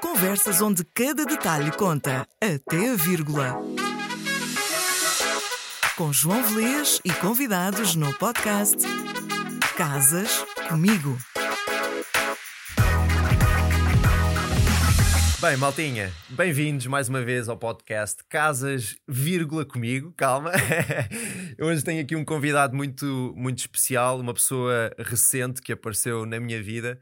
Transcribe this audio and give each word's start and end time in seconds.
Conversas 0.00 0.60
onde 0.60 0.84
cada 0.84 1.24
detalhe 1.24 1.70
conta, 1.72 2.26
até 2.40 2.90
a 2.90 2.96
vírgula. 2.96 3.56
Com 5.96 6.12
João 6.12 6.42
Velez 6.42 7.00
e 7.04 7.12
convidados 7.12 7.94
no 7.94 8.12
podcast 8.14 8.78
Casas 9.76 10.44
Comigo. 10.68 11.16
Bem, 15.40 15.56
maltinha, 15.56 16.12
bem-vindos 16.30 16.88
mais 16.88 17.08
uma 17.08 17.22
vez 17.22 17.48
ao 17.48 17.56
podcast 17.56 18.24
Casas, 18.28 18.96
vírgula 19.06 19.64
comigo, 19.64 20.12
calma. 20.16 20.50
Hoje 21.62 21.84
tenho 21.84 22.02
aqui 22.02 22.16
um 22.16 22.24
convidado 22.24 22.74
muito, 22.74 23.32
muito 23.36 23.60
especial, 23.60 24.18
uma 24.18 24.34
pessoa 24.34 24.92
recente 24.98 25.62
que 25.62 25.72
apareceu 25.72 26.26
na 26.26 26.40
minha 26.40 26.60
vida. 26.60 26.98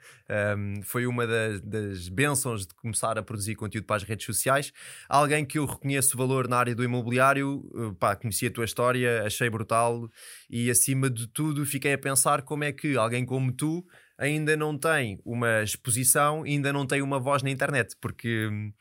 Um, 0.55 0.83
foi 0.83 1.07
uma 1.07 1.27
das, 1.27 1.63
das 1.63 2.09
bênçãos 2.11 2.67
de 2.67 2.75
começar 2.75 3.17
a 3.17 3.23
produzir 3.23 3.55
conteúdo 3.55 3.87
para 3.87 3.97
as 3.97 4.03
redes 4.03 4.27
sociais. 4.27 4.71
Alguém 5.09 5.43
que 5.43 5.59
eu 5.59 5.65
reconheço 5.65 6.15
valor 6.15 6.47
na 6.47 6.59
área 6.59 6.75
do 6.75 6.85
imobiliário, 6.85 7.67
uh, 7.73 7.95
pá, 7.95 8.15
conheci 8.15 8.49
a 8.49 8.51
tua 8.51 8.67
história, 8.67 9.23
achei 9.25 9.49
brutal 9.49 10.11
e 10.51 10.71
acima 10.71 11.09
de 11.09 11.27
tudo 11.27 11.65
fiquei 11.65 11.95
a 11.95 11.99
pensar 11.99 12.43
como 12.43 12.65
é 12.65 12.73
que 12.73 12.99
alguém 12.99 13.25
como 13.25 13.51
tu 13.51 13.83
ainda 14.19 14.57
não 14.57 14.77
tem 14.77 15.21
uma 15.25 15.63
exposição, 15.63 16.43
ainda 16.43 16.73
não 16.73 16.87
tem 16.87 17.03
uma 17.03 17.19
voz 17.19 17.43
na 17.43 17.51
internet, 17.51 17.95
porque 18.01 18.47
hum, 18.47 18.73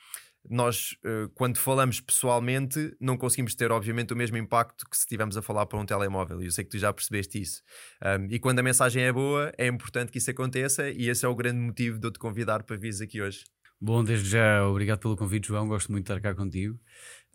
nós, 0.49 0.95
eh, 1.03 1.27
quando 1.33 1.57
falamos 1.57 1.99
pessoalmente, 1.99 2.95
não 2.99 3.17
conseguimos 3.17 3.55
ter, 3.55 3.71
obviamente, 3.71 4.13
o 4.13 4.15
mesmo 4.15 4.37
impacto 4.37 4.85
que 4.89 4.95
se 4.95 5.03
estivermos 5.03 5.35
a 5.37 5.41
falar 5.41 5.65
para 5.65 5.79
um 5.79 5.85
telemóvel. 5.85 6.41
E 6.41 6.45
eu 6.45 6.51
sei 6.51 6.63
que 6.63 6.71
tu 6.71 6.77
já 6.77 6.93
percebeste 6.93 7.41
isso. 7.41 7.61
Um, 8.03 8.27
e 8.29 8.39
quando 8.39 8.59
a 8.59 8.63
mensagem 8.63 9.03
é 9.03 9.11
boa, 9.11 9.51
é 9.57 9.67
importante 9.67 10.11
que 10.11 10.17
isso 10.17 10.29
aconteça, 10.29 10.89
e 10.89 11.09
esse 11.09 11.25
é 11.25 11.27
o 11.27 11.35
grande 11.35 11.59
motivo 11.59 11.99
de 11.99 12.07
eu 12.07 12.11
te 12.11 12.19
convidar 12.19 12.63
para 12.63 12.75
vires 12.77 13.01
aqui 13.01 13.21
hoje. 13.21 13.43
Bom, 13.81 14.03
desde 14.03 14.29
já, 14.29 14.65
obrigado 14.67 14.99
pelo 14.99 15.17
convite, 15.17 15.47
João. 15.47 15.67
Gosto 15.67 15.91
muito 15.91 16.05
de 16.05 16.13
estar 16.13 16.21
cá 16.21 16.35
contigo. 16.35 16.79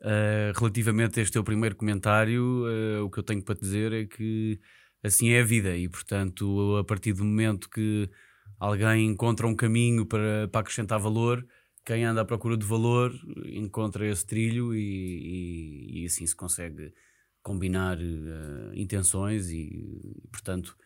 Uh, 0.00 0.56
relativamente 0.58 1.20
a 1.20 1.22
este 1.22 1.32
teu 1.32 1.44
primeiro 1.44 1.76
comentário, 1.76 2.64
uh, 2.64 3.04
o 3.04 3.10
que 3.10 3.18
eu 3.18 3.22
tenho 3.22 3.42
para 3.42 3.54
te 3.54 3.60
dizer 3.60 3.92
é 3.92 4.06
que 4.06 4.58
assim 5.02 5.30
é 5.30 5.40
a 5.40 5.44
vida 5.44 5.76
e, 5.76 5.88
portanto, 5.88 6.76
a 6.76 6.84
partir 6.84 7.12
do 7.12 7.24
momento 7.24 7.68
que 7.70 8.10
alguém 8.58 9.06
encontra 9.06 9.46
um 9.46 9.54
caminho 9.54 10.06
para, 10.06 10.48
para 10.48 10.60
acrescentar 10.60 10.98
valor, 10.98 11.46
quem 11.84 12.04
anda 12.04 12.20
à 12.20 12.24
procura 12.24 12.56
de 12.56 12.66
valor 12.66 13.12
encontra 13.46 14.06
esse 14.06 14.24
trilho 14.26 14.74
e, 14.74 14.80
e, 14.80 16.02
e 16.02 16.06
assim 16.06 16.26
se 16.26 16.36
consegue 16.36 16.92
combinar 17.42 17.98
uh, 17.98 18.74
intenções 18.74 19.50
e, 19.50 20.20
portanto, 20.30 20.76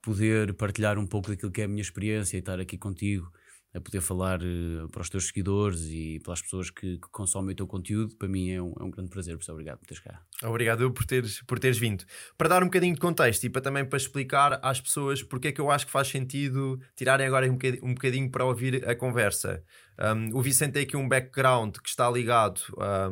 poder 0.00 0.54
partilhar 0.54 0.98
um 0.98 1.06
pouco 1.06 1.30
daquilo 1.30 1.50
que 1.50 1.60
é 1.60 1.64
a 1.64 1.68
minha 1.68 1.82
experiência 1.82 2.36
e 2.36 2.40
estar 2.40 2.60
aqui 2.60 2.78
contigo 2.78 3.32
a 3.74 3.80
poder 3.80 4.00
falar 4.00 4.40
uh, 4.40 4.88
para 4.88 5.02
os 5.02 5.10
teus 5.10 5.26
seguidores 5.26 5.82
e 5.90 6.20
pelas 6.22 6.40
pessoas 6.40 6.70
que, 6.70 6.96
que, 6.96 7.08
consomem 7.10 7.52
o 7.52 7.56
teu 7.56 7.66
conteúdo, 7.66 8.14
para 8.14 8.28
mim 8.28 8.50
é 8.50 8.62
um, 8.62 8.72
é 8.78 8.84
um 8.84 8.90
grande 8.90 9.10
prazer. 9.10 9.36
Isso, 9.36 9.50
obrigado 9.50 9.78
por 9.78 9.86
teres 9.86 10.02
cá. 10.02 10.22
Obrigado 10.44 10.90
por 10.92 11.04
teres, 11.04 11.42
por 11.42 11.58
teres 11.58 11.76
vindo. 11.76 12.04
Para 12.38 12.48
dar 12.48 12.62
um 12.62 12.66
bocadinho 12.66 12.94
de 12.94 13.00
contexto 13.00 13.42
e 13.44 13.50
para 13.50 13.60
também 13.60 13.84
para 13.84 13.96
explicar 13.96 14.60
às 14.62 14.80
pessoas 14.80 15.22
porque 15.22 15.48
é 15.48 15.52
que 15.52 15.60
eu 15.60 15.70
acho 15.70 15.86
que 15.86 15.92
faz 15.92 16.06
sentido 16.06 16.80
tirarem 16.94 17.26
agora 17.26 17.46
um 17.50 17.54
bocadinho, 17.54 17.84
um 17.84 17.94
bocadinho 17.94 18.30
para 18.30 18.44
ouvir 18.44 18.88
a 18.88 18.94
conversa. 18.94 19.62
Um, 19.98 20.36
o 20.36 20.42
Vicente 20.42 20.72
tem 20.72 20.82
aqui 20.82 20.96
um 20.96 21.08
background 21.08 21.76
que 21.76 21.88
está 21.88 22.08
ligado 22.10 22.60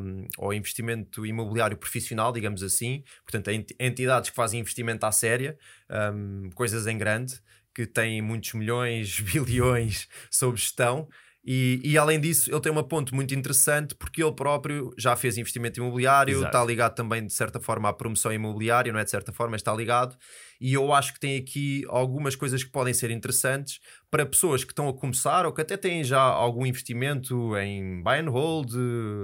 um, 0.01 0.27
ao 0.39 0.53
investimento 0.53 1.27
imobiliário 1.27 1.77
profissional, 1.77 2.33
digamos 2.33 2.63
assim, 2.63 3.05
portanto, 3.25 3.51
entidades 3.79 4.31
que 4.31 4.37
fazem 4.37 4.61
investimento 4.61 5.07
à 5.07 5.13
séria, 5.13 5.57
coisas 6.55 6.87
em 6.87 6.99
grande 6.99 7.41
que 7.75 7.87
tem 7.87 8.21
muitos 8.23 8.53
milhões, 8.55 9.21
bilhões 9.21 10.09
sob 10.31 10.57
gestão. 10.57 11.09
E, 11.45 11.81
e, 11.83 11.99
além 11.99 12.21
disso, 12.21 12.49
ele 12.53 12.61
tem 12.61 12.71
uma 12.71 12.87
ponte 12.87 13.13
muito 13.13 13.35
interessante 13.35 13.97
porque 13.97 14.23
ele 14.23 14.33
próprio 14.33 14.95
já 14.97 15.17
fez 15.17 15.37
investimento 15.37 15.81
imobiliário, 15.81 16.35
Exato. 16.35 16.47
está 16.47 16.65
ligado 16.65 16.95
também 16.95 17.27
de 17.27 17.33
certa 17.33 17.59
forma 17.59 17.89
à 17.89 17.93
promoção 17.93 18.33
imobiliária, 18.33 18.93
não 18.93 19.01
é 19.01 19.05
de 19.05 19.11
certa 19.11 19.33
forma, 19.33 19.57
está 19.57 19.75
ligado. 19.75 20.17
E 20.61 20.73
eu 20.73 20.93
acho 20.93 21.13
que 21.13 21.19
tem 21.19 21.37
aqui 21.37 21.85
algumas 21.89 22.37
coisas 22.37 22.63
que 22.63 22.71
podem 22.71 22.95
ser 22.95 23.11
interessantes 23.11 23.81
para 24.13 24.27
pessoas 24.27 24.63
que 24.63 24.73
estão 24.73 24.91
a 24.91 24.93
começar 24.93 25.47
ou 25.47 25.53
que 25.55 25.63
até 25.63 25.75
têm 25.75 26.05
já 26.05 26.21
algum 26.21 26.67
investimento 26.67 27.57
em 27.57 28.03
buy 28.03 28.19
and 28.19 28.29
hold, 28.29 28.71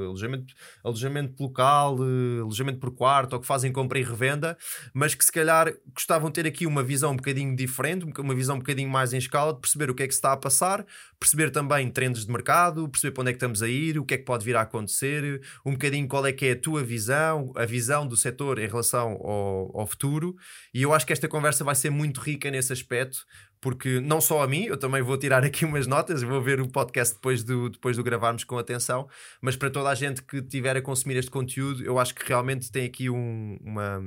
alojamento, 0.07 0.55
alojamento 0.83 1.43
local, 1.43 1.99
alojamento 2.41 2.79
por 2.79 2.93
quarto, 2.93 3.35
ou 3.35 3.41
que 3.41 3.47
fazem 3.47 3.71
compra 3.71 3.99
e 3.99 4.03
revenda, 4.03 4.57
mas 4.95 5.15
que 5.15 5.23
se 5.23 5.31
calhar 5.31 5.71
gostavam 5.95 6.31
de 6.31 6.43
ter 6.43 6.49
aqui 6.49 6.67
uma 6.67 6.83
visão 6.83 7.13
um 7.13 7.17
bocadinho 7.17 7.55
diferente, 7.55 8.07
uma 8.19 8.35
visão 8.35 8.57
um 8.57 8.61
bocadinho 8.61 8.89
mais 8.89 9.13
em 9.13 9.19
escala, 9.19 9.53
de 9.53 9.61
perceber 9.61 9.91
o 9.91 9.95
que 9.95 10.05
é 10.05 10.07
que 10.07 10.15
se 10.15 10.21
está 10.21 10.33
a 10.33 10.39
passar, 10.39 10.87
perceber 11.21 11.51
também 11.51 11.91
trends 11.91 12.25
de 12.25 12.33
mercado, 12.33 12.89
perceber 12.89 13.13
para 13.13 13.21
onde 13.21 13.31
é 13.31 13.33
que 13.35 13.37
estamos 13.37 13.63
a 13.63 13.69
ir, 13.69 13.99
o 13.99 14.07
que 14.07 14.15
é 14.15 14.17
que 14.17 14.25
pode 14.25 14.43
vir 14.43 14.57
a 14.57 14.63
acontecer, 14.63 15.43
um 15.67 15.73
bocadinho 15.73 16.09
qual 16.09 16.25
é 16.25 16.33
que 16.33 16.47
é 16.47 16.53
a 16.53 16.59
tua 16.59 16.83
visão, 16.83 17.53
a 17.57 17.67
visão 17.67 18.07
do 18.07 18.17
setor 18.17 18.59
em 18.59 18.67
relação 18.67 19.21
ao, 19.23 19.81
ao 19.81 19.87
futuro. 19.87 20.35
E 20.73 20.81
eu 20.81 20.95
acho 20.95 21.07
que 21.07 21.13
esta 21.13 21.29
conversa 21.29 21.63
vai 21.63 21.75
ser 21.75 21.91
muito 21.91 22.23
rica 22.23 22.51
nesse 22.51 22.73
aspecto, 22.73 23.27
porque 23.61 24.01
não 24.01 24.21
só 24.21 24.43
a 24.43 24.47
mim, 24.47 24.65
eu 24.65 24.77
também 24.77 25.03
vou 25.03 25.17
tirar 25.17 25.43
aqui 25.45 25.65
umas 25.65 25.87
notas, 25.87 26.23
vou 26.23 26.41
ver 26.41 26.61
o 26.61 26.69
podcast 26.69 27.15
depois 27.15 27.43
do, 27.43 27.69
depois 27.71 27.97
do 27.97 28.03
gravarmos 28.03 28.45
com 28.45 28.59
atenção, 28.59 29.09
mas 29.41 29.57
para 29.57 29.71
toda 29.71 29.89
a 29.89 29.95
gente 29.95 30.23
que 30.23 30.43
tiver 30.43 30.77
a 30.77 30.83
consumir 30.83 31.17
este 31.17 31.31
conteúdo, 31.31 31.85
eu 31.85 31.99
acho 31.99 32.15
que 32.15 32.27
realmente 32.27 32.71
tem 32.71 32.85
aqui 32.85 33.09
um, 33.11 33.59
uma, 33.61 34.03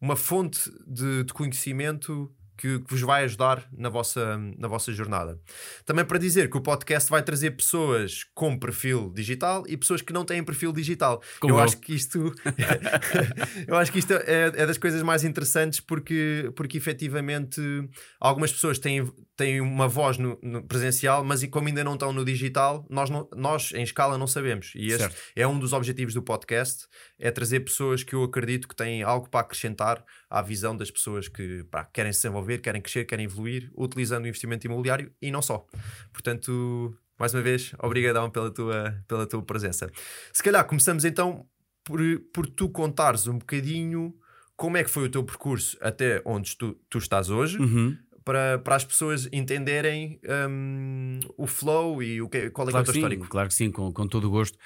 uma 0.00 0.16
fonte 0.16 0.70
de, 0.86 1.24
de 1.24 1.32
conhecimento 1.32 2.30
que, 2.56 2.78
que, 2.80 2.90
vos 2.90 3.00
vai 3.00 3.24
ajudar 3.24 3.66
na 3.72 3.88
vossa, 3.88 4.38
na 4.58 4.68
vossa 4.68 4.92
jornada. 4.92 5.38
Também 5.84 6.04
para 6.04 6.18
dizer 6.18 6.50
que 6.50 6.56
o 6.56 6.60
podcast 6.60 7.10
vai 7.10 7.22
trazer 7.22 7.52
pessoas 7.52 8.24
com 8.34 8.58
perfil 8.58 9.12
digital 9.14 9.64
e 9.66 9.76
pessoas 9.76 10.02
que 10.02 10.12
não 10.12 10.24
têm 10.24 10.42
perfil 10.42 10.72
digital. 10.72 11.22
Como 11.40 11.54
eu, 11.54 11.58
eu, 11.58 11.64
acho 11.64 11.78
que 11.78 11.94
isto 11.94 12.34
eu 13.66 13.76
acho 13.76 13.92
que 13.92 13.98
isto 13.98 14.12
é, 14.12 14.52
é, 14.54 14.66
das 14.66 14.78
coisas 14.78 15.02
mais 15.02 15.24
interessantes 15.24 15.80
porque, 15.80 16.50
porque 16.56 16.78
efetivamente 16.78 17.60
algumas 18.20 18.52
pessoas 18.52 18.78
têm, 18.78 19.10
têm 19.36 19.60
uma 19.60 19.86
voz 19.86 20.16
no, 20.16 20.38
no 20.42 20.62
presencial, 20.62 21.22
mas 21.22 21.44
como 21.46 21.68
ainda 21.68 21.84
não 21.84 21.92
estão 21.92 22.12
no 22.12 22.24
digital, 22.24 22.86
nós, 22.88 23.10
não, 23.10 23.28
nós 23.36 23.72
em 23.74 23.82
escala 23.82 24.16
não 24.16 24.26
sabemos. 24.26 24.72
E 24.74 24.96
certo. 24.96 25.14
é 25.36 25.46
um 25.46 25.58
dos 25.58 25.72
objetivos 25.72 26.14
do 26.14 26.22
podcast, 26.22 26.86
é 27.18 27.30
trazer 27.30 27.60
pessoas 27.60 28.02
que 28.02 28.14
eu 28.14 28.24
acredito 28.24 28.66
que 28.66 28.74
têm 28.74 29.02
algo 29.02 29.28
para 29.28 29.40
acrescentar 29.40 30.02
à 30.30 30.40
visão 30.40 30.74
das 30.74 30.90
pessoas 30.90 31.28
que 31.28 31.64
pá, 31.64 31.84
querem 31.84 32.12
se 32.12 32.22
desenvolver, 32.22 32.58
querem 32.58 32.80
crescer, 32.80 33.04
querem 33.04 33.26
evoluir, 33.26 33.70
utilizando 33.76 34.24
o 34.24 34.28
investimento 34.28 34.66
imobiliário 34.66 35.12
e 35.20 35.30
não 35.30 35.42
só. 35.42 35.66
Portanto, 36.12 36.96
mais 37.18 37.34
uma 37.34 37.42
vez, 37.42 37.74
obrigadão 37.78 38.30
pela 38.30 38.50
tua, 38.50 39.04
pela 39.06 39.26
tua 39.26 39.42
presença. 39.42 39.90
Se 40.32 40.42
calhar 40.42 40.64
começamos 40.64 41.04
então 41.04 41.46
por, 41.84 42.00
por 42.32 42.46
tu 42.46 42.70
contares 42.70 43.26
um 43.26 43.38
bocadinho 43.38 44.14
como 44.56 44.78
é 44.78 44.82
que 44.82 44.90
foi 44.90 45.04
o 45.04 45.10
teu 45.10 45.22
percurso 45.22 45.76
até 45.82 46.22
onde 46.24 46.56
tu, 46.56 46.72
tu 46.88 46.96
estás 46.96 47.28
hoje. 47.28 47.58
Uhum 47.58 47.98
para, 48.26 48.58
para 48.58 48.74
as 48.74 48.84
pessoas 48.84 49.28
entenderem 49.32 50.20
um, 50.50 51.20
o 51.38 51.46
flow 51.46 52.02
e 52.02 52.20
o 52.20 52.28
que, 52.28 52.50
qual 52.50 52.68
é, 52.68 52.72
claro 52.72 52.84
que 52.84 52.90
é 52.90 52.92
o 52.92 52.96
histórico. 52.96 53.28
Claro 53.28 53.48
que 53.48 53.54
sim, 53.54 53.70
com, 53.70 53.92
com 53.92 54.08
todo 54.08 54.26
o 54.26 54.30
gosto. 54.30 54.58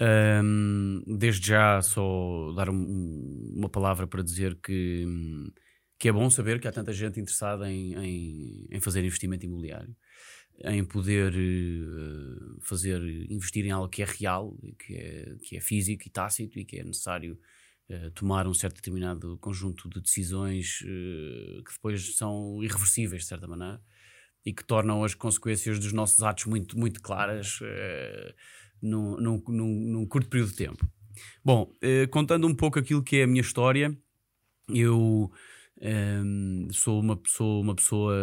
Um, 0.00 1.02
desde 1.04 1.48
já, 1.48 1.82
só 1.82 2.52
dar 2.52 2.70
um, 2.70 3.52
uma 3.56 3.68
palavra 3.68 4.06
para 4.06 4.22
dizer 4.22 4.56
que, 4.62 5.04
que 5.98 6.08
é 6.08 6.12
bom 6.12 6.30
saber 6.30 6.60
que 6.60 6.68
há 6.68 6.72
tanta 6.72 6.92
gente 6.92 7.18
interessada 7.18 7.68
em, 7.68 7.94
em, 7.94 8.68
em 8.70 8.80
fazer 8.80 9.04
investimento 9.04 9.44
imobiliário, 9.44 9.94
em 10.62 10.84
poder 10.84 11.34
uh, 11.34 12.60
fazer, 12.60 13.00
investir 13.28 13.66
em 13.66 13.72
algo 13.72 13.88
que 13.88 14.02
é 14.02 14.06
real, 14.06 14.56
que 14.78 14.94
é, 14.94 15.34
que 15.42 15.56
é 15.56 15.60
físico 15.60 16.04
e 16.06 16.10
tácito 16.10 16.60
e 16.60 16.64
que 16.64 16.78
é 16.78 16.84
necessário 16.84 17.36
uh, 17.90 18.10
tomar 18.12 18.46
um 18.46 18.54
certo 18.54 18.76
determinado 18.76 19.38
conjunto 19.38 19.88
de 19.88 20.00
decisões 20.00 20.80
uh, 20.82 21.62
que 21.64 21.72
depois 21.72 22.16
são 22.16 22.62
irreversíveis, 22.62 23.22
de 23.22 23.28
certa 23.28 23.46
maneira, 23.46 23.80
e 24.44 24.52
que 24.52 24.64
tornam 24.64 25.02
as 25.04 25.14
consequências 25.14 25.78
dos 25.78 25.92
nossos 25.92 26.22
atos 26.22 26.44
muito, 26.44 26.78
muito 26.78 27.00
claras 27.00 27.60
num, 28.80 29.16
num, 29.16 29.42
num, 29.48 29.80
num 29.92 30.06
curto 30.06 30.28
período 30.28 30.50
de 30.50 30.56
tempo. 30.56 30.86
Bom, 31.42 31.72
eh, 31.80 32.06
contando 32.08 32.46
um 32.46 32.54
pouco 32.54 32.78
aquilo 32.78 33.02
que 33.02 33.16
é 33.16 33.22
a 33.24 33.26
minha 33.26 33.40
história, 33.40 33.96
eu 34.68 35.30
eh, 35.80 36.20
sou, 36.72 37.00
uma, 37.00 37.18
sou 37.26 37.62
uma 37.62 37.74
pessoa 37.74 38.14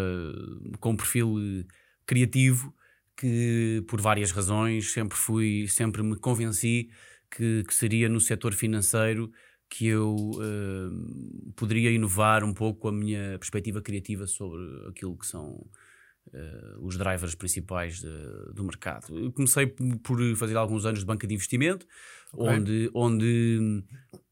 com 0.80 0.92
um 0.92 0.98
perfil 0.98 1.66
criativo 2.06 2.74
que, 3.18 3.84
por 3.88 4.02
várias 4.02 4.32
razões, 4.32 4.92
sempre 4.92 5.18
fui, 5.18 5.68
sempre 5.68 6.04
me 6.04 6.16
convenci 6.16 6.90
que, 7.30 7.64
que 7.64 7.74
seria 7.74 8.10
no 8.10 8.20
setor 8.20 8.54
financeiro 8.54 9.32
que 9.72 9.88
eu 9.88 10.32
eh, 10.42 11.54
poderia 11.56 11.90
inovar 11.92 12.44
um 12.44 12.54
pouco 12.54 12.90
a 12.90 12.92
minha 12.92 13.40
perspectiva 13.40 13.82
criativa 13.82 14.28
sobre 14.28 14.60
aquilo 14.90 15.18
que 15.18 15.26
são 15.26 15.66
uh, 16.34 16.86
os 16.86 16.98
drivers 16.98 17.36
principais 17.36 18.02
de, 18.02 18.54
do 18.54 18.66
mercado. 18.66 19.18
Eu 19.18 19.32
comecei 19.32 19.68
por 20.04 20.20
fazer 20.36 20.58
alguns 20.58 20.86
anos 20.86 21.00
de 21.00 21.06
banca 21.06 21.26
de 21.26 21.34
investimento, 21.34 21.88
okay. 22.34 22.54
onde, 22.54 22.92
onde, 22.94 23.84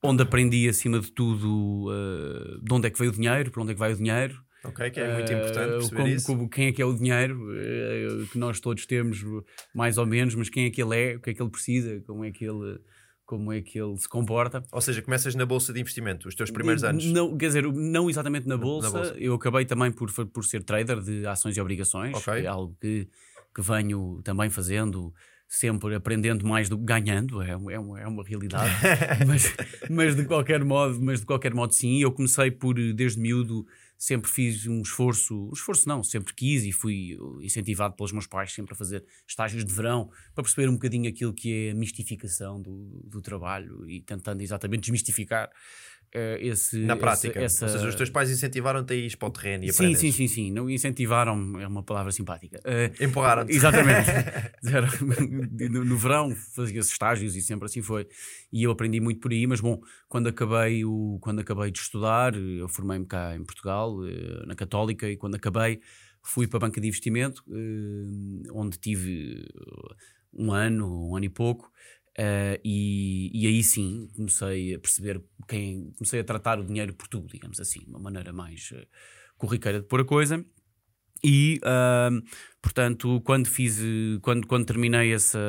onde 0.03 0.23
aprendi 0.23 0.67
acima 0.67 0.99
de 0.99 1.09
tudo 1.09 1.87
uh, 1.87 2.61
de 2.61 2.73
onde 2.73 2.87
é 2.87 2.89
que 2.89 2.99
veio 2.99 3.11
o 3.11 3.15
dinheiro, 3.15 3.49
para 3.49 3.63
onde 3.63 3.71
é 3.71 3.73
que 3.73 3.79
vai 3.79 3.93
o 3.93 3.95
dinheiro. 3.95 4.43
Ok, 4.61 4.91
que 4.91 4.99
é 4.99 5.13
muito 5.13 5.31
importante 5.31 5.69
Uh, 5.69 5.77
perceber 5.77 5.95
como, 5.95 6.07
isso. 6.09 6.25
como- 6.27 6.49
quem 6.49 6.67
é 6.67 6.71
que 6.73 6.81
é 6.81 6.85
o 6.85 6.93
dinheiro 6.93 7.39
uh, 7.49 8.27
que 8.27 8.37
nós 8.37 8.59
todos 8.59 8.85
temos, 8.85 9.23
mais 9.73 9.97
ou 9.97 10.05
menos, 10.05 10.35
mas 10.35 10.49
quem 10.49 10.65
é 10.65 10.69
que 10.69 10.81
ele 10.81 10.97
é, 10.97 11.15
o 11.15 11.21
que 11.21 11.29
é 11.29 11.33
que 11.33 11.41
ele 11.41 11.49
precisa, 11.49 12.01
como 12.05 12.25
é 12.25 12.31
que 12.31 12.43
ele, 12.43 12.77
como 13.29 13.53
é 13.53 13.61
que 13.61 13.79
ele 13.79 13.95
se 13.95 14.09
comporta. 14.09 14.63
Ou 14.71 14.81
seja, 14.81 15.03
começas 15.03 15.35
na 15.35 15.45
bolsa 15.45 15.71
de 15.71 15.79
investimento, 15.79 16.27
os 16.27 16.33
teus 16.33 16.49
primeiros 16.49 16.83
anos. 16.83 17.05
Não, 17.05 17.37
quer 17.37 17.45
dizer, 17.45 17.63
não 17.71 18.09
exatamente 18.09 18.47
na 18.47 18.57
bolsa, 18.57 18.89
bolsa. 18.89 19.15
eu 19.19 19.35
acabei 19.35 19.65
também 19.65 19.91
por, 19.91 20.11
por 20.29 20.43
ser 20.43 20.63
trader 20.63 20.99
de 20.99 21.27
ações 21.27 21.55
e 21.55 21.61
obrigações, 21.61 22.17
Ok. 22.17 22.33
que 22.33 22.47
é 22.47 22.47
algo 22.47 22.75
que, 22.81 23.07
que 23.53 23.61
venho 23.61 24.19
também 24.23 24.49
fazendo, 24.49 25.13
sempre 25.47 25.93
aprendendo 25.93 26.43
mais 26.43 26.69
do 26.69 26.75
que 26.79 26.83
ganhando, 26.85 27.39
é, 27.43 27.51
é, 27.51 27.55
uma, 27.55 28.01
é 28.01 28.07
uma 28.07 28.23
realidade. 28.23 28.73
mas, 29.27 29.55
mas 29.87 30.15
de 30.15 30.25
qualquer 30.25 30.65
modo, 30.65 30.99
mas 30.99 31.19
de 31.19 31.27
qualquer 31.27 31.53
modo 31.53 31.71
sim, 31.71 32.01
eu 32.01 32.11
comecei 32.11 32.49
por 32.49 32.73
desde 32.95 33.19
miúdo 33.19 33.63
sempre 33.99 34.31
fiz 34.31 34.65
um 34.65 34.81
esforço, 34.81 35.49
um 35.49 35.53
esforço 35.53 35.87
não, 35.87 36.01
sempre 36.01 36.33
quis 36.33 36.63
e 36.63 36.71
fui 36.71 37.17
incentivado 37.41 37.97
pelos 37.97 38.13
meus 38.13 38.25
pais 38.25 38.53
sempre 38.53 38.73
a 38.73 38.75
fazer 38.75 39.03
estágios 39.27 39.65
de 39.65 39.73
verão 39.73 40.09
para 40.33 40.41
perceber 40.41 40.69
um 40.69 40.73
bocadinho 40.73 41.09
aquilo 41.09 41.33
que 41.33 41.67
é 41.67 41.71
a 41.71 41.75
mistificação 41.75 42.61
do, 42.61 43.01
do 43.03 43.21
trabalho 43.21 43.85
e 43.89 43.99
tentando 43.99 44.41
exatamente 44.41 44.83
desmistificar 44.83 45.51
esse 46.13 46.77
Na 46.79 46.93
essa- 46.93 46.99
prática. 47.01 47.39
essa, 47.43 47.65
Ou 47.65 47.71
seja, 47.71 47.87
os 47.87 47.95
teus 47.95 48.09
pais 48.09 48.29
incentivaram-te 48.31 48.93
a 48.93 48.95
ir 48.95 49.15
para 49.17 49.27
o 49.27 49.31
terreno 49.31 49.63
e 49.63 49.71
Sim, 49.71 49.73
aprendes. 49.85 49.99
sim, 50.01 50.11
sim, 50.11 50.27
sim. 50.27 50.51
Não 50.51 50.69
incentivaram, 50.69 51.59
é 51.59 51.67
uma 51.67 51.83
palavra 51.83 52.11
simpática. 52.11 52.59
Eh, 52.65 52.91
Empurraram-te. 53.01 53.53
Exatamente. 53.53 54.09
No, 55.69 55.83
no 55.85 55.97
verão 55.97 56.35
fazia-se 56.35 56.91
estágios 56.91 57.35
e 57.35 57.41
sempre 57.41 57.65
assim 57.65 57.81
foi. 57.81 58.07
E 58.51 58.63
eu 58.63 58.71
aprendi 58.71 58.99
muito 58.99 59.19
por 59.19 59.31
aí, 59.31 59.45
mas 59.47 59.61
bom, 59.61 59.79
quando 60.07 60.27
acabei, 60.27 60.83
o, 60.85 61.17
quando 61.21 61.39
acabei 61.39 61.71
de 61.71 61.79
estudar, 61.79 62.35
eu 62.35 62.67
formei-me 62.67 63.05
cá 63.05 63.35
em 63.35 63.43
Portugal, 63.43 63.95
eh, 64.05 64.45
na 64.45 64.55
Católica, 64.55 65.09
e 65.09 65.15
quando 65.17 65.35
acabei 65.35 65.79
fui 66.21 66.47
para 66.47 66.57
a 66.57 66.59
banca 66.61 66.81
de 66.81 66.87
investimento, 66.87 67.43
eh, 67.49 68.49
onde 68.51 68.77
tive 68.77 69.45
eh, 69.47 69.95
um 70.33 70.51
ano, 70.51 71.09
um 71.09 71.15
ano 71.15 71.25
e 71.25 71.29
pouco. 71.29 71.71
Eh, 72.21 72.59
e, 72.65 73.31
e 73.33 73.47
aí 73.47 73.63
sim 73.63 74.09
comecei 74.13 74.75
a 74.75 74.79
perceber 74.79 75.23
quem 75.47 75.93
comecei 75.97 76.19
a 76.19 76.23
tratar 76.23 76.59
o 76.59 76.65
dinheiro 76.65 76.93
por 76.93 77.07
tudo, 77.07 77.27
digamos 77.27 77.61
assim, 77.61 77.79
uma 77.87 77.97
maneira 77.97 78.33
mais 78.33 78.71
eh, 78.73 78.85
corriqueira 79.37 79.79
de 79.79 79.87
pôr 79.87 80.01
a 80.01 80.05
coisa. 80.05 80.45
E, 81.23 81.59
ahm, 81.63 82.19
portanto, 82.61 83.21
quando 83.21 83.47
fiz, 83.47 83.79
quando, 84.21 84.45
quando 84.47 84.65
terminei 84.65 85.13
essa, 85.13 85.39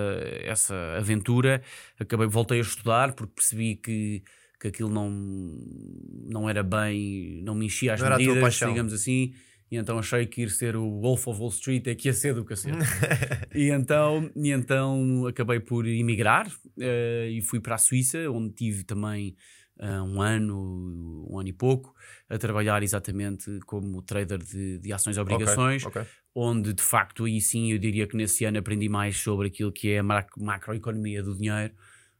essa 0.44 0.74
aventura, 0.96 1.60
acabei, 1.98 2.28
voltei 2.28 2.58
a 2.58 2.62
estudar 2.62 3.14
porque 3.14 3.34
percebi 3.34 3.74
que, 3.74 4.22
que 4.60 4.68
aquilo 4.68 4.90
não, 4.90 5.10
não 5.10 6.48
era 6.48 6.62
bem, 6.62 7.42
não 7.42 7.56
me 7.56 7.66
enchia 7.66 7.94
as 7.94 8.00
Não 8.00 8.10
medidas, 8.16 8.54
digamos 8.54 8.92
assim, 8.92 9.34
e 9.70 9.76
então 9.76 9.98
achei 9.98 10.26
que 10.26 10.42
ir 10.42 10.50
ser 10.50 10.74
o 10.74 11.00
Wolf 11.00 11.28
of 11.28 11.40
Wall 11.40 11.50
Street 11.50 11.86
é 11.86 11.94
que 11.94 12.08
ia 12.08 12.12
ser 12.12 12.34
do 12.34 12.44
cacete. 12.44 12.76
e, 13.54 13.70
então, 13.70 14.30
e 14.34 14.50
então 14.50 15.26
acabei 15.26 15.60
por 15.60 15.86
emigrar 15.86 16.50
eh, 16.78 17.28
e 17.30 17.40
fui 17.40 17.60
para 17.60 17.76
a 17.76 17.78
Suíça, 17.78 18.28
onde 18.30 18.52
tive 18.52 18.82
também 18.82 19.36
ah, 19.78 20.02
um 20.02 20.20
ano, 20.20 21.26
um 21.30 21.38
ano 21.38 21.48
e 21.48 21.52
pouco, 21.52 21.94
a 22.28 22.36
trabalhar 22.36 22.82
exatamente 22.82 23.60
como 23.60 24.02
trader 24.02 24.38
de, 24.38 24.78
de 24.78 24.92
ações 24.92 25.16
e 25.16 25.20
obrigações, 25.20 25.86
ok. 25.86 26.02
onde 26.34 26.74
de 26.74 26.82
facto 26.82 27.24
aí 27.24 27.40
sim 27.40 27.72
eu 27.72 27.78
diria 27.78 28.06
que 28.06 28.14
nesse 28.14 28.44
ano 28.44 28.58
aprendi 28.58 28.90
mais 28.90 29.16
sobre 29.16 29.46
aquilo 29.46 29.72
que 29.72 29.92
é 29.92 30.00
a 30.00 30.02
mac- 30.02 30.36
macroeconomia 30.36 31.22
do 31.22 31.34
dinheiro 31.34 31.72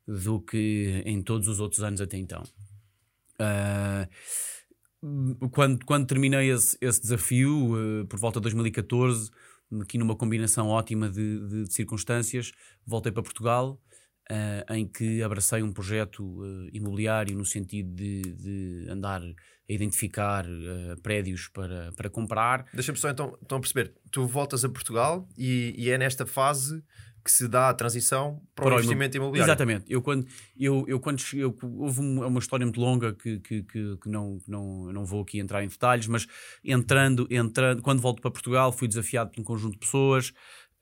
do 0.09 0.41
que 0.41 1.03
em 1.05 1.21
todos 1.21 1.49
os 1.49 1.61
outros 1.61 1.83
anos 1.83 2.01
até 2.01 2.17
então. 2.17 2.43
Ah, 3.39 4.09
quando, 5.51 5.85
quando 5.85 6.07
terminei 6.07 6.51
esse, 6.51 6.77
esse 6.81 7.01
desafio, 7.01 8.03
eh, 8.03 8.05
por 8.07 8.19
volta 8.19 8.39
de 8.39 8.43
2014, 8.45 9.31
aqui 9.81 9.97
numa 9.99 10.17
combinação 10.17 10.69
ótima 10.69 11.09
de, 11.09 11.39
de- 11.49 11.65
de 11.65 11.73
circunstâncias, 11.73 12.53
voltei 12.87 13.11
para 13.13 13.23
Portugal, 13.23 13.81
eh, 14.31 14.65
em 14.71 14.87
que 14.87 15.23
abracei 15.23 15.63
um 15.63 15.73
projeto 15.73 16.43
eh, 16.45 16.71
imobiliário 16.75 17.37
no 17.37 17.45
sentido 17.47 17.95
de, 17.95 18.23
de 18.23 18.87
andar 18.91 19.23
a 19.23 19.73
identificar 19.73 20.45
prédios 21.01 21.47
para, 21.49 21.93
para 21.93 22.11
comprar. 22.11 22.67
Deixa-me 22.75 22.99
só 22.99 23.09
então, 23.09 23.39
então 23.41 23.61
perceber. 23.61 23.95
Tu 24.11 24.27
voltas 24.27 24.65
a 24.65 24.69
Portugal 24.69 25.29
e, 25.39 25.73
e 25.79 25.91
é 25.91 25.97
nesta 25.97 26.27
fase 26.27 26.83
que 27.25 27.31
se 27.31 27.47
dá 27.49 27.69
a 27.69 27.75
transição 27.75 28.43
para, 28.55 28.65
Para 28.65 28.75
o 28.75 28.79
investimento 28.79 29.17
imobiliário. 29.17 29.51
Exatamente. 29.53 29.85
Eu 29.89 30.01
quando, 30.03 30.27
eu, 30.59 30.85
eu 30.89 30.99
quando 31.01 31.19
cheguei- 31.21 31.45
eu- 31.45 31.57
houve 31.63 32.01
um- 32.01 32.27
uma 32.27 32.39
história 32.41 32.65
muito 32.65 32.81
longa 32.81 33.13
que, 33.15 33.39
que, 33.41 33.63
que, 33.63 33.97
que 33.99 34.09
não, 34.09 34.39
não, 34.47 34.93
não 34.93 35.05
vou 35.05 35.23
aqui 35.23 35.39
entrar 35.39 35.63
em 35.63 35.69
detalhes, 35.69 36.07
mas 36.07 36.27
entrando, 36.65 37.27
entrando, 37.31 37.83
quando 37.83 38.01
volto 38.01 38.21
para 38.21 38.31
Portugal, 38.31 38.73
fui 38.73 38.89
desafiado 38.89 39.31
por 39.31 39.41
um 39.41 39.45
conjunto 39.45 39.73
de 39.75 39.79
pessoas 39.81 40.33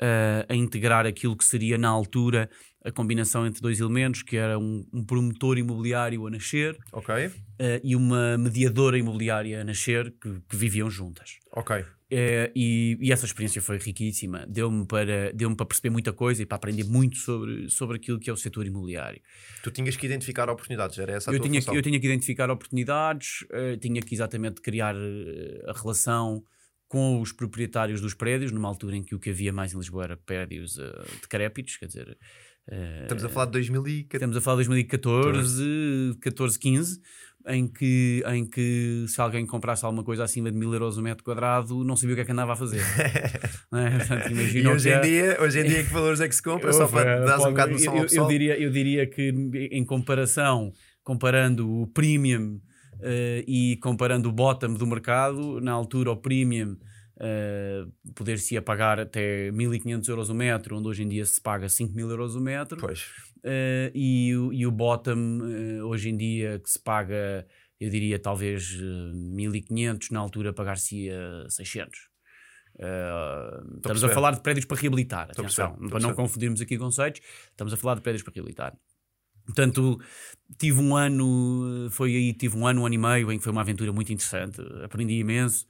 eh, 0.00 0.46
a 0.48 0.54
integrar 0.54 1.06
aquilo 1.06 1.36
que 1.36 1.44
seria 1.44 1.76
na 1.76 1.88
altura 1.88 2.48
a 2.84 2.92
combinação 2.92 3.44
entre 3.46 3.60
dois 3.60 3.80
elementos, 3.80 4.22
que 4.22 4.36
era 4.36 4.58
um, 4.58 4.86
um 4.92 5.04
promotor 5.04 5.58
imobiliário 5.58 6.24
a 6.26 6.30
nascer 6.30 6.78
Ok, 6.92 7.30
eh, 7.58 7.80
e 7.82 7.96
uma 7.96 8.38
mediadora 8.38 8.96
imobiliária 8.96 9.60
a 9.60 9.64
nascer 9.64 10.14
que, 10.20 10.40
que 10.48 10.56
viviam 10.56 10.88
juntas. 10.88 11.38
ok. 11.52 11.84
Eh, 12.10 12.50
e, 12.56 12.96
e 13.00 13.12
essa 13.12 13.26
experiência 13.26 13.60
foi 13.60 13.76
riquíssima. 13.76 14.46
Deu-me 14.48 14.86
para, 14.86 15.32
deu 15.32 15.54
para 15.54 15.66
perceber 15.66 15.90
muita 15.90 16.12
coisa 16.12 16.42
e 16.42 16.46
para 16.46 16.56
aprender 16.56 16.84
muito 16.84 17.18
sobre, 17.18 17.68
sobre 17.68 17.96
aquilo 17.96 18.18
que 18.18 18.30
é 18.30 18.32
o 18.32 18.36
setor 18.36 18.66
imobiliário. 18.66 19.20
Tu 19.62 19.70
tinhas 19.70 19.94
que 19.94 20.06
identificar 20.06 20.48
oportunidades, 20.48 20.98
era 20.98 21.12
essa 21.12 21.30
a 21.30 21.34
Eu 21.34 21.40
tinha, 21.40 21.60
que, 21.60 21.70
eu 21.70 21.82
tinha 21.82 22.00
que 22.00 22.06
identificar 22.06 22.50
oportunidades, 22.50 23.44
eh, 23.50 23.76
tinha 23.76 24.00
que 24.00 24.14
exatamente 24.14 24.62
criar 24.62 24.94
eh, 24.96 25.64
a 25.66 25.72
relação 25.78 26.42
com 26.88 27.20
os 27.20 27.32
proprietários 27.32 28.00
dos 28.00 28.14
prédios, 28.14 28.50
numa 28.52 28.68
altura 28.68 28.96
em 28.96 29.02
que 29.02 29.14
o 29.14 29.18
que 29.18 29.28
havia 29.28 29.52
mais 29.52 29.74
em 29.74 29.76
Lisboa 29.76 30.04
era 30.04 30.16
prédios 30.16 30.78
eh, 30.78 31.04
decrépitos, 31.20 31.76
quer 31.76 31.86
dizer. 31.86 32.18
Estamos 33.02 33.24
a 33.24 33.28
falar 33.30 33.46
de 33.46 33.52
2014. 33.52 34.16
Estamos 34.16 34.36
a 34.36 34.40
falar 34.42 34.62
de 34.62 34.68
2014, 34.68 36.18
14, 36.20 36.58
15, 36.58 37.00
em 37.48 37.66
que, 37.66 38.22
em 38.26 38.44
que 38.44 39.04
se 39.08 39.20
alguém 39.20 39.46
comprasse 39.46 39.84
alguma 39.84 40.04
coisa 40.04 40.24
acima 40.24 40.50
de 40.50 40.58
mil 40.58 40.72
euros 40.72 40.98
o 40.98 41.02
metro 41.02 41.24
quadrado, 41.24 41.82
não 41.82 41.96
sabia 41.96 42.12
o 42.12 42.16
que 42.16 42.22
é 42.22 42.24
que 42.24 42.32
andava 42.32 42.52
a 42.52 42.56
fazer. 42.56 42.82
É? 43.70 43.98
Portanto, 43.98 44.32
E 44.32 44.66
hoje 44.66 44.88
em, 44.88 44.92
é- 44.92 45.00
dia, 45.00 45.38
hoje 45.40 45.60
em 45.60 45.64
dia, 45.64 45.84
que 45.84 45.92
valores 45.92 46.20
é 46.20 46.28
que 46.28 46.34
se 46.34 46.42
compra? 46.42 46.72
Só 46.72 46.82
Houve, 46.82 46.94
para 46.94 47.10
eh, 47.16 47.24
dar 47.24 47.38
um 47.40 47.50
bocado 47.50 47.76
de 47.76 47.84
noção 47.84 47.96
eu, 47.96 48.06
eu, 48.10 48.26
diria, 48.26 48.58
eu 48.58 48.70
diria 48.70 49.06
que 49.06 49.28
em 49.70 49.84
comparação, 49.84 50.72
comparando 51.04 51.70
o 51.70 51.86
premium 51.86 52.60
eh, 53.02 53.44
e 53.46 53.76
comparando 53.82 54.28
o 54.28 54.32
bottom 54.32 54.72
do 54.72 54.86
mercado, 54.86 55.60
na 55.60 55.72
altura 55.72 56.10
o 56.12 56.16
premium 56.16 56.76
eh, 57.20 57.84
poder-se-ia 58.14 58.62
pagar 58.62 59.00
até 59.00 59.50
1500 59.50 60.08
euros 60.08 60.28
o 60.30 60.34
metro, 60.34 60.78
onde 60.78 60.88
hoje 60.88 61.02
em 61.02 61.08
dia 61.08 61.24
se 61.24 61.40
paga 61.40 61.68
5000 61.68 62.10
euros 62.10 62.34
o 62.36 62.40
metro. 62.40 62.78
Pois. 62.78 63.06
Eh, 63.44 63.90
e, 63.94 64.34
o- 64.36 64.52
e 64.52 64.66
o 64.66 64.70
bottom 64.70 65.40
eh, 65.48 65.82
hoje 65.82 66.10
em 66.10 66.16
dia 66.16 66.58
que 66.58 66.70
se 66.70 66.78
paga, 66.78 67.46
eu 67.80 67.88
diria 67.90 68.18
talvez 68.18 68.76
eh, 68.80 69.12
1500, 69.14 70.10
na 70.10 70.20
altura 70.20 70.52
pagar-se-ia 70.52 71.46
600. 71.48 72.08
Eh, 72.78 73.60
estamos 73.76 74.02
a 74.04 74.08
falar 74.14 74.32
de 74.32 74.40
prédios 74.42 74.64
para 74.66 74.76
reabilitar, 74.80 75.28
Estou 75.30 75.44
atenção, 75.44 75.76
para 75.90 76.00
não 76.00 76.14
confundirmos 76.14 76.60
aqui 76.60 76.76
conceitos, 76.78 77.20
estamos 77.50 77.72
a 77.72 77.76
falar 77.76 77.94
de 77.96 78.00
prédios 78.02 78.22
para 78.22 78.32
reabilitar. 78.34 78.76
Portanto, 79.46 79.98
tive 80.58 80.80
um 80.80 80.94
ano, 80.96 81.86
eh, 81.86 81.90
foi 81.90 82.14
aí, 82.14 82.32
tive 82.34 82.56
um 82.56 82.66
ano, 82.66 82.82
um 82.82 82.86
ano 82.86 82.94
e 82.94 82.98
meio, 82.98 83.32
em 83.32 83.38
que 83.38 83.44
foi 83.44 83.52
uma 83.52 83.62
aventura 83.62 83.92
muito 83.92 84.12
interessante, 84.12 84.60
aprendi 84.84 85.14
imenso. 85.14 85.66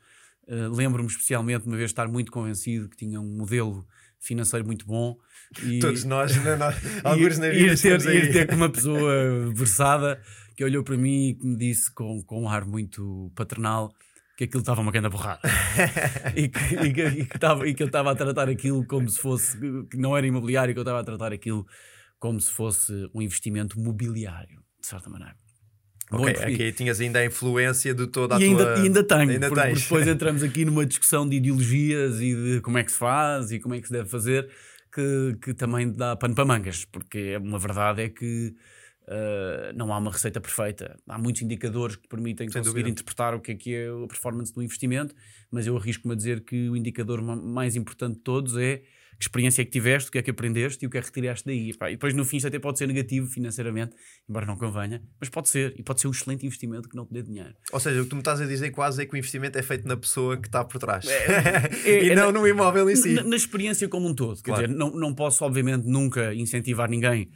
Eh, 0.48 0.68
Lembro-me 0.68 1.08
especialmente 1.08 1.62
de 1.62 1.68
uma 1.68 1.76
vez 1.76 1.90
estar 1.90 2.08
muito 2.08 2.32
convencido 2.32 2.88
que 2.88 2.96
tinha 2.96 3.20
um 3.20 3.36
modelo 3.36 3.86
financeiro 4.18 4.66
muito 4.66 4.84
bom. 4.86 5.16
E, 5.62 5.78
Todos 5.78 6.04
nós, 6.04 6.36
não, 6.36 6.56
não, 6.58 6.70
e- 6.72 6.74
alguns 7.04 7.38
na 7.38 7.48
ir, 7.48 7.54
vida 7.54 7.70
ter, 7.70 7.76
chegamos 7.78 8.06
aí. 8.06 8.16
ir 8.18 8.32
ter 8.32 8.46
com 8.48 8.56
uma 8.56 8.68
pessoa 8.70 9.52
versada 9.54 10.20
que 10.56 10.64
olhou 10.64 10.82
para 10.82 10.96
mim 10.96 11.28
e 11.30 11.34
que 11.34 11.46
me 11.46 11.56
disse 11.56 11.92
com, 11.94 12.22
com 12.22 12.42
um 12.42 12.48
ar 12.48 12.64
muito 12.64 13.32
paternal 13.34 13.90
que 14.36 14.44
aquilo 14.44 14.60
estava 14.60 14.80
uma 14.80 14.92
grande 14.92 15.08
borrada 15.08 15.40
e, 16.36 16.48
que, 16.48 16.74
e, 16.74 16.92
que, 16.92 17.02
e, 17.06 17.26
que 17.26 17.36
estava, 17.36 17.66
e 17.68 17.74
que 17.74 17.82
eu 17.82 17.86
estava 17.88 18.12
a 18.12 18.14
tratar 18.14 18.48
aquilo 18.48 18.84
como 18.86 19.08
se 19.08 19.18
fosse 19.20 19.56
que 19.90 19.96
não 19.96 20.16
era 20.16 20.26
imobiliário, 20.26 20.72
que 20.74 20.78
eu 20.78 20.82
estava 20.82 21.00
a 21.00 21.04
tratar 21.04 21.32
aquilo 21.32 21.66
como 22.20 22.40
se 22.40 22.50
fosse 22.52 22.92
um 23.14 23.22
investimento 23.22 23.78
mobiliário, 23.80 24.60
de 24.80 24.86
certa 24.86 25.08
maneira. 25.10 25.34
Bom, 26.10 26.22
Ok, 26.22 26.32
porque- 26.34 26.46
aqui 26.52 26.72
tinhas 26.72 27.00
ainda 27.00 27.18
a 27.18 27.24
influência 27.26 27.92
de 27.94 28.06
toda 28.06 28.36
a 28.36 28.40
e 28.40 28.44
ainda, 28.44 28.64
tua... 28.64 28.78
e 28.78 28.82
ainda 28.86 29.02
tenho, 29.04 29.30
Ainda 29.30 29.48
porque, 29.48 29.62
porque 29.68 29.80
depois 29.82 30.06
entramos 30.08 30.42
aqui 30.42 30.64
numa 30.64 30.86
discussão 30.86 31.28
de 31.28 31.36
ideologias 31.36 32.20
e 32.20 32.34
de 32.34 32.60
como 32.60 32.78
é 32.78 32.84
que 32.84 32.92
se 32.92 32.98
faz 32.98 33.50
e 33.50 33.58
como 33.60 33.74
é 33.74 33.80
que 33.80 33.86
se 33.88 33.92
deve 33.92 34.08
fazer, 34.08 34.48
que, 34.98 35.38
que 35.42 35.54
também 35.54 35.92
dá 35.92 36.16
pano 36.16 36.34
para 36.34 36.44
mangas, 36.44 36.84
porque 36.84 37.36
uma 37.36 37.58
verdade 37.58 38.02
é 38.02 38.08
que 38.08 38.54
Uh, 39.10 39.72
não 39.74 39.90
há 39.90 39.96
uma 39.96 40.10
receita 40.10 40.38
perfeita. 40.38 40.94
Há 41.08 41.16
muitos 41.18 41.40
indicadores 41.40 41.96
que 41.96 42.06
permitem 42.06 42.46
Sem 42.50 42.60
conseguir 42.60 42.80
dúvida. 42.82 42.90
interpretar 42.90 43.34
o 43.34 43.40
que 43.40 43.52
é 43.52 43.54
que 43.54 43.74
é 43.74 43.88
a 43.88 44.06
performance 44.06 44.52
do 44.52 44.62
investimento, 44.62 45.14
mas 45.50 45.66
eu 45.66 45.74
arrisco-me 45.78 46.12
a 46.12 46.14
dizer 46.14 46.44
que 46.44 46.68
o 46.68 46.76
indicador 46.76 47.22
ma- 47.22 47.34
mais 47.34 47.74
importante 47.74 48.16
de 48.16 48.20
todos 48.20 48.54
é 48.58 48.82
que 49.18 49.24
experiência 49.24 49.62
é 49.62 49.64
que 49.64 49.70
tiveste, 49.72 50.08
o 50.08 50.12
que 50.12 50.18
é 50.18 50.22
que 50.22 50.30
aprendeste 50.30 50.84
e 50.84 50.86
o 50.86 50.90
que 50.90 50.96
é 50.96 51.00
que 51.00 51.06
retiraste 51.08 51.44
daí. 51.44 51.74
Pá, 51.76 51.90
E 51.90 51.94
depois 51.94 52.14
no 52.14 52.24
fim 52.24 52.36
isto 52.36 52.46
até 52.46 52.58
pode 52.58 52.78
ser 52.78 52.86
negativo 52.86 53.26
financeiramente, 53.26 53.96
embora 54.28 54.46
não 54.46 54.56
convenha, 54.56 55.02
mas 55.20 55.28
pode 55.28 55.48
ser, 55.48 55.74
e 55.76 55.82
pode 55.82 56.00
ser 56.00 56.06
um 56.06 56.12
excelente 56.12 56.46
investimento 56.46 56.88
que 56.88 56.94
não 56.96 57.04
te 57.04 57.12
dê 57.12 57.22
dinheiro. 57.22 57.52
Ou 57.72 57.80
seja, 57.80 58.00
o 58.00 58.04
que 58.04 58.10
tu 58.10 58.14
me 58.16 58.20
estás 58.20 58.40
a 58.40 58.46
dizer 58.46 58.70
quase 58.70 59.02
é 59.02 59.06
que 59.06 59.14
o 59.14 59.16
investimento 59.16 59.58
é 59.58 59.62
feito 59.62 59.88
na 59.88 59.96
pessoa 59.96 60.36
que 60.36 60.46
está 60.46 60.64
por 60.64 60.78
trás 60.78 61.04
é- 61.08 61.70
e 62.06 62.10
é 62.10 62.14
não 62.14 62.30
no 62.30 62.46
imóvel 62.46 62.88
em 62.88 62.94
si. 62.96 63.14
Na, 63.14 63.24
na 63.24 63.36
experiência 63.36 63.88
como 63.88 64.08
um 64.08 64.14
todo. 64.14 64.36
Quer 64.42 64.50
Claro. 64.52 64.66
dizer, 64.68 64.78
não, 64.78 64.90
não 64.92 65.12
posso, 65.14 65.44
obviamente, 65.44 65.84
nunca 65.84 66.32
incentivar 66.34 66.88
ninguém 66.88 67.28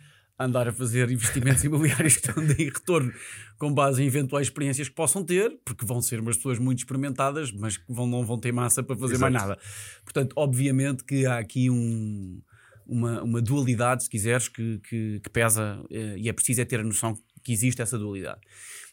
andar 0.45 0.69
a 0.69 0.73
fazer 0.73 1.11
investimentos 1.11 1.63
imobiliários 1.65 2.17
que 2.17 2.29
estão 2.29 2.45
de 2.45 2.65
retorno 2.65 3.13
com 3.59 3.73
base 3.73 4.03
em 4.03 4.07
eventuais 4.07 4.49
experiências 4.49 4.89
que 4.89 4.95
possam 4.95 5.25
ter, 5.25 5.57
porque 5.65 5.87
vão 5.87 6.01
ser 6.03 6.21
umas 6.21 6.37
pessoas 6.37 6.59
muito 6.59 6.79
experimentadas, 6.79 7.53
mas 7.53 7.77
que 7.77 7.85
vão, 7.89 8.07
não 8.07 8.25
vão 8.25 8.39
ter 8.39 8.53
massa 8.53 8.83
para 8.83 8.97
fazer 8.97 9.19
mais 9.19 9.35
Exato. 9.35 9.49
nada. 9.49 9.61
Portanto, 10.05 10.33
obviamente 10.37 11.05
que 11.05 11.27
há 11.27 11.39
aqui 11.39 11.71
um, 11.71 12.41
uma, 12.87 13.23
uma 13.23 13.41
dualidade, 13.41 14.05
se 14.05 14.11
quiseres, 14.11 14.49
que, 14.49 14.81
que, 14.81 15.21
que 15.21 15.31
pesa 15.31 15.85
eh, 15.91 16.17
e 16.19 16.29
é 16.29 16.33
preciso 16.33 16.61
é 16.61 16.65
ter 16.65 16.81
a 16.81 16.85
noção 16.85 17.17
que 17.43 17.53
existe 17.53 17.81
essa 17.81 17.99
dualidade. 17.99 18.41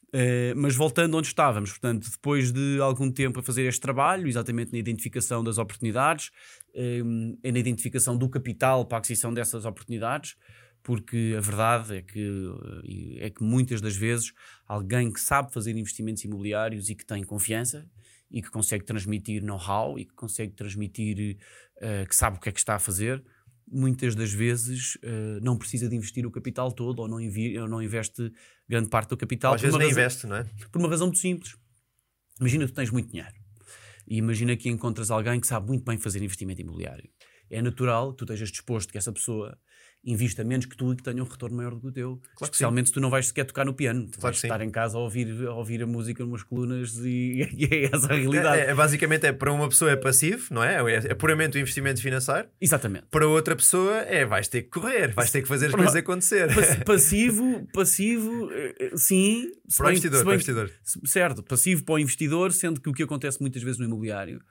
Uh, 0.09 0.55
mas 0.55 0.75
voltando 0.75 1.15
onde 1.15 1.27
estávamos, 1.27 1.69
portanto, 1.69 2.09
depois 2.09 2.51
de 2.51 2.79
algum 2.81 3.11
tempo 3.11 3.41
a 3.41 3.43
fazer 3.43 3.67
este 3.67 3.79
trabalho, 3.79 4.27
exatamente 4.27 4.71
na 4.71 4.79
identificação 4.79 5.43
das 5.43 5.59
oportunidades, 5.59 6.31
um, 6.75 7.37
e 7.43 7.51
na 7.51 7.59
identificação 7.59 8.17
do 8.17 8.27
capital 8.27 8.85
para 8.85 8.97
a 8.97 8.99
aquisição 8.99 9.31
dessas 9.31 9.65
oportunidades, 9.65 10.35
porque 10.83 11.35
a 11.37 11.41
verdade 11.41 11.97
é 11.97 12.01
que, 12.01 12.27
uh, 12.27 12.81
é 13.19 13.29
que 13.29 13.43
muitas 13.43 13.81
das 13.81 13.95
vezes 13.95 14.33
alguém 14.67 15.11
que 15.11 15.19
sabe 15.19 15.53
fazer 15.53 15.75
investimentos 15.75 16.23
imobiliários 16.23 16.89
e 16.89 16.95
que 16.95 17.05
tem 17.05 17.23
confiança 17.23 17.89
e 18.31 18.41
que 18.41 18.49
consegue 18.49 18.85
transmitir 18.85 19.43
know-how 19.43 19.97
e 19.97 20.05
que 20.05 20.13
consegue 20.13 20.53
transmitir 20.53 21.37
uh, 21.77 22.07
que 22.07 22.15
sabe 22.15 22.37
o 22.37 22.39
que 22.39 22.49
é 22.49 22.51
que 22.51 22.59
está 22.59 22.75
a 22.75 22.79
fazer, 22.79 23.23
muitas 23.71 24.15
das 24.15 24.31
vezes 24.31 24.95
uh, 24.95 25.39
não 25.41 25.57
precisa 25.57 25.87
de 25.87 25.95
investir 25.95 26.25
o 26.25 26.31
capital 26.31 26.71
todo 26.71 26.99
ou 26.99 27.07
não, 27.07 27.17
ou 27.17 27.67
não 27.67 27.81
investe 27.81 28.31
grande 28.67 28.89
parte 28.89 29.09
do 29.09 29.17
capital. 29.17 29.53
Às 29.53 29.61
por 29.61 29.67
vezes 29.67 29.79
nem 29.79 29.87
razão- 29.87 30.01
investe, 30.01 30.27
não 30.27 30.35
é? 30.37 30.45
por 30.71 30.79
uma 30.79 30.89
razão 30.89 31.07
muito 31.07 31.19
simples. 31.19 31.55
Imagina 32.39 32.65
que 32.65 32.71
tu 32.71 32.75
tens 32.75 32.89
muito 32.89 33.09
dinheiro 33.09 33.33
e 34.07 34.17
imagina 34.17 34.55
que 34.55 34.69
encontras 34.69 35.11
alguém 35.11 35.39
que 35.39 35.47
sabe 35.47 35.67
muito 35.67 35.83
bem 35.83 35.97
fazer 35.97 36.21
investimento 36.23 36.61
imobiliário. 36.61 37.09
É 37.49 37.61
natural 37.61 38.11
que 38.11 38.17
tu 38.17 38.23
estejas 38.23 38.49
disposto 38.49 38.91
que 38.91 38.97
essa 38.97 39.11
pessoa 39.11 39.57
invista 40.03 40.43
menos 40.45 40.65
que 40.65 40.77
tu 40.77 40.93
e 40.93 40.95
que 40.95 41.03
tenha 41.03 41.21
um 41.21 41.27
retorno 41.27 41.57
maior 41.57 41.73
do 41.75 41.81
que 41.81 41.87
o 41.87 41.91
teu. 41.91 42.21
que 42.37 42.43
Especialmente 42.45 42.87
se 42.87 42.93
tu 42.93 43.01
não 43.01 43.09
vais 43.09 43.27
sequer 43.27 43.43
tocar 43.45 43.65
no 43.65 43.73
piano. 43.73 44.03
Tu 44.05 44.11
Claro 44.17 44.21
vais 44.21 44.39
sim. 44.39 44.47
estar 44.47 44.61
em 44.61 44.69
casa 44.71 44.97
a 44.97 45.01
ouvir, 45.01 45.45
a 45.45 45.53
ouvir 45.53 45.83
a 45.83 45.85
música 45.85 46.23
numas 46.23 46.41
colunas 46.41 46.95
e, 46.99 47.45
e 47.53 47.65
é 47.65 47.83
essa 47.85 48.05
a 48.11 48.15
realidade. 48.15 48.61
É, 48.61 48.69
é, 48.69 48.73
basicamente 48.75 49.25
é 49.25 49.33
para 49.33 49.51
uma 49.51 49.67
pessoa 49.67 49.91
é 49.91 49.95
passivo, 49.97 50.53
não 50.53 50.63
é? 50.63 50.75
É, 50.91 50.95
é 51.11 51.13
puramente 51.13 51.57
o 51.57 51.59
investimento 51.59 52.01
financeiro. 52.01 52.47
Exatamente. 52.61 53.07
Para 53.11 53.27
outra 53.27 53.55
pessoa 53.55 53.97
é 53.97 54.25
vais 54.25 54.47
ter 54.47 54.63
que 54.63 54.69
correr, 54.69 55.13
vais 55.13 55.31
ter 55.31 55.41
que 55.41 55.47
fazer 55.47 55.65
as 55.67 55.71
Para- 55.73 55.83
coisas 55.83 55.95
acontecer. 55.99 56.53
Pass- 56.55 56.75
Passivo, 56.85 57.67
passivo, 57.73 58.49
eh, 58.53 58.75
eh, 58.79 58.91
sim. 58.95 59.51
Para 59.77 59.87
o 59.87 59.89
investidor, 59.89 60.21
para 60.23 60.31
o 60.31 60.33
investidor. 60.33 60.71
Certo, 61.05 61.43
passivo 61.43 61.83
para 61.83 61.95
o 61.95 61.99
investidor, 61.99 62.53
sendo 62.53 62.79
que 62.81 62.89
o 62.89 62.93
que 62.93 63.03
acontece 63.03 63.39
muitas 63.41 63.61
vezes 63.61 63.77
no 63.77 63.85
imobiliário 63.85 64.41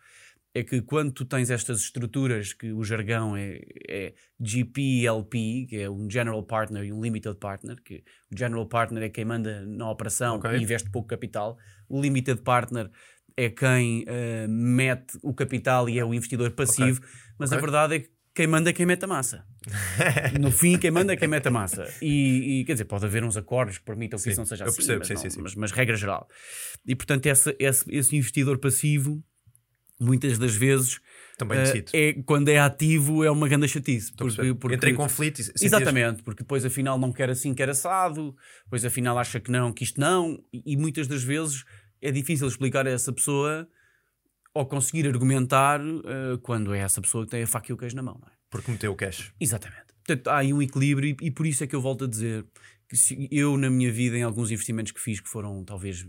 é 0.55 0.63
que 0.65 0.81
quando 0.83 1.13
tu 1.13 1.25
tens 1.25 1.51
estas 1.51 1.81
estruturas 1.81 2.53
que 2.53 2.73
o 2.73 2.83
jargão 2.83 3.37
é, 3.37 3.61
é 3.89 4.15
GP-LP, 4.41 5.67
que 5.69 5.77
é 5.77 5.91
um 5.91 6.09
General 6.11 6.43
Partner 6.43 6.85
e 6.85 6.93
um 6.93 7.01
Limited 7.03 7.37
Partner, 7.37 7.77
que 7.83 8.03
o 8.33 8.37
General 8.39 8.67
Partner 8.67 9.03
é 9.05 9.09
quem 9.09 9.25
manda 9.25 9.65
na 9.67 9.91
operação 9.91 10.37
Ok. 10.37 10.51
e 10.57 10.63
investe 10.63 10.91
pouco 10.91 11.09
capital, 11.09 11.57
o 11.89 12.01
Limited 12.01 12.43
Partner 12.43 12.91
é 13.37 13.49
quem 13.51 14.05
eh, 14.07 14.47
mete 14.49 15.17
o 15.23 15.33
capital 15.33 15.89
e 15.89 15.99
é 15.99 16.05
o 16.05 16.13
investidor 16.13 16.51
passivo, 16.53 17.01
mas 17.39 17.53
a 17.53 17.57
Ok. 17.57 17.63
verdade 17.67 17.95
é 17.97 17.99
que 18.01 18.11
quem 18.35 18.47
manda 18.47 18.71
é 18.71 18.73
quem 18.73 18.87
mete 18.87 19.05
a 19.05 19.07
massa. 19.09 19.45
No 20.41 20.51
fim, 20.51 20.79
quem 20.79 20.91
manda 20.91 21.13
é 21.13 21.17
quem 21.17 21.27
mete 21.29 21.49
a 21.49 21.51
massa. 21.51 21.85
E, 22.01 22.61
e, 22.61 22.65
quer 22.65 22.73
dizer, 22.73 22.85
pode 22.85 23.05
haver 23.05 23.25
uns 23.25 23.37
acordos 23.37 23.79
que 23.79 23.85
permitam 23.85 24.17
que 24.17 24.23
Sim, 24.23 24.31
isso 24.31 24.41
não 24.41 24.47
seja 24.47 24.65
eu 24.65 24.69
assim, 24.69 24.77
percebo, 24.77 24.99
mas, 25.01 25.09
sim, 25.09 25.15
não- 25.15 25.21
sim, 25.23 25.31
sim. 25.31 25.41
Mas, 25.43 25.55
mas 25.57 25.73
regra 25.73 25.97
geral. 25.97 26.29
E 26.87 26.95
portanto, 26.95 27.27
essa- 27.27 27.55
esse, 27.59 27.85
esse 27.95 28.17
investidor 28.17 28.59
passivo, 28.59 29.23
muitas 30.01 30.39
das 30.39 30.55
vezes, 30.55 31.01
Também 31.37 31.59
decide. 31.59 31.91
é, 31.95 32.13
quando 32.25 32.49
é 32.49 32.59
ativo, 32.59 33.25
é 33.25 33.31
uma 33.31 33.49
grande 33.49 33.69
chatice. 33.69 34.13
Porque, 34.13 34.55
porque- 34.55 34.75
Entra 34.77 34.91
em 34.91 34.95
conflito. 34.95 35.41
Exatamente, 35.61 36.23
porque 36.23 36.43
depois 36.43 36.65
afinal 36.65 36.99
não 36.99 37.13
quer 37.13 37.31
assim, 37.31 37.55
quer 37.55 37.69
assado, 37.69 38.35
depois 38.65 38.85
afinal 38.85 39.19
acha 39.19 39.41
que 39.41 39.51
não, 39.51 39.73
que 39.73 39.85
isto 39.85 40.01
não, 40.01 40.43
e, 40.53 40.63
e 40.73 40.77
muitas 40.77 41.07
das 41.09 41.23
vezes 41.23 41.65
é 42.01 42.11
difícil 42.11 42.47
explicar 42.47 42.87
a 42.87 42.91
essa 42.91 43.13
pessoa 43.13 43.69
ou 44.55 44.67
conseguir 44.67 45.07
argumentar 45.07 45.81
eh, 45.81 46.39
quando 46.43 46.73
é 46.75 46.79
essa 46.81 47.01
pessoa 47.01 47.25
que 47.25 47.31
tem 47.31 47.43
a 47.43 47.47
faca 47.47 47.71
e 47.71 47.73
o 47.73 47.77
queijo 47.77 47.95
na 47.97 48.03
mão. 48.03 48.19
Não 48.21 48.29
é? 48.29 48.33
Porque 48.51 48.71
meteu 48.71 48.93
o 48.93 48.97
cash. 48.97 49.33
Exatamente. 49.39 49.87
Portanto, 50.05 50.29
há 50.29 50.39
aí 50.39 50.53
um 50.53 50.63
equilíbrio 50.63 51.11
e, 51.21 51.27
e 51.27 51.31
por 51.31 51.47
isso 51.47 51.63
é 51.63 51.67
que 51.67 51.77
eu 51.77 51.81
volto 51.83 52.05
a 52.05 52.09
dizer 52.09 52.47
que 52.89 52.97
se 52.97 53.29
eu, 53.31 53.57
na 53.59 53.69
minha 53.69 53.93
vida, 53.93 54.17
em 54.17 54.23
alguns 54.23 54.51
investimentos 54.51 54.91
que 54.93 55.01
fiz 55.01 55.21
que 55.21 55.29
foram 55.29 55.63
talvez 55.65 56.07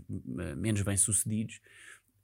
menos 0.56 0.80
bem 0.82 0.96
sucedidos, 0.96 1.60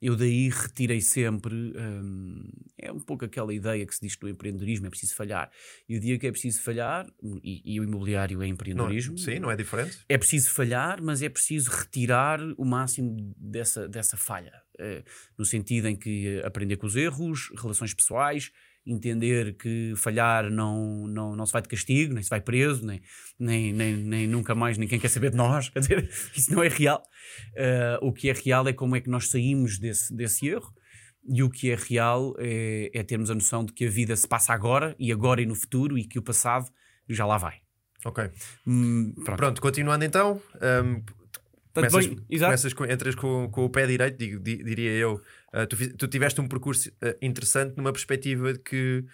eu 0.01 0.15
daí 0.15 0.49
retirei 0.49 1.01
sempre. 1.01 1.55
hum, 1.55 2.49
é 2.77 2.91
um 2.91 2.99
pouco 2.99 3.25
aquela 3.25 3.53
ideia 3.53 3.85
que 3.85 3.93
se 3.95 4.01
diz 4.01 4.15
que 4.15 4.23
no 4.23 4.29
empreendedorismo 4.29 4.87
é 4.87 4.89
preciso 4.89 5.15
falhar. 5.15 5.51
E 5.89 5.97
o 5.97 5.99
dia 5.99 6.17
que 6.19 6.27
é 6.27 6.31
preciso 6.31 6.61
falhar, 6.61 7.07
e, 7.43 7.61
e 7.75 7.79
o 7.79 7.83
imobiliário 7.83 8.41
é 8.41 8.45
Não, 8.45 8.53
empreendedorismo, 8.53 9.17
sim, 9.17 9.39
não 9.39 9.49
é 9.49 9.55
diferente? 9.55 9.99
é 10.07 10.17
preciso 10.17 10.51
falhar, 10.51 11.01
mas 11.01 11.21
é 11.21 11.29
preciso 11.29 11.71
retirar 11.71 12.39
o 12.57 12.65
máximo 12.65 13.33
dessa, 13.37 13.87
dessa 13.87 14.15
falha. 14.15 14.53
Eh, 14.79 15.03
no 15.37 15.43
sentido 15.43 15.87
em 15.87 15.95
que 15.95 16.39
aprender 16.45 16.77
com 16.77 16.85
os 16.85 16.95
erros, 16.95 17.49
relações 17.57 17.93
pessoais, 17.93 18.51
entender 18.89 19.55
que 19.57 19.93
falhar 19.97 20.49
não, 20.49 21.05
não, 21.07 21.35
não 21.35 21.45
se 21.45 21.51
vai 21.53 21.61
de 21.61 21.67
castigo, 21.67 22.13
nem 22.13 22.23
se 22.23 22.29
vai 22.29 22.39
preso, 22.41 22.85
nem, 22.85 23.01
nem, 23.39 23.73
nem, 23.73 23.95
nem 23.97 24.27
nunca 24.27 24.55
mais 24.55 24.77
ninguém 24.77 24.99
quer 24.99 25.09
saber 25.09 25.31
de 25.31 25.37
nós. 25.37 25.69
Quer 25.73 25.79
dizer, 25.81 26.09
isso 26.35 26.51
não 26.53 26.63
é 26.63 26.67
real. 26.69 27.03
Eh, 27.55 27.99
o 28.01 28.11
que 28.13 28.29
é 28.29 28.33
real 28.33 28.67
é 28.67 28.73
como 28.73 28.95
é 28.95 29.01
que 29.01 29.09
nós 29.09 29.27
saímos 29.29 29.77
desse, 29.77 30.15
desse 30.15 30.47
erro. 30.47 30.73
E 31.29 31.43
o 31.43 31.49
que 31.49 31.69
é 31.71 31.75
real 31.75 32.33
é, 32.39 32.89
é 32.93 33.03
termos 33.03 33.29
a 33.29 33.35
noção 33.35 33.65
de 33.65 33.73
que 33.73 33.85
a 33.85 33.89
vida 33.89 34.15
se 34.15 34.25
passa 34.25 34.53
agora, 34.53 34.95
e 34.97 35.11
agora 35.11 35.41
e 35.41 35.45
no 35.45 35.55
futuro, 35.55 35.97
e 35.97 36.05
que 36.05 36.17
o 36.17 36.21
passado 36.21 36.69
já 37.09 37.25
lá 37.25 37.37
vai. 37.37 37.55
Ok. 38.05 38.29
Hum, 38.65 39.13
pronto. 39.25 39.37
Pronto, 39.37 39.61
continuando 39.61 40.05
então. 40.05 40.41
Portanto, 41.73 41.91
começas, 41.91 42.05
bem, 42.07 42.39
começas 42.39 42.73
com- 42.73 42.85
entras 42.85 43.13
com, 43.15 43.49
com 43.51 43.65
o 43.65 43.69
pé 43.69 43.85
direito, 43.85 44.17
digo- 44.17 44.39
di- 44.41 44.63
diria 44.63 44.91
eu. 44.91 45.21
Uh, 45.53 45.65
tu, 45.65 45.77
tu 45.95 46.07
tiveste 46.07 46.41
um 46.41 46.47
percurso 46.47 46.89
uh, 46.89 47.15
interessante 47.21 47.77
numa 47.77 47.91
perspectiva 47.93 48.53
de 48.53 48.59
que, 48.59 49.05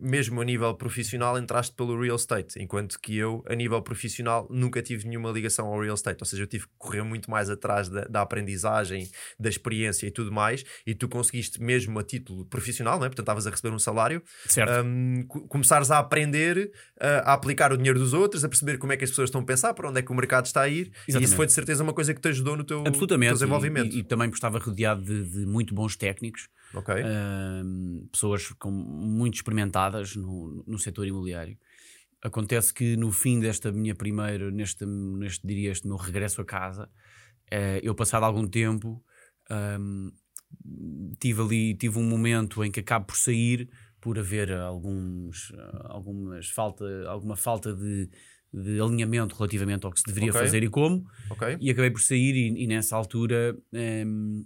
mesmo 0.00 0.40
a 0.40 0.44
nível 0.44 0.74
profissional, 0.74 1.38
entraste 1.38 1.74
pelo 1.74 2.00
real 2.00 2.16
estate, 2.16 2.60
enquanto 2.62 2.98
que 3.00 3.16
eu, 3.16 3.44
a 3.48 3.54
nível 3.54 3.80
profissional, 3.82 4.46
nunca 4.50 4.82
tive 4.82 5.06
nenhuma 5.08 5.30
ligação 5.30 5.66
ao 5.66 5.80
real 5.80 5.94
estate. 5.94 6.18
Ou 6.20 6.26
seja, 6.26 6.42
eu 6.42 6.46
tive 6.46 6.64
que 6.66 6.72
correr 6.78 7.02
muito 7.02 7.30
mais 7.30 7.48
atrás 7.50 7.88
da, 7.88 8.04
da 8.04 8.22
aprendizagem, 8.22 9.08
da 9.38 9.48
experiência 9.48 10.06
e 10.06 10.10
tudo 10.10 10.32
mais, 10.32 10.64
e 10.86 10.94
tu 10.94 11.08
conseguiste, 11.08 11.62
mesmo 11.62 11.98
a 11.98 12.02
título 12.02 12.44
profissional, 12.46 12.98
não 12.98 13.06
é? 13.06 13.08
portanto, 13.08 13.24
estavas 13.24 13.46
a 13.46 13.50
receber 13.50 13.74
um 13.74 13.78
salário, 13.78 14.22
Certo. 14.46 14.84
um, 14.84 15.24
co- 15.26 15.46
começares 15.48 15.90
a 15.90 15.98
aprender 15.98 16.70
uh, 17.00 17.22
a 17.24 17.32
aplicar 17.34 17.72
o 17.72 17.76
dinheiro 17.76 17.98
dos 17.98 18.12
outros, 18.12 18.44
a 18.44 18.48
perceber 18.48 18.78
como 18.78 18.92
é 18.92 18.96
que 18.96 19.04
as 19.04 19.10
pessoas 19.10 19.28
estão 19.28 19.40
a 19.40 19.44
pensar, 19.44 19.74
para 19.74 19.88
onde 19.88 19.98
é 19.98 20.02
que 20.02 20.10
o 20.12 20.14
mercado 20.14 20.46
está 20.46 20.62
a 20.62 20.68
ir, 20.68 20.86
e 20.86 20.88
Exatamente. 21.10 21.24
isso 21.24 21.36
foi 21.36 21.46
de 21.46 21.52
certeza 21.52 21.82
uma 21.82 21.92
coisa 21.92 22.14
que 22.14 22.20
te 22.20 22.28
ajudou 22.28 22.56
no 22.56 22.64
teu, 22.64 22.78
no 22.78 22.84
teu 22.84 22.90
Absolutamente. 22.90 23.32
desenvolvimento. 23.32 23.94
E, 23.94 24.00
e 24.00 24.02
também 24.02 24.28
estava 24.30 24.58
rodeado 24.58 25.02
de, 25.02 25.24
de 25.24 25.46
muito 25.46 25.74
bons 25.74 25.96
técnicos, 25.96 26.48
ok, 26.72 26.90
ahm, 27.00 28.06
pessoas 28.12 28.48
com, 28.58 28.70
muito 28.70 29.34
experimentadas 29.34 30.16
no, 30.16 30.64
no 30.66 30.78
setor 30.78 31.06
imobiliário. 31.06 31.58
Acontece 32.22 32.72
que 32.72 32.96
no 32.96 33.10
fim 33.12 33.40
desta 33.40 33.72
minha 33.72 33.94
primeira, 33.94 34.50
neste, 34.50 34.86
neste 34.86 35.46
diria, 35.46 35.72
este 35.72 35.88
meu 35.88 35.96
regresso 35.96 36.40
a 36.40 36.44
casa, 36.44 36.90
eh, 37.50 37.80
eu 37.82 37.94
passado 37.94 38.24
algum 38.24 38.48
tempo 38.48 39.04
ahm, 39.50 40.10
tive 41.18 41.42
ali, 41.42 41.74
tive 41.74 41.98
um 41.98 42.04
momento 42.08 42.64
em 42.64 42.70
que 42.70 42.80
acabo 42.80 43.06
por 43.06 43.16
sair 43.16 43.68
por 44.00 44.18
haver 44.18 44.52
alguns, 44.52 45.52
algumas 45.84 46.48
falta, 46.50 46.84
alguma 47.08 47.36
falta 47.36 47.72
de, 47.72 48.10
de 48.52 48.80
alinhamento 48.80 49.36
relativamente 49.36 49.86
ao 49.86 49.92
que 49.92 50.00
se 50.00 50.06
deveria 50.06 50.32
Ok. 50.32 50.34
fazer 50.34 50.64
e 50.64 50.68
como, 50.68 51.04
ok. 51.28 51.42
e 51.60 51.70
acabei 51.70 51.90
por 51.90 52.00
sair 52.00 52.34
e, 52.34 52.64
e 52.64 52.66
nessa 52.66 52.96
altura 52.96 53.56
em, 53.72 54.44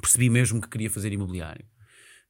percebi 0.00 0.28
mesmo 0.30 0.60
que 0.60 0.68
queria 0.68 0.90
fazer 0.90 1.12
imobiliário. 1.12 1.64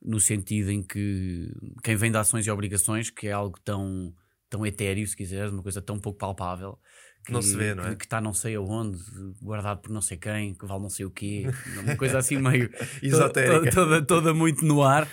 No 0.03 0.19
sentido 0.19 0.71
em 0.71 0.83
que 0.83 1.53
quem 1.85 1.97
vem 1.97 2.11
de 2.11 2.17
ações 2.17 2.47
e 2.47 2.51
obrigações, 2.51 3.11
que 3.11 3.29
é 3.29 3.33
algo 3.33 3.59
tão 3.65 4.15
tão 4.49 4.67
etéreo, 4.67 5.07
se 5.07 5.17
quiseres, 5.17 5.53
uma 5.53 5.63
coisa 5.63 5.81
tão 5.81 5.99
pouco 5.99 6.19
palpável. 6.19 6.77
Que, 7.25 7.33
Não 7.33 7.43
se 7.43 7.55
vê, 7.55 7.75
não 7.75 7.85
é? 7.85 7.95
Que 7.95 8.05
está 8.05 8.19
não 8.21 8.33
sei 8.33 8.57
aonde, 8.57 8.99
guardado 9.43 9.83
por 9.83 9.91
não 9.93 10.01
sei 10.01 10.17
quem, 10.17 10.55
que 10.55 10.67
vale 10.67 10.83
não 10.83 10.89
sei 10.91 11.05
o 11.05 11.11
quê. 11.11 11.45
Uma 11.85 11.95
coisa 11.95 12.19
assim 12.19 12.39
meio 12.39 12.71
Esotérica. 13.03 13.71
toda, 13.71 13.71
toda, 13.71 14.03
toda 14.07 14.35
muito 14.35 14.65
no 14.65 14.83
ar. 14.83 15.07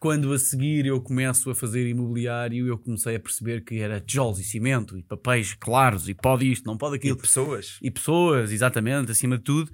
Quando 0.00 0.32
a 0.32 0.38
seguir 0.38 0.86
eu 0.86 1.00
começo 1.02 1.50
a 1.50 1.54
fazer 1.54 1.86
imobiliário, 1.86 2.66
eu 2.66 2.78
comecei 2.78 3.14
a 3.14 3.20
perceber 3.20 3.62
que 3.62 3.78
era 3.78 4.00
tijolos 4.00 4.40
e 4.40 4.44
cimento 4.44 4.96
e 4.96 5.02
papéis 5.02 5.52
claros 5.54 6.08
e 6.08 6.14
pode 6.14 6.50
isto, 6.50 6.64
não 6.64 6.78
pode 6.78 6.94
E 6.94 6.96
aquilo. 6.96 7.18
pessoas. 7.18 7.78
E 7.82 7.90
pessoas, 7.90 8.50
exatamente, 8.50 9.12
acima 9.12 9.36
de 9.36 9.44
tudo. 9.44 9.70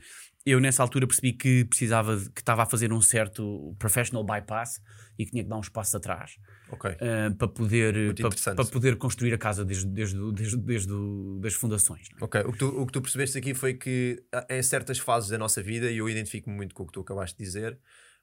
Eu 0.49 0.61
nessa 0.61 0.81
altura 0.81 1.09
percebi 1.09 1.33
que 1.33 1.65
precisava, 1.65 2.17
de- 2.17 2.31
que 2.31 2.41
estava 2.41 2.63
a 2.63 2.67
fazer 2.67 2.93
um 2.93 3.01
certo 3.03 3.75
professional 3.81 4.23
bypass 4.25 4.81
e 5.19 5.25
que 5.25 5.33
tinha 5.33 5.43
que 5.43 5.51
dar 5.51 5.57
uns 5.59 5.69
passos 5.69 5.95
atrás 5.97 6.37
Ok. 6.71 6.89
ah, 7.01 7.35
para, 7.37 7.49
poder, 7.49 8.15
para, 8.15 8.55
para 8.55 8.65
poder 8.65 8.97
construir 8.97 9.35
a 9.35 9.39
casa 9.39 9.65
desde, 9.65 9.87
desde, 9.87 10.17
desde, 10.33 10.57
desde 10.59 10.93
o- 10.93 11.39
das 11.43 11.55
fundações. 11.55 12.07
é? 12.21 12.25
Ok, 12.25 12.41
o 12.43 12.53
que, 12.53 12.59
tu, 12.59 12.67
o 12.69 12.87
que 12.87 12.93
tu 12.93 13.03
percebeste 13.03 13.37
aqui 13.37 13.55
foi 13.55 13.75
que 13.75 14.23
ah, 14.33 14.47
em 14.49 14.63
certas 14.63 14.99
fases 15.01 15.31
da 15.31 15.37
nossa 15.39 15.61
vida, 15.61 15.91
e 15.91 15.99
eu 15.99 16.09
identifico-me 16.09 16.55
muito 16.55 16.75
com 16.77 16.85
o 16.85 16.87
que 16.87 16.93
tu 16.93 17.01
acabaste 17.01 17.37
de 17.37 17.45
dizer, 17.45 17.77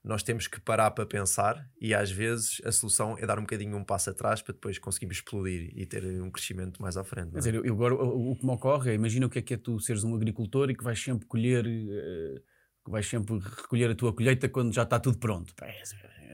nós 0.04 0.22
temos 0.22 0.48
que 0.48 0.60
parar 0.60 0.92
para 0.92 1.06
pensar 1.06 1.66
e 1.80 1.94
às 1.94 2.12
vezes 2.12 2.62
a 2.66 2.72
solução 2.72 3.18
é 3.18 3.26
dar 3.26 3.40
um 3.40 3.44
bocadinho 3.44 3.78
um 3.78 3.84
passo 3.84 4.10
atrás 4.10 4.42
para 4.42 4.54
depois 4.54 4.78
conseguirmos 4.78 5.18
explodir 5.18 5.72
e 5.76 5.86
ter 5.86 6.04
um 6.22 6.30
crescimento 6.30 6.82
mais 6.82 6.98
à 6.98 7.04
frente. 7.04 7.34
é? 7.36 7.38
dizer, 7.38 7.56
eu, 7.56 7.74
agora 7.74 7.96
o, 7.96 8.32
o 8.32 8.36
que 8.36 8.46
me 8.46 8.52
ocorre 8.52 8.92
é, 8.92 8.94
imagina 8.96 9.26
o 9.26 9.30
que 9.30 9.40
é 9.40 9.42
que 9.42 9.54
é 9.54 9.58
tu 9.58 9.80
seres 9.80 10.04
um 10.04 10.14
agricultor 10.14 10.70
e 10.70 10.76
que 10.76 10.84
vais 10.84 11.02
sempre 11.02 11.26
colher, 11.26 11.66
eh, 11.66 12.42
que 12.84 12.92
vais 12.92 13.08
sempre 13.08 13.40
recolher 13.40 13.92
a 13.92 13.96
tua 13.96 14.14
colheita 14.14 14.50
quando 14.50 14.74
já 14.74 14.84
está 14.84 15.00
tudo 15.00 15.18
pronto. 15.18 15.54
Pá, 15.56 15.66
és, 15.68 15.94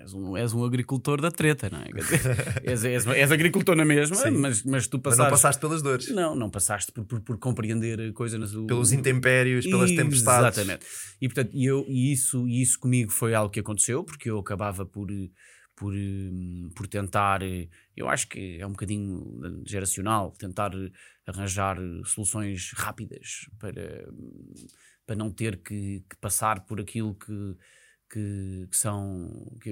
és 0.10 0.14
um, 0.14 0.36
és 0.36 0.54
um 0.54 0.64
agricultor 0.64 1.22
da 1.22 1.30
treta, 1.30 1.70
não 1.70 1.80
é? 1.80 1.90
És, 2.64 2.84
és, 2.84 3.06
és 3.06 3.32
agricultor 3.32 3.76
na 3.76 3.86
mesma, 3.86 4.16
Sim. 4.16 4.32
mas, 4.32 4.64
mas 4.64 4.88
tu 4.88 4.98
Mas 4.98 5.04
passaste... 5.04 5.24
não 5.24 5.30
passaste 5.30 5.62
pelas 5.62 5.82
dores, 5.82 6.10
Não, 6.10 6.36
não 6.36 6.50
passaste 6.50 6.92
por, 6.92 7.06
por, 7.06 7.22
por 7.22 7.38
compreender 7.38 8.00
a 8.02 8.14
coisa 8.14 8.38
nas 8.38 8.52
pelos 8.52 8.92
intempérios, 8.92 9.66
pelas 9.66 9.92
tempestades. 9.92 10.58
Exatamente. 10.58 10.86
E, 11.22 11.28
portanto, 11.28 11.52
eu, 11.56 11.86
e 11.88 12.12
isso, 12.12 12.48
e 12.48 12.62
isso 12.62 12.80
comigo 12.80 13.12
foi 13.12 13.34
algo 13.34 13.52
que 13.52 13.60
aconteceu, 13.60 14.04
porque 14.04 14.30
eu 14.30 14.40
acabava 14.40 14.86
por, 14.86 15.08
por, 15.76 15.96
eh, 15.96 16.70
por 16.76 16.88
tentar, 16.88 17.42
eu 17.96 18.10
acho 18.10 18.28
que 18.28 18.58
é 18.60 18.66
um 18.66 18.72
bocadinho 18.72 19.62
geracional, 19.66 20.32
tentar 20.32 20.72
arranjar 21.28 21.78
soluções 22.06 22.72
rápidas 22.76 23.48
para, 23.60 24.08
para 25.10 25.16
não 25.16 25.32
ter 25.32 25.58
que, 25.58 26.04
que 26.08 26.16
passar 26.22 26.66
por 26.68 26.80
aquilo 26.80 27.16
que. 27.16 27.56
Que, 28.12 28.68
que 28.72 28.76
são 28.76 29.56
que, 29.62 29.72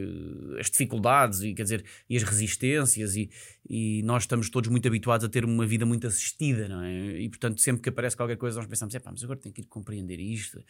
as 0.59 0.69
dificuldades 0.69 1.41
e 1.41 1.55
quer 1.55 1.63
dizer 1.63 1.83
e 2.07 2.15
as 2.15 2.21
resistências 2.21 3.15
e, 3.15 3.31
e 3.67 4.03
nós 4.03 4.23
estamos 4.23 4.47
todos 4.51 4.69
muito 4.69 4.87
habituados 4.87 5.25
a 5.25 5.29
ter 5.29 5.43
uma 5.43 5.65
vida 5.65 5.87
muito 5.87 6.05
assistida, 6.05 6.67
não 6.69 6.83
é? 6.83 7.19
E 7.19 7.27
portanto, 7.29 7.59
sempre 7.59 7.81
que 7.81 7.89
aparece 7.89 8.15
qualquer 8.15 8.37
coisa, 8.37 8.57
nós 8.59 8.67
pensamos, 8.67 8.93
é 8.93 8.99
pá, 8.99 9.09
mas 9.09 9.23
agora 9.23 9.39
tenho 9.39 9.55
que 9.55 9.61
ir 9.61 9.65
compreender 9.65 10.19
isto. 10.19 10.63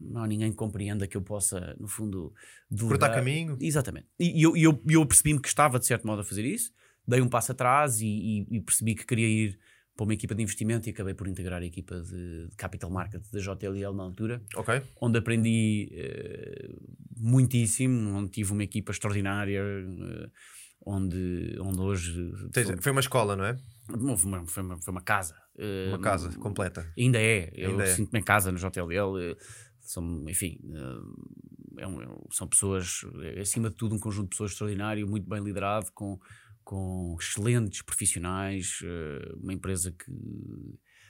Não 0.00 0.24
há 0.24 0.26
ninguém 0.26 0.50
que 0.50 0.56
compreenda 0.56 1.06
que 1.06 1.16
eu 1.16 1.22
possa, 1.22 1.76
no 1.78 1.86
fundo, 1.86 2.34
Cortar 2.80 3.14
caminho. 3.14 3.56
Exatamente. 3.60 4.08
E, 4.18 4.42
eu, 4.42 4.56
eu, 4.56 4.82
eu 4.88 5.06
percebi-me 5.06 5.40
que 5.40 5.46
estava, 5.46 5.78
de 5.78 5.86
certo 5.86 6.04
modo, 6.08 6.22
a 6.22 6.24
fazer 6.24 6.44
isso, 6.44 6.72
dei 7.06 7.20
um 7.20 7.28
passo 7.28 7.52
atrás 7.52 8.00
e, 8.00 8.06
e- 8.08 8.56
e 8.56 8.60
percebi 8.60 8.96
que 8.96 9.06
queria 9.06 9.28
ir 9.28 9.58
para 9.96 10.04
uma 10.04 10.14
equipa 10.14 10.34
de 10.34 10.42
investimento 10.42 10.88
e 10.88 10.90
acabei 10.92 11.14
por 11.14 11.28
integrar 11.28 11.62
a 11.62 11.64
equipa 11.64 12.00
de, 12.00 12.48
de 12.48 12.56
Capital 12.56 12.90
Market 12.90 13.22
da 13.32 13.38
JLL 13.38 13.94
na 13.94 14.02
altura 14.02 14.42
Ok, 14.56 14.82
onde 15.00 15.18
aprendi 15.18 15.88
eh, 15.92 16.74
muitíssimo, 17.16 18.10
onde 18.18 18.30
tive 18.30 18.52
uma 18.52 18.64
equipa 18.64 18.92
extraordinária, 18.92 19.60
eh, 19.62 20.30
onde, 20.84 21.56
onde 21.60 21.80
hoje 21.80 22.32
Tens- 22.52 22.74
foi 22.82 22.92
uma 22.92 23.00
escola, 23.00 23.36
não 23.36 23.44
é? 23.44 23.56
Foi, 23.86 23.96
uma, 24.30 24.46
foi, 24.46 24.62
uma, 24.62 24.76
foi 24.80 24.92
uma 24.92 25.02
casa. 25.02 25.34
eh, 25.58 25.88
Uma 25.88 25.98
casa 26.00 26.36
completa. 26.38 26.90
Ainda 26.98 27.18
é, 27.20 27.50
eu 27.54 27.70
Ainda 27.70 27.84
é. 27.84 27.86
sinto-me 27.86 28.18
em 28.20 28.22
casa 28.22 28.50
no 28.50 28.58
JLL. 28.58 29.36
São, 29.80 30.24
enfim, 30.28 30.58
é 31.78 31.86
um- 31.86 32.00
é 32.02 32.08
um- 32.08 32.24
são 32.30 32.48
pessoas, 32.48 33.02
é, 33.22 33.40
acima 33.40 33.68
de 33.68 33.76
tudo, 33.76 33.94
um 33.94 33.98
conjunto 33.98 34.24
de 34.24 34.30
pessoas 34.30 34.52
extraordinário, 34.52 35.06
muito 35.06 35.28
bem 35.28 35.42
liderado, 35.44 35.92
com, 35.92 36.18
com 36.64 37.16
excelentes 37.20 37.82
profissionais, 37.82 38.78
eh, 38.82 39.32
uma 39.42 39.52
empresa 39.52 39.92
que 39.92 40.10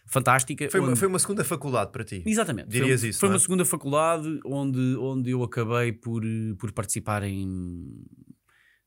fantástica. 0.06 0.68
Foi 0.70 0.80
uma, 0.80 0.90
onde- 0.90 0.99
foi 0.99 1.08
uma 1.08 1.18
segunda 1.18 1.44
faculdade 1.44 1.92
para 1.92 2.04
ti. 2.04 2.23
Exatamente. 2.26 2.68
Dirias 2.68 3.00
foi, 3.00 3.08
isso, 3.11 3.20
Foi 3.20 3.28
não 3.28 3.34
é? 3.34 3.37
uma 3.37 3.40
segunda 3.40 3.64
faculdade 3.64 4.40
onde, 4.44 4.96
onde 4.96 5.30
eu 5.30 5.42
acabei 5.42 5.92
por, 5.92 6.25
eh, 6.25 6.54
por 6.58 6.73
participar 6.73 7.23
em 7.23 8.04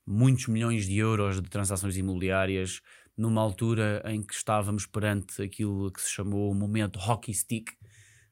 muitos 0.06 0.48
milhões 0.48 0.86
de 0.86 0.98
euros 0.98 1.42
de 1.42 1.50
transações 1.50 1.98
imobiliárias 1.98 2.82
numa 3.18 3.42
altura 3.42 4.02
em 4.06 4.22
que 4.22 4.34
estávamos 4.34 4.86
perante 4.86 5.42
aquilo 5.42 5.92
que 5.92 6.02
se 6.02 6.12
chamou 6.12 6.52
o 6.52 6.56
momento 6.56 7.00
hockey 7.00 7.34
stick 7.34 7.72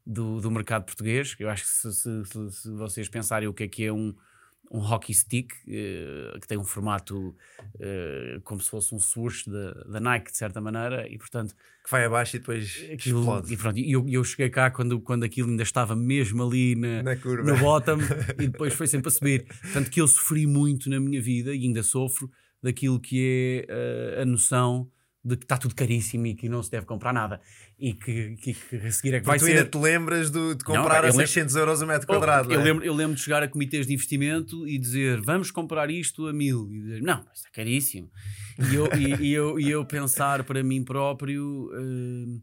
do, 0.05 0.39
do 0.39 0.51
mercado 0.51 0.85
português. 0.85 1.35
Eu 1.39 1.49
acho 1.49 1.63
que 1.63 1.69
se, 1.69 1.93
se- 1.93 2.25
se- 2.25 2.51
se 2.51 2.69
vocês 2.71 3.09
pensarem 3.09 3.47
o 3.47 3.53
que 3.53 3.63
é 3.63 3.67
que 3.67 3.83
é 3.85 3.91
um, 3.91 4.13
um 4.71 4.79
hockey 4.79 5.13
stick, 5.13 5.51
eh, 5.67 6.37
que 6.41 6.47
tem 6.47 6.57
um 6.57 6.63
formato 6.63 7.35
eh, 7.79 8.39
como 8.43 8.59
se 8.61 8.69
fosse 8.69 8.93
um 8.95 8.99
swoosh 8.99 9.45
da, 9.49 9.71
da 9.83 9.99
Nike, 9.99 10.31
de 10.31 10.37
certa 10.37 10.59
maneira, 10.59 11.07
e 11.07 11.17
portanto 11.17 11.53
Que 11.83 11.91
vai 11.91 12.05
abaixo 12.05 12.35
e 12.35 12.39
depois 12.39 12.83
aquilo, 12.91 13.19
explode. 13.19 13.53
e 13.53 13.57
pronto, 13.57 13.79
eu, 13.79 14.05
eu 14.09 14.23
cheguei 14.23 14.49
cá 14.49 14.71
quando, 14.71 14.99
quando 14.99 15.23
aquilo 15.23 15.49
ainda 15.49 15.63
estava 15.63 15.95
mesmo 15.95 16.43
ali 16.43 16.75
na, 16.75 17.03
Na 17.03 17.15
curva. 17.15 17.43
no 17.51 17.57
bottom 17.59 17.97
e 18.39 18.47
depois 18.47 18.73
foi 18.73 18.87
sempre 18.87 19.07
a 19.09 19.11
subir. 19.11 19.45
Tanto 19.73 19.89
que 19.91 20.01
eu 20.01 20.07
sofri 20.07 20.45
muito 20.47 20.89
na 20.89 20.99
minha 20.99 21.21
vida 21.21 21.53
e 21.53 21.63
ainda 21.63 21.83
sofro 21.83 22.29
daquilo 22.61 22.99
que 22.99 23.65
é 23.69 24.17
eh, 24.17 24.21
a 24.23 24.25
noção 24.25 24.89
de 25.27 25.35
que 25.35 25.43
está 25.43 25.57
tudo 25.57 25.73
caríssimo 25.73 26.27
e 26.27 26.35
que 26.35 26.47
não 26.47 26.61
se 26.61 26.69
deve 26.69 26.85
comprar 26.85 27.11
nada 27.11 27.41
e 27.79 27.93
que, 27.93 28.35
que, 28.35 28.53
que 28.53 28.75
a 28.75 28.91
seguir 28.91 29.15
é 29.15 29.19
que 29.19 29.25
vai 29.25 29.39
tu 29.39 29.45
ser. 29.45 29.57
ainda 29.57 29.65
te 29.65 29.77
lembras 29.77 30.29
do- 30.29 30.53
de 30.53 30.63
Não, 30.63 30.75
comprar 30.75 30.97
eu 31.03 31.09
a 31.09 31.11
lembro- 31.11 31.27
600 31.27 31.55
euros 31.55 31.81
o 31.81 31.87
metro 31.87 32.05
quadrado. 32.05 32.51
eu, 32.51 32.55
não 32.59 32.61
é? 32.61 32.63
lembro, 32.65 32.85
eu 32.85 32.93
lembro 32.93 33.15
de 33.15 33.21
chegar 33.23 33.41
a 33.41 33.47
comitês 33.47 33.87
de 33.87 33.93
investimento 33.93 34.67
e 34.67 34.77
dizer 34.77 35.19
vamos 35.21 35.49
comprar 35.49 35.89
isto 35.89 36.27
a 36.27 36.33
mil 36.33 36.69
e 36.71 36.79
dizer 36.79 37.01
não, 37.01 37.25
está 37.33 37.49
caríssimo 37.51 38.07
e 38.69 38.75
eu, 38.75 38.85
e, 38.95 39.25
e 39.29 39.33
eu, 39.33 39.59
e 39.59 39.69
eu 39.71 39.83
pensar 39.83 40.43
para 40.43 40.63
mim 40.63 40.83
próprio 40.83 41.69
eh, 41.73 42.39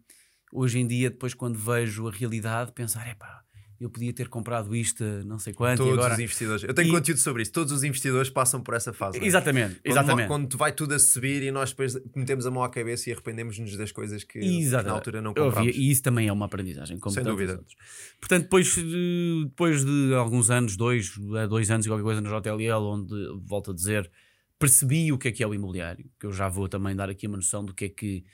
hoje 0.53 0.81
em 0.81 0.87
dia 0.87 1.09
depois 1.09 1.35
quando 1.35 1.57
vejo 1.59 2.09
a 2.09 2.11
realidade 2.11 2.73
pensar 2.73 3.09
epá, 3.09 3.43
eu 3.83 3.91
podia 3.91 4.13
ter 4.13 4.29
comprado 4.29 4.75
isto 4.75 5.03
não 5.27 5.39
sei 5.39 5.53
quanto 5.53 5.79
Todos 5.79 5.93
e 5.95 5.99
agora 5.99 6.15
os 6.15 6.21
investidores. 6.21 6.63
Eu 6.65 6.73
tenho 6.75 6.89
E- 6.89 6.93
conteúdo 6.93 7.19
sobre 7.19 7.43
isso. 7.43 7.53
Todos 7.53 7.73
os 7.73 7.83
investidores 7.85 8.31
passam 8.31 8.61
por 8.61 8.75
essa 8.75 8.93
fase. 8.93 9.19
não 9.19 9.25
é? 9.25 9.29
exatamente, 9.29 9.75
Quando, 9.77 9.87
exatamente. 9.93 10.29
quando 10.29 10.57
vai 10.59 10.73
tudo 10.73 10.95
a 10.95 10.99
subir 10.99 11.43
e 11.43 11.51
nós 11.51 11.71
depois 11.71 11.99
metemos 12.15 12.47
a 12.47 12.51
mão 12.51 12.63
à 12.63 12.69
cabeça 12.71 13.11
e 13.11 13.13
arrependemos-nos 13.13 13.77
das 13.77 13.93
coisas 13.93 14.25
que 14.25 14.39
na 14.71 14.93
altura 14.93 15.21
não 15.21 15.35
compramos. 15.35 15.75
e 15.77 15.91
isso 15.91 16.03
também 16.03 16.29
é 16.29 16.33
uma 16.33 16.47
aprendizagem, 16.47 16.99
como 16.99 17.15
Sem 17.15 17.25
dúvida. 17.25 17.53
outros. 17.55 17.77
Portanto, 18.21 18.43
depois, 18.45 18.75
de- 18.75 19.45
depois 19.47 19.85
de 19.85 20.15
alguns 20.15 20.51
anos, 20.51 20.77
dois, 20.77 21.13
dois 21.49 21.71
anos 21.71 21.87
e 21.87 21.89
qualquer 21.89 22.05
coisa 22.05 22.21
no 22.21 22.29
JLL, 22.31 22.85
onde, 22.87 23.15
volto 23.45 23.71
a 23.73 23.75
dizer, 23.75 24.11
percebi 24.59 25.11
o 25.13 25.19
que 25.19 25.29
é 25.29 25.33
que 25.33 25.43
é 25.43 25.47
o 25.47 25.53
imobiliário, 25.55 26.09
que 26.21 26.27
eu 26.27 26.33
já 26.33 26.49
vou 26.49 26.69
também 26.69 26.95
dar 26.95 27.11
aqui 27.11 27.27
uma 27.27 27.37
noção 27.37 27.65
do 27.65 27.75
que 27.75 27.87
é 27.87 27.89
que, 27.89 28.25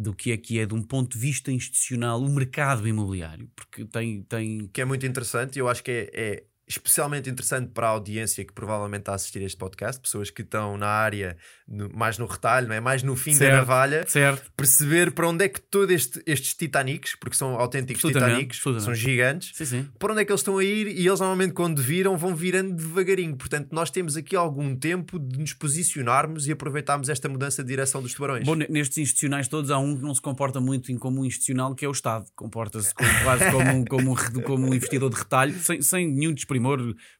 do 0.00 0.14
que, 0.14 0.32
é, 0.32 0.36
que 0.36 0.58
é, 0.58 0.66
de 0.66 0.74
um 0.74 0.82
ponto 0.82 1.12
de 1.12 1.18
vista 1.18 1.52
institucional, 1.52 2.20
o 2.20 2.28
mercado 2.28 2.88
imobiliário, 2.88 3.50
porque 3.54 3.84
tem, 3.84 4.22
tem 4.22 4.68
Que 4.68 4.80
é 4.80 4.84
muito 4.84 5.06
interessante 5.06 5.56
e 5.56 5.58
eu 5.58 5.68
acho 5.68 5.82
que 5.84 5.90
é, 5.90 6.10
é 6.12 6.44
especialmente 6.70 7.28
interessante 7.28 7.70
para 7.74 7.86
a 7.88 7.90
audiência 7.90 8.44
que 8.44 8.52
provavelmente 8.52 9.00
está 9.02 9.12
a 9.12 9.14
assistir 9.16 9.40
a 9.40 9.44
este 9.44 9.56
podcast, 9.58 10.00
pessoas 10.00 10.30
que 10.30 10.42
estão 10.42 10.76
na 10.76 10.86
área 10.86 11.36
no- 11.68 11.90
mais 11.94 12.16
no 12.16 12.26
retalho, 12.26 12.68
não 12.68 12.74
é? 12.74 12.80
mais 12.80 13.02
no 13.02 13.16
fim 13.16 13.32
da 13.32 13.38
Certo. 13.38 13.56
navalha, 13.56 14.04
certo. 14.06 14.50
perceber 14.56 15.10
para 15.12 15.28
onde 15.28 15.44
é 15.44 15.48
que 15.48 15.60
todos 15.60 15.94
este- 15.94 16.22
estes 16.26 16.54
Titanics, 16.54 17.16
porque 17.16 17.36
são 17.36 17.56
autênticos 17.56 18.02
Titanics, 18.02 18.60
são 18.62 18.94
gigantes, 18.94 19.52
Sim, 19.56 19.64
sim. 19.64 19.88
para 19.98 20.12
onde 20.12 20.22
é 20.22 20.24
que 20.24 20.30
eles 20.32 20.40
estão 20.40 20.58
a 20.58 20.64
ir 20.64 20.86
e 20.86 21.06
eles 21.06 21.18
normalmente 21.20 21.52
quando 21.52 21.82
viram 21.82 22.16
vão 22.16 22.34
virando 22.34 22.74
devagarinho. 22.74 23.36
Portanto, 23.36 23.68
nós 23.72 23.90
temos 23.90 24.16
aqui 24.16 24.36
algum 24.36 24.76
tempo 24.76 25.18
de 25.18 25.38
nos 25.38 25.52
posicionarmos 25.52 26.46
e 26.46 26.52
aproveitarmos 26.52 27.08
esta 27.08 27.28
mudança 27.28 27.62
de 27.64 27.68
direção 27.68 28.00
dos 28.00 28.14
tubarões. 28.14 28.44
Bom, 28.46 28.54
ne- 28.54 28.66
nestes 28.70 28.98
institucionais 28.98 29.48
todos 29.48 29.70
há 29.70 29.78
um 29.78 29.96
que 29.96 30.02
não 30.02 30.14
se 30.14 30.20
comporta 30.20 30.60
muito 30.60 30.92
em 30.92 30.96
como 30.98 31.20
um 31.20 31.24
institucional, 31.24 31.74
que 31.74 31.84
é 31.84 31.88
o 31.88 31.92
Estado. 31.92 32.26
Comporta-se 32.36 32.94
como, 32.94 33.10
quase 33.24 33.50
como, 33.50 33.70
um- 33.70 33.84
como, 33.84 34.12
um 34.12 34.42
como 34.42 34.66
um 34.68 34.74
investidor 34.74 35.10
de 35.10 35.16
retalho, 35.16 35.58
sem, 35.58 35.82
sem 35.82 36.06
nenhum 36.08 36.32
desprimor 36.32 36.59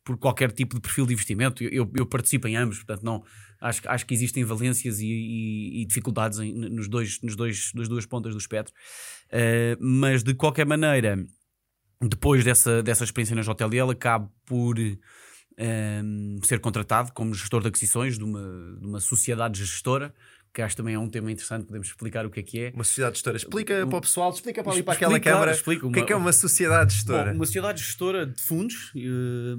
por 0.04 0.16
qualquer 0.18 0.52
tipo 0.52 0.74
de 0.74 0.80
perfil 0.80 1.06
de 1.06 1.12
investimento. 1.12 1.62
Eu, 1.64 1.90
eu- 1.96 2.06
participo 2.06 2.46
em 2.48 2.56
ambos, 2.56 2.78
portanto, 2.78 3.02
não, 3.04 3.22
acho, 3.60 3.80
acho 3.86 4.06
que 4.06 4.14
existem 4.14 4.44
valências 4.44 5.00
e, 5.00 5.06
e- 5.06 5.82
e 5.82 5.86
dificuldades 5.86 6.38
em- 6.38 6.52
nos 6.54 6.88
dois, 6.88 7.20
nos 7.22 7.36
dois, 7.36 7.72
nas 7.74 7.88
duas 7.88 8.06
pontas 8.06 8.32
do 8.32 8.38
espectro. 8.38 8.72
Eh, 9.30 9.76
mas, 9.80 10.22
de 10.22 10.34
qualquer 10.34 10.66
maneira, 10.66 11.16
depois 12.02 12.44
dessa, 12.44 12.82
dessa 12.82 13.04
experiência 13.04 13.36
na 13.36 13.42
JLL, 13.42 13.90
acabo 13.90 14.32
por 14.46 14.76
ehm, 15.58 16.38
ser 16.42 16.58
contratado 16.60 17.12
como 17.12 17.34
gestor 17.34 17.60
de 17.60 17.68
aquisições 17.68 18.16
de 18.18 18.24
uma, 18.24 18.76
de 18.80 18.86
uma 18.86 19.00
sociedade 19.00 19.58
gestora, 19.58 20.14
que 20.52 20.60
acho 20.62 20.76
também 20.76 20.94
é 20.94 20.98
um 20.98 21.08
tema 21.08 21.30
interessante, 21.30 21.64
podemos 21.66 21.86
explicar 21.88 22.26
o 22.26 22.30
que 22.30 22.40
é 22.40 22.42
que 22.42 22.58
é. 22.60 22.72
Uma 22.74 22.82
sociedade 22.84 23.16
gestora. 23.16 23.36
Explica 23.36 23.86
para 23.86 23.98
o 23.98 24.00
pessoal, 24.00 24.30
explica 24.32 24.62
para 24.64 24.72
ali 24.72 24.82
para 24.82 24.94
aquela 24.94 25.20
claro, 25.20 25.24
câmara 25.38 25.52
explica 25.52 25.86
o 25.86 25.92
que 25.92 25.98
é 25.98 26.00
uma- 26.02 26.06
que 26.06 26.12
é 26.12 26.16
uma 26.16 26.32
sociedade 26.32 26.94
gestora. 26.94 27.30
Bom, 27.30 27.36
uma 27.36 27.46
sociedade 27.46 27.82
gestora 27.82 28.26
de 28.26 28.42
fundos, 28.42 28.92
eh, 28.96 29.56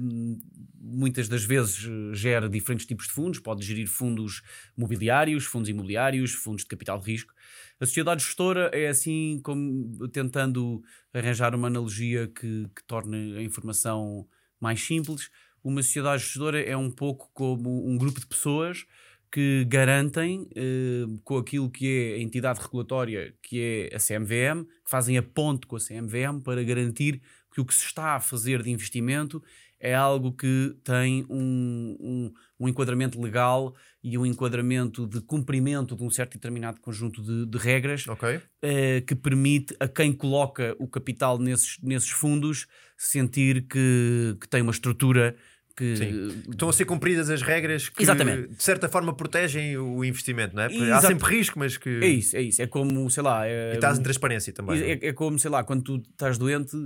muitas 0.80 1.28
das 1.28 1.44
vezes 1.44 1.84
eh, 1.86 2.14
gera 2.14 2.48
diferentes 2.48 2.86
tipos 2.86 3.06
de 3.06 3.12
fundos, 3.12 3.38
pode 3.38 3.64
gerir 3.64 3.86
fundos 3.86 4.42
mobiliários, 4.76 5.44
fundos 5.44 5.68
imobiliários, 5.68 6.32
fundos 6.32 6.62
de 6.62 6.68
capital 6.68 6.98
de 6.98 7.10
risco. 7.10 7.32
A 7.80 7.86
sociedade 7.86 8.22
gestora 8.22 8.70
é 8.72 8.88
assim 8.88 9.40
como 9.42 10.08
tentando 10.08 10.82
arranjar 11.12 11.54
uma 11.54 11.66
analogia 11.68 12.28
que, 12.28 12.68
que 12.74 12.84
torne 12.86 13.36
a 13.38 13.42
informação 13.42 14.26
mais 14.60 14.80
simples. 14.80 15.30
Uma 15.64 15.82
sociedade 15.82 16.22
gestora 16.22 16.60
é 16.60 16.76
um 16.76 16.90
pouco 16.90 17.30
como 17.32 17.88
um 17.88 17.96
grupo 17.96 18.20
de 18.20 18.26
pessoas 18.26 18.84
que 19.32 19.64
garantem, 19.64 20.46
eh, 20.54 21.06
com 21.24 21.38
aquilo 21.38 21.70
que 21.70 21.86
é 21.88 22.14
a 22.16 22.22
entidade 22.22 22.60
regulatória, 22.60 23.34
que 23.42 23.88
é 23.90 23.96
a 23.96 23.98
CMVM, 23.98 24.64
que 24.64 24.90
fazem 24.90 25.16
a 25.16 25.22
ponte 25.22 25.66
com 25.66 25.76
a 25.76 25.80
CMVM 25.80 26.40
para 26.44 26.62
garantir 26.62 27.22
que 27.50 27.60
o 27.60 27.64
que 27.64 27.74
se 27.74 27.86
está 27.86 28.14
a 28.14 28.20
fazer 28.20 28.62
de 28.62 28.70
investimento 28.70 29.42
é 29.80 29.94
algo 29.94 30.32
que 30.32 30.76
tem 30.84 31.26
um, 31.28 31.96
um, 31.98 32.32
um 32.60 32.68
enquadramento 32.68 33.20
legal 33.20 33.74
e 34.02 34.16
um 34.16 34.24
enquadramento 34.24 35.06
de 35.06 35.20
cumprimento 35.20 35.96
de 35.96 36.04
um 36.04 36.10
certo 36.10 36.34
determinado 36.34 36.80
conjunto 36.80 37.20
de, 37.20 37.46
de 37.46 37.58
regras 37.58 38.06
Ok. 38.06 38.40
eh, 38.62 39.00
que 39.00 39.14
permite 39.16 39.74
a 39.80 39.88
quem 39.88 40.12
coloca 40.12 40.76
o 40.78 40.86
capital 40.86 41.36
nesses, 41.38 41.78
nesses 41.82 42.10
fundos 42.10 42.66
sentir 42.96 43.66
que, 43.66 44.36
que 44.40 44.48
tem 44.48 44.62
uma 44.62 44.70
estrutura 44.70 45.36
que 45.76 45.96
Sim. 45.96 46.42
Estão 46.50 46.68
a 46.68 46.72
ser 46.72 46.84
cumpridas 46.84 47.30
as 47.30 47.42
regras 47.42 47.88
que, 47.88 48.02
Exatamente. 48.02 48.48
de 48.48 48.62
certa 48.62 48.88
forma, 48.88 49.14
protegem 49.14 49.76
o 49.76 50.04
investimento, 50.04 50.54
não 50.54 50.62
é? 50.62 50.66
Há 50.66 50.70
Exato. 50.70 51.06
sempre 51.08 51.36
risco, 51.36 51.58
mas 51.58 51.76
que. 51.76 51.88
é 52.02 52.06
isso, 52.06 52.36
é 52.36 52.42
isso. 52.42 52.62
É 52.62 52.66
como, 52.66 53.10
sei 53.10 53.22
lá, 53.22 53.46
é, 53.46 53.72
E 53.72 53.74
estás 53.74 53.98
em 53.98 54.02
transparência 54.02 54.52
também. 54.52 54.80
é? 54.80 54.92
é, 54.92 54.98
é 55.08 55.12
como, 55.12 55.38
sei 55.38 55.50
lá, 55.50 55.64
quando 55.64 55.82
tu 55.82 55.96
estás 55.96 56.38
doente, 56.38 56.76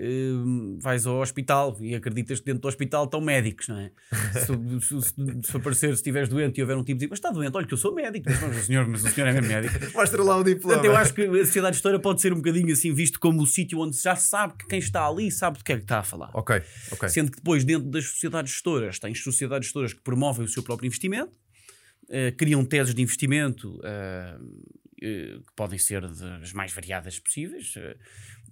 eh, 0.00 0.78
vais 0.80 1.04
ao 1.06 1.20
hospital 1.20 1.76
e 1.80 1.92
acreditas 1.92 2.38
que 2.38 2.46
dentro 2.46 2.62
do 2.62 2.68
hospital 2.68 3.04
estão 3.04 3.20
médicos, 3.20 3.66
não 3.66 3.78
é? 3.78 3.90
se, 4.32 5.00
se, 5.00 5.42
se, 5.42 5.56
aparecer, 5.56 5.88
se 5.88 5.94
estiveres 5.94 6.28
doente 6.28 6.58
e 6.58 6.62
houver 6.62 6.76
um 6.76 6.84
tipo 6.84 6.94
de 6.94 6.98
dizer, 6.98 7.08
mas 7.10 7.18
está 7.18 7.30
doente, 7.30 7.56
olha 7.56 7.66
que 7.66 7.74
eu 7.74 7.78
sou 7.78 7.92
médico, 7.92 8.30
mas, 8.30 8.58
o 8.58 8.62
senhor, 8.62 8.86
mas 8.86 9.02
o 9.02 9.08
senhor 9.08 9.26
é 9.26 9.32
mesmo 9.32 9.48
médico. 9.48 9.74
Mostra 9.92 10.22
lá 10.22 10.36
o 10.36 10.44
diploma. 10.44 10.74
Portanto, 10.74 10.84
eu 10.84 10.96
acho 10.96 11.12
que 11.12 11.22
a 11.22 11.44
sociedade 11.44 11.76
gestora 11.76 11.98
pode 11.98 12.20
ser 12.20 12.32
um 12.32 12.36
bocadinho 12.36 12.72
assim 12.72 12.94
visto 12.94 13.18
como 13.18 13.42
o 13.42 13.46
sítio 13.46 13.80
onde 13.80 13.96
já 14.00 14.14
sabe 14.14 14.54
que 14.56 14.68
quem 14.68 14.78
está 14.78 15.04
ali 15.04 15.32
sabe 15.32 15.58
do 15.58 15.64
que 15.64 15.72
é 15.72 15.76
que 15.76 15.82
está 15.82 15.98
a 15.98 16.04
falar. 16.04 16.30
Ok, 16.32 16.62
ok. 16.92 17.08
Sendo 17.08 17.32
que 17.32 17.38
depois, 17.38 17.64
dentro 17.64 17.90
das 17.90 18.04
sociedades 18.04 18.52
gestoras, 18.52 19.00
tens 19.00 19.20
sociedades 19.20 19.66
gestoras 19.66 19.92
que 19.92 20.00
promovem 20.00 20.44
o 20.44 20.48
seu 20.48 20.62
próprio 20.62 20.86
investimento, 20.86 21.32
eh, 22.08 22.30
criam 22.30 22.64
teses 22.64 22.94
de 22.94 23.02
investimento 23.02 23.80
eh, 23.82 24.38
eh, 25.02 25.38
que 25.44 25.52
podem 25.56 25.78
ser 25.78 26.02
das 26.02 26.52
mais 26.52 26.72
variadas 26.72 27.18
possíveis 27.18 27.74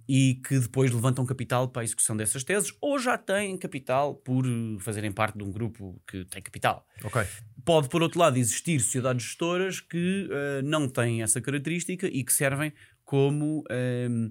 e 0.07 0.35
que 0.47 0.59
depois 0.59 0.91
levantam 0.91 1.25
capital 1.25 1.67
para 1.69 1.81
a 1.81 1.85
execução 1.85 2.15
dessas 2.15 2.43
teses 2.43 2.73
ou 2.81 2.97
já 2.97 3.17
têm 3.17 3.57
capital 3.57 4.15
por 4.15 4.45
eh, 4.45 4.79
fazerem 4.79 5.11
parte 5.11 5.37
de 5.37 5.43
um 5.43 5.51
grupo 5.51 6.01
que 6.07 6.23
tem 6.25 6.41
capital. 6.41 6.85
Ok. 7.03 7.21
Pode, 7.65 7.89
por 7.89 8.01
outro 8.01 8.19
lado, 8.19 8.37
existir 8.37 8.79
sociedades 8.79 9.25
gestoras 9.25 9.81
que 9.81 10.27
eh, 10.31 10.61
não 10.63 10.87
têm 10.87 11.21
essa 11.21 11.41
característica 11.41 12.07
e 12.07 12.23
que 12.23 12.31
servem 12.33 12.71
como, 13.03 13.63
ehm, 13.69 14.29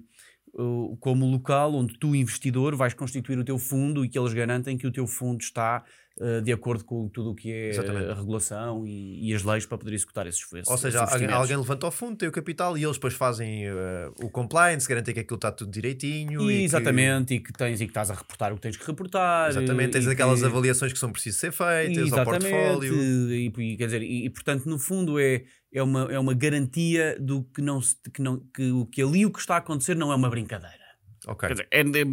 o- 0.53 0.97
como 0.99 1.25
local 1.25 1.75
onde 1.75 1.97
tu, 1.99 2.15
investidor, 2.15 2.75
vais 2.75 2.93
constituir 2.93 3.37
o 3.37 3.43
teu 3.43 3.59
fundo 3.59 4.03
e 4.03 4.09
que 4.09 4.17
eles 4.17 4.33
garantem 4.33 4.77
que 4.77 4.87
o 4.87 4.91
teu 4.91 5.05
fundo 5.05 5.41
está 5.41 5.83
eh, 6.19 6.41
de 6.41 6.51
acordo 6.51 6.83
com 6.83 7.07
tudo 7.09 7.31
o 7.31 7.35
que 7.35 7.51
é 7.51 7.69
Exatamente. 7.69 8.09
a 8.09 8.13
regulação 8.13 8.85
e, 8.87 9.29
e 9.29 9.33
as 9.35 9.43
leis 9.43 9.65
para 9.65 9.77
poder 9.77 9.93
executar 9.93 10.25
esses 10.27 10.41
esses- 10.53 10.67
Ou 10.69 10.77
seja, 10.77 11.03
esses 11.03 11.29
alguém, 11.31 11.57
levanta 11.57 11.87
o 11.87 11.91
fundo, 11.91 12.15
tem 12.17 12.27
o 12.27 12.31
capital 12.31 12.77
e 12.77 12.83
eles 12.83 12.95
depois 12.97 13.13
fazem 13.13 13.65
eh, 13.67 14.09
o 14.23 14.29
compliance, 14.29 14.87
garantem 14.87 15.13
que 15.13 15.19
aquilo 15.19 15.35
está 15.37 15.51
tudo 15.51 15.71
direitinho. 15.71 16.41
E, 16.49 16.57
que- 16.59 16.63
exatamente, 16.63 17.33
e 17.35 17.39
que 17.39 17.53
tens 17.53 17.79
e 17.81 17.85
que 17.85 17.91
estás 17.91 18.09
a 18.09 18.13
reportar 18.15 18.51
o 18.51 18.55
que 18.55 18.61
tens 18.61 18.77
que 18.77 18.85
reportar. 18.85 19.49
Exatamente, 19.49 19.91
tens 19.91 20.05
e 20.05 20.09
aquelas 20.09 20.39
que- 20.39 20.45
avaliações 20.45 20.93
que 20.93 20.99
são 20.99 21.11
precisas 21.11 21.39
ser 21.39 21.51
feitas 21.51 22.11
ao 22.13 22.23
portfólio. 22.25 22.95
E, 23.31 23.45
e, 23.57 23.77
quer 23.77 23.85
dizer, 23.85 24.01
e, 24.01 24.25
e, 24.25 24.29
portanto, 24.29 24.65
no 24.67 24.79
fundo, 24.79 25.19
é, 25.19 25.43
é, 25.73 25.83
uma, 25.83 26.11
é 26.11 26.17
uma 26.17 26.33
garantia 26.33 27.17
do 27.19 27.43
que, 27.43 27.61
não, 27.61 27.79
que, 28.13 28.21
não, 28.21 28.39
que, 28.53 28.71
que 28.91 29.01
ali 29.01 29.25
o 29.25 29.31
que 29.31 29.39
está 29.39 29.55
a 29.55 29.57
acontecer 29.59 29.95
não 29.95 30.11
é 30.11 30.15
uma 30.15 30.29
brincadeira. 30.29 30.86
Ok. 31.27 31.47
Quer 31.47 31.53
dizer, 31.53 31.67
é 31.71 31.83
de 31.83 32.03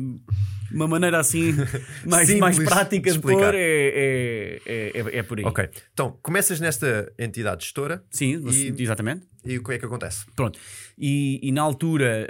uma 0.72 0.88
maneira 0.88 1.18
assim 1.20 1.52
mais, 2.04 2.26
Simples 2.26 2.40
mais 2.40 2.58
de 2.58 2.64
prática 2.64 3.10
de 3.10 3.16
explicar. 3.16 3.52
pôr, 3.52 3.54
é, 3.54 3.60
é, 3.94 4.60
é, 4.66 4.90
é, 5.00 5.18
é 5.18 5.22
por 5.22 5.38
aí. 5.38 5.44
Ok. 5.44 5.68
Então, 5.92 6.18
começas 6.22 6.58
nesta 6.60 7.12
entidade 7.18 7.64
gestora 7.64 8.04
Sim, 8.10 8.42
E- 8.50 8.74
exatamente. 8.82 9.26
e 9.44 9.56
o 9.58 9.62
que 9.62 9.72
é 9.72 9.78
que 9.78 9.86
acontece? 9.86 10.26
Pronto. 10.34 10.58
E, 10.98 11.38
e 11.42 11.52
na 11.52 11.62
altura, 11.62 12.28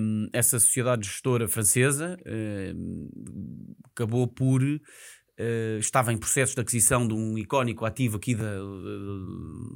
hum, 0.00 0.28
essa 0.32 0.58
sociedade 0.60 1.06
gestora 1.06 1.48
francesa 1.48 2.16
hum, 2.74 3.08
acabou 3.92 4.26
por. 4.28 4.62
eh, 5.42 5.78
estava 5.80 6.12
em 6.12 6.18
processo 6.18 6.54
de 6.54 6.60
aquisição 6.60 7.08
de 7.08 7.14
um 7.14 7.36
icónico 7.38 7.84
ativo 7.86 8.18
aqui 8.18 8.34
da, 8.34 8.56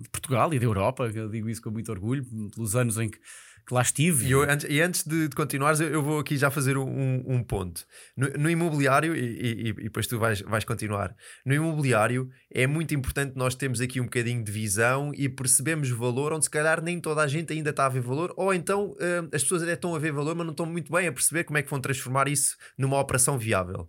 de 0.03 0.09
Portugal 0.11 0.53
e 0.53 0.59
da 0.59 0.65
Europa, 0.67 1.11
eu 1.15 1.29
digo 1.29 1.49
isso 1.49 1.63
com 1.63 1.71
muito 1.71 1.91
orgulho, 1.91 2.25
pelos 2.55 2.77
anos 2.77 2.99
em 2.99 3.09
que, 3.09 3.19
que 3.67 3.73
lá 3.75 3.83
estive. 3.83 4.27
E, 4.27 4.31
eu, 4.33 4.43
antes, 4.43 4.67
e 4.69 4.81
antes 4.81 5.05
de, 5.07 5.29
de 5.29 5.35
continuares, 5.37 5.81
eu, 5.81 5.89
eu 5.89 6.03
vou 6.03 6.19
aqui 6.19 6.37
já 6.37 6.51
fazer 6.51 6.77
um, 6.77 7.23
um 7.27 7.43
ponto. 7.43 7.85
No, 8.17 8.29
no 8.31 8.51
imobiliário, 8.51 9.15
e, 9.17 9.21
e- 9.21 9.69
e 9.69 9.73
depois 9.75 10.07
tu 10.07 10.19
vais, 10.19 10.41
vais 10.43 10.65
continuar, 10.65 11.15
no 11.45 11.55
imobiliário 11.55 12.29
é 12.53 12.67
muito 12.67 12.95
importante 12.95 13.33
nós 13.37 13.55
termos 13.55 13.81
aqui 13.81 14.01
um 14.01 14.05
bocadinho 14.05 14.45
de 14.45 14.53
visão 14.53 15.13
e 15.15 15.29
percebemos 15.29 15.89
valor 15.91 16.33
onde 16.33 16.45
se 16.45 16.51
calhar 16.51 16.83
nem 16.83 17.01
toda 17.01 17.23
a 17.23 17.27
gente 17.27 17.53
ainda 17.53 17.71
está 17.71 17.87
a 17.87 17.89
ver 17.89 18.01
valor, 18.01 18.33
ou 18.37 18.53
então 18.55 18.91
hum, 19.01 19.29
as 19.33 19.43
pessoas 19.43 19.63
até 19.63 19.73
estão 19.73 19.95
a 19.95 19.99
ver 19.99 20.13
valor, 20.13 20.35
mas 20.35 20.45
não 20.47 20.53
estão 20.53 20.67
muito 20.67 20.93
bem 20.93 21.07
a 21.09 21.13
perceber 21.13 21.45
como 21.45 21.59
é 21.59 21.63
que 21.63 21.71
vão 21.71 21.81
transformar 21.81 22.29
isso 22.29 22.57
numa 22.79 22.99
operação 23.01 23.39
viável. 23.39 23.89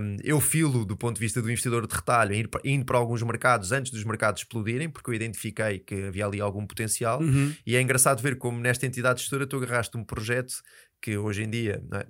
Hum, 0.00 0.16
eu 0.22 0.40
filo 0.40 0.84
do 0.84 0.96
ponto 0.96 1.14
de 1.16 1.20
vista 1.20 1.40
do 1.40 1.48
investidor 1.50 1.86
de 1.86 1.94
retalho, 1.94 2.34
ir 2.34 2.48
pa- 2.48 2.60
indo 2.64 2.84
para 2.84 2.98
alguns 2.98 3.22
mercados 3.22 3.72
antes 3.72 3.90
dos 3.92 4.04
mercados 4.04 4.42
explodirem, 4.42 4.88
porque 4.90 5.10
eu 5.10 5.14
identifiquei 5.14 5.78
que 5.78 5.94
havia 6.08 6.26
ali 6.26 6.40
algum 6.40 6.66
potencial. 6.66 7.20
Uhum. 7.20 7.54
E 7.66 7.76
é 7.76 7.80
engraçado 7.80 8.20
ver 8.22 8.36
como 8.36 8.58
nesta 8.60 8.86
entidade 8.86 9.03
gestora 9.12 9.46
tu 9.46 9.56
agarraste 9.56 9.96
um 9.98 10.04
projeto 10.04 10.54
que 11.02 11.18
hoje 11.18 11.42
em 11.42 11.50
dia 11.50 11.82
é, 11.92 12.06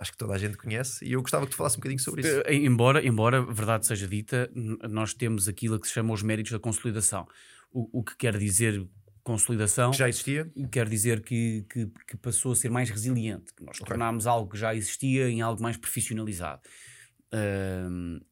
acho 0.00 0.10
que 0.12 0.18
toda 0.18 0.34
a 0.34 0.38
gente 0.38 0.56
conhece 0.56 1.04
e 1.04 1.12
eu 1.12 1.22
gostava 1.22 1.44
que 1.44 1.52
tu 1.52 1.56
falasse 1.56 1.76
um 1.76 1.80
bocadinho 1.80 2.00
sobre 2.00 2.22
isso. 2.22 2.40
Eh, 2.44 2.54
Embora, 2.56 3.06
embora 3.06 3.40
verdade 3.40 3.86
seja 3.86 4.08
dita, 4.08 4.50
nós 4.90 5.14
temos 5.14 5.46
aquilo 5.48 5.78
que 5.78 5.86
se 5.86 5.92
chama 5.94 6.12
os 6.12 6.22
méritos 6.22 6.50
da 6.50 6.58
consolidação. 6.58 7.26
O, 7.70 8.00
o 8.00 8.02
que 8.02 8.16
quer 8.16 8.36
dizer 8.36 8.84
consolidação 9.22 9.90
Que 9.90 9.98
já 9.98 10.08
existia? 10.08 10.50
quer 10.72 10.88
dizer 10.88 11.20
que, 11.22 11.64
que, 11.70 11.86
que 12.06 12.16
passou 12.16 12.52
a 12.52 12.56
ser 12.56 12.70
mais 12.70 12.90
resiliente, 12.90 13.52
que 13.54 13.64
nós 13.64 13.76
Ok. 13.80 13.86
tornámos 13.86 14.26
algo 14.26 14.50
que 14.50 14.56
já 14.58 14.74
existia 14.74 15.28
em 15.28 15.40
algo 15.40 15.62
mais 15.62 15.76
profissionalizado. 15.76 16.62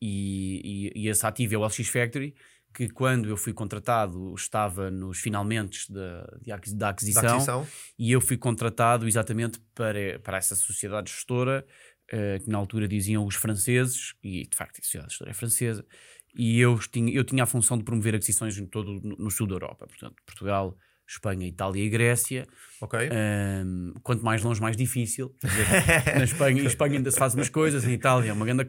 E, 0.00 0.90
e, 0.94 1.02
e 1.04 1.09
esse 1.09 1.26
ativo 1.26 1.54
é 1.54 1.59
o 1.59 1.64
LX 1.64 1.88
Factory, 1.88 2.35
que 2.75 2.89
quando 2.89 3.29
eu 3.29 3.37
fui 3.37 3.53
contratado 3.53 4.35
estava 4.35 4.91
nos 4.91 5.19
finalmente 5.21 5.91
da, 5.93 6.27
de 6.43 6.51
aquisi- 6.53 6.75
da 6.77 6.87
Da 6.87 6.91
aquisição, 6.91 7.23
aquisição? 7.37 7.67
e 7.99 8.11
eu 8.13 8.21
fui 8.21 8.37
contratado 8.37 9.07
exatamente 9.07 9.61
para, 9.75 10.19
para 10.21 10.37
essa 10.39 10.57
sociedade 10.57 11.11
gestora, 11.11 11.65
eh, 12.11 12.39
que 12.41 12.51
na 12.51 12.59
altura 12.59 12.87
diziam 12.89 13.25
os 13.25 13.37
franceses, 13.37 14.15
e 14.23 14.47
de 14.47 14.57
facto 14.57 14.79
a 14.81 14.83
sociedade 14.83 15.11
gestora 15.13 15.31
é 15.31 15.35
francesa, 15.35 15.87
e 16.35 16.59
eu 16.59 16.77
tinha, 16.79 17.13
eu 17.15 17.23
tinha 17.25 17.45
a 17.45 17.47
função 17.47 17.79
de 17.79 17.85
promover 17.85 18.15
aquisições 18.15 18.59
em 18.59 18.67
todo 18.67 19.01
no, 19.01 19.17
no 19.17 19.31
sul 19.31 19.47
da 19.47 19.55
Europa, 19.55 19.87
portanto, 19.87 20.17
Portugal, 20.27 20.77
Espanha, 21.07 21.47
Itália 21.47 21.85
e 21.85 21.88
Grécia. 21.88 22.47
Ok. 22.81 22.99
Ahm, 22.99 23.93
quanto 24.03 24.25
mais 24.25 24.43
longe, 24.43 24.61
mais 24.61 24.77
difícil. 24.77 25.35
Dizer, 25.43 25.67
na 26.19 26.25
Espanha, 26.25 26.62
em 26.62 26.67
Espanha 26.67 26.97
ainda 26.97 27.11
se 27.11 27.19
faz 27.19 27.35
umas 27.35 27.49
coisas, 27.49 27.85
em 27.87 27.93
Itália 27.93 28.31
é 28.31 28.33
uma 28.33 28.45
grande 28.45 28.62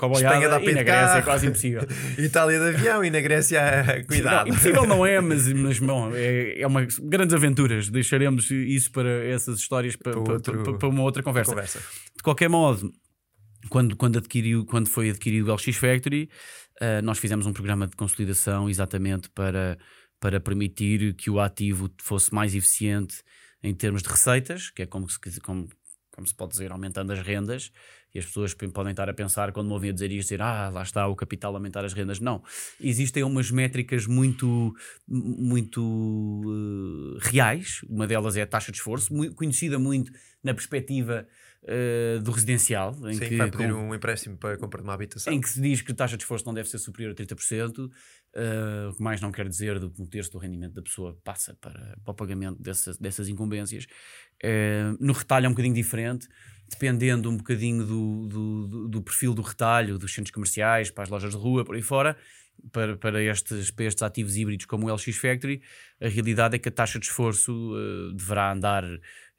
dá 0.49 0.59
e 0.71 0.73
na 0.75 0.83
Grécia 0.83 1.01
é 1.01 1.07
carro. 1.13 1.23
quase 1.23 1.47
impossível. 1.47 1.81
Itália 2.19 2.59
de 2.59 2.75
avião 2.75 3.03
e 3.03 3.09
na 3.09 3.19
Grécia, 3.21 3.61
cuidado. 4.07 4.47
Não, 4.47 4.53
impossível 4.53 4.85
não 4.85 5.05
é, 5.05 5.19
mas, 5.21 5.51
mas 5.53 5.79
bom, 5.79 6.11
é, 6.13 6.59
é 6.61 6.67
uma 6.67 6.85
grandes 7.03 7.33
aventuras. 7.33 7.89
Deixaremos 7.89 8.51
isso 8.51 8.91
para 8.91 9.09
essas 9.25 9.59
histórias 9.59 9.95
para, 9.95 10.11
Para 10.11 10.33
outro- 10.33 10.63
para- 10.63 10.73
para 10.77 10.89
uma 10.89 11.01
outra 11.03 11.23
conversa. 11.23 11.51
Conversa. 11.51 11.79
De 12.15 12.21
qualquer 12.23 12.49
modo, 12.49 12.91
quando, 13.69 13.95
quando, 13.95 14.17
adquiriu, 14.17 14.65
quando 14.65 14.87
foi 14.89 15.09
adquirido 15.09 15.47
o 15.49 15.53
LX 15.55 15.75
Factory, 15.77 16.29
ah, 16.81 17.01
nós 17.01 17.17
fizemos 17.17 17.45
um 17.45 17.53
programa 17.53 17.87
de 17.87 17.95
consolidação 17.95 18.69
exatamente 18.69 19.29
para, 19.31 19.77
para 20.25 20.39
permitir 20.39 21.13
que 21.13 21.29
o 21.29 21.39
ativo 21.39 21.87
fosse 22.01 22.33
mais 22.33 22.55
eficiente 22.55 23.21
em 23.61 23.75
termos 23.75 24.01
de 24.01 24.09
receitas, 24.09 24.71
que 24.71 24.81
é 24.81 24.85
como 24.87 25.07
se, 25.07 25.19
como, 25.39 25.69
como 26.11 26.25
se 26.25 26.33
pode 26.33 26.53
dizer, 26.53 26.71
aumentando 26.71 27.13
as 27.13 27.19
rendas. 27.19 27.71
E 28.11 28.17
as 28.17 28.25
pessoas 28.25 28.51
podem 28.55 28.89
estar 28.89 29.07
a 29.07 29.13
pensar, 29.13 29.51
quando 29.51 29.67
me 29.67 29.73
ouvem 29.73 29.91
a 29.91 29.93
dizer 29.93 30.11
isto, 30.11 30.29
dizer, 30.29 30.41
ah, 30.41 30.69
lá 30.69 30.81
está 30.81 31.05
o 31.07 31.15
capital 31.15 31.53
a 31.53 31.57
aumentar 31.57 31.85
as 31.85 31.93
rendas. 31.93 32.19
Não. 32.19 32.41
Existem 32.81 33.23
umas 33.23 33.51
métricas 33.51 34.07
muito, 34.07 34.73
muito 35.07 36.41
eh, 36.47 37.29
reais. 37.29 37.81
Uma 37.87 38.07
delas 38.07 38.35
é 38.35 38.41
a 38.41 38.47
taxa 38.47 38.71
de 38.71 38.79
esforço, 38.79 39.13
mui- 39.13 39.29
conhecida 39.29 39.77
muito 39.77 40.11
na 40.43 40.55
perspectiva 40.55 41.27
uh, 41.65 42.21
do 42.21 42.31
residencial. 42.31 42.95
Em 43.07 43.13
Sim, 43.13 43.19
que, 43.27 43.37
vai 43.37 43.51
pedir 43.51 43.71
com, 43.71 43.89
um 43.89 43.95
empréstimo 43.95 44.37
para 44.37 44.53
a 44.53 44.57
compra 44.57 44.81
de 44.81 44.87
uma 44.87 44.93
habitação. 44.93 45.33
em 45.33 45.41
que 45.41 45.49
se 45.49 45.61
diz 45.61 45.81
que 45.81 45.91
a 45.91 45.95
taxa 45.95 46.17
de 46.17 46.23
esforço 46.23 46.45
não 46.45 46.53
deve 46.53 46.69
ser 46.69 46.77
superior 46.77 47.11
a 47.11 47.15
30%, 47.15 47.89
uh, 48.35 48.89
o 48.89 48.95
que 48.95 49.01
mais 49.01 49.21
não 49.21 49.31
quer 49.31 49.47
dizer 49.47 49.79
do 49.79 49.89
que 49.89 50.01
um 50.01 50.05
terço 50.05 50.31
do 50.31 50.37
rendimento 50.37 50.73
da 50.73 50.81
pessoa 50.81 51.17
passa 51.23 51.55
para, 51.59 51.97
para 52.03 52.11
o 52.11 52.13
pagamento 52.13 52.61
dessas, 52.61 52.97
dessas 52.97 53.27
incumbências. 53.27 53.85
Uh, 54.43 54.97
no 54.99 55.13
retalho 55.13 55.45
é 55.45 55.49
um 55.49 55.51
bocadinho 55.51 55.73
diferente, 55.73 56.27
dependendo 56.69 57.29
um 57.29 57.37
bocadinho 57.37 57.85
do, 57.85 58.27
do, 58.27 58.67
do, 58.67 58.87
do 58.87 59.01
perfil 59.01 59.33
do 59.33 59.41
retalho, 59.41 59.97
dos 59.97 60.13
centros 60.13 60.31
comerciais, 60.31 60.91
para 60.91 61.03
as 61.03 61.09
lojas 61.09 61.31
de 61.31 61.37
rua, 61.37 61.63
por 61.63 61.75
aí 61.75 61.81
fora. 61.81 62.17
Para, 62.71 62.95
para, 62.95 63.21
estes, 63.21 63.69
para 63.69 63.83
estes 63.83 64.01
ativos 64.01 64.37
híbridos 64.37 64.65
como 64.65 64.87
o 64.87 64.93
LX 64.93 65.17
Factory, 65.17 65.61
a 66.01 66.07
realidade 66.07 66.55
é 66.55 66.59
que 66.59 66.69
a 66.69 66.71
taxa 66.71 66.97
de 66.97 67.05
esforço 67.05 67.51
uh, 67.51 68.13
deverá 68.13 68.53
andar 68.53 68.83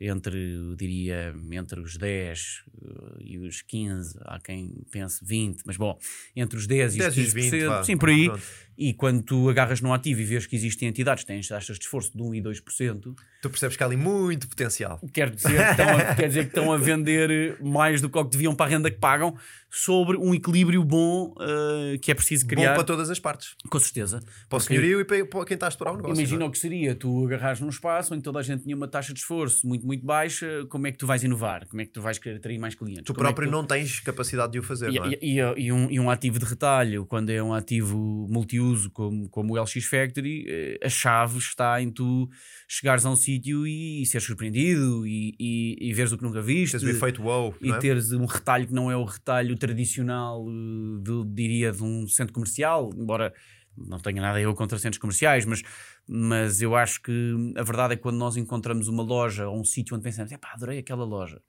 entre, 0.00 0.54
eu 0.54 0.76
diria, 0.76 1.34
entre 1.52 1.80
os 1.80 1.96
10 1.96 2.64
uh, 2.68 3.16
e 3.20 3.38
os 3.38 3.62
15, 3.62 4.18
há 4.22 4.38
quem 4.38 4.84
pense 4.90 5.24
20, 5.24 5.62
mas 5.64 5.76
bom, 5.76 5.98
entre 6.34 6.58
os 6.58 6.66
10 6.66 6.96
e 6.96 6.98
10 6.98 7.16
os 7.16 7.24
15%, 7.24 7.34
20, 7.34 7.66
vá. 7.66 7.84
sim, 7.84 7.96
por 7.96 8.10
aí. 8.10 8.26
Pronto. 8.26 8.42
E 8.78 8.92
quando 8.92 9.22
tu 9.22 9.48
agarras 9.48 9.80
num 9.80 9.94
ativo 9.94 10.20
e 10.20 10.24
vês 10.24 10.46
que 10.46 10.54
existem 10.54 10.88
entidades 10.88 11.24
que 11.24 11.28
têm 11.28 11.40
taxas 11.40 11.78
de 11.78 11.84
esforço 11.84 12.12
de 12.14 12.22
1 12.22 12.34
e 12.34 12.42
2%, 12.42 13.14
Tu 13.46 13.50
percebes 13.50 13.76
que 13.76 13.82
há 13.82 13.86
ali 13.86 13.96
muito 13.96 14.48
potencial. 14.48 15.00
quer 15.12 15.30
dizer, 15.30 15.56
que 15.56 15.70
estão 15.70 15.88
a, 15.88 16.14
quer 16.16 16.28
dizer 16.28 16.40
que 16.42 16.48
estão 16.48 16.72
a 16.72 16.76
vender 16.76 17.56
mais 17.62 18.00
do 18.00 18.10
que 18.10 18.18
o 18.18 18.24
que 18.24 18.30
deviam 18.32 18.54
para 18.54 18.66
a 18.66 18.68
renda 18.68 18.90
que 18.90 18.98
pagam, 18.98 19.36
sobre 19.70 20.16
um 20.16 20.34
equilíbrio 20.34 20.82
bom 20.82 21.32
uh, 21.32 21.98
que 22.00 22.10
é 22.10 22.14
preciso 22.14 22.46
criar. 22.46 22.70
Bom 22.70 22.76
para 22.76 22.84
todas 22.84 23.08
as 23.08 23.20
partes. 23.20 23.54
Com 23.68 23.78
certeza. 23.78 24.20
Para 24.48 24.56
o 24.56 24.60
senhorio 24.60 25.00
e 25.00 25.04
para, 25.04 25.24
para 25.26 25.44
quem 25.44 25.54
está 25.54 25.66
a 25.66 25.68
explorar 25.68 25.92
o 25.92 25.96
negócio. 25.96 26.16
Imagina 26.16 26.44
é? 26.44 26.46
o 26.46 26.50
que 26.50 26.58
seria 26.58 26.94
tu 26.94 27.26
agarrares 27.26 27.60
num 27.60 27.68
espaço 27.68 28.14
onde 28.14 28.22
toda 28.22 28.38
a 28.38 28.42
gente 28.42 28.64
tinha 28.64 28.74
uma 28.74 28.88
taxa 28.88 29.12
de 29.12 29.20
esforço 29.20 29.66
muito, 29.66 29.85
muito 29.86 30.04
baixa, 30.04 30.66
como 30.68 30.86
é 30.86 30.92
que 30.92 30.98
tu 30.98 31.06
vais 31.06 31.22
inovar? 31.22 31.66
Como 31.68 31.80
é 31.80 31.84
que 31.86 31.92
tu 31.92 32.00
vais 32.02 32.18
querer 32.18 32.36
atrair 32.36 32.58
mais 32.58 32.74
clientes? 32.74 33.04
Tu 33.04 33.14
Como 33.14 33.26
é 33.26 33.30
próprio 33.30 33.48
tu- 33.48 33.52
não 33.52 33.64
tens 33.64 34.00
capacidade 34.00 34.52
de 34.52 34.58
o 34.58 34.62
fazer, 34.62 34.90
E, 34.90 34.94
não 34.98 35.04
é? 35.06 35.18
e- 35.22 35.64
e- 35.66 35.72
um, 35.72 35.90
e 35.90 36.00
um 36.00 36.10
ativo 36.10 36.38
de 36.38 36.44
retalho, 36.44 37.06
quando 37.06 37.30
é 37.30 37.42
um 37.42 37.54
ativo 37.54 38.26
multiuso 38.28 38.90
como, 38.90 39.28
como 39.28 39.54
o 39.54 39.58
LX 39.62 39.84
Factory, 39.84 40.44
eh, 40.48 40.78
a 40.82 40.88
chave 40.88 41.38
está 41.38 41.80
em 41.80 41.90
tu 41.90 42.28
chegares 42.68 43.06
a 43.06 43.10
um 43.10 43.16
sítio 43.16 43.66
e, 43.66 44.02
e 44.02 44.06
seres 44.06 44.26
surpreendido 44.26 45.06
e, 45.06 45.34
e, 45.80 45.92
veres 45.94 46.12
o 46.12 46.18
que 46.18 46.24
nunca 46.24 46.42
viste. 46.42 46.72
Tens 46.72 46.82
o 46.82 46.88
efeito 46.90 47.22
wow, 47.22 47.54
e 47.62 47.70
é? 47.70 47.78
teres 47.78 48.12
um 48.12 48.24
retalho 48.26 48.66
que 48.66 48.74
não 48.74 48.90
é 48.90 48.96
o 48.96 49.04
retalho 49.04 49.56
tradicional, 49.56 50.44
eh, 50.48 51.02
de, 51.02 51.24
diria, 51.34 51.72
de 51.72 51.82
um 51.82 52.06
centro 52.08 52.32
comercial, 52.34 52.90
embora 52.96 53.32
não 53.76 53.98
tenha 53.98 54.20
nada 54.20 54.40
eu 54.40 54.54
contra 54.54 54.78
centros 54.78 54.98
comerciais, 55.00 55.44
mas, 55.44 55.62
mas 56.08 56.60
eu 56.62 56.74
acho 56.76 57.02
que 57.02 57.34
a 57.56 57.62
verdade 57.62 57.94
é 57.94 57.96
que 57.96 58.02
quando 58.02 58.16
nós 58.18 58.36
encontramos 58.36 58.88
uma 58.88 59.02
loja 59.02 59.48
ou 59.48 59.60
um 59.60 59.64
sítio 59.64 59.94
onde 59.94 60.04
pensamos, 60.04 60.32
epá, 60.32 60.52
adorei 60.54 60.78
aquela 60.78 61.04
loja. 61.04 61.40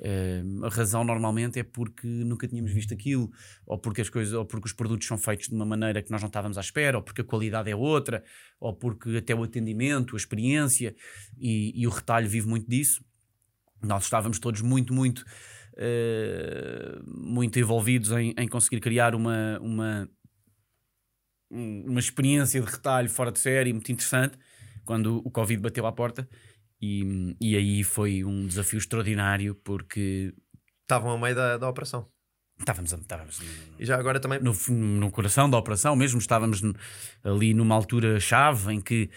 Eh, 0.00 0.42
a 0.62 0.68
razão 0.68 1.02
normalmente 1.02 1.58
é 1.58 1.64
porque 1.64 2.06
nunca 2.06 2.46
tínhamos 2.46 2.72
visto 2.72 2.94
aquilo, 2.94 3.30
ou 3.66 3.78
porque 3.78 4.00
as 4.00 4.08
coisas, 4.08 4.32
ou 4.32 4.44
porque 4.44 4.66
os 4.66 4.72
produtos 4.72 5.06
são 5.08 5.18
feitos 5.18 5.48
de 5.48 5.54
uma 5.54 5.66
maneira 5.66 6.00
que 6.02 6.10
nós 6.10 6.20
não 6.22 6.28
estávamos 6.28 6.56
à 6.56 6.60
espera, 6.60 6.98
ou 6.98 7.02
porque 7.02 7.22
a 7.22 7.24
qualidade 7.24 7.68
é 7.70 7.74
outra, 7.74 8.22
ou 8.60 8.72
porque 8.72 9.16
até 9.16 9.34
o 9.34 9.42
atendimento, 9.42 10.14
a 10.14 10.18
experiência 10.18 10.94
e, 11.36 11.72
e 11.74 11.86
o 11.86 11.90
retalho 11.90 12.28
vive 12.28 12.46
muito 12.46 12.68
disso. 12.68 13.04
Nós 13.82 14.04
estávamos 14.04 14.38
todos 14.38 14.60
muito, 14.62 14.92
muito, 14.94 15.24
eh, 15.76 16.98
muito 17.06 17.58
envolvidos 17.58 18.10
em, 18.12 18.34
em 18.36 18.48
conseguir 18.48 18.80
criar 18.80 19.14
uma, 19.14 19.58
uma, 19.60 20.08
um- 20.17 20.17
uma 21.50 22.00
experiência 22.00 22.60
de 22.60 22.70
retalho 22.70 23.08
fora 23.08 23.32
de 23.32 23.38
série 23.38 23.72
muito 23.72 23.90
interessante 23.90 24.36
quando 24.84 25.18
o 25.24 25.30
Covid 25.30 25.60
bateu 25.60 25.86
à 25.86 25.92
porta. 25.92 26.28
E, 26.80 27.36
e 27.40 27.56
aí 27.56 27.82
foi 27.82 28.24
um 28.24 28.46
desafio 28.46 28.78
extraordinário 28.78 29.54
porque 29.56 30.32
Estavam 30.82 31.12
a 31.12 31.18
meio 31.18 31.34
da, 31.34 31.58
da 31.58 31.68
operação. 31.68 32.08
estávamos, 32.58 32.92
estávamos 32.92 33.40
E 33.78 33.84
já 33.84 33.98
agora 33.98 34.18
também. 34.20 34.40
no, 34.40 34.54
no 34.74 35.10
coração 35.10 35.50
da 35.50 35.58
operação 35.58 35.94
mesmo, 35.94 36.18
estávamos 36.18 36.62
ali 37.22 37.52
numa 37.52 37.74
altura 37.74 38.18
chave 38.18 38.72
em 38.72 38.80
que, 38.80 39.10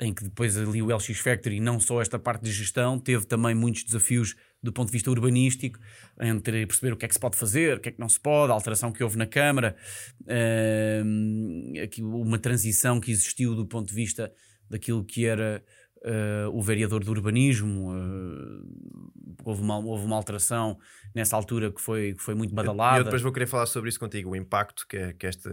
em 0.00 0.12
que 0.12 0.24
depois 0.24 0.56
ali 0.58 0.82
o 0.82 0.94
LX 0.94 1.18
Factory, 1.20 1.60
não 1.60 1.80
só 1.80 2.02
esta 2.02 2.18
parte 2.18 2.42
de 2.42 2.52
gestão, 2.52 2.98
teve 2.98 3.24
também 3.24 3.54
muitos 3.54 3.84
desafios 3.84 4.34
do 4.64 4.72
ponto 4.72 4.86
de 4.86 4.92
vista 4.92 5.10
urbanístico, 5.10 5.78
entre 6.18 6.66
perceber 6.66 6.94
o 6.94 6.96
que 6.96 7.04
é 7.04 7.08
que 7.08 7.14
se 7.14 7.20
pode 7.20 7.36
fazer, 7.36 7.76
o 7.76 7.80
que 7.80 7.90
é 7.90 7.92
que 7.92 8.00
não 8.00 8.08
se 8.08 8.18
pode, 8.18 8.50
a 8.50 8.54
alteração 8.54 8.90
que 8.90 9.04
houve 9.04 9.18
na 9.18 9.26
Câmara, 9.26 9.76
aqui 11.82 12.02
uma 12.02 12.38
transição 12.38 12.98
que 12.98 13.12
existiu 13.12 13.54
do 13.54 13.66
ponto 13.66 13.88
de 13.88 13.94
vista 13.94 14.32
daquilo 14.70 15.04
que 15.04 15.26
era 15.26 15.62
eh, 16.06 16.46
o 16.52 16.60
vereador 16.60 17.02
do 17.02 17.10
urbanismo, 17.10 17.94
eh, 17.96 19.34
houve, 19.42 19.62
uma, 19.62 19.78
houve 19.78 20.04
uma 20.04 20.16
alteração 20.16 20.78
nessa 21.14 21.34
altura 21.34 21.72
que 21.72 21.80
foi, 21.80 22.12
que 22.12 22.22
foi 22.22 22.34
muito 22.34 22.54
badalada. 22.54 22.98
eu 22.98 23.04
depois 23.04 23.22
vou 23.22 23.32
querer 23.32 23.46
falar 23.46 23.64
sobre 23.64 23.88
isso 23.88 23.98
contigo, 23.98 24.30
o 24.30 24.36
impacto 24.36 24.86
que, 24.86 25.14
que, 25.14 25.26
esta, 25.26 25.50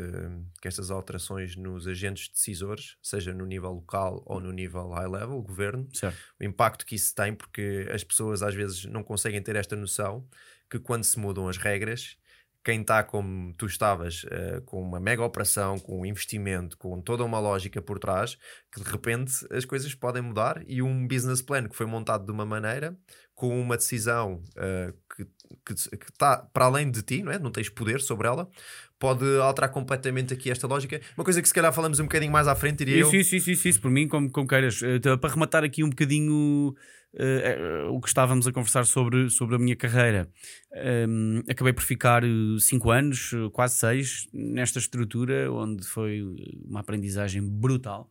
que 0.62 0.68
estas 0.68 0.92
alterações 0.92 1.56
nos 1.56 1.88
agentes 1.88 2.28
decisores, 2.28 2.98
seja 3.02 3.34
no 3.34 3.46
nível 3.46 3.72
local 3.72 4.22
ou 4.26 4.42
no 4.42 4.52
nível 4.52 4.90
high 4.90 5.08
level, 5.08 5.42
governo, 5.42 5.88
Certo. 5.94 6.18
o 6.38 6.44
impacto 6.44 6.86
que 6.86 6.96
isso 6.96 7.16
tem, 7.16 7.34
porque 7.34 7.88
as 7.90 8.04
pessoas 8.04 8.44
às 8.44 8.54
vezes 8.54 8.84
não 8.84 9.04
conseguem 9.04 9.42
ter 9.42 9.56
esta 9.56 9.78
noção 9.78 10.28
que 10.70 10.80
quando 10.80 11.06
se 11.06 11.18
mudam 11.18 11.48
as 11.48 11.56
regras, 11.56 12.18
quem 12.64 12.82
está 12.82 13.04
como 13.04 13.54
tu 13.56 13.66
estavas, 13.66 14.26
eh, 14.30 14.62
com 14.66 14.82
uma 14.82 15.00
mega 15.00 15.24
operação, 15.24 15.80
com 15.80 16.02
um 16.02 16.06
investimento, 16.06 16.78
com 16.78 17.02
toda 17.02 17.24
uma 17.24 17.40
lógica 17.40 17.82
por 17.82 17.98
trás, 18.00 18.38
que 18.72 18.84
de 18.84 18.90
repente 18.90 19.34
as 19.52 19.66
coisas 19.66 19.94
podem 19.96 20.22
mudar 20.22 20.62
e 20.68 20.82
um 20.82 21.08
business 21.08 21.42
plan 21.42 21.68
que 21.68 21.76
foi 21.76 21.86
montado 21.86 22.26
de 22.26 22.32
uma 22.32 22.46
maneira, 22.46 22.96
com 23.34 23.60
uma 23.60 23.78
decisão 23.78 24.44
eh, 24.58 24.94
que 25.16 25.28
que 25.66 25.74
está 25.74 26.38
para 26.38 26.66
além 26.66 26.90
de 26.90 27.02
ti, 27.02 27.24
não 27.24 27.32
é? 27.32 27.40
Não 27.40 27.52
tens 27.52 27.70
poder 27.70 28.02
sobre 28.02 28.28
ela, 28.28 28.50
pode 29.00 29.26
alterar 29.40 29.72
completamente 29.72 30.34
aqui 30.34 30.52
esta 30.52 30.68
lógica. 30.68 31.02
Uma 31.18 31.24
coisa 31.24 31.42
que 31.42 31.48
se 31.48 31.54
calhar 31.54 31.74
falamos 31.74 32.00
um 32.00 32.04
bocadinho 32.04 32.32
mais 32.32 32.48
à 32.48 32.56
frente, 32.56 32.80
diria 32.80 32.98
eu. 32.98 33.08
Isso, 33.08 33.16
isso, 33.16 33.36
isso, 33.36 33.52
isso, 33.52 33.68
isso, 33.68 33.82
por 33.82 33.90
mim, 33.90 34.08
como, 34.08 34.32
como 34.32 34.48
queiras. 34.48 34.82
Eh, 34.84 34.98
então, 34.98 35.18
para 35.18 35.34
rematar 35.34 35.64
aqui 35.64 35.84
um 35.84 35.90
bocadinho 35.90 36.76
eh, 37.18 37.58
eh, 37.58 37.84
o 37.90 38.00
que 38.00 38.08
estávamos 38.08 38.46
a 38.48 38.52
conversar 38.52 38.86
sobre, 38.86 39.30
sobre 39.30 39.56
a 39.56 39.60
minha 39.60 39.76
carreira, 39.76 40.30
Ehm, 40.74 41.44
acabei 41.50 41.74
por 41.74 41.84
ficar 41.84 42.24
5 42.60 42.92
anos, 42.92 43.32
quase 43.52 43.76
6, 43.76 44.30
nesta 44.34 44.80
estrutura, 44.80 45.52
onde 45.52 45.86
foi 45.86 46.22
uma 46.66 46.80
aprendizagem 46.80 47.42
brutal. 47.44 48.10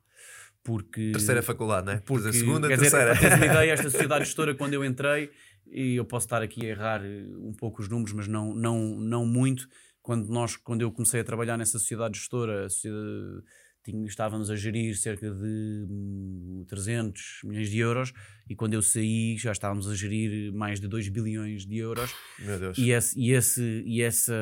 Porque, 0.62 1.10
Terceira 1.12 1.42
faculdade, 1.42 1.86
não 1.86 1.94
é? 1.94 2.00
porque, 2.04 2.28
a 2.28 2.32
segunda, 2.34 2.68
quer 2.68 2.76
dizer, 2.76 2.90
terceira. 2.90 3.12
para 3.12 3.20
teres 3.20 3.36
uma 3.38 3.46
ideia, 3.54 3.72
esta 3.72 3.88
sociedade 3.88 4.26
gestora, 4.26 4.54
quando 4.54 4.74
eu 4.74 4.84
entrei, 4.84 5.30
e 5.70 5.96
eu 5.96 6.04
posso 6.04 6.26
estar 6.26 6.42
aqui 6.42 6.66
a 6.66 6.70
errar 6.70 7.04
eh, 7.04 7.24
um 7.38 7.52
pouco 7.52 7.80
os 7.82 7.88
números, 7.88 8.12
mas 8.12 8.26
não, 8.28 8.54
não, 8.54 8.78
não 9.00 9.24
muito. 9.26 9.68
Quando, 10.02 10.28
nós, 10.28 10.56
quando 10.56 10.80
eu 10.82 10.90
comecei 10.90 11.20
a 11.20 11.24
trabalhar 11.24 11.56
nessa 11.58 11.78
sociedade 11.78 12.18
gestora, 12.18 12.66
a 12.66 12.68
sociedade- 12.68 13.42
tinha- 13.82 14.06
estávamos 14.06 14.50
a 14.50 14.56
gerir 14.56 14.94
cerca 14.96 15.30
de 15.30 15.86
hum, 15.88 16.64
300 16.68 17.40
milhões 17.44 17.70
de 17.70 17.78
euros, 17.78 18.12
e 18.48 18.54
quando 18.54 18.74
eu 18.74 18.82
saí 18.82 19.36
já 19.38 19.52
estávamos 19.52 19.88
a 19.88 19.94
gerir 19.94 20.52
mais 20.52 20.80
de 20.80 20.86
2 20.88 21.08
bilhões 21.08 21.64
de 21.66 21.78
euros. 21.78 22.14
Meu 22.38 22.58
Deus. 22.58 22.76
E 22.76 22.90
esse, 22.90 23.18
e 23.18 23.30
esse, 23.32 23.82
e 23.86 24.02
esse, 24.02 24.32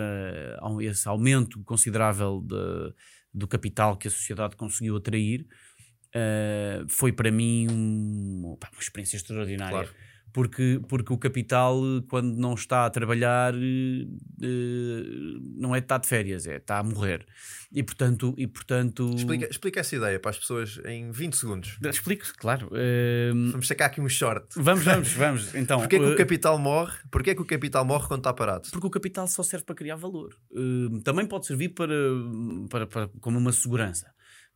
esse 0.82 1.08
aumento 1.08 1.62
considerável 1.64 2.40
de- 2.44 2.94
do 3.32 3.46
capital 3.46 3.96
que 3.96 4.08
a 4.08 4.10
sociedade 4.10 4.56
conseguiu 4.56 4.96
atrair 4.96 5.46
eh, 6.14 6.84
foi 6.88 7.12
para 7.12 7.30
mim 7.30 7.66
um- 7.70 8.42
uma 8.72 8.80
experiência 8.80 9.16
extraordinária. 9.16 9.70
Claro. 9.84 9.94
Porque, 10.38 10.80
porque 10.88 11.12
o 11.12 11.18
capital, 11.18 11.80
quando 12.08 12.36
não 12.36 12.54
está 12.54 12.86
a 12.86 12.90
trabalhar, 12.90 13.52
eh, 13.56 14.06
eh, 14.40 15.02
não 15.56 15.74
é 15.74 15.80
de 15.80 15.84
estar 15.84 15.98
de 15.98 16.06
férias, 16.06 16.46
é 16.46 16.58
está 16.58 16.78
a 16.78 16.82
morrer. 16.84 17.26
E 17.72 17.82
portanto. 17.82 18.34
E, 18.38 18.46
portanto 18.46 19.10
Explica, 19.16 19.48
explica 19.50 19.80
essa 19.80 19.96
ideia 19.96 20.20
para 20.20 20.30
as 20.30 20.38
pessoas 20.38 20.80
em 20.84 21.10
20 21.10 21.34
segundos. 21.36 21.76
Explico, 21.82 22.24
claro. 22.38 22.70
Eh, 22.72 23.32
Vamos 23.50 23.66
sacar 23.66 23.88
aqui 23.88 24.00
um 24.00 24.08
short. 24.08 24.46
vamos, 24.54 24.84
vamos, 24.84 25.12
vamos. 25.12 25.54
Então, 25.58 25.80
Porquê 25.80 25.98
que 25.98 26.04
o 26.04 26.16
capital 26.16 26.56
morre? 26.56 26.96
Porquê 27.10 27.34
que 27.34 27.42
o 27.42 27.44
capital 27.44 27.84
morre 27.84 28.06
quando 28.06 28.20
está 28.20 28.32
parado? 28.32 28.68
Porque 28.70 28.86
o 28.86 28.90
capital 28.90 29.26
só 29.26 29.42
serve 29.42 29.64
para 29.66 29.74
criar 29.74 29.96
valor. 29.96 30.36
Uh, 30.52 31.00
também 31.02 31.26
pode 31.26 31.46
servir 31.46 31.70
para, 31.70 31.92
para, 32.70 32.86
para- 32.86 33.08
como 33.20 33.38
uma 33.38 33.50
segurança. 33.50 34.06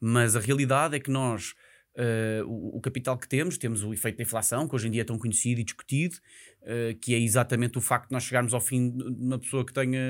Mas 0.00 0.36
a 0.36 0.40
realidade 0.40 0.94
é 0.94 1.00
que 1.00 1.10
nós, 1.10 1.54
uh, 1.96 2.44
o, 2.46 2.76
o 2.78 2.80
capital 2.80 3.16
que 3.18 3.28
temos, 3.28 3.58
temos 3.58 3.82
o 3.82 3.92
efeito 3.92 4.16
da 4.16 4.22
inflação, 4.22 4.68
que 4.68 4.74
hoje 4.74 4.88
em 4.88 4.90
dia 4.90 5.02
é 5.02 5.04
tão 5.04 5.18
conhecido 5.18 5.60
e 5.60 5.64
discutido, 5.64 6.16
uh, 6.62 6.98
que 7.00 7.14
é 7.14 7.18
exatamente 7.18 7.78
o 7.78 7.80
facto 7.80 8.08
de 8.08 8.12
nós 8.12 8.24
chegarmos 8.24 8.54
ao 8.54 8.60
fim 8.60 8.90
de 8.90 9.02
uma 9.04 9.38
pessoa 9.38 9.64
que 9.64 9.72
tenha 9.72 10.00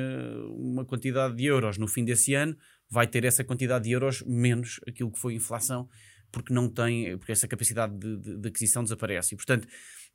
uma 0.56 0.84
quantidade 0.84 1.34
de 1.36 1.44
euros 1.44 1.78
no 1.78 1.86
fim 1.88 2.04
desse 2.04 2.34
ano, 2.34 2.56
vai 2.88 3.06
ter 3.06 3.24
essa 3.24 3.42
quantidade 3.44 3.84
de 3.84 3.92
euros 3.92 4.22
menos 4.26 4.80
aquilo 4.86 5.10
que 5.10 5.18
foi 5.18 5.32
a 5.34 5.36
inflação, 5.36 5.88
porque 6.30 6.52
não 6.52 6.68
tem, 6.68 7.16
porque 7.18 7.32
essa 7.32 7.46
capacidade 7.48 7.96
de, 7.98 8.16
de- 8.16 8.36
de 8.38 8.48
aquisição 8.48 8.82
desaparece. 8.82 9.34
E, 9.34 9.36
portanto, 9.36 9.68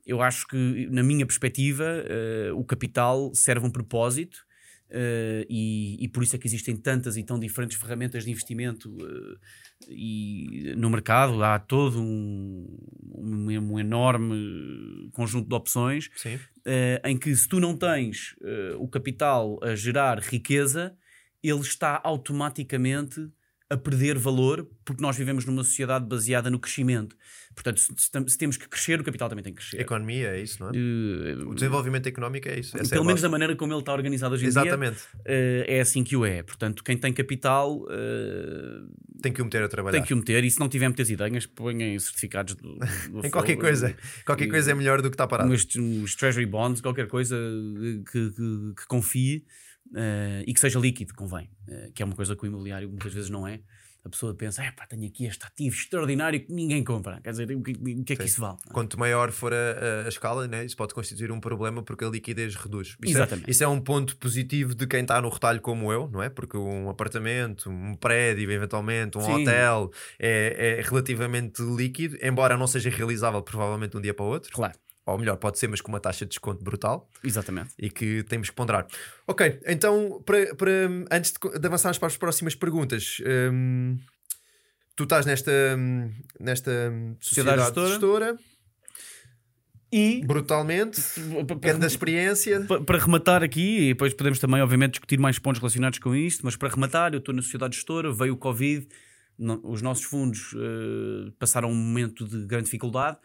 eu 0.06 0.22
acho 0.22 0.48
que, 0.48 0.88
na 0.90 1.04
minha 1.04 1.26
perspectiva, 1.26 1.84
eh, 2.08 2.52
o 2.54 2.64
capital 2.64 3.32
serve 3.36 3.68
um 3.68 3.70
propósito 3.70 4.47
eh, 4.90 5.46
e, 5.50 5.98
e 6.04 6.08
por 6.08 6.24
isso 6.24 6.36
é 6.36 6.40
que 6.40 6.48
existem 6.48 6.78
tantas 6.78 7.18
e 7.18 7.24
tão 7.24 7.38
diferentes 7.38 7.78
ferramentas 7.78 8.24
de 8.24 8.32
investimento 8.32 8.96
eh, 9.02 9.38
e 9.90 10.74
no 10.78 10.90
mercado 10.90 11.44
há 11.44 11.60
todo 11.60 12.02
um, 12.02 12.80
um, 13.14 13.74
um 13.74 13.80
enorme 13.80 15.10
conjunto 15.12 15.50
de 15.50 15.56
opções 15.56 16.10
eh, 16.66 17.02
em 17.04 17.18
que 17.18 17.36
se 17.36 17.48
tu 17.48 17.60
não 17.60 17.76
tens 17.76 18.36
o 18.80 18.88
capital 18.88 19.60
a 19.62 19.76
gerar 19.76 20.20
riqueza, 20.20 20.96
ele 21.44 21.60
está 21.60 22.00
automaticamente 22.04 23.30
a 23.70 23.76
perder 23.76 24.18
valor 24.18 24.66
porque 24.86 25.02
nós 25.02 25.18
vivemos 25.18 25.44
numa 25.46 25.64
sociedade 25.64 26.06
baseada 26.06 26.50
no 26.50 26.58
crescimento. 26.58 27.16
Portanto, 27.54 27.80
se, 27.80 27.90
se 28.28 28.38
temos 28.38 28.56
que 28.56 28.68
crescer, 28.70 29.00
o 29.02 29.04
capital 29.04 29.28
também 29.28 29.44
tem 29.44 29.52
que 29.54 29.60
crescer. 29.60 29.82
Economia 29.82 30.30
é 30.30 30.42
isso, 30.42 30.62
não 30.64 30.70
é? 30.70 30.72
Eh, 30.76 31.44
O 31.44 31.54
desenvolvimento 31.54 32.08
económico 32.08 32.48
é 32.48 32.60
isso. 32.60 32.78
Essa 32.78 32.86
é 32.86 32.90
pelo 32.96 33.04
a 33.04 33.08
menos 33.08 33.22
da 33.22 33.28
maneira 33.30 33.56
como 33.56 33.74
ele 33.74 33.80
está 33.80 33.94
organizado 33.94 34.36
hoje 34.36 34.46
em 34.46 34.48
Exatamente. 34.48 34.98
dia, 34.98 35.22
eh, 35.26 35.66
é 35.68 35.82
assim 35.82 36.04
que 36.04 36.16
o 36.16 36.24
é. 36.24 36.44
Portanto, 36.44 36.82
quem 36.84 36.98
tem 36.98 37.12
capital 37.12 37.86
eh, 37.90 38.82
Tem 39.22 39.34
que 39.34 39.42
o 39.42 39.46
meter 39.46 39.64
a 39.64 39.68
trabalhar. 39.68 39.98
tem 39.98 40.06
que 40.08 40.14
o 40.14 40.18
meter 40.18 40.44
e 40.46 40.52
se 40.52 40.60
não 40.60 40.70
tiver 40.70 40.88
muitas 40.88 41.10
ideias, 41.10 41.46
ponham 41.46 42.00
certificados 42.00 42.54
do, 42.56 42.76
do 42.76 42.80
Em 43.26 43.30
qualquer 43.30 43.58
coisa. 43.58 43.94
Qualquer 44.26 44.48
coisa 44.48 44.72
é 44.72 44.74
melhor 44.76 45.02
do 45.02 45.10
que 45.10 45.16
está 45.16 45.28
parado. 45.28 45.50
uns 45.52 46.16
treasury 46.16 46.46
bonds, 46.46 46.80
qualquer 46.80 47.08
coisa 47.08 47.36
que, 48.12 48.30
que- 48.32 48.74
que 48.78 48.88
confie 48.88 49.44
eh, 49.96 50.44
e 50.48 50.54
que 50.54 50.60
seja 50.60 50.80
líquido, 50.80 51.14
convém. 51.14 51.50
Eh, 51.68 51.92
que 51.94 52.02
é 52.02 52.06
uma 52.06 52.16
coisa 52.16 52.36
que 52.36 52.44
o 52.44 52.48
imobiliário 52.48 52.90
muitas 52.90 53.14
vezes 53.14 53.30
não 53.30 53.48
é. 53.48 53.60
A 54.06 54.10
pessoa 54.10 54.34
pensa, 54.34 54.64
é 54.64 54.72
pá, 54.72 54.86
tenho 54.88 55.06
aqui 55.06 55.26
este 55.26 55.44
ativo 55.46 55.76
extraordinário 55.76 56.40
que 56.40 56.54
ninguém 56.54 56.82
compra. 56.82 57.20
Quer 57.22 57.32
dizer, 57.32 57.52
o 57.54 57.62
que, 57.62 57.72
o 57.74 58.04
que 58.06 58.14
é 58.14 58.16
que 58.16 58.24
isso 58.24 58.40
vale? 58.40 58.56
Quanto 58.72 58.98
maior 58.98 59.32
for 59.34 59.52
a, 59.54 59.56
a- 59.58 60.06
a 60.06 60.08
escala, 60.08 60.48
né, 60.48 60.64
isso 60.64 60.78
pode 60.78 60.94
constituir 60.94 61.30
um 61.30 61.42
problema 61.42 61.84
porque 61.84 62.06
a 62.06 62.10
liquidez 62.10 62.56
reduz. 62.56 62.96
Isso 63.04 63.18
Exatamente. 63.18 63.50
É, 63.50 63.52
isso 63.52 63.64
é 63.66 63.68
um 63.68 63.82
ponto 63.82 64.16
positivo 64.16 64.74
de 64.74 64.88
quem 64.88 65.02
está 65.02 65.20
no 65.22 65.28
retalho 65.28 65.60
como 65.60 65.92
eu, 65.92 66.08
não 66.10 66.24
é? 66.24 66.30
Porque 66.30 66.56
um 66.56 66.90
apartamento, 66.90 67.70
um 67.70 67.96
prédio, 67.96 68.50
eventualmente, 68.50 69.18
um 69.18 69.22
Sim. 69.22 69.42
hotel 69.42 69.92
é, 70.18 70.78
é 70.80 70.82
relativamente 70.84 71.62
líquido, 71.62 72.18
embora 72.22 72.56
não 72.56 72.68
seja 72.68 72.90
realizável 72.90 73.42
provavelmente 73.42 73.92
de 73.92 73.98
um 73.98 74.02
dia 74.02 74.14
para 74.14 74.24
o 74.24 74.30
outro. 74.30 74.54
Claro, 74.54 74.78
Ou 75.08 75.18
melhor, 75.18 75.38
pode 75.38 75.58
ser, 75.58 75.68
mas 75.70 75.80
com 75.80 75.90
uma 75.90 76.00
taxa 76.02 76.26
de 76.26 76.30
desconto 76.30 76.62
brutal 76.64 77.10
exatamente. 77.24 77.74
e 77.80 77.90
que 77.90 78.24
temos 78.24 78.50
que 78.50 78.56
ponderar. 78.56 78.86
Ok, 79.26 79.60
então, 79.66 80.22
para, 80.26 80.54
para- 80.56 80.90
antes 81.10 81.32
de, 81.32 81.60
de 81.60 81.66
avançarmos 81.66 81.98
para 81.98 82.08
as 82.10 82.18
próximas 82.18 82.54
perguntas, 82.56 83.18
hum, 83.52 83.98
tu 84.98 85.04
estás 85.04 85.26
nesta, 85.26 85.52
hum, 85.78 86.12
nesta 86.40 86.72
hum, 86.92 87.16
Sociedade 87.22 87.60
sociedade, 87.62 87.92
gestora. 87.92 88.38
E 89.90 90.22
brutalmente, 90.26 91.02
grande 91.62 91.86
experiência. 91.86 92.60
Pa- 92.66 92.82
para 92.82 92.98
rematar 92.98 93.42
aqui, 93.42 93.80
e 93.86 93.88
depois 93.94 94.14
podemos 94.14 94.38
também, 94.38 94.62
obviamente, 94.62 94.92
discutir 94.92 95.18
mais 95.18 95.40
pontos 95.40 95.62
relacionados 95.62 96.00
com 96.00 96.14
isto, 96.14 96.42
mas 96.46 96.58
para 96.58 96.68
rematar, 96.68 97.14
eu 97.14 97.20
estou 97.20 97.34
na 97.34 97.42
sociedade 97.42 97.78
gestora, 97.78 98.12
veio 98.12 98.34
o 98.34 98.38
Covid, 98.38 98.86
não- 99.40 99.62
os 99.64 99.82
nossos 99.82 100.04
fundos 100.04 100.54
eh, 100.58 101.32
passaram 101.40 101.72
um 101.72 101.76
momento 101.76 102.28
de 102.28 102.46
grande 102.46 102.66
dificuldade, 102.66 103.18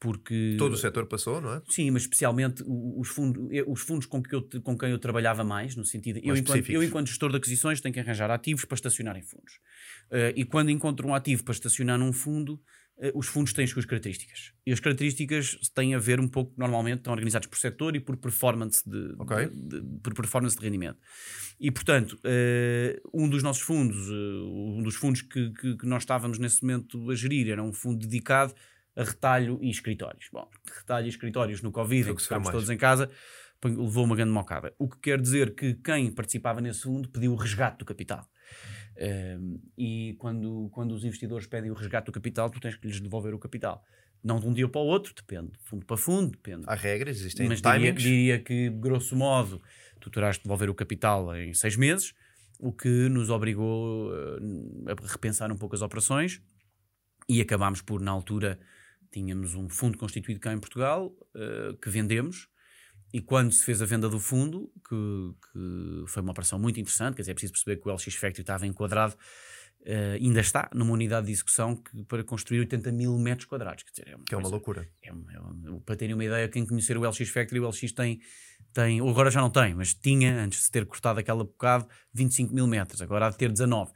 porque. 0.00 0.56
Todo 0.58 0.72
o 0.74 0.76
setor 0.76 1.06
passou, 1.06 1.40
não 1.40 1.54
é? 1.54 1.62
Sim, 1.68 1.90
mas 1.90 2.02
especialmente 2.02 2.62
os 2.66 3.08
fundos, 3.08 3.48
eu- 3.50 3.70
os 3.70 3.80
fundos 3.80 4.06
com, 4.06 4.22
que 4.22 4.34
eu, 4.34 4.48
com 4.62 4.76
quem 4.78 4.90
eu 4.90 4.98
trabalhava 4.98 5.42
mais, 5.44 5.74
no 5.76 5.84
sentido. 5.84 6.18
Eu 6.18 6.28
Mais 6.28 6.40
enquanto, 6.40 6.70
eu, 6.70 6.82
enquanto 6.82 7.06
gestor 7.08 7.30
de 7.30 7.36
aquisições, 7.36 7.80
tenho 7.80 7.92
que 7.92 8.00
arranjar 8.00 8.30
ativos 8.30 8.64
para 8.64 8.74
estacionar 8.76 9.16
em 9.16 9.22
fundos. 9.22 9.54
Eh, 10.10 10.32
e 10.36 10.44
quando 10.44 10.70
encontro 10.70 11.06
um 11.08 11.14
ativo 11.14 11.42
para 11.44 11.52
estacionar 11.54 11.98
num 11.98 12.12
fundo, 12.12 12.60
eh, 13.00 13.12
os 13.14 13.26
fundos 13.26 13.52
têm 13.52 13.64
as 13.64 13.70
suas 13.70 13.84
características. 13.84 14.52
E 14.66 14.72
as 14.72 14.80
características 14.80 15.56
têm 15.74 15.94
a 15.94 15.98
ver 15.98 16.18
um 16.20 16.26
pouco, 16.28 16.52
normalmente, 16.56 16.98
estão 16.98 17.12
organizados 17.12 17.46
por 17.48 17.58
setor 17.58 17.94
e 17.96 18.00
por 18.00 18.16
performance 18.16 18.88
de, 18.88 19.14
Ok. 19.18 19.46
de- 19.48 19.80
de- 19.80 19.98
por 20.02 20.14
performance 20.14 20.56
de 20.56 20.62
rendimento. 20.64 20.98
E, 21.60 21.70
portanto, 21.70 22.18
eh, 22.24 23.00
um 23.12 23.28
dos 23.28 23.42
nossos 23.42 23.62
fundos, 23.62 23.96
eh, 24.08 24.12
um 24.78 24.82
dos 24.82 24.94
fundos 24.96 25.22
que, 25.22 25.50
que- 25.52 25.76
que 25.76 25.86
nós 25.86 26.02
estávamos 26.04 26.38
nesse 26.38 26.62
momento 26.62 27.10
a 27.10 27.14
gerir, 27.14 27.50
era 27.50 27.62
um 27.62 27.72
fundo 27.72 27.98
dedicado 28.06 28.54
a 28.98 29.04
retalho 29.04 29.58
e 29.62 29.70
escritórios. 29.70 30.28
Bom, 30.32 30.50
retalho 30.76 31.06
e 31.06 31.08
escritórios 31.08 31.62
no 31.62 31.70
Covid, 31.70 32.10
em 32.10 32.14
que 32.16 32.30
mais. 32.30 32.50
todos 32.50 32.68
em 32.68 32.76
casa, 32.76 33.08
levou 33.64 34.04
uma 34.04 34.16
grande 34.16 34.32
mocada. 34.32 34.74
O 34.76 34.88
que 34.88 34.98
quer 34.98 35.20
dizer 35.20 35.54
que 35.54 35.74
quem 35.74 36.10
participava 36.10 36.60
nesse 36.60 36.82
fundo 36.82 37.08
pediu 37.08 37.32
o 37.32 37.36
resgate 37.36 37.78
do 37.78 37.84
capital. 37.84 38.28
Um, 39.00 39.60
e 39.76 40.16
quando, 40.18 40.68
quando 40.72 40.92
os 40.92 41.04
investidores 41.04 41.46
pedem 41.46 41.70
o 41.70 41.74
resgate 41.74 42.06
do 42.06 42.12
capital, 42.12 42.50
tu 42.50 42.58
tens 42.58 42.74
que 42.74 42.88
lhes 42.88 43.00
devolver 43.00 43.32
o 43.32 43.38
capital. 43.38 43.84
Não 44.22 44.40
de 44.40 44.48
um 44.48 44.52
dia 44.52 44.68
para 44.68 44.80
o 44.80 44.86
outro, 44.86 45.14
depende. 45.14 45.52
Fundo 45.62 45.86
para 45.86 45.96
fundo, 45.96 46.32
depende. 46.32 46.64
Há 46.66 46.74
regras, 46.74 47.20
existem 47.20 47.46
Mas 47.46 47.62
diria, 47.62 47.92
diria 47.92 48.38
que, 48.40 48.68
grosso 48.68 49.14
modo, 49.14 49.62
tu 50.00 50.10
terás 50.10 50.36
de 50.36 50.42
devolver 50.42 50.68
o 50.68 50.74
capital 50.74 51.36
em 51.36 51.54
seis 51.54 51.76
meses, 51.76 52.14
o 52.58 52.72
que 52.72 53.08
nos 53.08 53.30
obrigou 53.30 54.12
eh, 54.12 54.92
a 54.92 55.06
repensar 55.12 55.52
um 55.52 55.56
pouco 55.56 55.76
as 55.76 55.82
operações 55.82 56.42
e 57.28 57.40
acabámos 57.40 57.80
por, 57.80 58.00
na 58.00 58.10
altura, 58.10 58.58
tínhamos 59.10 59.54
um 59.54 59.68
fundo 59.68 59.96
constituído 59.98 60.40
cá 60.40 60.52
em 60.52 60.58
Portugal 60.58 61.12
eh, 61.34 61.76
que 61.80 61.88
vendemos. 61.90 62.48
E 63.12 63.22
quando 63.22 63.52
se 63.52 63.64
fez 63.64 63.80
a 63.80 63.86
venda 63.86 64.06
do 64.08 64.20
fundo, 64.20 64.70
que, 64.86 65.34
que 65.52 66.04
foi 66.06 66.22
uma 66.22 66.32
operação 66.32 66.58
muito 66.58 66.78
interessante, 66.78 67.14
quer 67.16 67.22
dizer, 67.22 67.30
é 67.30 67.34
preciso 67.34 67.52
perceber 67.54 67.76
que 67.80 67.88
o 67.88 67.92
LX 67.94 68.14
Factory 68.16 68.42
estava 68.42 68.66
enquadrado, 68.66 69.16
eh, 69.86 70.18
ainda 70.20 70.40
está 70.40 70.68
numa 70.74 70.92
unidade 70.92 71.26
de 71.26 71.32
execução 71.32 71.74
que, 71.76 72.04
para 72.04 72.22
construir 72.22 72.60
80 72.60 72.92
mil 72.92 73.16
metros 73.18 73.46
quadrados. 73.46 73.82
Quer 73.84 73.90
dizer, 73.92 74.08
é 74.08 74.16
uma 74.16 74.24
Que 74.26 74.34
é 74.34 74.36
uma 74.36 74.42
coisa- 74.42 74.54
loucura. 74.56 74.88
é 75.02 75.08
é 75.08 75.80
para 75.86 75.96
terem 75.96 76.14
uma 76.14 76.24
ideia, 76.24 76.46
quem 76.48 76.66
conhecer 76.66 76.98
o 76.98 77.02
LX 77.08 77.30
Factory, 77.30 77.60
o 77.60 77.66
LX 77.68 77.92
tem, 77.92 78.20
tem, 78.72 79.00
ou 79.00 79.08
agora 79.10 79.30
já 79.30 79.40
não 79.40 79.50
tem, 79.50 79.74
mas 79.74 79.94
tinha, 79.94 80.40
antes 80.40 80.64
de 80.64 80.70
ter 80.70 80.86
cortado 80.86 81.18
aquela 81.18 81.42
bocado, 81.42 81.86
25 82.14 82.54
mil 82.54 82.66
metros, 82.66 83.02
agora 83.02 83.26
há 83.26 83.30
de 83.30 83.36
ter 83.36 83.50
19. 83.50 83.90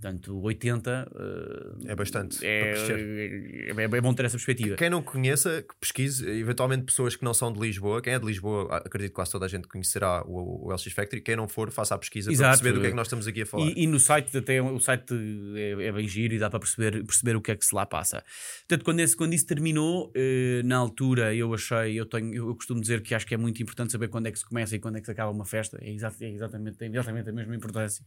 Portanto, 0.00 0.40
80 0.40 1.10
eh, 1.12 1.90
É 1.90 1.94
bastante 1.96 2.46
é, 2.46 2.72
crescer. 2.72 3.74
é, 3.76 3.82
é 3.82 4.00
bom 4.00 4.14
ter 4.14 4.26
essa 4.26 4.36
perspectiva. 4.36 4.76
Quem 4.76 4.88
não 4.88 5.02
conheça, 5.02 5.62
que 5.62 5.74
pesquise, 5.80 6.24
eventualmente 6.24 6.84
pessoas 6.84 7.16
que 7.16 7.24
não 7.24 7.34
são 7.34 7.52
de 7.52 7.58
Lisboa. 7.58 8.00
Quem 8.00 8.12
é 8.12 8.18
de 8.18 8.24
Lisboa, 8.24 8.76
acredito 8.76 9.10
que 9.10 9.16
quase 9.16 9.32
toda 9.32 9.46
a 9.46 9.48
gente 9.48 9.66
conhecerá 9.66 10.22
o, 10.24 10.68
o 10.68 10.72
LX 10.72 10.92
Factory. 10.92 11.20
Quem 11.20 11.34
não 11.34 11.48
for, 11.48 11.72
faça 11.72 11.96
a 11.96 11.98
pesquisa 11.98 12.30
Exato. 12.30 12.48
para 12.48 12.50
perceber 12.50 12.72
do 12.74 12.80
que 12.80 12.86
é 12.86 12.90
que 12.90 12.96
nós 12.96 13.08
estamos 13.08 13.26
aqui 13.26 13.42
a 13.42 13.46
falar. 13.46 13.66
E, 13.66 13.82
e 13.82 13.86
no 13.88 13.98
site, 13.98 14.38
até 14.38 14.62
o 14.62 14.78
site 14.78 15.12
é, 15.56 15.86
é 15.86 15.92
bem 15.92 16.06
giro 16.06 16.32
e 16.32 16.38
dá 16.38 16.48
para 16.48 16.60
perceber, 16.60 17.04
perceber 17.04 17.34
o 17.34 17.40
que 17.40 17.50
é 17.50 17.56
que 17.56 17.64
se 17.64 17.74
lá 17.74 17.84
passa. 17.84 18.22
Portanto, 18.68 18.84
quando, 18.84 19.00
esse, 19.00 19.16
quando 19.16 19.34
isso 19.34 19.46
terminou, 19.46 20.12
eh, 20.14 20.62
na 20.64 20.76
altura 20.76 21.34
eu 21.34 21.52
achei, 21.52 21.98
eu, 21.98 22.06
tenho, 22.06 22.32
eu 22.32 22.54
costumo 22.54 22.80
dizer 22.80 23.02
que 23.02 23.16
acho 23.16 23.26
que 23.26 23.34
é 23.34 23.36
muito 23.36 23.60
importante 23.60 23.90
saber 23.90 24.07
quando 24.08 24.26
é 24.26 24.32
que 24.32 24.38
se 24.38 24.44
começa 24.46 24.74
e 24.74 24.78
quando 24.78 24.96
é 24.96 25.00
que 25.00 25.06
se 25.06 25.12
acaba 25.12 25.30
uma 25.30 25.44
festa. 25.44 25.78
É, 25.80 25.90
exa- 25.92 26.12
é 26.20 26.30
exatamente, 26.30 26.76
tem 26.78 26.90
exatamente 26.90 27.28
a 27.28 27.32
mesma 27.32 27.54
importância. 27.54 28.04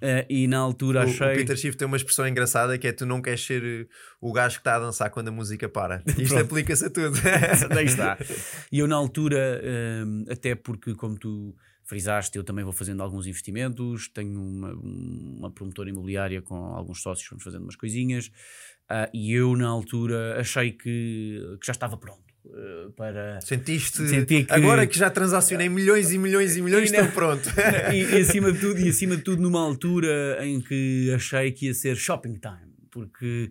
Eh, 0.00 0.26
e 0.30 0.46
na 0.46 0.58
altura 0.58 1.00
O, 1.00 1.04
o 1.04 1.08
achei. 1.08 1.34
Peter 1.34 1.56
Schiff 1.56 1.76
tem 1.76 1.86
uma 1.86 1.96
expressão 1.96 2.26
engraçada 2.26 2.78
que 2.78 2.86
é 2.86 2.92
tu 2.92 3.04
não 3.06 3.20
queres 3.20 3.44
ser 3.44 3.62
eh, 3.64 3.86
o 4.20 4.32
gajo 4.32 4.56
que 4.56 4.60
está 4.60 4.76
a 4.76 4.78
dançar 4.80 5.10
quando 5.10 5.28
a 5.28 5.32
música 5.32 5.68
para. 5.68 6.02
Isto 6.18 6.38
aplica-se 6.38 6.84
a 6.86 6.90
tudo. 6.90 7.16
Daí 7.74 7.86
está. 7.86 8.16
E 8.70 8.78
eu, 8.78 8.86
na 8.86 8.96
altura, 8.96 9.60
hum, 10.06 10.24
até 10.30 10.54
porque, 10.54 10.94
como 10.94 11.18
tu 11.18 11.54
frisaste, 11.84 12.36
eu 12.36 12.44
também 12.44 12.62
vou 12.64 12.72
fazendo 12.72 13.02
alguns 13.02 13.26
investimentos, 13.26 14.08
tenho 14.12 14.38
uma, 14.38 14.72
uma 14.74 15.50
promotora 15.50 15.88
imobiliária 15.88 16.42
com 16.42 16.54
alguns 16.54 17.00
sócios, 17.02 17.26
vamos 17.30 17.42
fazendo 17.42 17.62
umas 17.62 17.76
coisinhas, 17.76 18.30
ah, 18.90 19.08
e 19.14 19.32
eu, 19.32 19.56
na 19.56 19.66
altura, 19.68 20.38
achei 20.38 20.70
que, 20.72 21.40
que 21.60 21.66
já 21.66 21.72
estava 21.72 21.96
pronto. 21.96 22.27
Eh, 22.54 22.88
para 22.96 23.40
Sentiste 23.40 24.06
Senti 24.08 24.44
que- 24.44 24.52
agora 24.52 24.86
que 24.86 24.98
já 24.98 25.10
transacionei 25.10 25.68
milhões 25.68 26.12
e 26.12 26.18
milhões 26.18 26.56
e 26.56 26.62
milhões, 26.62 26.90
E 26.90 26.92
não- 26.96 27.00
estou 27.00 27.14
pronto. 27.14 27.48
e, 27.92 28.16
e 28.16 28.20
acima 28.20 28.52
de 28.52 28.58
tudo, 28.58 28.80
e 28.80 28.88
acima 28.88 29.16
de 29.16 29.22
tudo 29.22 29.42
numa 29.42 29.60
altura 29.60 30.38
em 30.44 30.60
que 30.60 31.12
achei 31.14 31.52
que 31.52 31.66
ia 31.66 31.74
ser 31.74 31.96
shopping 31.96 32.34
time, 32.34 32.72
porque 32.90 33.50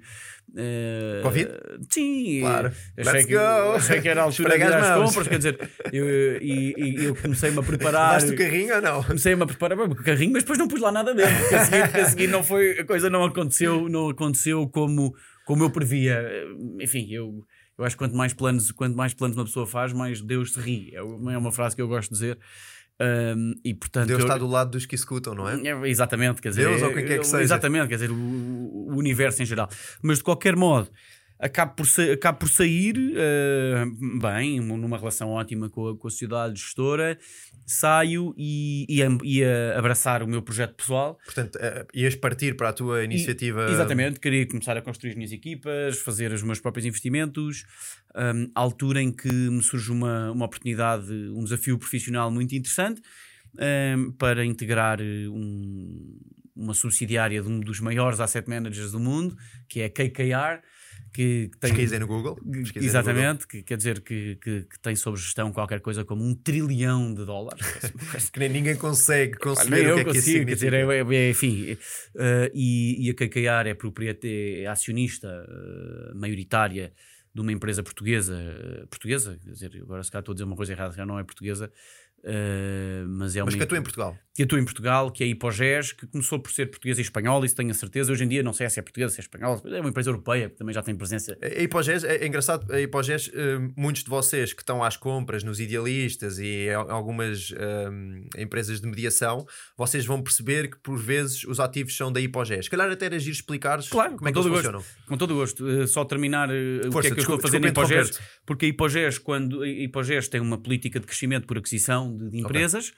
eh, 0.55 1.19
Covid? 1.23 1.49
Sim, 1.89 2.39
Claro. 2.41 2.67
achei 2.97 3.13
Let's 3.13 3.25
que, 3.27 3.35
achei 3.37 4.01
que 4.01 4.07
era 4.09 4.21
a 4.21 4.23
altura 4.23 4.49
de 4.49 4.55
ir 4.55 4.61
Esfrega 4.61 4.77
as 4.79 4.83
às 4.91 4.97
mãos. 4.97 5.07
compras, 5.09 5.27
quer 5.27 5.37
dizer, 5.37 5.69
eu, 5.93 6.41
e, 6.41 6.95
eu 7.05 7.15
comecei-me 7.15 7.59
a 7.59 7.63
preparar. 7.63 8.13
Daste 8.13 8.31
o 8.31 8.35
carrinho 8.37 8.75
ou 8.75 8.81
não? 8.81 9.03
Comecei-me 9.03 9.43
a 9.43 9.45
preparar 9.45 9.77
para 9.77 9.91
o 9.91 9.95
carrinho, 9.95 10.33
mas 10.33 10.43
depois 10.43 10.57
não 10.57 10.67
pus 10.67 10.81
lá 10.81 10.91
nada 10.91 11.13
dentro. 11.13 11.35
Porque 11.37 11.55
a 11.55 11.65
seguir, 11.65 11.81
porque 11.83 11.99
a 11.99 12.05
seguir 12.09 12.27
não 12.27 12.43
foi, 12.43 12.79
a 12.79 12.85
coisa 12.85 13.09
não 13.09 13.23
aconteceu, 13.25 13.87
não 13.89 14.09
aconteceu 14.09 14.67
como, 14.69 15.13
como 15.45 15.63
eu 15.63 15.69
previa. 15.69 16.23
Enfim, 16.81 17.07
eu, 17.11 17.43
eu 17.77 17.85
acho 17.85 17.95
que 17.95 17.99
quanto 17.99 18.15
mais 18.15 18.33
planos, 18.33 18.71
quanto 18.71 18.95
mais 18.95 19.13
planos 19.13 19.37
uma 19.37 19.45
pessoa 19.45 19.67
faz, 19.67 19.93
mais 19.93 20.21
Deus 20.21 20.53
se 20.53 20.59
ri. 20.59 20.91
É 20.93 21.01
uma, 21.01 21.33
é 21.33 21.51
frase 21.51 21.75
que 21.75 21.81
eu 21.81 21.87
gosto 21.87 22.09
de 22.09 22.15
dizer. 22.15 22.39
Um, 22.99 23.53
e 23.63 23.75
portanto, 23.75 24.07
Deus 24.07 24.19
eu- 24.19 24.25
está 24.25 24.37
do 24.37 24.47
lado 24.47 24.71
dos 24.71 24.85
que 24.87 24.95
escutam, 24.95 25.35
não 25.35 25.47
é? 25.47 25.55
é, 25.67 25.87
Exatamente, 25.89 26.41
quer 26.41 26.49
dizer, 26.49 26.67
Deus 26.67 26.81
ou 26.81 26.91
quem 26.93 27.05
quer 27.05 27.19
que 27.19 27.27
seja. 27.27 27.43
Exatamente, 27.43 27.87
quer 27.87 27.95
dizer, 27.95 28.09
o, 28.09 28.15
o 28.15 28.95
universo 28.97 29.43
em 29.43 29.45
geral. 29.45 29.69
Mas 30.01 30.17
de 30.17 30.23
qualquer 30.23 30.55
modo, 30.55 30.89
acabo 31.39 31.73
por, 31.75 31.85
acabo 32.11 32.39
por 32.39 32.49
sair 32.49 32.95
eh, 33.15 33.85
bem, 34.21 34.59
numa 34.59 34.97
relação 34.97 35.29
ótima 35.29 35.69
com 35.69 35.89
a, 35.89 35.97
com 35.97 36.07
a 36.07 36.11
sociedade 36.11 36.59
gestora, 36.59 37.17
saio 37.65 38.33
e, 38.37 38.85
e, 38.89 39.01
e 39.23 39.43
abraçar 39.77 40.23
o 40.23 40.27
meu 40.27 40.41
projeto 40.41 40.75
pessoal. 40.75 41.19
Portanto, 41.25 41.57
eh, 41.61 41.85
ias 41.93 42.15
partir 42.15 42.55
para 42.55 42.69
a 42.69 42.73
tua 42.73 43.03
iniciativa. 43.03 43.65
Exatamente, 43.71 44.19
queria 44.19 44.47
começar 44.47 44.75
a 44.77 44.81
construir 44.81 45.11
as 45.11 45.15
minhas 45.17 45.31
equipas, 45.31 45.99
fazer 45.99 46.31
os 46.31 46.41
meus 46.43 46.59
próprios 46.59 46.85
investimentos. 46.85 47.65
Um, 48.15 48.49
à 48.55 48.61
altura 48.61 48.99
em 49.01 49.11
que 49.11 49.31
me 49.31 49.61
surge 49.61 49.91
uma, 49.91 50.31
uma 50.31 50.45
oportunidade, 50.45 51.11
um 51.11 51.43
desafio 51.43 51.77
profissional 51.77 52.31
muito 52.31 52.55
interessante 52.55 52.99
um, 53.95 54.11
para 54.13 54.43
integrar 54.43 54.99
um- 55.01 56.17
uma 56.55 56.73
subsidiária 56.73 57.39
de 57.43 57.47
um 57.47 57.59
dos 57.59 57.79
maiores 57.79 58.19
asset 58.19 58.49
managers 58.49 58.91
do 58.91 58.99
mundo, 58.99 59.37
que 59.69 59.81
é 59.81 59.85
a 59.85 59.89
KKR. 59.89 60.63
Que, 61.17 61.49
tem. 61.59 61.71
Pesquisem 61.71 61.99
no 61.99 62.05
Google. 62.05 62.35
Pesquisem 62.35 62.87
Exatamente, 62.87 63.21
no 63.21 63.31
Google. 63.33 63.47
que 63.47 63.63
quer 63.63 63.77
dizer 63.77 64.01
que, 64.01 64.35
que, 64.35 64.61
que 64.61 64.79
tem 64.79 64.95
sob 64.95 65.17
gestão 65.17 65.51
qualquer 65.51 65.81
coisa 65.81 66.05
como 66.05 66.23
um 66.23 66.35
trilhão 66.35 67.11
de 67.11 67.25
dólares. 67.25 67.65
Que 68.31 68.39
nem 68.39 68.49
ninguém 68.49 68.75
consegue 68.75 69.31
Nem 69.31 69.39
conceber 69.39 69.85
o 69.87 69.89
eu 69.89 69.95
que 69.95 70.01
é 70.01 70.03
que 70.03 70.17
isso 70.17 70.27
consigo, 70.27 70.45
quer 70.45 70.53
dizer, 70.53 70.73
é, 70.73 70.81
é- 70.81 71.29
enfim, 71.29 71.77
eh, 72.17 72.51
e, 72.53 73.07
e 73.07 73.09
a 73.09 73.13
KKR 73.15 73.69
é 73.69 73.73
proprietária, 73.73 74.61
é 74.61 74.67
acionista 74.67 75.27
eh, 75.27 76.13
maioritária 76.13 76.93
de 77.33 77.41
uma 77.41 77.51
empresa 77.51 77.81
portuguesa, 77.81 78.35
eh, 78.39 78.85
portuguesa, 78.87 79.39
quer 79.43 79.51
dizer, 79.51 79.71
agora 79.81 80.03
se 80.03 80.11
calhar 80.11 80.21
estou 80.21 80.33
a 80.33 80.35
dizer 80.35 80.43
uma 80.43 80.55
coisa 80.55 80.71
errada, 80.73 80.93
já 80.95 81.05
não 81.05 81.17
é 81.17 81.23
portuguesa, 81.23 81.71
eh, 82.23 83.03
mas 83.07 83.35
é 83.35 83.41
uma 83.41 83.45
Mas 83.45 83.55
que 83.55 83.63
atua 83.63 83.77
em 83.77 83.81
Portugal. 83.83 84.17
Que 84.37 84.43
atua 84.43 84.59
em 84.59 84.63
Portugal, 84.63 85.09
que 85.09 85.23
é 85.23 85.25
a 85.25 85.29
Hipogés, 85.31 85.91
que 85.93 86.05
começou 86.05 86.37
por 86.39 86.51
ser 86.51 86.67
portuguesa 86.67 87.01
e 87.01 87.03
espanhola, 87.03 87.43
isso 87.43 87.55
tenho 87.55 87.71
a 87.71 87.73
certeza. 87.73 88.11
Hoje 88.11 88.23
em 88.23 88.27
dia 88.27 88.43
não 88.43 88.53
sei 88.53 88.69
se 88.69 88.77
é 88.79 88.83
portuguesa, 88.83 89.11
se 89.15 89.19
é 89.19 89.23
espanhola, 89.23 89.59
é 89.65 89.79
uma 89.79 89.89
empresa 89.89 90.11
europeia 90.11 90.47
que 90.47 90.55
também 90.57 90.75
já 90.75 90.83
tem 90.83 90.95
presença. 90.95 91.35
A 91.41 91.63
Hipogés, 91.63 92.03
é, 92.03 92.17
é 92.17 92.27
engraçado, 92.27 92.71
a 92.71 92.79
Hipogés, 92.79 93.31
eh, 93.33 93.57
muitos 93.75 94.03
de 94.03 94.09
vocês 94.11 94.53
que 94.53 94.61
estão 94.61 94.83
às 94.83 94.95
compras 94.95 95.43
nos 95.43 95.59
idealistas 95.59 96.37
e 96.37 96.69
algumas 96.87 97.51
eh, 97.57 98.41
empresas 98.43 98.79
de 98.79 98.85
mediação, 98.87 99.43
vocês 99.75 100.05
vão 100.05 100.21
perceber 100.21 100.69
que 100.69 100.77
por 100.83 100.99
vezes 100.99 101.43
os 101.43 101.59
ativos 101.59 101.97
são 101.97 102.11
da 102.11 102.21
Hipogés. 102.21 102.65
Se 102.65 102.69
calhar 102.69 102.91
até 102.91 103.07
era 103.07 103.17
giro 103.17 103.33
explicares 103.35 103.89
Claro, 103.89 104.17
como 104.17 104.29
é 104.29 104.31
que 104.31 104.37
eles 104.37 104.45
todo 104.45 104.53
o 104.53 104.55
funcionam. 104.57 104.83
Com 105.07 105.17
todo 105.17 105.31
o 105.31 105.35
gosto. 105.35 105.67
Eh, 105.67 105.87
só 105.87 106.05
terminar 106.05 106.47
eh, 106.51 106.81
o 106.87 106.91
Força, 106.91 107.09
que 107.09 107.13
é 107.13 107.15
que 107.15 107.19
eu 107.21 107.21
estou 107.21 107.33
a 107.33 107.37
desculpa- 107.37 107.41
fazer 107.41 107.59
na 107.59 107.69
desculpa 107.69 107.91
Hipogés. 107.91 108.19
Porque 108.45 108.65
a 108.67 108.69
Hipogés, 108.69 109.17
quando 109.17 109.63
a 109.63 109.67
Hipogés 109.67 110.27
tem 110.27 110.39
uma 110.41 110.59
política 110.59 110.99
de 110.99 111.07
crescimento 111.07 111.47
por 111.47 111.57
aquisição 111.57 112.15
de, 112.15 112.29
de 112.29 112.37
empresas, 112.37 112.93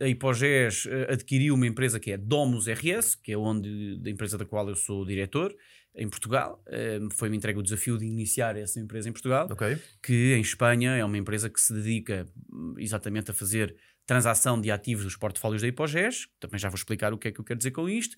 a 0.00 0.06
Hipogés 0.06 0.86
eh, 0.86 1.12
adquiriu 1.12 1.54
uma 1.54 1.66
empresa 1.66 1.98
que 1.98 2.12
é 2.12 2.16
Domus 2.16 2.66
RS, 2.68 3.14
que 3.16 3.32
é 3.32 3.36
onde, 3.38 3.98
da 3.98 4.10
empresa 4.10 4.36
da 4.36 4.44
qual 4.44 4.68
eu 4.68 4.74
sou 4.74 5.04
diretor, 5.04 5.54
em 5.94 6.08
Portugal. 6.08 6.62
Eh, 6.68 6.98
Foi-me 7.14 7.36
entregue 7.36 7.58
o 7.58 7.62
desafio 7.62 7.96
de 7.98 8.04
iniciar 8.04 8.56
essa 8.56 8.78
empresa 8.78 9.08
em 9.08 9.12
Portugal 9.12 9.48
Ok. 9.50 9.78
que 10.02 10.34
em 10.34 10.40
Espanha 10.40 10.90
é 10.96 11.04
uma 11.04 11.16
empresa 11.16 11.48
que 11.48 11.60
se 11.60 11.72
dedica 11.72 12.26
hum, 12.52 12.74
exatamente 12.78 13.30
a 13.30 13.34
fazer 13.34 13.74
transação 14.04 14.60
de 14.60 14.70
ativos 14.70 15.04
dos 15.04 15.16
portfólios 15.16 15.62
da 15.62 15.68
Hipogés, 15.68 16.28
também 16.38 16.58
já 16.60 16.68
vou 16.68 16.76
explicar 16.76 17.12
o 17.12 17.18
que 17.18 17.28
é 17.28 17.32
que 17.32 17.40
eu 17.40 17.44
quero 17.44 17.58
dizer 17.58 17.72
com 17.72 17.88
isto, 17.88 18.16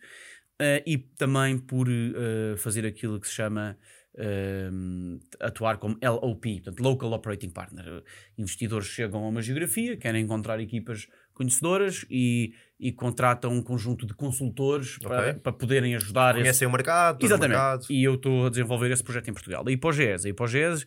eh, 0.60 0.82
e 0.86 0.98
também 0.98 1.56
por 1.58 1.86
fazer 2.58 2.84
aquilo 2.84 3.18
que 3.20 3.28
se 3.28 3.34
chama 3.34 3.78
eh, 4.20 4.68
atuar 5.40 5.78
como 5.78 5.96
LOP, 6.02 6.60
portanto 6.60 6.80
Local 6.80 7.12
Operating 7.12 7.50
Partner. 7.50 8.02
Investidores 8.36 8.88
chegam 8.88 9.24
a 9.24 9.28
uma 9.28 9.40
geografia, 9.40 9.96
querem 9.96 10.24
encontrar 10.24 10.60
equipas 10.60 11.06
conhecedoras 11.38 12.04
e, 12.10 12.52
e 12.78 12.92
contratam 12.92 13.50
um 13.52 13.62
conjunto 13.62 14.04
de 14.04 14.12
consultores 14.12 14.98
para, 14.98 15.30
Ok. 15.30 15.34
para 15.40 15.52
poderem 15.52 15.94
ajudar 15.96 16.34
esse- 16.34 16.42
Conhecem 16.42 16.68
o 16.68 16.72
mercado, 16.72 17.14
todo 17.18 17.22
o 17.22 17.26
Exatamente. 17.26 17.56
mercado. 17.56 17.86
E 17.88 18.04
eu 18.04 18.14
estou 18.16 18.46
a 18.46 18.50
desenvolver 18.50 18.90
esse 18.90 19.02
projeto 19.02 19.28
em 19.28 19.32
Portugal. 19.32 19.64
A 19.66 19.72
Hipogés. 19.72 20.24
A 20.26 20.28
Hipogés 20.28 20.84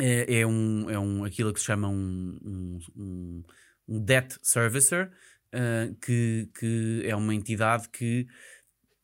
é, 0.00 0.40
é, 0.40 0.46
um, 0.46 0.90
é 0.90 0.98
um, 0.98 1.24
aquilo 1.24 1.52
que 1.52 1.60
se 1.60 1.66
chama 1.66 1.88
um, 1.88 2.38
um, 2.44 2.78
um- 2.96 3.42
um 3.86 4.00
debt 4.02 4.36
servicer, 4.42 5.10
eh, 5.52 5.92
que, 6.04 6.48
que 6.58 7.02
é 7.04 7.14
uma 7.14 7.34
entidade 7.34 7.88
que 7.90 8.26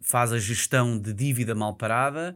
faz 0.02 0.32
a 0.32 0.38
gestão 0.38 0.98
de 0.98 1.12
dívida 1.12 1.54
mal 1.54 1.76
parada 1.76 2.34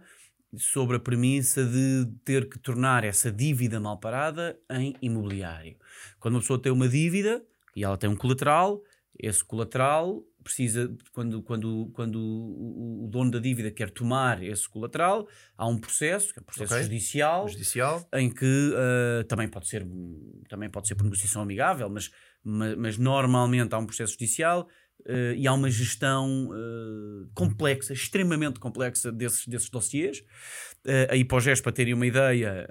sobre 0.56 0.96
a 0.96 1.00
premissa 1.00 1.64
de 1.64 2.06
ter 2.24 2.48
que 2.48 2.58
tornar 2.58 3.02
essa 3.02 3.32
dívida 3.32 3.80
mal 3.80 3.98
parada 3.98 4.56
em 4.70 4.94
imobiliário. 5.02 5.74
Quando 6.20 6.34
uma 6.34 6.40
pessoa 6.42 6.60
tem 6.62 6.70
uma 6.70 6.86
dívida 6.88 7.42
e 7.74 7.84
ela 7.84 7.96
tem 7.96 8.08
um 8.10 8.16
colateral, 8.16 8.82
esse 9.18 9.44
colateral 9.44 10.24
precisa, 10.44 10.94
quando, 11.12 11.42
quando, 11.42 11.90
quando 11.94 12.16
o, 12.20 13.08
dono 13.10 13.30
da 13.30 13.38
dívida 13.38 13.70
quer 13.70 13.90
tomar 13.90 14.42
esse 14.42 14.68
colateral, 14.68 15.26
há 15.56 15.66
um 15.66 15.78
processo, 15.78 16.32
que 16.32 16.38
é 16.38 16.42
um 16.42 16.44
processo 16.44 16.74
Ok. 16.74 16.84
judicial, 16.84 17.48
Judicial. 17.48 18.08
em 18.14 18.28
que 18.30 18.72
eh, 18.76 19.24
também 19.24 19.48
pode 19.48 19.66
ser 19.66 19.86
também 20.48 20.68
pode 20.68 20.86
ser 20.86 20.94
por 20.96 21.04
negociação 21.04 21.40
amigável, 21.42 21.88
mas, 21.88 22.10
ma- 22.44 22.76
mas, 22.76 22.98
normalmente 22.98 23.74
há 23.74 23.78
um 23.78 23.86
processo 23.86 24.12
judicial 24.12 24.68
eh, 25.06 25.34
e 25.36 25.46
há 25.46 25.52
uma 25.54 25.70
gestão 25.70 26.50
eh, 26.52 27.26
complexa, 27.34 27.94
extremamente 27.94 28.60
complexa 28.60 29.10
desses, 29.10 29.46
desses 29.46 29.70
dossiês. 29.70 30.22
Eh, 30.86 31.08
a 31.10 31.16
Hipogés, 31.16 31.60
para 31.62 31.72
terem 31.72 31.94
uma 31.94 32.06
ideia, 32.06 32.66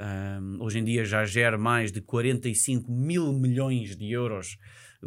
hoje 0.60 0.78
em 0.78 0.84
dia 0.84 1.04
já 1.04 1.26
gera 1.26 1.58
mais 1.58 1.92
de 1.92 2.02
45 2.02 2.92
mil 2.92 3.34
milhões 3.34 3.96
de 3.98 4.12
euros 4.12 4.58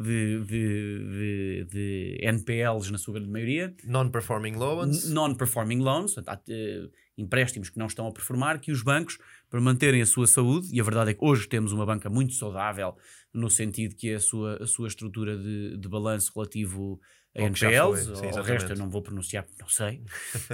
de, 0.02 0.44
de, 0.44 0.98
de- 1.10 1.64
de 1.70 2.18
NPLs 2.22 2.90
na 2.90 2.98
sua 2.98 3.14
grande 3.14 3.30
maioria 3.30 3.74
Non-performing 3.84 4.54
loans. 4.56 5.10
non-performing 5.10 5.78
loans, 5.80 6.14
portanto, 6.14 6.28
há, 6.48 6.52
eh, 6.52 6.88
empréstimos 7.18 7.70
que 7.70 7.78
não 7.78 7.86
estão 7.86 8.06
a 8.06 8.12
performar, 8.12 8.60
que 8.60 8.70
os 8.70 8.82
bancos, 8.82 9.18
para 9.48 9.60
manterem 9.60 10.02
a 10.02 10.06
sua 10.06 10.26
saúde, 10.26 10.68
e 10.72 10.80
a 10.80 10.84
verdade 10.84 11.10
é 11.12 11.14
que 11.14 11.24
hoje 11.24 11.48
temos 11.48 11.72
uma 11.72 11.86
banca 11.86 12.10
muito 12.10 12.34
saudável, 12.34 12.94
no 13.32 13.48
sentido 13.48 13.94
que 13.96 14.12
a 14.12 14.20
sua, 14.20 14.62
a 14.62 14.66
sua 14.66 14.88
estrutura 14.88 15.36
de, 15.36 15.76
de 15.78 15.88
balanço 15.88 16.30
relativo 16.34 17.00
a 17.36 17.52
já 17.54 17.70
NPLs, 17.70 18.04
sim, 18.04 18.10
exatamente. 18.12 18.46
resto 18.50 18.72
eu 18.72 18.76
não 18.76 18.88
vou 18.90 19.02
pronunciar 19.02 19.44
porque 19.44 19.62
não 19.62 19.68
sei, 19.68 20.02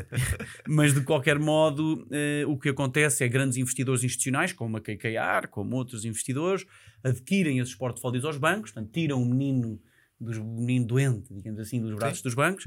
mas 0.68 0.93
de 0.95 1.01
qualquer 1.03 1.39
modo 1.39 2.07
eh, 2.11 2.45
o 2.47 2.59
que 2.59 2.68
acontece 2.68 3.24
é 3.24 3.28
grandes 3.28 3.57
investidores 3.57 4.03
institucionais, 4.05 4.53
como 4.53 4.76
a 4.76 4.80
KKR, 4.80 5.49
como 5.51 5.76
outros 5.76 6.05
investidores, 6.05 6.66
adquirem 7.03 7.59
esses 7.59 7.74
portfólios 7.74 8.24
aos 8.24 8.37
bancos, 8.37 8.70
portanto, 8.72 8.93
tiram 8.93 9.22
o 9.22 9.26
menino, 9.26 9.80
dos, 10.20 10.37
o 10.39 10.45
menino 10.45 10.87
doente, 10.87 11.33
digamos 11.35 11.61
assim, 11.61 11.80
dos 11.80 11.95
braços 11.95 12.22
dos 12.22 12.35
bancos 12.35 12.64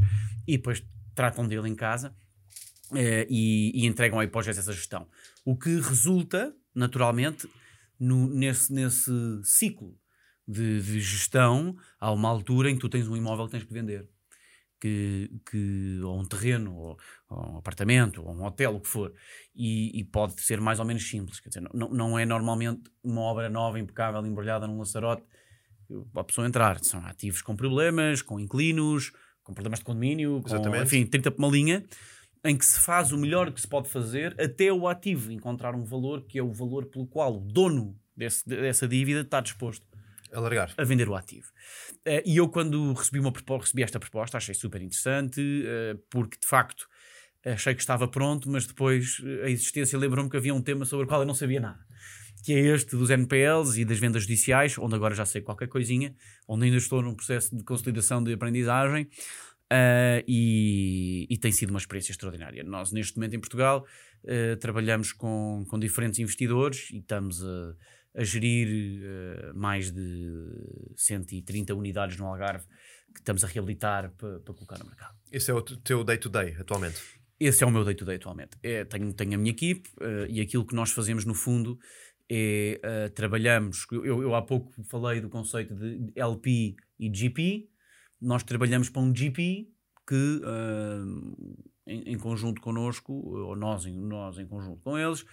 e 0.47 0.57
depois 0.57 0.83
tratam 1.13 1.47
dele 1.47 1.69
em 1.69 1.75
casa 1.75 2.15
eh, 2.93 3.25
e, 3.29 3.71
e 3.83 3.85
entregam 3.85 4.19
à 4.19 4.23
Hipogés 4.23 4.57
essa 4.57 4.73
gestão. 4.73 5.07
O 5.43 5.55
que 5.57 5.69
resulta, 5.79 6.53
naturalmente, 6.73 7.47
no- 7.99 8.27
nesse, 8.29 8.73
nesse 8.73 9.11
ciclo 9.43 9.97
de, 10.47 10.81
de 10.81 10.99
gestão, 11.01 11.75
há 11.99 12.11
uma 12.11 12.29
altura 12.29 12.69
em 12.69 12.75
que 12.75 12.81
tu 12.81 12.89
tens 12.89 13.07
um 13.07 13.15
imóvel 13.17 13.45
que 13.45 13.51
tens 13.51 13.63
que 13.63 13.73
vender. 13.73 14.07
Que, 14.79 15.31
que, 15.49 15.99
ou 16.03 16.19
um 16.19 16.25
terreno, 16.25 16.75
ou, 16.75 16.97
ou 17.29 17.53
um 17.53 17.57
apartamento, 17.57 18.21
ou 18.21 18.35
um 18.35 18.43
hotel, 18.43 18.75
o 18.75 18.79
que 18.79 18.87
for. 18.87 19.13
E, 19.55 19.97
e 19.99 20.03
pode 20.03 20.39
ser 20.41 20.59
mais 20.61 20.79
ou 20.79 20.85
menos 20.85 21.07
simples. 21.09 21.39
Quer 21.39 21.49
dizer, 21.49 21.69
não, 21.73 21.89
não 21.89 22.19
é 22.19 22.25
normalmente 22.25 22.83
uma 23.03 23.21
obra 23.21 23.49
nova, 23.49 23.79
impecável, 23.79 24.23
embrulhada 24.25 24.67
num 24.67 24.77
laçarote, 24.77 25.23
a 26.15 26.23
pessoa 26.23 26.45
entrar. 26.45 26.77
São 26.83 27.03
ativos 27.05 27.41
com 27.41 27.55
problemas, 27.55 28.21
com 28.21 28.39
inquilinos, 28.39 29.11
com 29.43 29.53
problemas 29.53 29.79
de 29.79 29.85
condomínio, 29.85 30.41
com, 30.43 30.49
enfim, 30.85 31.05
30 31.05 31.31
por 31.31 31.39
uma 31.39 31.47
linha, 31.51 31.83
em 32.43 32.55
que 32.55 32.65
se 32.65 32.79
faz 32.79 33.11
o 33.11 33.17
melhor 33.17 33.51
que 33.51 33.61
se 33.61 33.67
pode 33.67 33.89
fazer 33.89 34.39
até 34.39 34.71
o 34.71 34.87
ativo 34.87 35.31
encontrar 35.31 35.73
um 35.73 35.83
valor 35.83 36.23
que 36.27 36.37
é 36.37 36.43
o 36.43 36.51
valor 36.51 36.85
pelo 36.85 37.07
qual 37.07 37.37
o 37.37 37.39
dono 37.39 37.97
desse- 38.15 38.47
dessa 38.47 38.87
dívida 38.87 39.21
está 39.21 39.41
disposto 39.41 39.85
A 40.77 40.83
vender 40.83 41.07
o 41.09 41.15
ativo. 41.15 41.47
Eh, 42.05 42.23
e 42.25 42.37
eu, 42.37 42.49
quando 42.49 42.93
recebi, 42.93 43.19
uma, 43.19 43.33
recebi 43.59 43.83
esta 43.83 43.99
proposta, 43.99 44.37
achei 44.37 44.53
super 44.55 44.81
interessante, 44.81 45.41
eh, 45.65 45.97
porque 46.09 46.37
de 46.39 46.47
facto 46.47 46.87
achei 47.45 47.75
que 47.75 47.81
estava 47.81 48.07
pronto, 48.07 48.49
mas 48.49 48.65
depois 48.65 49.21
eh, 49.23 49.45
a 49.45 49.49
existência 49.49 49.97
lembrou-me 49.99 50.29
que 50.29 50.37
havia 50.37 50.53
um 50.53 50.61
tema 50.61 50.85
sobre 50.85 51.05
o 51.05 51.07
qual 51.07 51.21
eu 51.21 51.27
não 51.27 51.35
sabia 51.35 51.59
nada. 51.59 51.85
Que 52.43 52.53
é 52.53 52.59
este 52.59 52.95
dos 52.95 53.09
NPLs 53.09 53.79
e 53.79 53.85
das 53.85 53.99
vendas 53.99 54.23
judiciais, 54.23 54.77
onde 54.77 54.95
agora 54.95 55.15
já 55.15 55.25
sei 55.25 55.41
qualquer 55.41 55.67
coisinha, 55.67 56.15
onde 56.47 56.65
ainda 56.65 56.77
estou 56.77 57.01
num 57.01 57.15
processo 57.15 57.55
de 57.55 57.63
consolidação 57.63 58.23
de 58.23 58.33
aprendizagem. 58.33 59.07
eh, 59.71 60.23
e, 60.27 61.27
e 61.29 61.37
tem 61.37 61.51
sido 61.51 61.71
uma 61.71 61.79
experiência 61.79 62.11
extraordinária. 62.11 62.63
Nós, 62.63 62.91
neste 62.91 63.17
momento, 63.17 63.35
em 63.35 63.39
Portugal, 63.39 63.85
eh, 64.23 64.55
trabalhamos 64.57 65.11
com, 65.11 65.65
com 65.67 65.79
diferentes 65.79 66.19
investidores 66.19 66.89
e 66.91 66.97
estamos 66.97 67.43
a, 67.43 67.75
a 68.15 68.23
gerir 68.23 69.01
eh, 69.03 69.51
mais 69.53 69.91
de 69.91 70.39
130 70.95 71.73
unidades 71.75 72.17
no 72.17 72.25
Algarve 72.27 72.65
que 73.13 73.19
estamos 73.19 73.43
a 73.43 73.47
reabilitar 73.47 74.11
para, 74.17 74.39
para 74.39 74.53
colocar 74.53 74.77
no 74.79 74.85
mercado. 74.85 75.15
Esse 75.31 75.51
é 75.51 75.53
o 75.53 75.61
teu 75.61 76.03
day-to-day 76.03 76.55
atualmente. 76.59 77.01
Esse 77.39 77.63
é 77.63 77.67
o 77.67 77.71
meu 77.71 77.83
day-to-day 77.83 78.15
atualmente. 78.15 78.57
É, 78.63 78.85
tenho, 78.85 79.13
tenho 79.13 79.33
a 79.35 79.37
minha 79.37 79.51
equipe 79.51 79.89
eh, 80.01 80.27
e 80.29 80.41
aquilo 80.41 80.65
que 80.65 80.75
nós 80.75 80.91
fazemos 80.91 81.25
no 81.25 81.33
fundo 81.33 81.77
é 82.29 82.79
eh, 82.81 83.09
trabalhamos. 83.09 83.85
Eu, 83.91 84.21
eu 84.21 84.33
há 84.35 84.41
pouco 84.41 84.71
falei 84.83 85.19
do 85.21 85.29
conceito 85.29 85.75
de 85.75 86.11
LP 86.15 86.75
e 86.99 87.13
GP. 87.13 87.69
Nós 88.21 88.43
trabalhamos 88.43 88.89
para 88.89 89.01
um 89.01 89.13
GP 89.13 89.69
que, 90.07 90.41
em, 91.87 92.13
em 92.13 92.17
conjunto 92.17 92.61
connosco, 92.61 93.11
ou 93.13 93.55
nós, 93.55 93.85
em- 93.85 93.99
nós 93.99 94.37
em 94.37 94.47
conjunto 94.47 94.81
com 94.81 94.97
eles, 94.97 95.25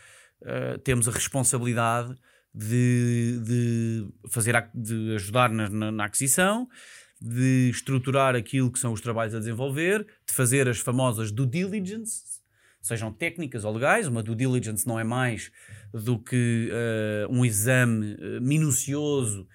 temos 0.85 1.07
a 1.09 1.12
responsabilidade 1.12 2.14
de, 2.55 3.40
de 3.44 4.09
fazer 4.28 4.55
a- 4.57 4.70
de 4.74 5.14
ajudar 5.14 5.50
na, 5.50 5.68
na- 5.68 5.92
na 5.92 6.05
aquisição, 6.05 6.68
de 7.20 7.70
estruturar 7.70 8.34
aquilo 8.34 8.70
que 8.70 8.78
são 8.78 8.92
os 8.92 9.00
trabalhos 9.00 9.34
a 9.34 9.38
desenvolver, 9.38 10.05
de 10.26 10.34
fazer 10.34 10.68
as 10.68 10.78
famosas 10.78 11.30
due 11.30 11.46
diligence, 11.46 12.22
sejam 12.80 13.12
técnicas 13.12 13.64
ou 13.64 13.72
legais. 13.72 14.09
Uma 14.09 14.22
due 14.22 14.34
diligence 14.34 14.86
não 14.86 14.98
é 14.98 15.05
mais 15.05 15.50
do 15.94 16.18
que 16.18 16.68
eh, 16.72 17.26
um 17.30 17.44
exame 17.44 18.16
eh, 18.18 18.40
minucioso 18.40 19.46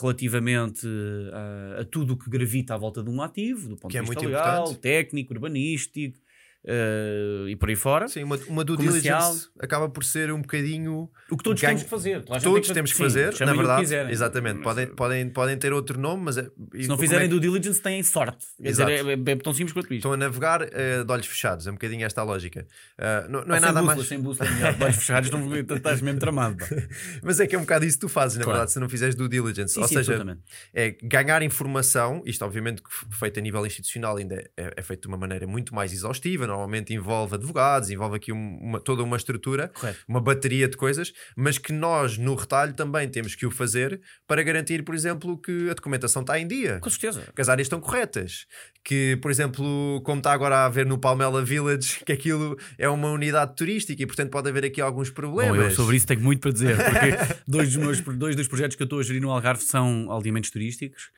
relativamente 0.00 0.86
eh, 0.86 1.80
a, 1.80 1.84
tudo 1.84 2.12
o 2.14 2.16
que 2.18 2.28
gravita 2.28 2.74
à 2.74 2.76
volta 2.76 3.02
de 3.02 3.08
um 3.08 3.22
ativo, 3.22 3.68
do 3.70 3.76
ponto 3.76 3.90
Que 3.90 3.98
é 3.98 4.02
de 4.02 4.06
vista 4.06 4.20
muito 4.20 4.34
legal, 4.34 4.58
importante. 4.64 4.80
técnico, 4.82 5.32
urbanístico, 5.32 6.18
uh, 6.64 7.48
e 7.48 7.56
por 7.56 7.68
aí 7.68 7.76
fora. 7.76 8.08
Sim, 8.08 8.24
uma, 8.24 8.36
uma 8.48 8.64
due 8.64 8.76
Comercial. 8.76 9.20
diligence 9.20 9.48
acaba 9.60 9.88
por 9.88 10.04
ser 10.04 10.32
um 10.32 10.40
bocadinho. 10.40 11.08
O 11.30 11.36
que 11.36 11.44
todos 11.44 11.60
Ganho- 11.60 11.70
temos 11.72 11.82
que 11.84 11.90
fazer. 11.90 12.22
Todos 12.24 12.42
tem 12.66 12.74
temos 12.74 12.90
que 12.92 12.96
sim, 12.96 13.02
fazer, 13.02 13.24
na 13.26 13.30
o 13.30 13.50
que 13.50 13.56
verdade. 13.56 13.80
quiserem. 13.82 14.12
Exatamente. 14.12 14.54
Mas, 14.56 14.64
Podem, 14.64 14.86
podem, 14.88 15.28
podem 15.30 15.56
ter 15.58 15.72
outro 15.72 15.98
nome, 15.98 16.24
mas. 16.24 16.38
é- 16.38 16.48
e 16.74 16.82
Se 16.82 16.88
não 16.88 16.96
como 16.96 17.06
fizerem 17.06 17.26
é 17.26 17.28
que- 17.28 17.34
due 17.34 17.40
diligence, 17.40 17.80
têm 17.80 18.02
sorte. 18.02 18.46
Dizer, 18.58 18.88
é, 18.88 19.00
é- 19.00 19.12
é 19.32 19.36
tão 19.36 19.52
simples 19.52 19.72
quanto 19.72 19.86
isto. 19.86 19.94
Estão 19.96 20.12
a 20.12 20.16
navegar 20.16 20.62
eh, 20.62 21.04
de 21.04 21.12
olhos 21.12 21.26
fechados, 21.26 21.66
é 21.66 21.70
um 21.70 21.74
bocadinho 21.74 22.04
esta 22.04 22.20
a 22.20 22.24
lógica. 22.24 22.66
Ah, 22.98 23.26
não, 23.28 23.44
não 23.44 23.54
é 23.54 23.60
nada 23.60 23.80
bússola, 23.80 23.96
mais. 23.96 24.08
Sem 24.08 24.20
bússola, 24.20 24.48
é 24.48 24.52
melhor. 24.54 24.76
Olhos 24.82 24.96
fechados, 24.96 25.30
não 25.30 25.54
estás 25.76 26.00
mesmo 26.00 26.18
tramado. 26.20 26.56
Mas 27.22 27.40
é 27.40 27.46
que 27.46 27.54
é 27.54 27.58
um 27.58 27.62
bocado 27.62 27.84
isso 27.84 27.96
que 27.98 28.06
tu 28.06 28.08
fazes, 28.08 28.36
na 28.38 28.44
Claro. 28.44 28.58
verdade, 28.58 28.72
se 28.72 28.80
não 28.80 28.88
fizeres 28.88 29.14
due 29.14 29.28
diligence. 29.28 29.74
Sim, 29.74 29.80
Ou 29.80 29.88
sim, 29.88 29.94
seja, 29.94 30.38
é 30.72 30.90
ganhar 31.02 31.42
informação, 31.42 32.22
isto 32.26 32.44
obviamente 32.44 32.82
feito 33.10 33.38
a 33.38 33.42
nível 33.42 33.64
institucional 33.66 34.16
ainda 34.16 34.34
é, 34.56 34.74
é 34.76 34.82
feito 34.82 35.02
de 35.02 35.08
uma 35.08 35.16
maneira 35.16 35.46
muito 35.46 35.74
mais 35.74 35.92
exaustiva, 35.92 36.46
normalmente 36.54 36.94
envolve 36.94 37.34
advogados, 37.34 37.90
envolve 37.90 38.16
aqui 38.16 38.32
um- 38.32 38.58
uma, 38.60 38.80
toda 38.80 39.02
uma 39.02 39.16
estrutura, 39.16 39.68
Correto. 39.68 39.98
uma 40.08 40.20
bateria 40.20 40.68
de 40.68 40.76
coisas, 40.76 41.12
mas 41.36 41.58
que 41.58 41.72
nós 41.72 42.16
no 42.16 42.34
retalho 42.34 42.72
também 42.74 43.08
temos 43.08 43.34
que 43.34 43.44
o 43.44 43.50
fazer 43.50 44.00
para 44.26 44.42
garantir, 44.42 44.82
por 44.84 44.94
exemplo, 44.94 45.36
que 45.40 45.68
a 45.70 45.74
documentação 45.74 46.22
está 46.22 46.38
em 46.38 46.46
dia. 46.46 46.78
Com 46.80 46.90
certeza. 46.90 47.22
que 47.34 47.40
as 47.40 47.48
áreas 47.48 47.66
estão 47.66 47.80
corretas. 47.80 48.46
Que, 48.84 49.16
por 49.22 49.30
exemplo, 49.30 50.00
como 50.04 50.18
está 50.18 50.32
agora 50.32 50.64
a 50.66 50.68
ver 50.68 50.84
no 50.86 50.98
Palmela 50.98 51.42
Village, 51.44 52.00
que 52.04 52.12
aquilo 52.12 52.56
é 52.78 52.88
uma 52.88 53.10
unidade 53.10 53.56
turística 53.56 54.02
e, 54.02 54.06
portanto, 54.06 54.30
pode 54.30 54.48
haver 54.48 54.64
aqui 54.64 54.80
alguns 54.80 55.08
Bom, 55.08 55.14
problemas. 55.14 55.58
eu 55.58 55.70
sobre 55.70 55.96
isso 55.96 56.06
tenho 56.06 56.20
muito 56.20 56.40
para 56.40 56.52
dizer, 56.52 56.76
porque 56.76 57.34
dois 57.48 57.72
dos, 57.72 57.76
meus, 57.76 58.00
dois 58.18 58.36
dos 58.36 58.46
projetos 58.46 58.76
que 58.76 58.82
eu 58.82 58.84
estou 58.84 58.98
a 59.00 59.02
gerir 59.02 59.22
no 59.22 59.30
Algarve 59.30 59.62
são 59.62 60.10
aldeamentos 60.10 60.50
turísticos 60.50 61.10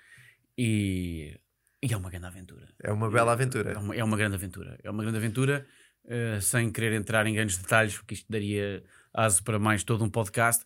e, 0.57 1.34
e 1.83 1.93
é 1.93 1.97
uma 1.97 2.11
grande 2.11 2.27
aventura. 2.27 2.68
É 2.83 2.91
uma 2.93 3.11
bela 3.11 3.33
É 3.33 3.35
aventura. 3.35 3.79
uma, 3.79 3.95
é 3.95 4.03
uma 4.03 4.16
grande 4.16 4.35
aventura. 4.37 4.79
É 4.83 4.91
uma 4.91 5.03
grande 5.03 5.18
aventura, 5.18 5.66
eh, 6.09 6.39
sem 6.41 6.70
querer 6.70 6.93
entrar 6.93 7.27
em 7.27 7.35
grandes 7.35 7.59
detalhes, 7.59 7.97
porque 7.99 8.14
isto 8.14 8.27
daria 8.31 8.83
aso 9.12 9.43
para 9.45 9.59
mais 9.59 9.83
todo 9.85 10.05
um 10.05 10.11
podcast. 10.11 10.64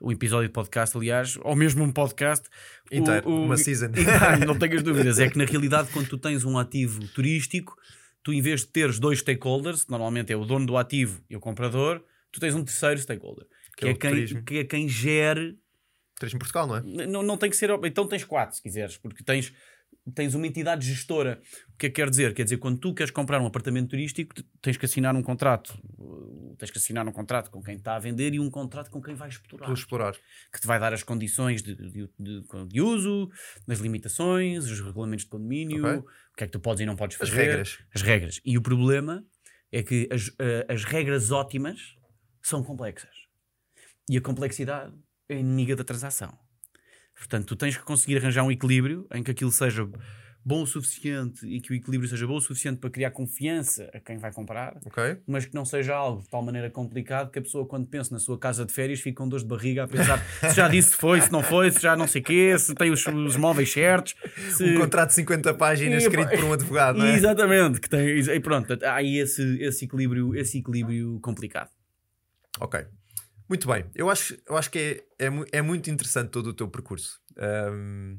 Um 0.00 0.10
episódio 0.10 0.48
de 0.48 0.52
podcast, 0.52 0.96
aliás, 0.96 1.36
ou 1.42 1.54
mesmo 1.54 1.84
um 1.84 1.92
podcast 1.92 2.48
O- 2.90 2.94
Inteiro, 2.96 3.28
o- 3.30 3.44
uma 3.44 3.56
season. 3.56 3.90
não 4.46 4.58
tenhas 4.58 4.82
dúvidas. 4.82 5.18
É 5.20 5.28
que 5.30 5.38
na 5.38 5.44
realidade, 5.44 5.90
quando 5.92 6.08
tu 6.08 6.18
tens 6.18 6.44
um 6.44 6.58
ativo 6.58 7.06
turístico, 7.08 7.76
tu 8.22 8.32
em 8.32 8.40
vez 8.42 8.62
de 8.62 8.68
teres 8.68 8.98
dois 8.98 9.20
stakeholders, 9.20 9.84
que 9.84 9.90
normalmente 9.90 10.32
é 10.32 10.36
o 10.36 10.44
dono 10.44 10.66
do 10.66 10.76
ativo 10.76 11.22
e 11.30 11.36
o 11.36 11.40
comprador, 11.40 12.02
tu 12.32 12.40
tens 12.40 12.54
um 12.54 12.64
terceiro 12.64 12.98
stakeholder, 13.00 13.46
que, 13.76 13.84
é 13.84 13.88
é, 13.90 13.92
o 13.92 13.96
quem, 13.98 14.10
turismo. 14.10 14.42
que 14.42 14.56
é 14.58 14.64
quem 14.64 14.88
gere 14.88 15.58
Turismo 16.18 16.36
em 16.36 16.38
Portugal, 16.38 16.66
não 16.68 16.76
é? 16.76 17.06
Não, 17.06 17.22
não 17.22 17.36
tem 17.36 17.50
que 17.50 17.56
ser. 17.56 17.70
Então 17.84 18.06
tens 18.06 18.24
quatro, 18.24 18.54
se 18.54 18.62
quiseres, 18.62 18.96
porque 18.96 19.24
tens, 19.24 19.52
tens 20.14 20.34
uma 20.34 20.46
entidade 20.46 20.86
gestora. 20.86 21.40
O 21.74 21.76
que 21.78 21.86
é 21.86 21.88
que 21.88 21.94
quer 21.96 22.10
dizer? 22.10 22.34
Quer 22.34 22.44
dizer, 22.44 22.56
quando 22.58 22.78
tu 22.78 22.92
queres 22.94 23.10
comprar 23.10 23.40
um 23.40 23.46
apartamento 23.46 23.90
turístico, 23.90 24.34
tu 24.34 24.44
tens 24.60 24.76
que 24.76 24.84
assinar 24.86 25.14
um 25.14 25.22
contrato. 25.22 25.78
Uh, 25.98 26.32
Tens 26.58 26.70
que 26.70 26.78
assinar 26.78 27.08
um 27.08 27.12
contrato 27.12 27.50
com 27.50 27.60
quem 27.60 27.74
está 27.76 27.96
a 27.96 27.98
vender 27.98 28.34
e 28.34 28.38
um 28.38 28.48
contrato 28.48 28.88
com 28.90 29.02
quem 29.02 29.14
vai 29.16 29.28
explorar. 29.28 29.64
Pelo 29.64 29.74
explorar. 29.74 30.14
Que 30.52 30.60
te 30.60 30.66
vai 30.66 30.78
dar 30.78 30.92
as 30.92 31.02
condições 31.02 31.60
de, 31.62 31.74
de, 31.74 32.08
de- 32.18 32.66
de 32.68 32.80
uso, 32.80 33.28
as 33.68 33.78
limitações, 33.80 34.70
os 34.70 34.80
regulamentos 34.80 35.24
de 35.24 35.30
condomínio, 35.30 35.84
Ok. 35.84 35.98
o 35.98 36.36
que 36.36 36.44
é 36.44 36.46
que 36.46 36.52
tu 36.52 36.60
podes 36.60 36.80
e 36.82 36.86
não 36.86 36.94
podes 36.94 37.20
As 37.20 37.28
fazer. 37.28 37.42
regras. 37.46 37.78
As 37.92 38.02
regras. 38.02 38.40
E 38.44 38.56
o 38.56 38.62
problema 38.62 39.24
é 39.72 39.82
que 39.82 40.08
as, 40.12 40.30
eh, 40.38 40.66
as 40.68 40.84
regras 40.84 41.32
ótimas 41.32 41.80
são 42.42 42.62
complexas. 42.62 43.10
E 44.08 44.16
a 44.16 44.20
complexidade 44.20 44.94
é 45.28 45.36
inimiga 45.38 45.74
da 45.74 45.82
transação. 45.82 46.38
Portanto, 47.22 47.46
tu 47.46 47.56
tens 47.56 47.76
que 47.76 47.84
conseguir 47.84 48.18
arranjar 48.18 48.42
um 48.42 48.50
equilíbrio 48.50 49.06
em 49.14 49.22
que 49.22 49.30
aquilo 49.30 49.52
seja 49.52 49.88
bom 50.44 50.62
o 50.62 50.66
suficiente 50.66 51.46
e 51.46 51.60
que 51.60 51.70
o 51.70 51.74
equilíbrio 51.74 52.10
seja 52.10 52.26
bom 52.26 52.34
o 52.34 52.40
suficiente 52.40 52.78
para 52.78 52.90
criar 52.90 53.12
confiança 53.12 53.88
a 53.94 54.00
quem 54.00 54.18
vai 54.18 54.32
comprar, 54.32 54.76
Ok? 54.84 55.18
mas 55.24 55.46
que 55.46 55.54
não 55.54 55.64
seja 55.64 55.94
algo 55.94 56.20
de 56.20 56.28
tal 56.28 56.42
maneira 56.42 56.68
complicado 56.68 57.30
que 57.30 57.38
a 57.38 57.42
pessoa, 57.42 57.64
quando 57.64 57.86
pensa 57.86 58.12
na 58.12 58.18
sua 58.18 58.36
casa 58.36 58.66
de 58.66 58.72
férias, 58.72 59.00
fica 59.00 59.22
com 59.22 59.28
dores 59.28 59.44
de 59.44 59.48
barriga 59.48 59.84
a 59.84 59.86
pensar 59.86 60.18
se 60.50 60.56
já 60.56 60.68
disse 60.68 60.90
se 60.90 60.96
foi, 60.96 61.20
se 61.20 61.30
não 61.30 61.44
foi, 61.44 61.70
se 61.70 61.80
já 61.80 61.94
não 61.94 62.08
sei 62.08 62.20
o 62.20 62.24
quê, 62.24 62.58
se 62.58 62.74
tem 62.74 62.90
os, 62.90 63.06
os 63.06 63.36
móveis 63.36 63.72
certos. 63.72 64.16
Se... 64.56 64.64
Um 64.64 64.80
contrato 64.80 65.10
de 65.10 65.14
50 65.14 65.54
páginas 65.54 66.02
E, 66.02 66.06
escrito 66.06 66.30
por 66.30 66.44
um 66.44 66.52
advogado, 66.52 66.98
não 66.98 67.06
é? 67.06 67.14
Exatamente, 67.14 67.80
que 67.80 67.88
tem, 67.88 68.18
e 68.18 68.40
pronto, 68.40 68.76
há 68.84 68.94
aí 68.96 69.18
esse, 69.18 69.62
esse, 69.62 69.84
equilíbrio, 69.84 70.34
esse 70.34 70.58
equilíbrio 70.58 71.20
complicado. 71.20 71.70
Ok. 72.58 72.84
Muito 73.52 73.68
bem. 73.68 73.84
Eu 73.94 74.08
acho, 74.08 74.34
eu 74.48 74.56
acho 74.56 74.70
que 74.70 75.04
é, 75.18 75.26
é, 75.26 75.58
é 75.58 75.60
muito 75.60 75.90
interessante 75.90 76.30
todo 76.30 76.46
o 76.46 76.54
teu 76.54 76.66
percurso. 76.68 77.20
Ahm, 77.36 78.16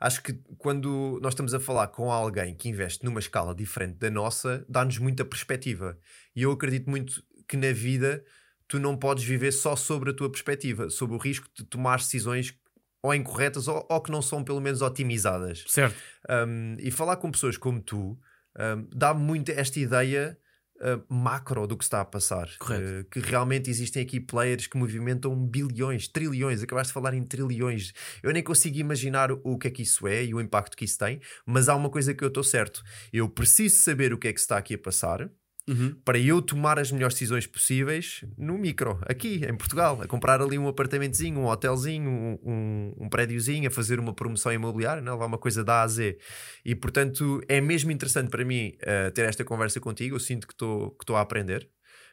acho 0.00 0.22
que 0.22 0.32
quando 0.56 1.20
nós 1.20 1.34
estamos 1.34 1.52
a 1.52 1.60
falar 1.60 1.88
com 1.88 2.10
alguém 2.10 2.54
que 2.54 2.66
investe 2.66 3.04
numa 3.04 3.20
escala 3.20 3.54
diferente 3.54 3.98
da 3.98 4.10
nossa, 4.10 4.64
dá-nos 4.66 4.96
muita 4.96 5.22
perspectiva. 5.22 5.98
E 6.34 6.44
eu 6.44 6.50
acredito 6.50 6.88
muito 6.88 7.22
que 7.46 7.58
na 7.58 7.72
vida 7.72 8.24
tu 8.66 8.78
não 8.78 8.96
podes 8.96 9.22
viver 9.22 9.52
só 9.52 9.76
sobre 9.76 10.12
a 10.12 10.14
tua 10.14 10.30
perspectiva, 10.30 10.88
sobre 10.88 11.14
o 11.14 11.18
risco 11.18 11.46
de 11.54 11.62
tomar 11.62 11.98
decisões 11.98 12.54
ou 13.02 13.14
incorretas 13.14 13.68
ou, 13.68 13.86
ou 13.86 14.00
que 14.00 14.10
não 14.10 14.22
são 14.22 14.42
pelo 14.42 14.62
menos 14.62 14.80
otimizadas. 14.80 15.62
Certo. 15.68 15.94
Um, 16.26 16.76
e 16.78 16.90
falar 16.90 17.18
com 17.18 17.30
pessoas 17.30 17.58
como 17.58 17.82
tu 17.82 18.18
um, 18.58 18.88
dá-me 18.96 19.20
muito 19.20 19.50
esta 19.50 19.78
ideia 19.78 20.38
uh, 20.80 21.02
macro 21.12 21.66
do 21.66 21.76
que 21.76 21.84
está 21.84 22.00
a 22.00 22.04
passar. 22.04 22.48
Uh, 22.62 23.04
que 23.10 23.20
realmente 23.20 23.70
existem 23.70 24.02
aqui 24.02 24.20
players 24.20 24.66
que 24.66 24.76
movimentam 24.76 25.34
bilhões, 25.36 26.08
trilhões. 26.08 26.62
Acabaste 26.62 26.88
de 26.88 26.94
falar 26.94 27.14
em 27.14 27.22
trilhões. 27.22 27.92
Eu 28.22 28.32
nem 28.32 28.42
consigo 28.42 28.78
imaginar 28.78 29.30
o 29.32 29.58
que 29.58 29.68
é 29.68 29.70
que 29.70 29.82
isso 29.82 30.06
é 30.06 30.24
e 30.24 30.34
o 30.34 30.40
impacto 30.40 30.76
que 30.76 30.84
isso 30.84 30.98
tem, 30.98 31.20
mas 31.46 31.68
há 31.68 31.74
uma 31.74 31.90
coisa 31.90 32.14
que 32.14 32.24
eu 32.24 32.28
estou 32.28 32.44
certo. 32.44 32.82
Eu 33.12 33.28
preciso 33.28 33.76
saber 33.76 34.12
o 34.12 34.18
que 34.18 34.28
é 34.28 34.32
que 34.32 34.40
está 34.40 34.56
aqui 34.58 34.74
a 34.74 34.78
passar. 34.78 35.30
Uhum. 35.68 35.94
Para 36.04 36.18
eu 36.18 36.42
tomar 36.42 36.78
as 36.78 36.90
melhores 36.90 37.14
decisões 37.14 37.46
possíveis 37.46 38.24
no 38.36 38.58
micro, 38.58 38.98
aqui 39.02 39.44
em 39.44 39.56
Portugal, 39.56 40.00
a 40.02 40.06
comprar 40.06 40.40
ali 40.40 40.58
um 40.58 40.66
apartamentozinho, 40.66 41.38
um 41.38 41.46
hotelzinho, 41.46 42.10
um, 42.10 42.94
um, 42.98 43.08
prédiozinho, 43.08 43.68
a 43.68 43.70
fazer 43.70 44.00
uma 44.00 44.12
promoção 44.12 44.52
imobiliária, 44.52 45.00
não? 45.02 45.12
é? 45.12 45.14
levar 45.14 45.26
uma 45.26 45.38
coisa 45.38 45.62
da 45.62 45.80
A 45.80 45.82
a 45.82 45.88
Z. 45.88 46.18
E 46.64 46.74
portanto 46.74 47.40
é 47.48 47.60
mesmo 47.60 47.92
interessante 47.92 48.30
para 48.30 48.44
mim 48.44 48.72
eh, 48.80 49.10
ter 49.10 49.26
esta 49.26 49.44
conversa 49.44 49.78
contigo. 49.80 50.16
Eu 50.16 50.20
sinto 50.20 50.46
que 50.46 50.54
estou 50.54 50.90
que 50.92 51.12
a 51.12 51.20
aprender 51.20 51.68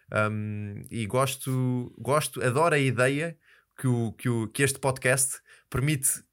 Um, 0.10 0.86
e 0.90 1.06
gosto, 1.06 1.94
gosto, 2.00 2.42
adoro 2.42 2.74
a 2.74 2.80
ideia 2.80 3.38
que, 3.78 3.88
o, 3.88 4.14
que, 4.14 4.30
o, 4.30 4.48
que 4.48 4.64
este 4.64 4.80
podcast 4.80 5.40
permite 5.70 6.24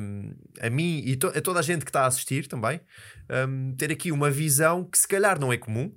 um, 0.00 0.32
a 0.60 0.70
mim 0.70 1.02
e 1.04 1.16
to- 1.16 1.32
a 1.34 1.40
toda 1.40 1.58
a 1.58 1.62
gente 1.62 1.84
que 1.84 1.90
está 1.90 2.02
a 2.02 2.06
assistir 2.06 2.46
também 2.46 2.80
um, 3.48 3.74
ter 3.76 3.90
aqui 3.90 4.12
uma 4.12 4.30
visão 4.30 4.84
que 4.88 4.96
se 4.96 5.08
calhar 5.08 5.38
não 5.40 5.52
é 5.52 5.56
comum, 5.56 5.92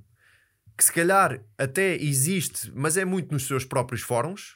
que 0.77 0.83
se 0.83 0.91
calhar 0.93 1.39
até 1.57 1.95
existe, 1.95 2.71
mas 2.75 2.97
é 2.97 3.03
muito 3.05 3.31
nos 3.31 3.47
seus 3.47 3.65
próprios 3.65 4.01
fóruns, 4.01 4.55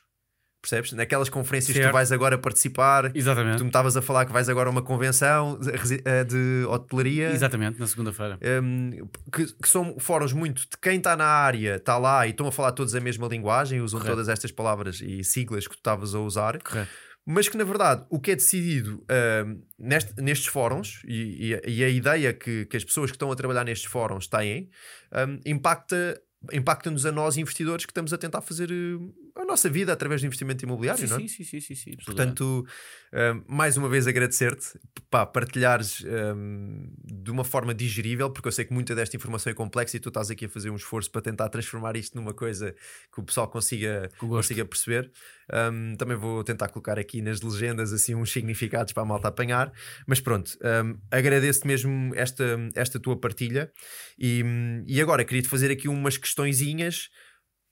percebes? 0.62 0.92
Naquelas 0.92 1.28
conferências 1.28 1.74
que 1.74 1.80
tu 1.80 1.84
Certo. 1.86 1.94
vais 1.94 2.12
agora 2.12 2.38
participar. 2.38 3.12
Exatamente. 3.16 3.58
Tu 3.58 3.64
me 3.64 3.70
estavas 3.70 3.98
a 3.98 4.02
falar 4.02 4.26
que 4.28 4.32
vais 4.32 4.48
agora 4.48 4.70
a 4.70 4.72
uma 4.72 4.84
convenção 4.84 5.58
de, 5.60 5.72
eh, 6.06 6.24
de 6.24 6.66
hotelaria. 6.70 7.32
Exatamente, 7.32 7.80
na 7.80 7.88
segunda-feira. 7.88 8.38
Um, 8.62 8.92
que, 9.34 9.48
que 9.54 9.68
são 9.68 9.98
fóruns 10.00 10.34
muito 10.34 10.62
de 10.62 10.78
quem 10.80 10.98
está 10.98 11.16
na 11.18 11.26
área, 11.26 11.78
está 11.78 11.98
lá 11.98 12.28
e 12.28 12.30
estão 12.30 12.46
a 12.46 12.52
falar 12.52 12.74
todos 12.74 12.94
a 12.94 13.00
mesma 13.00 13.28
linguagem, 13.28 13.82
usam 13.82 14.00
Correto. 14.00 14.18
todas 14.18 14.30
estas 14.30 14.52
palavras 14.52 15.02
e 15.02 15.24
siglas 15.24 15.68
que 15.68 15.74
tu 15.74 15.80
estavas 15.80 16.14
a 16.14 16.20
usar, 16.20 16.62
Correto. 16.62 16.92
Mas 17.26 17.48
que 17.48 17.58
na 17.58 17.64
verdade 17.64 18.06
o 18.10 18.20
que 18.20 18.32
é 18.32 18.36
decidido 18.36 19.04
um, 19.46 19.62
neste- 19.78 20.20
nestes 20.22 20.48
fóruns 20.48 21.02
e, 21.06 21.50
e 21.50 21.56
a- 21.56 21.62
e 21.68 21.84
a 21.84 21.90
ideia 21.90 22.34
que, 22.34 22.66
que 22.66 22.76
as 22.78 22.84
pessoas 22.84 23.12
que 23.12 23.16
estão 23.16 23.32
a 23.32 23.36
trabalhar 23.36 23.64
nestes 23.64 23.90
fóruns 23.90 24.28
têm 24.28 24.70
um, 25.14 25.40
impacta. 25.46 26.20
Impacta-nos 26.52 27.06
a 27.06 27.12
nós, 27.12 27.38
investidores, 27.38 27.86
que 27.86 27.92
estamos 27.92 28.12
a 28.12 28.18
tentar 28.18 28.42
fazer 28.42 28.72
eh, 28.72 28.98
a 29.42 29.46
nossa 29.46 29.70
vida 29.70 29.94
através 29.94 30.22
do 30.22 30.28
investimento 30.28 30.64
imobiliário, 30.64 31.08
Sim, 31.08 31.14
não 31.14 31.18
é? 31.18 31.28
sim, 31.28 31.44
sim, 31.44 31.60
sim, 31.60 31.76
sim. 31.76 31.92
Portanto, 32.06 32.66
um, 33.14 33.44
mais 33.48 33.78
uma 33.78 33.90
vez 33.90 34.08
agradecer-te 34.08 34.80
pá, 35.10 35.26
partilhares 35.26 36.04
um, 36.36 36.92
de 37.04 37.32
uma 37.32 37.44
forma 37.44 37.74
digerível, 37.74 38.30
porque 38.30 38.48
eu 38.48 38.52
sei 38.52 38.66
que 38.66 38.74
muita 38.74 38.96
desta 38.96 39.16
informação 39.16 39.52
é 39.52 39.54
complexa 39.54 39.98
e 39.98 40.00
tu 40.00 40.10
estás 40.10 40.30
aqui 40.30 40.46
a 40.46 40.50
fazer 40.50 40.70
um 40.70 40.76
esforço 40.76 41.12
para 41.12 41.22
tentar 41.22 41.50
transformar 41.50 41.96
isto 41.96 42.16
numa 42.16 42.34
coisa 42.34 42.74
que 43.14 43.20
o 43.20 43.24
pessoal 43.24 43.48
consiga, 43.48 44.10
consiga 44.18 44.66
perceber. 44.66 45.12
Um, 45.52 45.96
também 45.96 46.16
vou 46.16 46.44
tentar 46.44 46.70
colocar 46.70 46.98
aqui 46.98 47.22
nas 47.22 47.42
legendas 47.42 47.92
assim 47.92 48.16
uns 48.16 48.32
significados 48.32 48.94
para 48.94 49.04
a 49.04 49.06
malta 49.06 49.28
apanhar, 49.28 49.72
mas 50.08 50.20
pronto, 50.20 50.58
um, 50.64 50.98
agradeço-te 51.12 51.68
mesmo 51.68 52.14
esta, 52.16 52.58
esta 52.76 53.00
tua 53.00 53.20
partilha 53.20 53.72
e, 54.18 54.44
e 54.88 55.02
agora 55.02 55.26
queria-te 55.26 55.50
fazer 55.50 55.72
aqui 55.72 55.88
umas 55.88 56.18
questõezinhas 56.18 57.10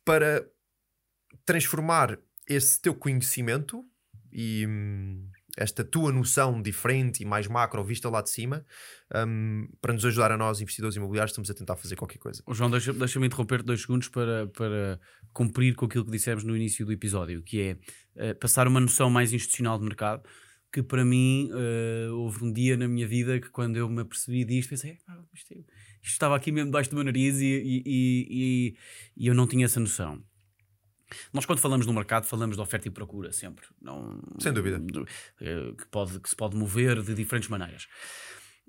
para 0.04 0.46
transformar 1.50 2.20
esse 2.48 2.80
teu 2.80 2.94
conhecimento 2.94 3.84
e 4.32 4.66
hum, 4.68 5.28
esta 5.58 5.84
tua 5.84 6.12
noção 6.12 6.62
diferente 6.62 7.22
e 7.24 7.26
mais 7.26 7.48
macro 7.48 7.84
vista 7.84 8.08
lá 8.08 8.22
de 8.22 8.30
cima 8.30 8.64
hum, 9.28 9.68
para 9.82 9.94
nos 9.94 10.06
ajudar 10.06 10.32
a 10.32 10.38
nós, 10.38 10.62
investidores 10.62 10.96
imobiliários, 10.96 11.32
estamos 11.32 11.50
a 11.50 11.54
tentar 11.56 11.76
fazer 11.76 11.96
qualquer 11.96 12.20
coisa. 12.20 12.44
João, 12.52 12.70
deixa- 12.70 12.94
deixa-me 12.94 13.26
interromper 13.26 13.64
dois 13.64 13.82
segundos 13.82 14.08
para, 14.10 14.46
para 14.48 15.00
cumprir 15.34 15.74
com 15.74 15.86
aquilo 15.86 16.06
que 16.06 16.12
dissemos 16.12 16.44
no 16.44 16.56
início 16.56 16.86
do 16.86 16.92
episódio, 16.92 17.42
que 17.42 17.60
é 17.62 17.78
eh, 18.16 18.34
passar 18.36 18.68
uma 18.68 18.80
noção 18.80 19.10
mais 19.10 19.34
institucional 19.34 19.80
de 19.80 19.86
mercado, 19.86 20.22
que 20.72 20.84
para 20.84 21.04
mim 21.04 21.50
eh, 21.52 22.10
houve 22.12 22.44
um 22.46 22.54
dia 22.54 22.78
na 22.78 22.88
minha 22.88 23.08
vida 23.08 23.40
que 23.40 23.50
quando 23.50 23.76
eu 23.76 23.90
me 23.90 24.02
apercebi 24.04 24.46
disto, 24.46 24.70
pensei, 24.70 25.00
"Ah, 25.08 25.18
isto, 25.34 25.52
é, 25.54 25.58
Isto 26.02 26.14
estava 26.14 26.36
aqui 26.36 26.52
mesmo 26.52 26.68
debaixo 26.70 26.92
do 26.92 26.96
meu 26.96 27.04
nariz 27.04 27.38
e, 27.42 27.46
e, 27.46 27.84
e, 27.88 28.76
e 29.18 29.28
eu 29.28 29.34
não 29.34 29.48
tinha 29.48 29.66
essa 29.66 29.80
noção. 29.80 30.24
Nós, 31.34 31.46
quando 31.46 31.60
falamos 31.60 31.86
no 31.86 31.94
mercado, 31.94 32.26
falamos 32.26 32.56
de 32.56 32.62
oferta 32.62 32.88
e 32.88 32.92
procura 32.92 33.32
sempre. 33.32 33.66
Não, 33.82 34.20
Sem 34.40 34.52
dúvida. 34.54 34.82
eh, 35.42 35.74
Que, 35.78 35.86
pode, 35.88 36.20
que 36.20 36.30
se 36.30 36.36
pode 36.36 36.56
mover 36.56 37.02
de 37.02 37.14
diferentes 37.14 37.50
maneiras. 37.50 37.88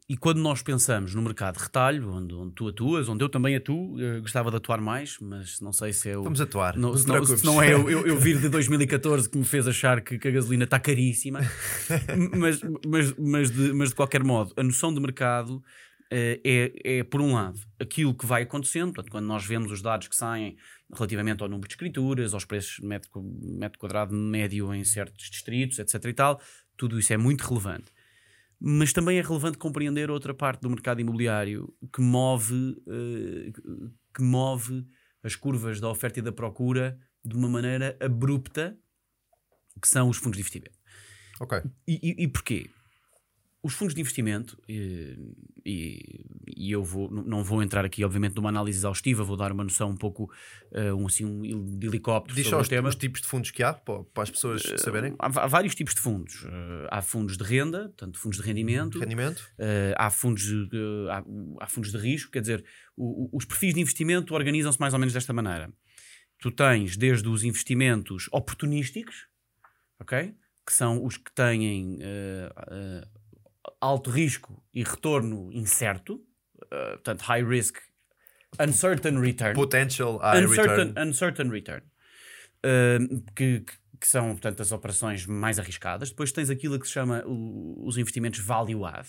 E 0.09 0.16
quando 0.16 0.38
nós 0.38 0.61
pensamos 0.61 1.14
no 1.14 1.22
mercado 1.22 1.57
de 1.57 1.62
retalho, 1.62 2.11
onde, 2.11 2.34
onde 2.34 2.53
tu 2.53 2.66
atuas, 2.66 3.09
onde 3.09 3.22
eu 3.22 3.28
também 3.28 3.55
atuo, 3.55 3.97
eu 4.01 4.20
gostava 4.20 4.51
de 4.51 4.57
atuar 4.57 4.80
mais, 4.80 5.16
mas 5.20 5.61
não 5.61 5.72
sei 5.72 5.93
se 5.93 6.11
é 6.11 6.18
o. 6.18 6.24
Vamos 6.24 6.41
atuar. 6.41 6.76
Não, 6.76 6.91
Não 6.91 6.97
se 7.24 7.45
não 7.47 7.62
é 7.62 7.72
eu, 7.72 7.88
eu, 7.88 8.05
eu 8.09 8.16
vir 8.18 8.41
de 8.41 8.49
2014 8.51 9.30
que 9.30 9.38
me 9.38 9.45
fez 9.45 9.68
achar 9.68 10.01
que, 10.01 10.18
que 10.18 10.26
a 10.26 10.30
gasolina 10.32 10.64
está 10.64 10.80
caríssima, 10.80 11.38
mas, 12.36 12.61
mas, 12.84 13.14
mas, 13.16 13.51
de, 13.53 13.72
mas 13.72 13.88
de 13.91 13.95
qualquer 13.95 14.24
modo, 14.24 14.53
a 14.57 14.62
noção 14.64 14.93
de 14.93 14.99
mercado 15.01 15.62
eh, 16.11 16.41
é, 16.45 16.99
é, 16.99 17.05
por 17.05 17.20
um 17.20 17.34
lado, 17.34 17.61
aquilo 17.78 18.12
que 18.12 18.26
vai 18.26 18.43
acontecendo, 18.43 18.93
portanto, 18.93 19.12
quando 19.12 19.26
nós 19.26 19.45
vemos 19.47 19.70
os 19.70 19.80
dados 19.80 20.09
que 20.09 20.16
saem 20.16 20.57
relativamente 20.95 21.43
ao 21.43 21.49
número 21.49 21.68
de 21.68 21.74
escrituras, 21.74 22.34
aos 22.34 22.45
preços 22.45 22.76
de 22.80 22.86
metro, 22.86 23.22
metro 23.43 23.78
quadrado 23.78 24.14
médio 24.14 24.74
em 24.74 24.84
certos 24.84 25.30
distritos, 25.30 25.78
etc. 25.78 26.05
e 26.05 26.12
tal, 26.12 26.41
tudo 26.76 26.99
isso 26.99 27.12
é 27.12 27.16
muito 27.16 27.43
relevante. 27.43 27.93
Mas 28.59 28.93
também 28.93 29.18
é 29.18 29.22
relevante 29.22 29.57
compreender 29.57 30.11
outra 30.11 30.34
parte 30.34 30.61
do 30.61 30.70
mercado 30.70 31.01
imobiliário 31.01 31.72
que 31.93 32.03
move, 32.03 32.76
eh, 32.86 33.53
que 34.14 34.22
move 34.22 34.86
as 35.22 35.34
curvas 35.34 35.80
da 35.80 35.88
oferta 35.88 36.18
e 36.18 36.22
da 36.22 36.32
procura 36.32 36.99
de 37.24 37.34
uma 37.36 37.49
maneira 37.49 37.97
abrupta, 38.01 38.76
que 39.80 39.88
são 39.88 40.09
os 40.09 40.18
fundos 40.18 40.36
de 40.36 40.41
investimento. 40.41 40.78
Ok. 41.41 41.62
E, 41.88 41.99
e, 42.03 42.24
e 42.24 42.28
porquê? 42.28 42.68
Os 43.62 43.74
fundos 43.74 43.94
de 43.94 44.00
investimento, 44.00 44.56
eh, 44.66 45.16
e, 45.66 46.24
e 46.56 46.72
eu 46.72 46.82
vou, 46.82 47.11
não 47.11 47.44
vou 47.44 47.62
entrar 47.62 47.84
aqui, 47.84 48.02
obviamente, 48.02 48.34
numa 48.34 48.48
análise 48.48 48.78
exaustiva, 48.78 49.22
vou 49.22 49.36
dar 49.36 49.52
uma 49.52 49.62
noção 49.62 49.90
um 49.90 49.96
pouco 49.96 50.32
eh, 50.72 50.90
um, 50.94 51.06
assim, 51.06 51.26
um 51.26 51.78
de 51.78 51.86
helicóptero 51.86 52.34
Diz 52.34 52.46
sobre 52.46 52.62
os, 52.62 52.68
tema. 52.70 52.88
os 52.88 52.94
tipos 52.96 53.20
de 53.20 53.26
fundos 53.26 53.50
que 53.50 53.62
há 53.62 53.74
para, 53.74 54.02
as 54.22 54.30
pessoas 54.30 54.62
saberem. 54.78 55.14
Há, 55.18 55.26
há 55.26 55.46
vários 55.46 55.74
tipos 55.74 55.94
de 55.94 56.00
fundos. 56.00 56.46
Eh, 56.46 56.88
há 56.90 57.02
fundos 57.02 57.36
de 57.36 57.44
renda, 57.44 57.80
portanto, 57.88 58.18
fundos 58.18 58.38
de 58.40 58.44
rendimento, 58.46 58.98
Rendimento. 58.98 59.46
há, 59.98 60.08
fundos, 60.11 60.42
eh, 60.50 61.11
há, 61.11 61.22
há 61.61 61.66
fundos 61.66 61.92
de 61.92 61.98
risco, 61.98 62.30
quer 62.32 62.40
dizer, 62.40 62.64
o- 62.96 63.24
o- 63.26 63.36
os 63.36 63.44
perfis 63.44 63.74
de 63.74 63.80
investimento 63.80 64.32
organizam-se 64.34 64.80
mais 64.80 64.94
ou 64.94 64.98
menos 64.98 65.12
desta 65.12 65.34
maneira. 65.34 65.70
Tu 66.38 66.50
tens 66.50 66.96
desde 66.96 67.28
os 67.28 67.44
investimentos 67.44 68.26
oportunísticos, 68.32 69.26
ok? 70.00 70.34
Que 70.66 70.72
são 70.72 71.04
os 71.04 71.18
que 71.18 71.30
têm 71.34 71.98
alto 73.81 74.11
risco 74.11 74.62
e 74.74 74.83
retorno 74.85 75.51
incerto, 75.53 76.20
eh, 76.70 76.91
portanto, 76.93 77.22
high 77.22 77.43
risk, 77.47 77.78
uncertain 78.59 79.18
return 79.20 79.55
Potential 79.55 80.18
high 80.18 80.45
uncertain, 80.45 80.76
return. 80.89 81.09
uncertain 81.09 81.51
return. 81.51 81.83
Uh, 82.64 83.22
que, 83.35 83.61
que- 83.61 84.07
são, 84.07 84.31
portanto, 84.33 84.61
as 84.62 84.72
operações 84.72 85.26
mais 85.26 85.59
arriscadas. 85.59 86.11
Depois 86.11 86.33
tens 86.33 86.49
aquilo 86.51 86.78
que 86.78 86.87
se 86.87 86.93
chama 86.93 87.22
o- 87.26 87.87
os 87.87 87.97
investimentos 87.99 88.41
value 88.41 88.85
add, 88.85 89.09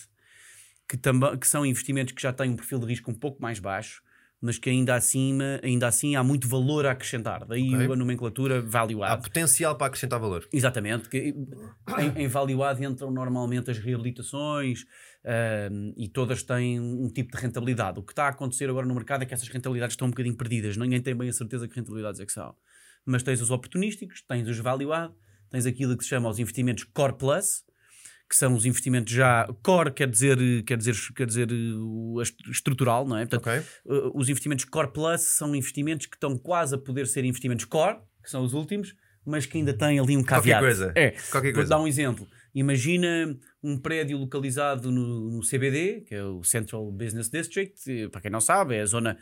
que, 0.88 0.96
que 1.38 1.46
são 1.46 1.64
investimentos 1.66 2.12
que 2.14 2.20
já 2.22 2.32
têm 2.32 2.50
um 2.50 2.56
perfil 2.56 2.78
de 2.78 2.86
risco 2.86 3.10
um 3.10 3.14
pouco 3.14 3.40
mais 3.42 3.58
baixo, 3.58 4.02
mas 4.42 4.58
que 4.58 4.68
ainda 4.68 4.96
assim, 4.96 5.38
ainda 5.62 5.86
assim 5.86 6.16
há 6.16 6.24
muito 6.24 6.48
valor 6.48 6.84
a 6.84 6.90
acrescentar. 6.90 7.46
Daí 7.46 7.72
Ok. 7.74 7.92
a 7.92 7.96
nomenclatura 7.96 8.60
value 8.60 9.02
Há 9.04 9.12
add. 9.12 9.22
potencial 9.22 9.76
para 9.76 9.86
acrescentar 9.86 10.18
valor. 10.18 10.46
Exatamente, 10.52 11.08
que 11.08 11.32
em, 11.96 12.22
em 12.24 12.26
value 12.26 12.62
add 12.64 12.84
entram 12.84 13.12
normalmente 13.12 13.70
as 13.70 13.78
reabilitações 13.78 14.84
ahm, 15.24 15.92
e 15.96 16.08
todas 16.08 16.42
têm 16.42 16.80
um 16.80 17.08
tipo 17.08 17.36
de 17.36 17.40
rentabilidade. 17.40 18.00
O 18.00 18.02
que 18.02 18.10
está 18.12 18.24
a 18.24 18.28
acontecer 18.30 18.68
agora 18.68 18.84
no 18.84 18.94
mercado 18.94 19.22
é 19.22 19.26
que 19.26 19.32
essas 19.32 19.48
rentabilidades 19.48 19.92
estão 19.94 20.08
um 20.08 20.10
bocadinho 20.10 20.36
perdidas. 20.36 20.76
Ninguém 20.76 21.00
tem 21.00 21.14
bem 21.14 21.28
a 21.28 21.32
certeza 21.32 21.68
que 21.68 21.76
rentabilidades 21.76 22.20
é 22.20 22.26
que 22.26 22.32
são. 22.32 22.52
Mas 23.06 23.22
tens 23.22 23.40
os 23.40 23.50
oportunísticos, 23.52 24.22
tens 24.26 24.48
os 24.48 24.58
value 24.58 24.92
add, 24.92 25.14
tens 25.50 25.66
aquilo 25.66 25.96
que 25.96 26.02
se 26.02 26.10
chama 26.10 26.28
os 26.28 26.40
investimentos 26.40 26.82
core 26.82 27.14
plus, 27.16 27.62
que 28.32 28.36
são 28.38 28.54
os 28.54 28.64
investimentos 28.64 29.12
já 29.12 29.46
core 29.62 29.90
quer 29.92 30.08
dizer 30.08 30.38
quer 30.64 30.78
dizer 30.78 30.94
quer 31.14 31.26
dizer 31.26 31.48
estrutural, 32.50 33.06
não 33.06 33.18
é? 33.18 33.26
Portanto, 33.26 33.46
Ok. 33.46 33.62
Uh, 33.84 34.10
os 34.18 34.30
investimentos 34.30 34.64
Core 34.64 34.90
Plus 34.90 35.20
são 35.20 35.54
investimentos 35.54 36.06
que 36.06 36.16
estão 36.16 36.38
quase 36.38 36.74
a 36.74 36.78
poder 36.78 37.06
ser 37.06 37.26
investimentos 37.26 37.66
Core, 37.66 37.98
que 38.24 38.30
são 38.30 38.42
os 38.42 38.54
últimos, 38.54 38.94
mas 39.26 39.44
que 39.44 39.58
ainda 39.58 39.74
têm 39.74 39.98
ali 39.98 40.16
um 40.16 40.22
Qualquer 40.24 40.54
caveat. 40.54 40.60
coisa. 40.62 40.92
É. 40.96 41.10
Qualquer 41.30 41.48
Vou 41.48 41.56
coisa. 41.56 41.68
dar 41.68 41.78
um 41.78 41.86
exemplo. 41.86 42.26
Imagina 42.54 43.36
um 43.62 43.78
prédio 43.78 44.16
localizado 44.16 44.90
no, 44.90 45.30
no 45.30 45.40
CBD, 45.40 46.02
que 46.06 46.14
é 46.14 46.24
o 46.24 46.42
Central 46.42 46.90
Business 46.90 47.28
District, 47.30 47.74
eh, 47.90 48.08
para 48.08 48.20
quem 48.20 48.30
não 48.30 48.40
sabe, 48.40 48.74
é 48.76 48.80
a 48.80 48.86
zona, 48.86 49.16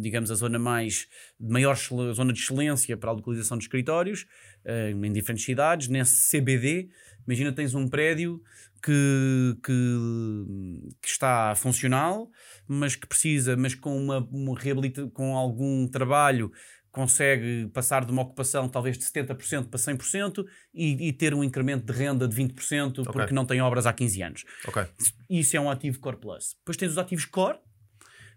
digamos, 0.00 0.30
a 0.30 0.34
zona 0.34 0.58
mais 0.58 1.06
de 1.38 1.52
maior 1.52 1.76
zona 1.76 2.32
de 2.32 2.40
excelência 2.40 2.96
para 2.96 3.10
a 3.10 3.12
localização 3.12 3.58
de 3.58 3.64
escritórios 3.64 4.26
eh, 4.64 4.90
em 4.90 5.12
diferentes 5.12 5.44
cidades. 5.44 5.86
Nesse 5.88 6.30
CBD, 6.36 6.88
imagina 7.26 7.52
tens 7.52 7.74
um 7.74 7.88
prédio 7.88 8.42
que, 8.82 9.56
que, 9.64 10.94
que 11.00 11.08
está 11.08 11.54
funcional, 11.54 12.30
mas 12.68 12.96
que 12.96 13.06
precisa, 13.06 13.56
mas 13.56 13.74
com 13.74 13.96
uma, 13.96 14.18
uma 14.30 14.58
reabilita, 14.58 15.08
com 15.08 15.36
algum 15.36 15.86
trabalho 15.88 16.52
consegue 16.94 17.68
passar 17.74 18.04
de 18.04 18.12
uma 18.12 18.22
ocupação 18.22 18.68
talvez 18.68 18.96
de 18.96 19.04
70% 19.04 19.68
para 19.68 19.80
100% 19.80 20.46
e, 20.72 21.08
e 21.08 21.12
ter 21.12 21.34
um 21.34 21.42
incremento 21.42 21.92
de 21.92 21.98
renda 21.98 22.28
de 22.28 22.36
20% 22.36 23.02
porque 23.12 23.34
não 23.34 23.44
tem 23.44 23.60
obras 23.60 23.84
há 23.84 23.92
15 23.92 24.22
anos. 24.22 24.44
Ok. 24.64 24.84
Isso 25.28 25.56
é 25.56 25.60
um 25.60 25.68
ativo 25.68 25.98
Core 25.98 26.18
Plus. 26.18 26.54
Depois 26.60 26.76
tens 26.76 26.92
os 26.92 26.98
ativos 26.98 27.24
Core, 27.24 27.58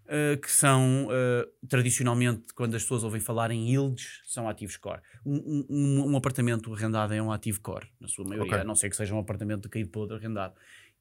eh, 0.08 0.36
que 0.36 0.50
são 0.50 1.08
eh, 1.10 1.46
tradicionalmente, 1.68 2.52
quando 2.54 2.74
as 2.74 2.82
pessoas 2.82 3.04
ouvem 3.04 3.20
falar 3.20 3.50
em 3.50 3.68
yields, 3.70 4.20
são 4.26 4.48
ativos 4.48 4.76
core. 4.76 5.00
Um, 5.24 5.64
um- 5.68 6.10
um 6.12 6.16
apartamento 6.16 6.72
arrendado 6.72 7.12
é 7.14 7.22
um 7.22 7.30
ativo 7.30 7.60
core, 7.60 7.86
na 8.00 8.08
sua 8.08 8.24
maioria, 8.24 8.50
Ok. 8.52 8.60
a 8.60 8.64
não 8.64 8.74
ser 8.74 8.88
que 8.90 8.96
seja 8.96 9.14
um 9.14 9.18
apartamento 9.18 9.62
de 9.62 9.68
caído 9.68 9.90
podre 9.90 10.16
arrendado. 10.16 10.54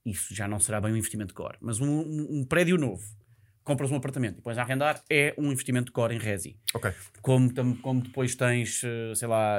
Isso 0.05 0.33
já 0.35 0.47
não 0.47 0.59
será 0.59 0.79
bem 0.81 0.93
um 0.93 0.97
investimento 0.97 1.33
core. 1.33 1.57
Mas 1.61 1.79
um, 1.79 1.87
um- 2.01 2.45
prédio 2.45 2.77
novo, 2.77 3.03
compras 3.63 3.91
um 3.91 3.95
apartamento 3.95 4.33
e 4.33 4.37
depois 4.37 4.57
a 4.57 4.61
arrendar, 4.61 5.01
é 5.09 5.33
um 5.37 5.51
investimento 5.51 5.91
core 5.91 6.15
em 6.15 6.19
resi. 6.19 6.57
Ok. 6.73 6.91
Como, 7.21 7.53
como 7.81 8.01
depois 8.01 8.33
tens, 8.35 8.81
eh, 8.83 9.13
sei 9.15 9.27
lá, 9.27 9.57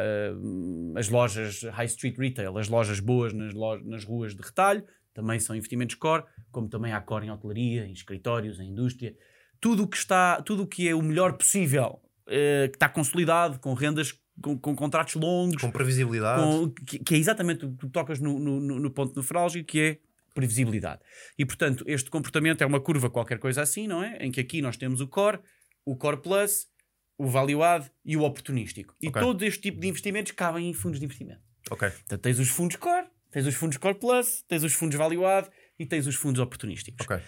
as 0.97 1.09
lojas 1.09 1.63
High 1.65 1.87
Street 1.87 2.17
Retail, 2.17 2.57
as 2.57 2.69
lojas 2.69 3.01
boas 3.01 3.33
nas, 3.33 3.53
lo- 3.53 3.83
nas 3.85 4.05
ruas 4.05 4.35
de 4.35 4.43
retalho, 4.43 4.83
também 5.13 5.39
são 5.41 5.55
investimentos 5.57 5.97
core, 5.97 6.25
como 6.51 6.69
também 6.69 6.93
há 6.93 7.01
core 7.01 7.27
em 7.27 7.31
hotelaria, 7.31 7.85
em 7.87 7.93
escritórios, 7.93 8.59
em 8.61 8.71
indústria. 8.71 9.15
Tudo 9.61 9.83
o 9.85 9.89
que 9.89 9.97
está, 9.97 10.41
tudo 10.43 10.63
o 10.63 10.67
que 10.67 10.89
é 10.89 10.95
o 10.95 11.03
melhor 11.03 11.33
possível, 11.35 12.01
eh, 12.27 12.69
que 12.71 12.77
está 12.77 12.89
consolidado, 12.89 13.59
com 13.59 13.75
rendas, 13.75 14.15
com, 14.41 14.57
com 14.59 14.75
contratos 14.77 15.15
longos, 15.15 15.61
Com 15.61 15.71
previsibilidade. 15.71 16.41
com- 16.43 16.71
que, 16.85 16.99
que 17.01 17.15
é 17.15 17.19
exatamente 17.19 17.65
o 17.67 17.73
que 17.77 17.89
tocas 17.89 18.21
no, 18.21 18.39
no, 18.39 18.61
no- 18.79 18.91
ponto 18.91 19.19
nefrálgico, 19.19 19.67
que 19.67 19.81
é 19.81 19.99
previsibilidade. 20.35 21.01
E, 21.37 21.45
portanto, 21.45 21.83
este 21.89 22.09
comportamento 22.11 22.63
é 22.63 22.67
uma 22.67 22.81
curva 22.81 23.11
qualquer 23.11 23.39
coisa 23.39 23.63
assim, 23.63 23.89
não 23.89 24.03
é? 24.05 24.17
Em 24.21 24.31
que 24.31 24.41
aqui 24.41 24.63
nós 24.63 24.77
temos 24.77 25.01
o 25.01 25.09
core, 25.09 25.41
o 25.85 25.97
core 25.97 26.19
plus, 26.23 26.69
o 27.17 27.27
value 27.27 27.63
add 27.65 27.91
e 28.05 28.17
o 28.17 28.23
oportunístico. 28.23 28.95
E 29.01 29.09
Ok. 29.09 29.21
todo 29.21 29.43
este 29.45 29.61
tipo 29.61 29.81
de 29.81 29.89
investimentos 29.89 30.31
cabem 30.33 30.69
em 30.71 30.73
fundos 30.73 31.01
de 31.01 31.05
investimento. 31.07 31.41
Ok. 31.71 31.91
Portanto, 31.91 32.21
tens 32.21 32.39
os 32.39 32.49
fundos 32.49 32.77
core, 32.77 33.07
tens 33.33 33.45
os 33.47 33.55
fundos 33.57 33.77
core 33.79 33.99
plus, 33.99 34.43
tens 34.47 34.63
os 34.63 34.73
fundos 34.73 34.97
value 34.97 35.27
add 35.27 35.49
e 35.77 35.85
tens 35.85 36.07
os 36.07 36.15
fundos 36.15 36.41
oportunísticos. 36.41 37.05
Ok. 37.05 37.21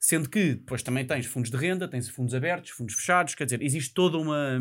Sendo 0.00 0.30
que 0.30 0.54
depois 0.54 0.82
também 0.82 1.06
tens 1.06 1.26
fundos 1.26 1.50
de 1.50 1.56
renda, 1.58 1.86
tens 1.86 2.08
fundos 2.08 2.34
abertos, 2.34 2.70
fundos 2.70 2.94
fechados, 2.94 3.34
quer 3.34 3.44
dizer, 3.44 3.60
existe 3.60 3.92
toda 3.92 4.16
uma, 4.16 4.58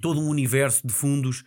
todo 0.00 0.18
um 0.18 0.28
universo 0.28 0.86
de 0.86 0.92
fundos 0.92 1.44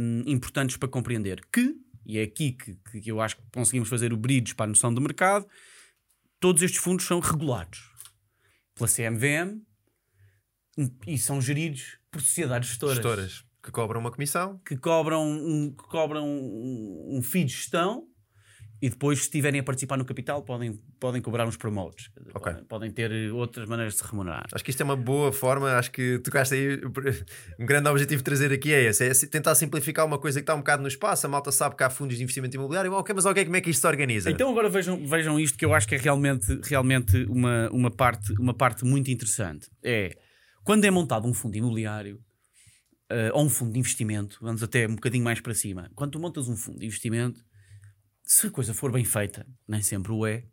hum, 0.00 0.24
importantes 0.26 0.76
para 0.76 0.88
compreender. 0.88 1.40
Que, 1.52 1.72
e 2.04 2.18
é 2.18 2.22
aqui 2.22 2.52
que, 2.52 3.00
que 3.00 3.10
eu 3.12 3.20
acho 3.20 3.36
que 3.36 3.42
conseguimos 3.54 3.88
fazer 3.88 4.12
o 4.12 4.16
bridge 4.16 4.56
para 4.56 4.64
a 4.64 4.68
noção 4.68 4.92
de 4.92 5.00
mercado, 5.00 5.46
todos 6.40 6.62
estes 6.62 6.80
fundos 6.80 7.06
são 7.06 7.20
regulados 7.20 7.88
pela 8.74 8.88
CMVM 8.88 9.62
e 11.06 11.16
são 11.16 11.40
geridos 11.40 11.98
por 12.10 12.20
sociedades 12.20 12.70
gestoras 12.70 12.96
Gestoras 12.96 13.44
que 13.62 13.70
cobram 13.70 14.00
uma 14.00 14.10
comissão. 14.10 14.58
que 14.66 14.76
cobram 14.76 15.24
um, 15.24 15.70
que 15.70 15.84
cobram 15.84 16.26
um, 16.26 17.18
um 17.18 17.22
fee 17.22 17.44
de 17.44 17.52
gestão 17.52 18.09
e 18.82 18.88
depois, 18.88 19.18
se 19.18 19.24
estiverem 19.24 19.60
a 19.60 19.62
participar 19.62 19.96
no 19.96 20.04
capital, 20.04 20.42
podem, 20.42 20.80
podem 20.98 21.20
cobrar 21.20 21.46
uns 21.46 21.56
promotes. 21.56 22.08
Quer 22.08 22.20
dizer, 22.20 22.32
Ok. 22.34 22.52
Podem, 22.52 22.64
podem 22.66 22.90
ter 22.90 23.12
eh, 23.12 23.30
outras 23.30 23.68
maneiras 23.68 23.94
de 23.94 24.00
se 24.00 24.06
remunerar. 24.06 24.46
Acho 24.52 24.64
que 24.64 24.70
isto 24.70 24.80
é 24.80 24.84
uma 24.84 24.96
boa 24.96 25.32
forma. 25.32 25.72
Acho 25.72 25.90
que 25.90 26.18
tocaste 26.20 26.54
aí. 26.54 26.80
Um 27.58 27.66
grande 27.66 27.88
objetivo 27.88 28.18
de 28.18 28.24
trazer 28.24 28.52
aqui 28.52 28.72
é 28.72 28.84
esse: 28.84 29.04
é 29.06 29.12
tentar 29.26 29.54
simplificar 29.54 30.06
uma 30.06 30.18
coisa 30.18 30.40
que 30.40 30.44
está 30.44 30.54
um 30.54 30.58
bocado 30.58 30.82
no 30.82 30.88
espaço. 30.88 31.26
A 31.26 31.28
malta 31.28 31.52
sabe 31.52 31.76
que 31.76 31.82
há 31.82 31.90
fundos 31.90 32.16
de 32.16 32.22
investimento 32.22 32.56
imobiliário. 32.56 32.92
Ok, 32.92 33.14
mas 33.14 33.26
ok, 33.26 33.44
como 33.44 33.56
é 33.56 33.60
que 33.60 33.70
isto 33.70 33.80
se 33.80 33.86
organiza? 33.86 34.30
Então 34.30 34.50
agora 34.50 34.68
vejam, 34.68 35.04
vejam 35.06 35.38
isto 35.38 35.58
que 35.58 35.64
eu 35.64 35.74
acho 35.74 35.86
que 35.86 35.94
é 35.94 35.98
realmente, 35.98 36.60
realmente 36.62 37.24
uma, 37.24 37.68
uma, 37.70 37.90
parte, 37.90 38.32
uma 38.38 38.54
parte 38.54 38.84
muito 38.84 39.10
interessante. 39.10 39.68
É 39.82 40.16
quando 40.64 40.84
é 40.84 40.90
montado 40.90 41.26
um 41.26 41.34
fundo 41.34 41.56
imobiliário 41.56 42.20
eh, 43.10 43.30
ou 43.34 43.44
um 43.44 43.48
fundo 43.48 43.72
de 43.72 43.78
investimento, 43.78 44.38
vamos 44.40 44.62
até 44.62 44.86
um 44.86 44.94
bocadinho 44.94 45.24
mais 45.24 45.40
para 45.40 45.54
cima. 45.54 45.90
Quando 45.94 46.12
tu 46.12 46.20
montas 46.20 46.48
um 46.48 46.56
fundo 46.56 46.78
de 46.78 46.86
investimento, 46.86 47.40
se 48.30 48.46
a 48.46 48.50
coisa 48.50 48.72
for 48.72 48.92
bem 48.92 49.04
feita, 49.04 49.44
nem 49.66 49.82
sempre 49.82 50.12
o 50.12 50.24
é, 50.24 50.44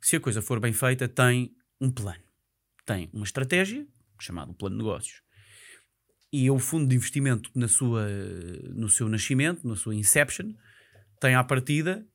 se 0.00 0.14
a 0.14 0.20
coisa 0.20 0.40
for 0.40 0.60
bem 0.60 0.72
feita, 0.72 1.08
tem 1.08 1.52
um 1.80 1.90
plano. 1.90 2.22
tem 2.86 3.10
uma 3.12 3.24
estratégia, 3.24 3.84
chamada 4.20 4.54
plano 4.54 4.76
de 4.76 4.84
negócios, 4.84 5.20
e 6.32 6.46
é 6.46 6.52
o 6.52 6.60
fundo 6.60 6.86
de 6.88 6.94
investimento 6.94 7.50
na 7.56 7.66
sua, 7.66 8.06
no 8.72 8.88
seu 8.88 9.08
nascimento, 9.08 9.66
na 9.66 9.74
sua 9.74 9.96
inception, 9.96 10.54
tem 11.20 11.34
à 11.34 11.42
partida 11.42 12.06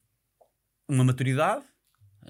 uma 0.88 1.04
maturidade, 1.04 1.66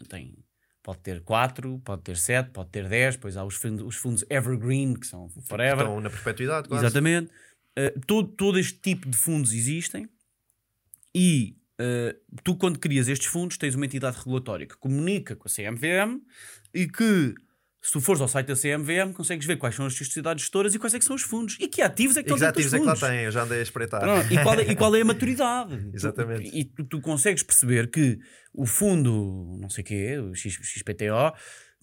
tem, 0.10 0.44
pode 0.82 0.98
ter 1.02 1.22
4, 1.22 1.80
pode 1.86 2.02
ter 2.02 2.18
7, 2.18 2.50
pode 2.50 2.72
ter 2.72 2.90
10, 2.90 3.18
depois 3.18 3.38
há 3.38 3.46
os 3.46 3.54
fundos, 3.54 3.86
os 3.86 3.98
fundos 3.98 4.26
evergreen, 4.32 4.96
que 4.96 5.06
são 5.06 5.30
forever. 5.30 5.82
Estão 5.82 6.02
na 6.02 6.10
perpetuidade, 6.10 6.68
quase. 6.68 6.84
Exatamente. 6.84 7.32
Uh, 7.78 8.00
todo, 8.08 8.30
todo 8.30 8.58
este 8.58 8.80
tipo 8.80 9.08
de 9.08 9.16
fundos 9.16 9.54
existem 9.54 10.10
e 11.14 11.56
uh, 11.80 12.40
tu, 12.44 12.56
quando 12.56 12.80
crias 12.80 13.08
estes 13.08 13.28
fundos, 13.28 13.58
tens 13.58 13.76
uma 13.76 13.86
entidade 13.86 14.18
regulatória 14.18 14.66
que 14.68 14.78
comunica 14.78 15.36
com 15.36 15.48
a 15.48 15.52
CMVM 15.52 16.20
e 16.74 16.88
que 16.88 17.34
se 17.82 17.92
tu 17.92 18.00
fores 18.00 18.22
ao 18.22 18.30
site 18.30 18.48
da 18.48 18.56
CMVM, 18.56 19.12
consegues 19.14 19.46
ver 19.46 19.58
quais 19.58 19.76
são 19.76 19.86
as 19.86 19.94
sociedades 19.94 20.44
gestoras 20.44 20.74
e 20.74 20.80
quais 20.80 20.94
é 20.94 21.00
que 21.00 21.04
são 21.04 21.18
os 21.18 21.22
fundos. 21.22 21.58
E 21.60 21.68
que 21.68 21.82
ativos 21.82 22.16
é 22.16 22.24
que 22.24 22.32
estão 22.32 22.38
dentro 22.40 22.64
dos 22.64 22.74
ativos 22.74 22.74
é 22.74 22.80
que 22.80 22.86
lá 22.86 22.96
fundos. 22.96 23.10
têm? 23.10 23.26
Eu 23.26 23.32
já 23.32 23.44
andei 23.44 23.60
a 23.60 23.62
espreitar. 23.62 24.00
Pronto, 24.00 24.34
e, 24.34 24.42
qual 24.42 24.60
é, 24.60 24.72
e 24.72 24.76
qual 24.76 24.96
é 24.96 25.02
a 25.02 25.06
maturidade? 25.06 25.90
Exatamente. 25.94 26.50
Tu- 26.50 26.58
e 26.58 26.64
tu, 26.64 26.86
tu 26.86 27.02
consegues 27.02 27.44
perceber 27.44 27.92
que 27.92 28.18
o 28.54 28.66
fundo, 28.66 29.58
não 29.60 29.70
sei 29.70 29.82
o 29.82 29.86
quê, 29.86 30.18
o 30.18 30.34
XPTO, 30.34 31.34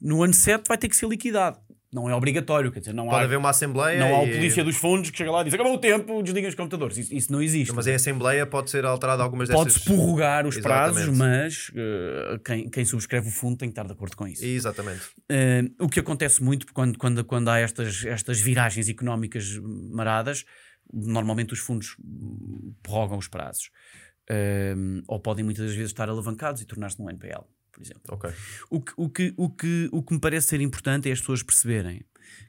no 0.01 0.23
ano 0.23 0.33
7 0.33 0.65
vai 0.67 0.79
ter 0.79 0.89
que 0.89 0.97
ser 0.97 1.07
liquidado. 1.07 1.59
Não 1.93 2.09
é 2.09 2.15
obrigatório, 2.15 2.71
quer 2.71 2.79
dizer, 2.79 2.93
não 2.93 3.07
Pode 3.07 3.23
há, 3.23 3.25
haver 3.25 3.37
uma 3.37 3.51
assembleia. 3.51 3.99
não 3.99 4.15
há 4.15 4.21
o 4.21 4.27
e- 4.29 4.33
polícia 4.33 4.63
dos 4.63 4.77
fundos 4.77 5.11
que 5.11 5.19
chega 5.19 5.33
lá 5.33 5.41
e 5.41 5.45
diz 5.45 5.55
acabou 5.55 5.75
o 5.75 5.79
tempo, 5.79 6.23
desliguem 6.23 6.49
os 6.49 6.55
computadores. 6.55 6.97
Isso, 6.97 7.13
isso 7.13 7.33
não 7.33 7.43
existe. 7.43 7.75
Mas 7.75 7.87
em 7.89 7.95
assembleia 7.95 8.47
pode 8.47 8.71
ser 8.71 8.85
alterado 8.85 9.23
algumas 9.23 9.49
dessas. 9.49 9.65
Pode-se 9.65 9.85
prorrogar 9.85 10.47
os 10.47 10.57
prazos, 10.59 11.03
Exatamente. 11.03 11.19
mas 11.19 11.71
eh, 11.75 12.41
quem, 12.45 12.71
quem 12.71 12.85
subscreve 12.85 13.29
o 13.29 13.33
fundo 13.33 13.57
tem 13.57 13.69
que 13.69 13.73
estar 13.73 13.85
de 13.87 13.93
acordo 13.93 14.17
com 14.17 14.27
isso. 14.29 14.45
Exatamente. 14.45 15.01
Eh, 15.29 15.65
o 15.81 15.89
que 15.89 15.99
acontece 15.99 16.41
muito 16.43 16.73
quando, 16.73 16.97
quando, 16.97 17.25
quando 17.25 17.49
há 17.49 17.59
estas, 17.59 18.05
estas 18.07 18.41
viragens 18.41 18.89
económicas 18.89 19.59
maradas, 19.91 20.45
normalmente 20.93 21.53
os 21.53 21.59
fundos 21.59 21.97
hum, 21.99 22.73
prorrogam 22.85 23.19
os 23.19 23.27
prazos. 23.27 23.69
Eh, 24.29 24.77
ou 25.09 25.19
podem 25.19 25.45
muitas 25.45 25.67
das 25.67 25.75
vezes 25.75 25.91
estar 25.91 26.09
alavancados 26.09 26.63
e 26.63 26.65
tornar-se 26.65 27.01
num 27.01 27.11
NPL, 27.11 27.43
por 27.81 27.87
exemplo. 27.87 28.03
Ok. 28.11 28.31
O 28.69 28.81
que, 28.83 28.93
o, 28.97 29.09
que, 29.09 29.33
o, 29.39 29.49
que, 29.51 29.89
o 29.91 30.03
que 30.03 30.13
me 30.15 30.21
parece 30.21 30.49
ser 30.49 30.61
importante 30.61 31.09
é 31.09 31.13
as 31.13 31.21
pessoas 31.21 31.43
perceberem 31.43 32.05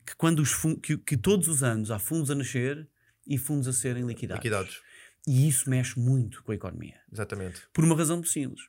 que, 0.06 0.14
quando 0.18 0.40
os 0.40 0.54
que, 0.84 0.98
que 0.98 1.16
todos 1.16 1.48
os 1.48 1.64
anos 1.64 1.90
há 1.90 1.98
fundos 2.00 2.30
a 2.30 2.36
nascer 2.36 2.86
e 3.26 3.38
fundos 3.38 3.66
a 3.68 3.74
serem 3.74 4.06
liquidados. 4.06 4.44
Liquidados. 4.44 4.82
E 5.28 5.48
isso 5.48 5.70
mexe 5.70 5.98
muito 6.00 6.44
com 6.44 6.52
a 6.52 6.56
economia. 6.56 7.00
Exatamente. 7.12 7.62
Por 7.72 7.86
uma 7.86 7.96
razão 7.96 8.18
muito 8.18 8.30
simples. 8.30 8.62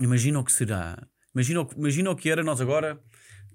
Imagina 0.00 0.38
o 0.38 0.44
que 0.44 0.52
será. 0.52 1.06
Imagina 1.34 1.60
o, 1.60 1.66
que- 1.66 1.76
imagina 1.76 2.10
o 2.10 2.16
que 2.16 2.30
era 2.30 2.42
nós 2.42 2.60
agora 2.60 2.98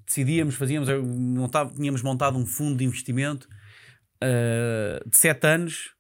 decidíamos, 0.06 0.54
fazíamos, 0.56 0.90
eh, 0.90 0.98
montava- 1.00 1.74
tínhamos 1.74 2.02
montado 2.04 2.38
um 2.38 2.46
fundo 2.46 2.78
de 2.78 2.84
investimento 2.84 3.48
ah, 4.22 5.00
de 5.10 5.18
7 5.18 5.48
anos 5.48 5.96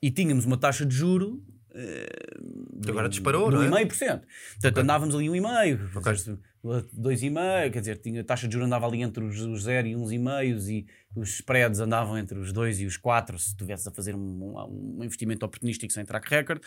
E 0.00 0.10
tínhamos 0.10 0.44
uma 0.44 0.56
taxa 0.56 0.86
de 0.86 0.94
juro. 0.94 1.42
Que 2.82 2.90
agora 2.90 3.08
disparou, 3.08 3.50
não 3.50 3.62
é? 3.62 3.68
1,5%. 3.84 4.22
Portanto, 4.52 4.78
andávamos 4.78 5.14
ali 5.14 5.26
1,5%, 5.26 5.88
Ok. 5.96 6.02
quer 6.02 6.14
dizer, 6.14 6.38
2,5%, 6.66 7.70
quer 7.72 7.80
dizer, 7.80 7.98
tinha, 7.98 8.20
a 8.20 8.24
taxa 8.24 8.46
de 8.46 8.52
juros 8.54 8.66
andava 8.66 8.86
ali 8.86 9.02
entre 9.02 9.24
os, 9.24 9.40
os 9.40 9.62
0 9.62 9.86
e 9.88 9.92
1,5% 9.94 10.68
e 10.68 10.86
os 11.20 11.30
spreads 11.34 11.80
andavam 11.80 12.18
entre 12.18 12.38
os 12.38 12.52
2 12.52 12.80
e 12.80 12.86
os 12.86 12.96
4 12.96 13.38
se 13.38 13.48
estivesse 13.48 13.88
a 13.88 13.92
fazer 13.92 14.14
um, 14.14 14.54
um- 14.68 15.04
investimento 15.04 15.44
oportunístico 15.46 15.92
sem 15.92 16.04
track 16.04 16.28
record. 16.28 16.62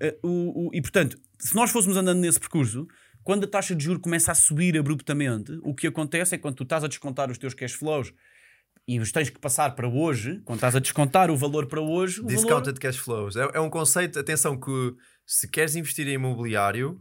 Eh, 0.00 0.16
o- 0.22 0.68
o- 0.68 0.70
e 0.74 0.80
portanto, 0.80 1.18
se 1.38 1.54
nós 1.54 1.70
fôssemos 1.70 1.96
andando 1.96 2.20
nesse 2.20 2.38
percurso, 2.38 2.86
quando 3.22 3.44
a 3.44 3.48
taxa 3.48 3.74
de 3.74 3.84
juros 3.84 4.02
começa 4.02 4.32
a 4.32 4.34
subir 4.34 4.78
abruptamente, 4.78 5.58
o 5.62 5.74
que 5.74 5.86
acontece 5.86 6.34
é 6.34 6.38
que 6.38 6.42
quando 6.42 6.54
tu 6.56 6.62
estás 6.62 6.84
a 6.84 6.88
descontar 6.88 7.30
os 7.30 7.38
teus 7.38 7.52
cash 7.54 7.72
flows 7.72 8.12
e 8.88 8.98
os 8.98 9.12
tens 9.12 9.28
que 9.30 9.38
passar 9.38 9.74
para 9.74 9.86
hoje, 9.88 10.40
quando 10.44 10.56
estás 10.58 10.74
a 10.74 10.80
descontar 10.80 11.30
o 11.30 11.36
valor 11.36 11.66
para 11.66 11.80
hoje, 11.80 12.20
o 12.20 12.24
valor, 12.24 12.34
Discounted 12.36 12.80
cash 12.80 12.96
flows. 12.96 13.36
É, 13.36 13.48
é 13.54 13.60
um 13.60 13.68
conceito, 13.70 14.18
atenção, 14.18 14.58
que 14.58 14.94
se 15.26 15.48
queres 15.48 15.76
investir 15.76 16.08
em 16.08 16.14
imobiliário, 16.14 17.00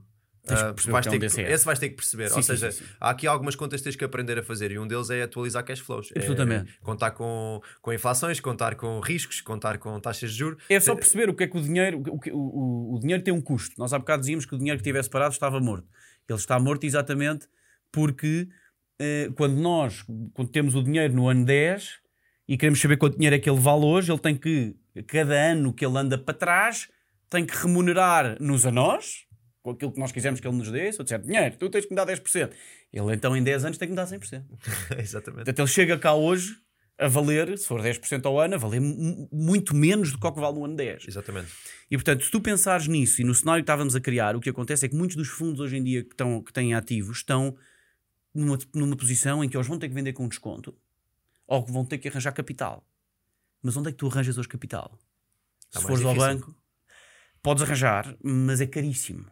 Perceber 0.55 0.91
vais 0.91 1.07
é 1.07 1.09
ter 1.09 1.19
que- 1.19 1.25
DCF. 1.27 1.51
esse 1.51 1.65
vais 1.65 1.79
ter 1.79 1.89
que 1.89 1.95
perceber. 1.95 2.29
Sim, 2.29 2.35
Ou 2.35 2.41
sim, 2.43 2.47
seja, 2.55 2.71
sim, 2.71 2.83
há 2.99 3.09
aqui 3.09 3.27
algumas 3.27 3.55
contas 3.55 3.79
que 3.81 3.83
tens 3.85 3.95
que 3.95 4.03
aprender 4.05 4.37
a 4.39 4.43
fazer 4.43 4.71
e 4.71 4.79
um 4.79 4.87
deles 4.87 5.09
é 5.09 5.23
atualizar 5.23 5.63
cash 5.63 5.79
flows. 5.79 6.09
É 6.15 6.19
Absolutamente. 6.19 6.73
contar 6.81 7.11
com, 7.11 7.61
com 7.81 7.93
inflações, 7.93 8.39
contar 8.39 8.75
com 8.75 8.99
riscos, 8.99 9.41
contar 9.41 9.77
com 9.77 9.99
taxas 9.99 10.31
de 10.31 10.37
juros. 10.37 10.61
É 10.69 10.79
só 10.79 10.95
perceber 10.95 11.29
o 11.29 11.33
que 11.33 11.43
é 11.43 11.47
que 11.47 11.57
o 11.57 11.61
dinheiro. 11.61 12.01
O, 12.07 12.19
o, 12.33 12.95
o 12.95 12.99
dinheiro 12.99 13.23
tem 13.23 13.33
um 13.33 13.41
custo. 13.41 13.75
Nós 13.77 13.93
há 13.93 13.99
bocado 13.99 14.21
dizíamos 14.21 14.45
que 14.45 14.55
o 14.55 14.57
dinheiro 14.57 14.77
que 14.77 14.83
tivesse 14.83 15.09
parado 15.09 15.33
estava 15.33 15.59
morto. 15.59 15.87
Ele 16.27 16.37
está 16.37 16.59
morto 16.59 16.83
exatamente 16.83 17.47
porque 17.91 18.47
eh, 18.99 19.29
quando 19.35 19.55
nós 19.55 20.03
quando 20.33 20.49
temos 20.51 20.75
o 20.75 20.83
dinheiro 20.83 21.13
no 21.13 21.27
ano 21.27 21.43
10 21.45 21.89
e 22.47 22.57
queremos 22.57 22.79
saber 22.79 22.97
quanto 22.97 23.15
dinheiro 23.15 23.35
é 23.35 23.39
que 23.39 23.49
ele 23.49 23.59
vale 23.59 23.85
hoje, 23.85 24.11
ele 24.11 24.19
tem 24.19 24.35
que, 24.35 24.75
cada 25.07 25.33
ano 25.35 25.73
que 25.73 25.85
ele 25.85 25.97
anda 25.97 26.17
para 26.17 26.33
trás, 26.33 26.87
tem 27.29 27.45
que 27.45 27.55
remunerar-nos 27.55 28.65
a 28.65 28.71
nós, 28.71 29.25
com 29.61 29.71
aquilo 29.71 29.91
que 29.91 29.99
nós 29.99 30.11
quisermos 30.11 30.39
que 30.39 30.47
ele 30.47 30.55
nos 30.57 30.71
dê. 30.71 30.91
Se 30.91 30.99
eu 30.99 31.03
disser 31.03 31.21
dinheiro, 31.21 31.55
tu 31.57 31.69
tens 31.69 31.85
que 31.85 31.91
me 31.91 31.95
dar 31.95 32.05
10%. 32.07 32.51
Ele 32.93 33.13
então 33.13 33.35
em 33.35 33.43
10 33.43 33.65
anos 33.65 33.77
tem 33.77 33.87
que 33.87 33.91
me 33.91 33.95
dar 33.97 34.05
100%. 34.07 34.43
Exatamente. 34.99 35.35
Portanto, 35.45 35.59
ele 35.59 35.67
chega 35.67 35.97
cá 35.97 36.13
hoje 36.13 36.57
a 36.97 37.07
valer, 37.07 37.57
se 37.57 37.65
for 37.65 37.81
10% 37.81 38.25
ao 38.25 38.39
ano, 38.39 38.55
a 38.55 38.57
valer 38.57 38.81
mu- 38.81 39.29
muito 39.31 39.73
menos 39.75 40.11
do 40.11 40.19
que 40.19 40.27
o 40.27 40.31
que 40.33 40.39
vale 40.41 40.55
no 40.55 40.65
ano 40.65 40.75
10. 40.75 41.07
Exatamente. 41.07 41.47
E 41.89 41.95
portanto, 41.95 42.25
se 42.25 42.31
tu 42.31 42.41
pensares 42.41 42.87
nisso 42.87 43.21
e 43.21 43.23
no 43.23 43.33
cenário 43.33 43.61
que 43.61 43.63
estávamos 43.63 43.95
a 43.95 44.01
criar, 44.01 44.35
o 44.35 44.41
que 44.41 44.49
acontece 44.49 44.85
é 44.85 44.89
que 44.89 44.95
muitos 44.95 45.15
dos 45.15 45.29
fundos 45.29 45.59
hoje 45.61 45.77
em 45.77 45.83
dia 45.83 46.03
que, 46.03 46.11
estão, 46.11 46.41
que 46.43 46.51
têm 46.51 46.73
ativos 46.73 47.17
estão 47.19 47.55
numa, 48.33 48.57
numa 48.73 48.97
posição 48.97 49.41
em 49.43 49.47
que 49.49 49.55
eles 49.55 49.67
vão 49.67 49.79
ter 49.79 49.87
que 49.87 49.95
vender 49.95 50.11
com 50.13 50.27
desconto 50.27 50.75
ou 51.47 51.63
que 51.65 51.71
vão 51.71 51.85
ter 51.85 51.97
que 51.99 52.07
arranjar 52.09 52.31
capital. 52.33 52.85
Mas 53.63 53.75
onde 53.77 53.89
é 53.89 53.91
que 53.91 53.97
tu 53.97 54.07
arranjas 54.07 54.37
hoje 54.37 54.47
capital? 54.49 54.97
Está 55.67 55.79
se 55.79 55.85
fores 55.87 56.03
ao 56.03 56.13
difícil. 56.13 56.33
banco, 56.35 56.55
podes 57.41 57.63
arranjar, 57.63 58.15
mas 58.21 58.59
é 58.61 58.67
caríssimo. 58.67 59.25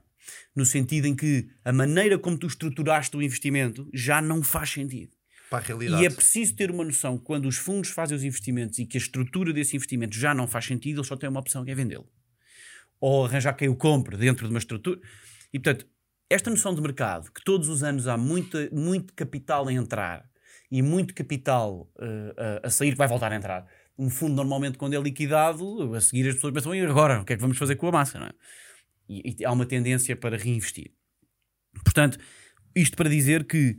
No 0.56 0.66
sentido 0.66 1.06
em 1.06 1.16
que 1.16 1.48
a 1.64 1.72
maneira 1.72 2.18
como 2.18 2.38
tu 2.38 2.48
estruturaste 2.48 3.16
o 3.16 3.22
investimento 3.22 3.90
já 3.94 4.22
não 4.22 4.44
faz 4.44 4.72
sentido. 4.72 5.12
Para 5.50 5.60
a 5.60 5.68
realidade. 5.68 6.04
E 6.04 6.06
é 6.06 6.10
preciso 6.10 6.56
ter 6.56 6.70
uma 6.70 6.84
noção 6.84 7.18
quando 7.18 7.48
os 7.48 7.58
fundos 7.58 7.90
fazem 7.90 8.18
os 8.18 8.24
investimentos 8.24 8.80
e 8.80 8.86
que 8.86 8.98
a 8.98 9.02
estrutura 9.02 9.54
desse 9.54 9.76
investimento 9.76 10.18
já 10.18 10.34
não 10.34 10.48
faz 10.48 10.66
sentido, 10.66 10.98
eles 10.98 11.08
só 11.08 11.16
têm 11.16 11.30
uma 11.30 11.40
opção 11.40 11.64
que 11.64 11.72
é 11.72 11.76
vendê-lo. 11.76 12.10
Ou 13.00 13.26
arranjar 13.26 13.54
quem 13.54 13.70
o 13.70 13.76
compre 13.76 14.18
dentro 14.18 14.46
de 14.46 14.54
uma 14.54 14.60
estrutura. 14.60 15.00
E 15.54 15.60
portanto, 15.60 15.88
esta 16.30 16.50
noção 16.50 16.76
de 16.76 16.82
mercado, 16.82 17.32
que 17.32 17.42
todos 17.44 17.70
os 17.70 17.84
anos 17.84 18.08
há 18.08 18.18
muita, 18.18 18.70
muito 18.72 19.14
capital 19.14 19.68
a 19.68 19.74
entrar 19.74 20.30
e 20.70 20.82
muito 20.82 21.14
capital 21.14 21.90
eh, 22.00 22.60
a, 22.64 22.68
a 22.68 22.70
sair 22.70 22.92
que 22.92 22.98
vai 22.98 23.08
voltar 23.08 23.32
a 23.32 23.36
entrar. 23.36 23.66
Um 23.98 24.10
fundo, 24.10 24.36
normalmente, 24.36 24.78
quando 24.78 24.94
é 24.94 25.00
liquidado, 25.00 25.94
a 25.96 26.02
seguir 26.02 26.28
as 26.28 26.36
pessoas 26.36 26.54
pensam, 26.54 26.76
e 26.76 26.82
agora? 26.82 27.22
O 27.22 27.26
que 27.26 27.34
é 27.34 27.36
que 27.36 27.42
vamos 27.42 27.58
fazer 27.58 27.78
com 27.78 27.88
a 27.88 27.92
massa? 27.92 28.20
Não 28.20 28.28
é? 28.28 28.32
E, 29.10 29.36
e 29.40 29.46
há 29.46 29.52
uma 29.52 29.66
tendência 29.66 30.16
para 30.16 30.38
reinvestir. 30.38 30.92
Portanto, 31.84 32.18
isto 32.76 32.96
para 32.96 33.10
dizer 33.10 33.46
que 33.46 33.78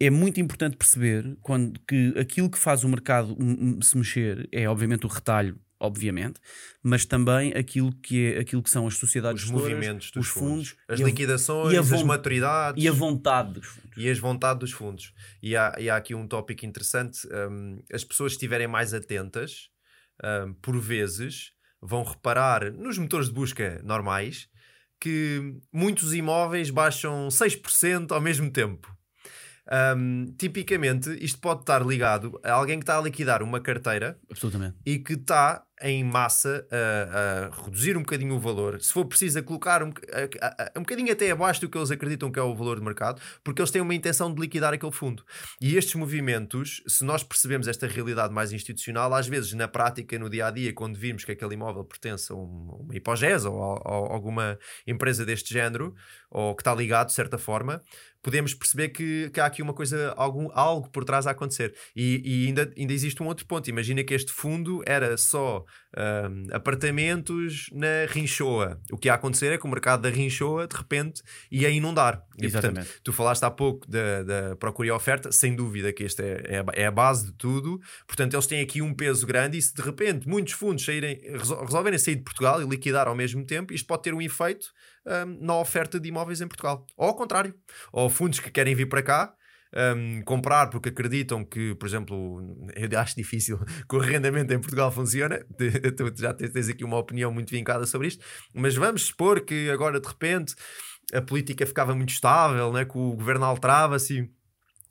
é 0.00 0.10
muito 0.10 0.40
importante 0.40 0.76
perceber 0.76 1.36
quando 1.40 1.78
que 1.86 2.14
aquilo 2.18 2.50
que 2.50 2.58
faz 2.58 2.82
o 2.84 2.88
mercado 2.88 3.36
se 3.82 3.96
mexer 3.96 4.48
é 4.50 4.68
obviamente 4.68 5.06
o 5.06 5.08
retalho 5.08 5.58
obviamente, 5.82 6.40
mas 6.80 7.04
também 7.04 7.52
aquilo 7.54 7.92
que, 7.96 8.32
é, 8.32 8.38
aquilo 8.38 8.62
que 8.62 8.70
são 8.70 8.86
as 8.86 8.96
sociedades 8.96 9.42
os 9.42 9.50
movimentos 9.50 10.12
dos 10.12 10.28
os 10.28 10.32
fundos, 10.32 10.68
fundos, 10.68 10.76
as 10.88 11.00
liquidações, 11.00 11.92
as 11.92 12.02
maturidades 12.04 12.82
e 12.82 12.86
a 12.86 12.92
vontade 12.92 13.54
dos 13.54 13.66
fundos. 13.66 13.90
E 13.96 14.08
as 14.08 14.18
vontade 14.18 14.60
dos 14.60 14.70
fundos. 14.70 15.12
E 15.42 15.56
há, 15.56 15.74
e 15.78 15.90
há 15.90 15.96
aqui 15.96 16.14
um 16.14 16.26
tópico 16.28 16.64
interessante: 16.64 17.26
um, 17.26 17.82
as 17.92 18.04
pessoas 18.04 18.32
estiverem 18.32 18.68
mais 18.68 18.94
atentas, 18.94 19.70
um, 20.22 20.54
por 20.54 20.78
vezes, 20.80 21.50
vão 21.80 22.04
reparar 22.04 22.70
nos 22.72 22.96
motores 22.96 23.26
de 23.26 23.34
busca 23.34 23.82
normais 23.82 24.48
que 25.02 25.56
muitos 25.72 26.14
imóveis 26.14 26.70
baixam 26.70 27.26
6% 27.26 28.12
ao 28.12 28.20
mesmo 28.20 28.48
tempo. 28.52 28.88
Um, 29.96 30.26
tipicamente, 30.38 31.10
isto 31.20 31.40
pode 31.40 31.62
estar 31.62 31.84
ligado 31.84 32.38
a 32.44 32.52
alguém 32.52 32.78
que 32.78 32.84
está 32.84 32.96
a 32.96 33.02
liquidar 33.02 33.42
uma 33.42 33.58
carteira 33.58 34.16
e 34.86 35.00
que 35.00 35.14
está 35.14 35.64
em 35.82 36.04
massa 36.04 36.66
a, 36.70 37.50
a, 37.50 37.64
reduzir 37.64 37.96
um 37.96 38.00
bocadinho 38.00 38.34
o 38.34 38.38
valor, 38.38 38.80
se 38.80 38.92
for 38.92 39.04
preciso 39.04 39.38
a 39.38 39.42
colocar 39.42 39.82
um, 39.82 39.92
a, 40.40 40.62
a, 40.64 40.78
um 40.78 40.82
bocadinho 40.82 41.12
até 41.12 41.30
abaixo 41.30 41.60
do 41.60 41.68
que 41.68 41.76
eles 41.76 41.90
acreditam 41.90 42.30
que 42.30 42.38
é 42.38 42.42
o 42.42 42.54
valor 42.54 42.78
de 42.78 42.84
mercado, 42.84 43.20
porque 43.42 43.60
eles 43.60 43.70
têm 43.70 43.82
uma 43.82 43.94
intenção 43.94 44.32
de 44.32 44.40
liquidar 44.40 44.72
aquele 44.72 44.92
fundo. 44.92 45.24
E 45.60 45.76
estes 45.76 45.94
movimentos, 45.94 46.82
se 46.86 47.04
nós 47.04 47.22
percebemos 47.22 47.66
esta 47.66 47.86
realidade 47.86 48.32
mais 48.32 48.52
institucional, 48.52 49.12
às 49.12 49.26
vezes 49.26 49.52
na 49.54 49.68
prática, 49.68 50.18
no 50.18 50.30
dia 50.30 50.46
a 50.46 50.50
dia, 50.50 50.72
quando 50.72 50.96
vimos 50.96 51.24
que 51.24 51.32
aquele 51.32 51.54
imóvel 51.54 51.84
pertence 51.84 52.32
a 52.32 52.36
uma 52.36 52.94
hipogese 52.94 53.46
ou 53.46 53.62
a, 53.62 53.76
a 53.76 54.14
alguma 54.14 54.58
empresa 54.86 55.24
deste 55.26 55.52
género, 55.52 55.94
ou 56.32 56.54
que 56.54 56.62
está 56.62 56.74
ligado 56.74 57.08
de 57.08 57.14
certa 57.14 57.38
forma, 57.38 57.82
podemos 58.22 58.54
perceber 58.54 58.90
que, 58.90 59.30
que 59.30 59.40
há 59.40 59.46
aqui 59.46 59.60
uma 59.60 59.74
coisa, 59.74 60.14
algum, 60.16 60.48
algo 60.52 60.88
por 60.90 61.04
trás 61.04 61.26
a 61.26 61.32
acontecer. 61.32 61.74
E, 61.94 62.22
e 62.24 62.46
ainda, 62.46 62.72
ainda 62.78 62.92
existe 62.92 63.20
um 63.22 63.26
outro 63.26 63.44
ponto. 63.44 63.68
Imagina 63.68 64.04
que 64.04 64.14
este 64.14 64.32
fundo 64.32 64.80
era 64.86 65.16
só 65.18 65.64
um, 65.96 66.46
apartamentos 66.52 67.66
na 67.72 68.06
Rinchoa. 68.08 68.80
O 68.92 68.96
que 68.96 69.08
ia 69.08 69.14
acontecer 69.14 69.52
é 69.52 69.58
que 69.58 69.66
o 69.66 69.68
mercado 69.68 70.02
da 70.02 70.08
Rinchoa, 70.08 70.68
de 70.68 70.76
repente, 70.76 71.22
ia 71.50 71.68
inundar. 71.68 72.24
E, 72.40 72.46
Exatamente. 72.46 72.86
Portanto, 72.86 73.00
tu 73.02 73.12
falaste 73.12 73.42
há 73.42 73.50
pouco 73.50 73.90
da, 73.90 74.22
da 74.22 74.56
procura 74.56 74.88
e 74.88 74.90
oferta, 74.92 75.32
sem 75.32 75.56
dúvida 75.56 75.92
que 75.92 76.04
esta 76.04 76.22
é, 76.22 76.62
é, 76.74 76.82
é, 76.82 76.86
a 76.86 76.92
base 76.92 77.26
de 77.26 77.32
tudo. 77.32 77.80
Portanto, 78.06 78.34
eles 78.34 78.46
têm 78.46 78.60
aqui 78.60 78.80
um 78.80 78.94
peso 78.94 79.26
grande 79.26 79.58
e 79.58 79.62
se 79.62 79.74
de 79.74 79.82
repente 79.82 80.28
muitos 80.28 80.52
fundos 80.52 80.84
saírem, 80.84 81.20
resolverem 81.66 81.98
sair 81.98 82.16
de 82.16 82.22
Portugal 82.22 82.62
e 82.62 82.64
liquidar 82.64 83.08
ao 83.08 83.16
mesmo 83.16 83.44
tempo, 83.44 83.74
isto 83.74 83.86
pode 83.86 84.02
ter 84.02 84.14
um 84.14 84.22
efeito 84.22 84.72
um, 85.06 85.44
na 85.44 85.58
oferta 85.58 85.98
de 85.98 86.08
imóveis 86.08 86.40
em 86.40 86.48
Portugal. 86.48 86.86
Ou 86.96 87.08
ao 87.08 87.14
contrário, 87.14 87.54
ou 87.92 88.08
fundos 88.08 88.40
que 88.40 88.50
querem 88.50 88.74
vir 88.74 88.88
para 88.88 89.02
cá 89.02 89.34
um, 89.74 90.22
comprar 90.22 90.68
porque 90.68 90.90
acreditam 90.90 91.44
que, 91.44 91.74
por 91.76 91.86
exemplo, 91.86 92.40
eu 92.74 92.98
acho 92.98 93.16
difícil 93.16 93.58
que 93.88 93.96
o 93.96 94.00
arrendamento 94.00 94.52
em 94.52 94.60
Portugal 94.60 94.90
funciona. 94.92 95.44
Tu 95.56 96.12
já 96.16 96.32
tens 96.32 96.68
aqui 96.68 96.84
uma 96.84 96.98
opinião 96.98 97.32
muito 97.32 97.50
vincada 97.50 97.86
sobre 97.86 98.08
isto, 98.08 98.24
mas 98.54 98.74
vamos 98.74 99.06
supor 99.06 99.40
que 99.40 99.70
agora 99.70 100.00
de 100.00 100.08
repente 100.08 100.54
a 101.12 101.20
política 101.20 101.66
ficava 101.66 101.94
muito 101.94 102.10
estável, 102.10 102.72
né? 102.72 102.84
que 102.84 102.96
o 102.96 103.14
governo 103.14 103.44
alterava-se 103.44 104.30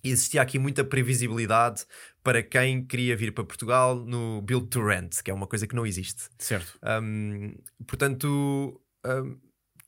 e 0.04 0.10
existia 0.10 0.42
aqui 0.42 0.58
muita 0.58 0.84
previsibilidade 0.84 1.86
para 2.24 2.42
quem 2.42 2.84
queria 2.84 3.16
vir 3.16 3.34
para 3.34 3.44
Portugal 3.44 3.96
no 3.96 4.42
Build 4.42 4.68
to 4.68 4.84
Rent, 4.84 5.22
que 5.24 5.30
é 5.30 5.34
uma 5.34 5.48
coisa 5.48 5.68
que 5.68 5.76
não 5.76 5.86
existe. 5.86 6.24
Certo. 6.40 6.80
Um, 6.84 7.56
portanto, 7.88 8.82
um, 9.06 9.40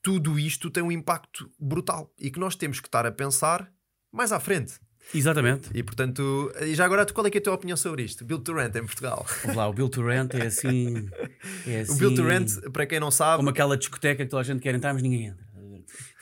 tudo 0.04 0.38
isto 0.38 0.70
tem 0.70 0.82
um 0.82 0.92
impacto 0.92 1.50
brutal 1.58 2.12
e 2.20 2.30
que 2.30 2.38
nós 2.38 2.54
temos 2.54 2.78
que 2.78 2.86
estar 2.86 3.06
a 3.06 3.10
pensar 3.10 3.72
mais 4.12 4.32
à 4.32 4.38
frente. 4.38 4.74
Exatamente. 5.14 5.70
E 5.74 5.82
portanto, 5.82 6.52
e 6.60 6.74
já 6.74 6.84
agora, 6.84 7.06
qual 7.06 7.26
é, 7.26 7.30
é 7.32 7.38
a 7.38 7.40
tua 7.40 7.54
opinião 7.54 7.76
sobre 7.76 8.02
isto? 8.02 8.22
Build 8.22 8.44
to 8.44 8.52
Rent 8.52 8.74
em 8.76 8.84
Portugal. 8.84 9.26
Vamos 9.42 9.56
lá, 9.56 9.66
o 9.66 9.72
Build 9.72 9.90
to 9.90 10.04
Rent 10.04 10.34
é 10.34 10.46
assim, 10.46 11.08
é 11.66 11.80
assim. 11.80 11.92
O 11.92 11.96
Build 11.96 12.16
to 12.16 12.22
assim 12.22 12.30
Rent, 12.30 12.70
para 12.70 12.84
quem 12.84 13.00
não 13.00 13.10
sabe. 13.10 13.38
Como 13.38 13.48
aquela 13.48 13.78
discoteca 13.78 14.22
que 14.22 14.30
toda 14.30 14.42
a 14.42 14.44
gente 14.44 14.60
quer 14.60 14.74
entrar, 14.74 14.92
mas 14.92 15.02
ninguém 15.02 15.26
entra. 15.28 15.44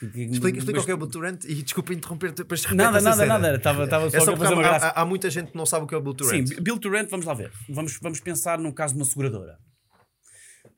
Explica, 0.01 0.59
explica 0.59 0.71
mas... 0.73 0.83
o 0.83 0.85
que 0.85 0.91
é 0.91 0.93
o 0.93 0.97
Build 0.97 1.11
to 1.11 1.19
Rent 1.19 1.43
e 1.43 1.55
desculpa 1.61 1.93
interromper 1.93 2.31
depois 2.31 2.63
Nada, 2.71 3.01
nada, 3.01 3.25
nada. 3.25 3.55
Estava, 3.55 3.83
estava 3.83 4.09
só, 4.09 4.17
é 4.17 4.21
só 4.21 4.33
a 4.33 4.37
fazer 4.37 4.53
uma 4.53 4.63
graça. 4.63 4.87
Há, 4.87 5.01
há, 5.01 5.05
muita 5.05 5.29
gente 5.29 5.51
que 5.51 5.57
não 5.57 5.65
sabe 5.65 5.83
o 5.83 5.87
que 5.87 5.95
é 5.95 5.97
o 5.97 6.01
Build 6.01 6.17
to 6.17 6.29
Rent. 6.29 6.47
Sim, 6.47 6.55
Build 6.61 6.79
to 6.79 6.89
Rent, 6.89 7.09
vamos 7.09 7.25
lá 7.25 7.33
ver. 7.33 7.51
Vamos, 7.69 7.99
vamos 8.01 8.21
pensar 8.21 8.59
no 8.59 8.73
caso 8.73 8.93
de 8.93 8.99
uma 9.01 9.05
seguradora. 9.05 9.57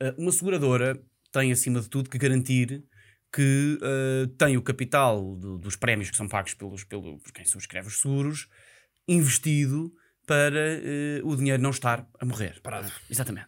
Uh, 0.01 0.21
uma 0.21 0.31
seguradora 0.31 0.99
tem, 1.31 1.51
acima 1.51 1.81
de 1.81 1.89
tudo, 1.89 2.09
que 2.09 2.17
garantir 2.17 2.83
que 3.31 3.77
uh, 3.81 4.27
tem 4.37 4.57
o 4.57 4.61
capital 4.61 5.35
do, 5.35 5.57
dos 5.57 5.75
prémios 5.75 6.09
que 6.09 6.17
são 6.17 6.27
pagos 6.27 6.53
pelos, 6.53 6.83
pelo, 6.83 7.19
por 7.19 7.31
quem 7.33 7.45
subscreve 7.45 7.87
os 7.87 7.99
seguros 7.99 8.47
investido 9.07 9.93
para 10.25 10.79
uh, 11.23 11.27
o 11.27 11.35
dinheiro 11.35 11.61
não 11.61 11.69
estar 11.69 12.07
a 12.19 12.25
morrer. 12.25 12.59
Parado. 12.61 12.91
exatamente. 13.09 13.47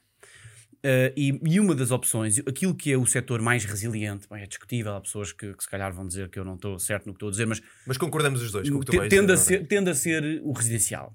Uh, 0.78 1.12
e, 1.18 1.40
e, 1.44 1.60
uma 1.60 1.74
das 1.74 1.90
opções, 1.90 2.38
aquilo 2.40 2.76
que 2.76 2.92
é 2.92 2.98
o 2.98 3.06
setor 3.06 3.42
mais 3.42 3.66
resiliente, 3.66 4.28
bem, 4.30 4.44
é 4.44 4.46
discutível, 4.46 4.94
há 4.94 5.02
pessoas 5.02 5.34
que, 5.34 5.54
que, 5.54 5.64
se 5.64 5.70
calhar 5.70 5.92
vão 5.92 6.06
dizer 6.06 6.30
que 6.30 6.38
eu 6.38 6.46
não 6.46 6.54
estou 6.54 6.78
certo 6.78 7.08
no 7.08 7.14
que 7.14 7.18
estou 7.18 7.30
a 7.30 7.32
dizer, 7.32 7.48
mas. 7.48 7.62
Mas 7.86 7.98
concordamos 7.98 8.42
os 8.44 8.52
dois 8.52 8.70
com 8.70 8.78
o 8.78 8.80
que 8.82 8.86
tu 8.86 9.10
tende, 9.10 9.32
a 9.32 9.38
ser, 9.38 9.66
tende 9.68 9.90
a 9.90 9.96
ser 9.96 10.40
o 10.44 10.52
residencial. 10.52 11.12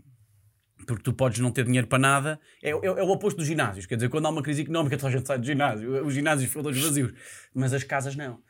Porque 0.84 1.04
tu 1.04 1.12
podes 1.12 1.38
não 1.38 1.52
ter 1.52 1.64
dinheiro 1.64 1.86
para 1.86 1.98
nada, 1.98 2.40
é, 2.60 2.70
é, 2.70 2.72
é, 2.72 3.02
o 3.02 3.10
oposto 3.10 3.36
dos 3.36 3.46
ginásios. 3.46 3.86
Quer 3.86 3.94
dizer, 3.94 4.08
quando 4.08 4.26
há 4.26 4.30
uma 4.30 4.42
crise 4.42 4.62
económica, 4.62 4.96
toda 4.96 5.08
a 5.08 5.16
gente 5.16 5.26
sai 5.28 5.38
do 5.38 5.46
ginásio, 5.46 6.04
os 6.04 6.12
ginásios 6.12 6.50
foram 6.50 6.64
todos 6.64 6.82
vazios, 6.82 7.12
mas 7.54 7.72
as 7.72 7.84
casas 7.84 8.16
não 8.16 8.42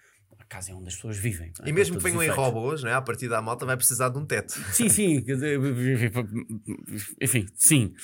casa 0.52 0.70
é 0.70 0.74
onde 0.74 0.88
as 0.88 0.94
pessoas 0.96 1.16
vivem. 1.16 1.50
É? 1.62 1.68
E 1.68 1.72
mesmo 1.72 1.96
que 1.96 2.02
venham 2.02 2.22
em 2.22 2.28
robôs, 2.28 2.82
né? 2.82 2.92
a 2.92 3.00
partir 3.00 3.26
da 3.26 3.40
malta 3.40 3.64
vai 3.64 3.74
precisar 3.74 4.10
de 4.10 4.18
um 4.18 4.26
teto. 4.26 4.52
Sim, 4.72 4.90
sim. 4.90 5.24
Enfim, 7.20 7.46
sim. 7.54 7.94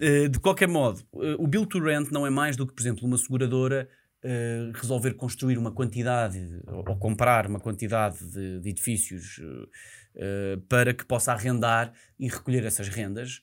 Eh, 0.00 0.28
de 0.28 0.40
qualquer 0.40 0.68
modo, 0.68 1.02
eh, 1.16 1.36
o 1.38 1.46
Build 1.46 1.68
to 1.68 1.78
Rent 1.78 2.10
não 2.10 2.26
é 2.26 2.30
mais 2.30 2.56
do 2.56 2.66
que, 2.66 2.72
por 2.72 2.80
exemplo, 2.80 3.06
uma 3.06 3.18
seguradora 3.18 3.88
Uh, 4.20 4.72
resolver 4.74 5.14
construir 5.14 5.56
uma 5.56 5.70
quantidade 5.70 6.40
ou, 6.66 6.78
ou 6.88 6.98
comprar 6.98 7.46
uma 7.46 7.60
quantidade 7.60 8.18
de, 8.18 8.58
de 8.58 8.70
edifícios 8.70 9.38
uh, 9.38 10.60
para 10.68 10.92
que 10.92 11.04
possa 11.04 11.32
arrendar 11.32 11.92
e 12.18 12.26
recolher 12.26 12.64
essas 12.64 12.88
rendas. 12.88 13.40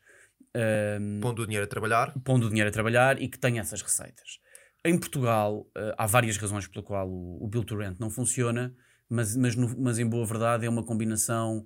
Uh, 0.53 1.21
pondo 1.21 1.43
o 1.43 1.45
dinheiro 1.45 1.63
a 1.63 1.69
trabalhar. 1.69 2.13
Pondo 2.25 2.47
o 2.47 2.49
dinheiro 2.49 2.67
a 2.67 2.73
trabalhar 2.73 3.21
e 3.21 3.29
que 3.29 3.39
tenha 3.39 3.61
essas 3.61 3.81
receitas. 3.81 4.41
Em 4.85 4.99
Portugal, 4.99 5.67
uh, 5.75 5.95
há 5.97 6.05
várias 6.05 6.37
razões 6.37 6.67
pela 6.67 6.85
qual 6.85 7.09
o, 7.09 7.43
o 7.43 7.47
Build 7.47 7.65
to 7.65 7.75
Rent 7.75 7.99
não 7.99 8.11
funciona, 8.11 8.71
mas, 9.09 9.35
mas, 9.35 9.55
no, 9.55 9.75
mas 9.79 9.97
em 9.97 10.07
boa 10.07 10.23
verdade 10.27 10.63
é 10.63 10.69
uma 10.69 10.83
combinação, 10.83 11.57
uh, 11.57 11.65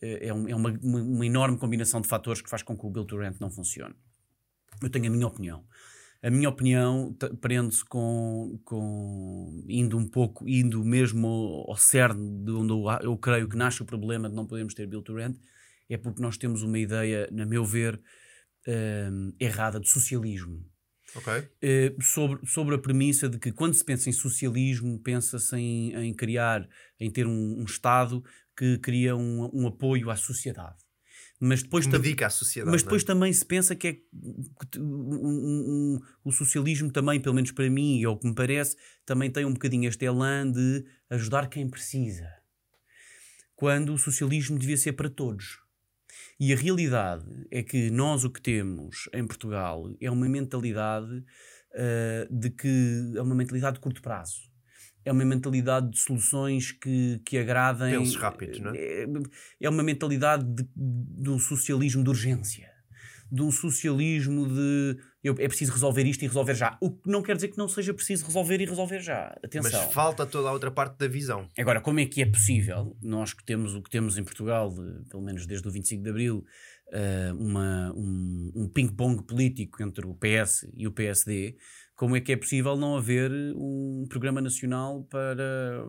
é, 0.00 0.32
um, 0.32 0.48
é 0.48 0.54
uma, 0.54 0.70
uma, 0.80 1.26
enorme 1.26 1.58
combinação 1.58 2.00
de 2.00 2.06
fatores 2.06 2.40
que 2.40 2.48
faz 2.48 2.62
com 2.62 2.78
que 2.78 2.86
o 2.86 2.88
Build 2.88 3.08
to 3.08 3.18
Rent 3.18 3.40
não 3.40 3.50
funcione. 3.50 3.96
Eu 4.80 4.88
tenho 4.88 5.08
a 5.08 5.10
minha 5.10 5.26
opinião. 5.26 5.64
A 6.22 6.30
minha 6.30 6.48
opinião 6.48 7.12
prende-se 7.40 7.84
com, 7.84 8.60
com 8.64 9.64
indo 9.68 9.98
um 9.98 10.06
pouco, 10.06 10.48
indo 10.48 10.84
mesmo 10.84 11.26
ao, 11.26 11.70
ao 11.70 11.76
cerne 11.76 12.44
de 12.44 12.52
onde 12.52 12.72
eu, 12.72 12.84
eu 13.02 13.16
creio 13.16 13.48
que 13.48 13.56
nasce 13.56 13.82
o 13.82 13.84
problema 13.84 14.28
de 14.28 14.36
não 14.36 14.46
podermos 14.46 14.74
ter 14.74 14.86
Build 14.86 15.04
to 15.06 15.14
Rent, 15.16 15.36
é 15.88 15.96
porque 15.96 16.22
nós 16.22 16.36
temos 16.36 16.62
uma 16.62 16.78
ideia, 16.78 17.28
na 17.32 17.44
meu 17.44 17.64
ver, 17.64 17.96
uh, 17.96 19.34
errada 19.40 19.80
de 19.80 19.88
socialismo. 19.88 20.64
Okay. 21.16 21.40
Uh, 21.40 22.02
sobre, 22.02 22.46
sobre 22.46 22.74
a 22.74 22.78
premissa 22.78 23.28
de 23.28 23.38
que 23.38 23.50
quando 23.50 23.74
se 23.74 23.84
pensa 23.84 24.08
em 24.08 24.12
socialismo, 24.12 24.98
pensa-se 25.00 25.56
em, 25.56 25.94
em 25.94 26.14
criar, 26.14 26.68
em 26.98 27.10
ter 27.10 27.26
um, 27.26 27.60
um 27.60 27.64
Estado 27.64 28.22
que 28.56 28.78
cria 28.78 29.16
um, 29.16 29.50
um, 29.52 29.66
apoio 29.66 30.10
à 30.10 30.16
sociedade. 30.16 30.76
Mas 31.40 31.62
depois, 31.62 31.86
Medica 31.86 32.26
à 32.26 32.30
sociedade, 32.30 32.70
mas 32.70 32.82
depois 32.82 33.02
é? 33.02 33.06
também 33.06 33.32
se 33.32 33.44
pensa 33.44 33.74
que 33.74 33.88
é 33.88 33.92
que 33.94 34.78
um, 34.78 35.98
o 36.22 36.30
socialismo 36.30 36.92
também, 36.92 37.18
pelo 37.18 37.34
menos 37.34 37.50
para 37.50 37.68
mim, 37.70 38.02
é 38.02 38.08
o 38.08 38.16
que 38.16 38.28
me 38.28 38.34
parece, 38.34 38.76
também 39.06 39.30
tem 39.30 39.46
um 39.46 39.54
bocadinho 39.54 39.88
este 39.88 40.04
elan 40.04 40.52
de 40.52 40.84
ajudar 41.08 41.48
quem 41.48 41.68
precisa. 41.68 42.28
Quando 43.56 43.94
o 43.94 43.98
socialismo 43.98 44.58
devia 44.58 44.76
ser 44.76 44.92
para 44.92 45.08
todos. 45.08 45.59
E 46.40 46.54
a 46.54 46.56
realidade 46.56 47.26
é 47.50 47.62
que 47.62 47.90
nós 47.90 48.24
o 48.24 48.30
que 48.30 48.40
temos 48.40 49.10
em 49.12 49.26
Portugal 49.26 49.94
é 50.00 50.10
uma 50.10 50.26
mentalidade 50.26 51.12
uh, 51.14 52.34
de 52.34 52.48
que 52.48 53.12
é 53.14 53.20
uma 53.20 53.34
mentalidade 53.34 53.74
de 53.74 53.80
curto 53.80 54.00
prazo. 54.00 54.48
É 55.04 55.12
uma 55.12 55.24
mentalidade 55.24 55.90
de 55.90 55.98
soluções 55.98 56.72
que, 56.72 57.20
que 57.26 57.36
agradem. 57.36 57.98
Pensos 57.98 58.16
rápidos, 58.16 58.58
não 58.58 58.74
é? 58.74 58.78
É, 58.78 59.06
é 59.60 59.68
uma 59.68 59.82
mentalidade 59.82 60.44
de, 60.44 60.66
de 60.74 61.28
um 61.28 61.38
socialismo 61.38 62.02
de 62.02 62.08
urgência 62.08 62.69
de 63.30 63.42
um 63.42 63.50
socialismo 63.50 64.46
de 64.48 64.96
eu, 65.22 65.34
é 65.38 65.46
preciso 65.46 65.72
resolver 65.72 66.04
isto 66.04 66.22
e 66.22 66.26
resolver 66.26 66.54
já. 66.54 66.78
O 66.80 66.90
que 66.90 67.10
não 67.10 67.22
quer 67.22 67.36
dizer 67.36 67.48
que 67.48 67.58
não 67.58 67.68
seja 67.68 67.92
preciso 67.92 68.24
resolver 68.24 68.60
e 68.60 68.64
resolver 68.64 69.00
já. 69.00 69.36
Atenção. 69.42 69.82
Mas 69.82 69.92
falta 69.92 70.26
toda 70.26 70.48
a 70.48 70.52
outra 70.52 70.70
parte 70.70 70.96
da 70.98 71.06
visão. 71.06 71.46
Agora, 71.58 71.80
como 71.80 72.00
é 72.00 72.06
que 72.06 72.22
é 72.22 72.26
possível, 72.26 72.96
nós 73.02 73.34
que 73.34 73.44
temos 73.44 73.74
o 73.74 73.82
que 73.82 73.90
temos 73.90 74.16
em 74.16 74.24
Portugal, 74.24 74.74
pelo 75.10 75.22
menos 75.22 75.46
desde 75.46 75.68
o 75.68 75.70
25 75.70 76.02
de 76.02 76.10
Abril, 76.10 76.44
uh, 76.88 77.36
uma, 77.36 77.92
um, 77.94 78.52
um 78.54 78.68
ping-pong 78.68 79.22
político 79.24 79.82
entre 79.82 80.06
o 80.06 80.14
PS 80.14 80.66
e 80.74 80.86
o 80.86 80.92
PSD, 80.92 81.56
como 81.94 82.16
é 82.16 82.20
que 82.20 82.32
é 82.32 82.36
possível 82.36 82.76
não 82.76 82.96
haver 82.96 83.30
um 83.54 84.06
programa 84.08 84.40
nacional 84.40 85.04
para 85.04 85.84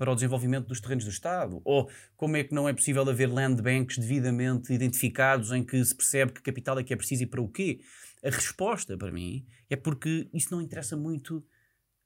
para 0.00 0.10
o 0.10 0.14
desenvolvimento 0.14 0.66
dos 0.66 0.80
terrenos 0.80 1.04
do 1.04 1.10
Estado? 1.10 1.60
Ou 1.62 1.90
como 2.16 2.34
é 2.34 2.42
que 2.42 2.54
não 2.54 2.66
é 2.66 2.72
possível 2.72 3.06
haver 3.06 3.30
land 3.30 3.60
banks 3.60 3.98
devidamente 3.98 4.72
identificados 4.72 5.52
em 5.52 5.62
que 5.62 5.84
se 5.84 5.94
percebe 5.94 6.32
que 6.32 6.40
capital 6.40 6.78
é 6.78 6.82
que 6.82 6.94
é 6.94 6.96
preciso 6.96 7.24
e 7.24 7.26
para 7.26 7.42
o 7.42 7.46
quê? 7.46 7.80
A 8.24 8.30
resposta 8.30 8.96
para 8.96 9.12
mim 9.12 9.44
é 9.68 9.76
porque 9.76 10.26
isso 10.32 10.48
não 10.52 10.62
interessa 10.62 10.96
muito 10.96 11.44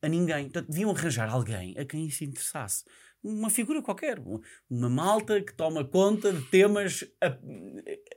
a 0.03 0.09
ninguém. 0.09 0.47
Portanto, 0.47 0.70
deviam 0.70 0.90
arranjar 0.90 1.30
alguém 1.30 1.78
a 1.78 1.84
quem 1.84 2.05
isso 2.05 2.24
interessasse. 2.24 2.84
Uma 3.22 3.49
figura 3.49 3.80
qualquer, 3.80 4.20
uma 4.68 4.90
malta 4.90 5.40
que 5.40 5.55
toma 5.55 5.84
conta 5.84 6.32
de 6.32 6.42
temas 6.51 7.05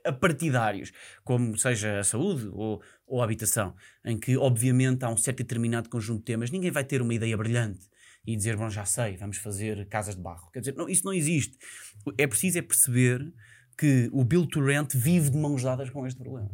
apartidários, 0.04 0.90
como 1.22 1.56
seja 1.56 2.00
a 2.00 2.04
saúde 2.04 2.48
ou, 2.52 2.82
ou 3.06 3.20
a 3.20 3.24
habitação, 3.24 3.76
em 4.04 4.18
que 4.18 4.36
obviamente 4.36 5.04
há 5.04 5.08
um 5.08 5.16
certo 5.16 5.38
determinado 5.38 5.88
conjunto 5.88 6.18
de 6.18 6.24
temas. 6.24 6.50
Ninguém 6.50 6.72
vai 6.72 6.82
ter 6.82 7.00
uma 7.00 7.14
ideia 7.14 7.36
brilhante 7.36 7.88
e 8.28 8.36
dizer, 8.36 8.58
bom, 8.58 8.68
já 8.68 8.84
sei, 8.84 9.16
vamos 9.16 9.38
fazer 9.38 9.86
casas 9.86 10.14
de 10.14 10.20
barro. 10.20 10.50
Quer 10.52 10.58
dizer, 10.58 10.74
não, 10.76 10.86
isso 10.86 11.02
não 11.02 11.14
existe. 11.14 11.56
É 12.18 12.26
preciso 12.26 12.58
é 12.58 12.62
perceber 12.62 13.32
que 13.78 14.10
o 14.12 14.22
Bill 14.22 14.46
to 14.46 14.62
Rent 14.62 14.94
vive 14.94 15.30
de 15.30 15.38
mãos 15.38 15.62
dadas 15.62 15.88
com 15.88 16.06
este 16.06 16.20
problema. 16.20 16.50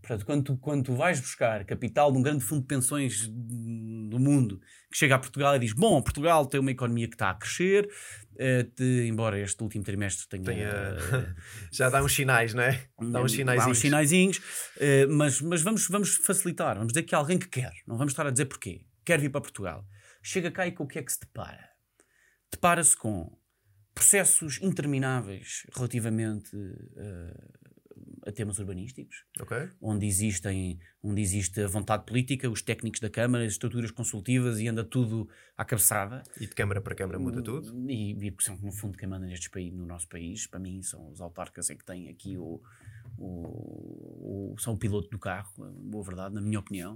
Portanto, 0.00 0.26
quando 0.26 0.42
tu, 0.42 0.56
quando 0.56 0.82
tu 0.82 0.96
vais 0.96 1.20
buscar 1.20 1.64
capital 1.64 2.10
de 2.10 2.18
um 2.18 2.22
grande 2.22 2.42
fundo 2.42 2.62
de 2.62 2.66
pensões 2.66 3.28
do 3.28 4.18
mundo 4.18 4.60
que 4.90 4.98
chega 4.98 5.14
a 5.14 5.18
Portugal 5.18 5.54
e 5.54 5.60
diz: 5.60 5.72
Bom, 5.72 6.02
Portugal 6.02 6.44
tem 6.44 6.58
uma 6.58 6.72
economia 6.72 7.06
que 7.06 7.14
está 7.14 7.30
a 7.30 7.34
crescer, 7.34 7.88
uh, 8.32 8.70
de, 8.76 9.06
embora 9.06 9.38
este 9.38 9.62
último 9.62 9.84
trimestre 9.84 10.26
tenha. 10.28 10.44
tenha 10.44 10.70
uh, 10.70 11.34
já 11.70 11.88
dá 11.88 12.02
uns 12.02 12.14
sinais, 12.14 12.52
não 12.52 12.64
é? 12.64 12.84
Dá 13.00 13.22
uns 13.22 13.30
sinaizinhos. 13.30 13.64
Dá 13.64 13.70
uns 13.70 13.78
sinaizinhos, 13.78 14.38
uh, 14.38 15.12
mas, 15.12 15.40
mas 15.40 15.62
vamos, 15.62 15.86
vamos 15.86 16.16
facilitar. 16.16 16.74
Vamos 16.76 16.92
dizer 16.92 17.04
que 17.04 17.14
há 17.14 17.18
alguém 17.18 17.38
que 17.38 17.48
quer, 17.48 17.72
não 17.86 17.96
vamos 17.96 18.12
estar 18.12 18.26
a 18.26 18.30
dizer 18.30 18.46
porquê. 18.46 18.80
Quer 19.04 19.20
vir 19.20 19.30
para 19.30 19.40
Portugal. 19.40 19.86
Chega 20.28 20.50
cá 20.50 20.66
e 20.66 20.72
com 20.72 20.82
o 20.82 20.88
que 20.88 20.98
é 20.98 21.02
que 21.04 21.12
se 21.12 21.20
depara? 21.20 21.70
Depara-se 22.50 22.96
com 22.96 23.38
processos 23.94 24.60
intermináveis 24.60 25.64
relativamente 25.72 26.50
a 28.26 28.32
temas 28.32 28.58
urbanísticos, 28.58 29.24
okay. 29.40 29.68
onde, 29.80 30.04
existem, 30.04 30.80
onde 31.00 31.22
existe 31.22 31.60
a 31.60 31.68
vontade 31.68 32.04
política, 32.04 32.50
os 32.50 32.60
técnicos 32.60 32.98
da 32.98 33.08
Câmara, 33.08 33.44
as 33.44 33.52
estruturas 33.52 33.92
consultivas 33.92 34.58
e 34.58 34.66
anda 34.66 34.82
tudo 34.82 35.28
à 35.56 35.64
cabeçada. 35.64 36.24
E 36.40 36.46
de 36.48 36.54
Câmara 36.56 36.80
para 36.80 36.96
Câmara 36.96 37.20
muda 37.20 37.40
tudo? 37.40 37.88
E, 37.88 38.10
e 38.26 38.30
porque 38.32 38.46
são, 38.46 38.56
no 38.56 38.72
fundo, 38.72 38.98
quem 38.98 39.08
manda 39.08 39.26
neste 39.26 39.48
país, 39.48 39.72
no 39.72 39.86
nosso 39.86 40.08
país, 40.08 40.44
para 40.48 40.58
mim, 40.58 40.82
são 40.82 41.08
os 41.08 41.20
autarcas 41.20 41.70
é 41.70 41.76
que 41.76 41.84
têm 41.84 42.08
aqui 42.08 42.36
o, 42.36 42.60
são 44.58 44.74
o 44.74 44.78
piloto 44.78 45.08
do 45.08 45.18
carro, 45.18 45.52
boa 45.56 46.04
verdade, 46.04 46.34
na 46.34 46.40
minha 46.40 46.58
opinião. 46.58 46.94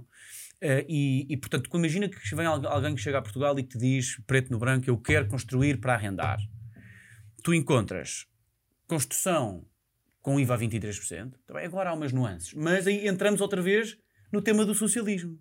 Uh, 0.61 0.85
e, 0.87 1.25
e, 1.29 1.37
portanto, 1.37 1.69
imagina 1.73 2.09
que 2.09 2.35
vem 2.35 2.45
alguém 2.45 2.95
que 2.95 3.01
chega 3.01 3.17
a 3.17 3.21
Portugal 3.21 3.57
e 3.57 3.63
te 3.63 3.77
diz, 3.77 4.21
preto 4.25 4.51
no 4.51 4.59
branco, 4.59 4.89
eu 4.89 4.97
quero 4.97 5.27
construir 5.27 5.79
para 5.79 5.93
arrendar. 5.93 6.39
Tu 7.43 7.53
encontras 7.53 8.27
construção 8.87 9.65
com 10.21 10.39
IVA 10.39 10.55
a 10.55 10.57
23%. 10.57 11.33
Também 11.47 11.65
agora 11.65 11.89
há 11.89 11.93
umas 11.93 12.11
nuances. 12.11 12.53
Mas 12.53 12.85
aí 12.85 13.07
entramos 13.07 13.41
outra 13.41 13.61
vez 13.61 13.97
no 14.31 14.41
tema 14.41 14.65
do 14.65 14.75
socialismo. 14.75 15.39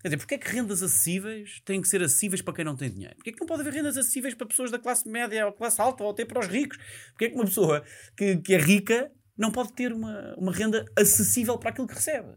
Quer 0.00 0.08
dizer, 0.08 0.16
porque 0.16 0.34
é 0.34 0.38
que 0.38 0.48
rendas 0.48 0.82
acessíveis 0.82 1.60
têm 1.64 1.80
que 1.80 1.88
ser 1.88 2.02
acessíveis 2.02 2.40
para 2.40 2.54
quem 2.54 2.64
não 2.64 2.76
tem 2.76 2.90
dinheiro? 2.90 3.14
Porque 3.16 3.30
é 3.30 3.32
que 3.32 3.40
não 3.40 3.46
pode 3.46 3.62
haver 3.62 3.74
rendas 3.74 3.96
acessíveis 3.96 4.34
para 4.34 4.46
pessoas 4.46 4.70
da 4.70 4.78
classe 4.78 5.08
média 5.08 5.46
ou 5.46 5.52
classe 5.52 5.80
alta 5.80 6.02
ou 6.02 6.10
até 6.10 6.24
para 6.24 6.40
os 6.40 6.46
ricos? 6.46 6.78
Porque 7.10 7.26
é 7.26 7.28
que 7.30 7.34
uma 7.34 7.44
pessoa 7.44 7.84
que, 8.16 8.36
que 8.38 8.54
é 8.54 8.58
rica 8.58 9.12
não 9.36 9.50
pode 9.50 9.72
ter 9.72 9.92
uma, 9.92 10.34
uma 10.36 10.52
renda 10.52 10.84
acessível 10.96 11.58
para 11.58 11.70
aquilo 11.70 11.86
que 11.86 11.94
recebe? 11.94 12.34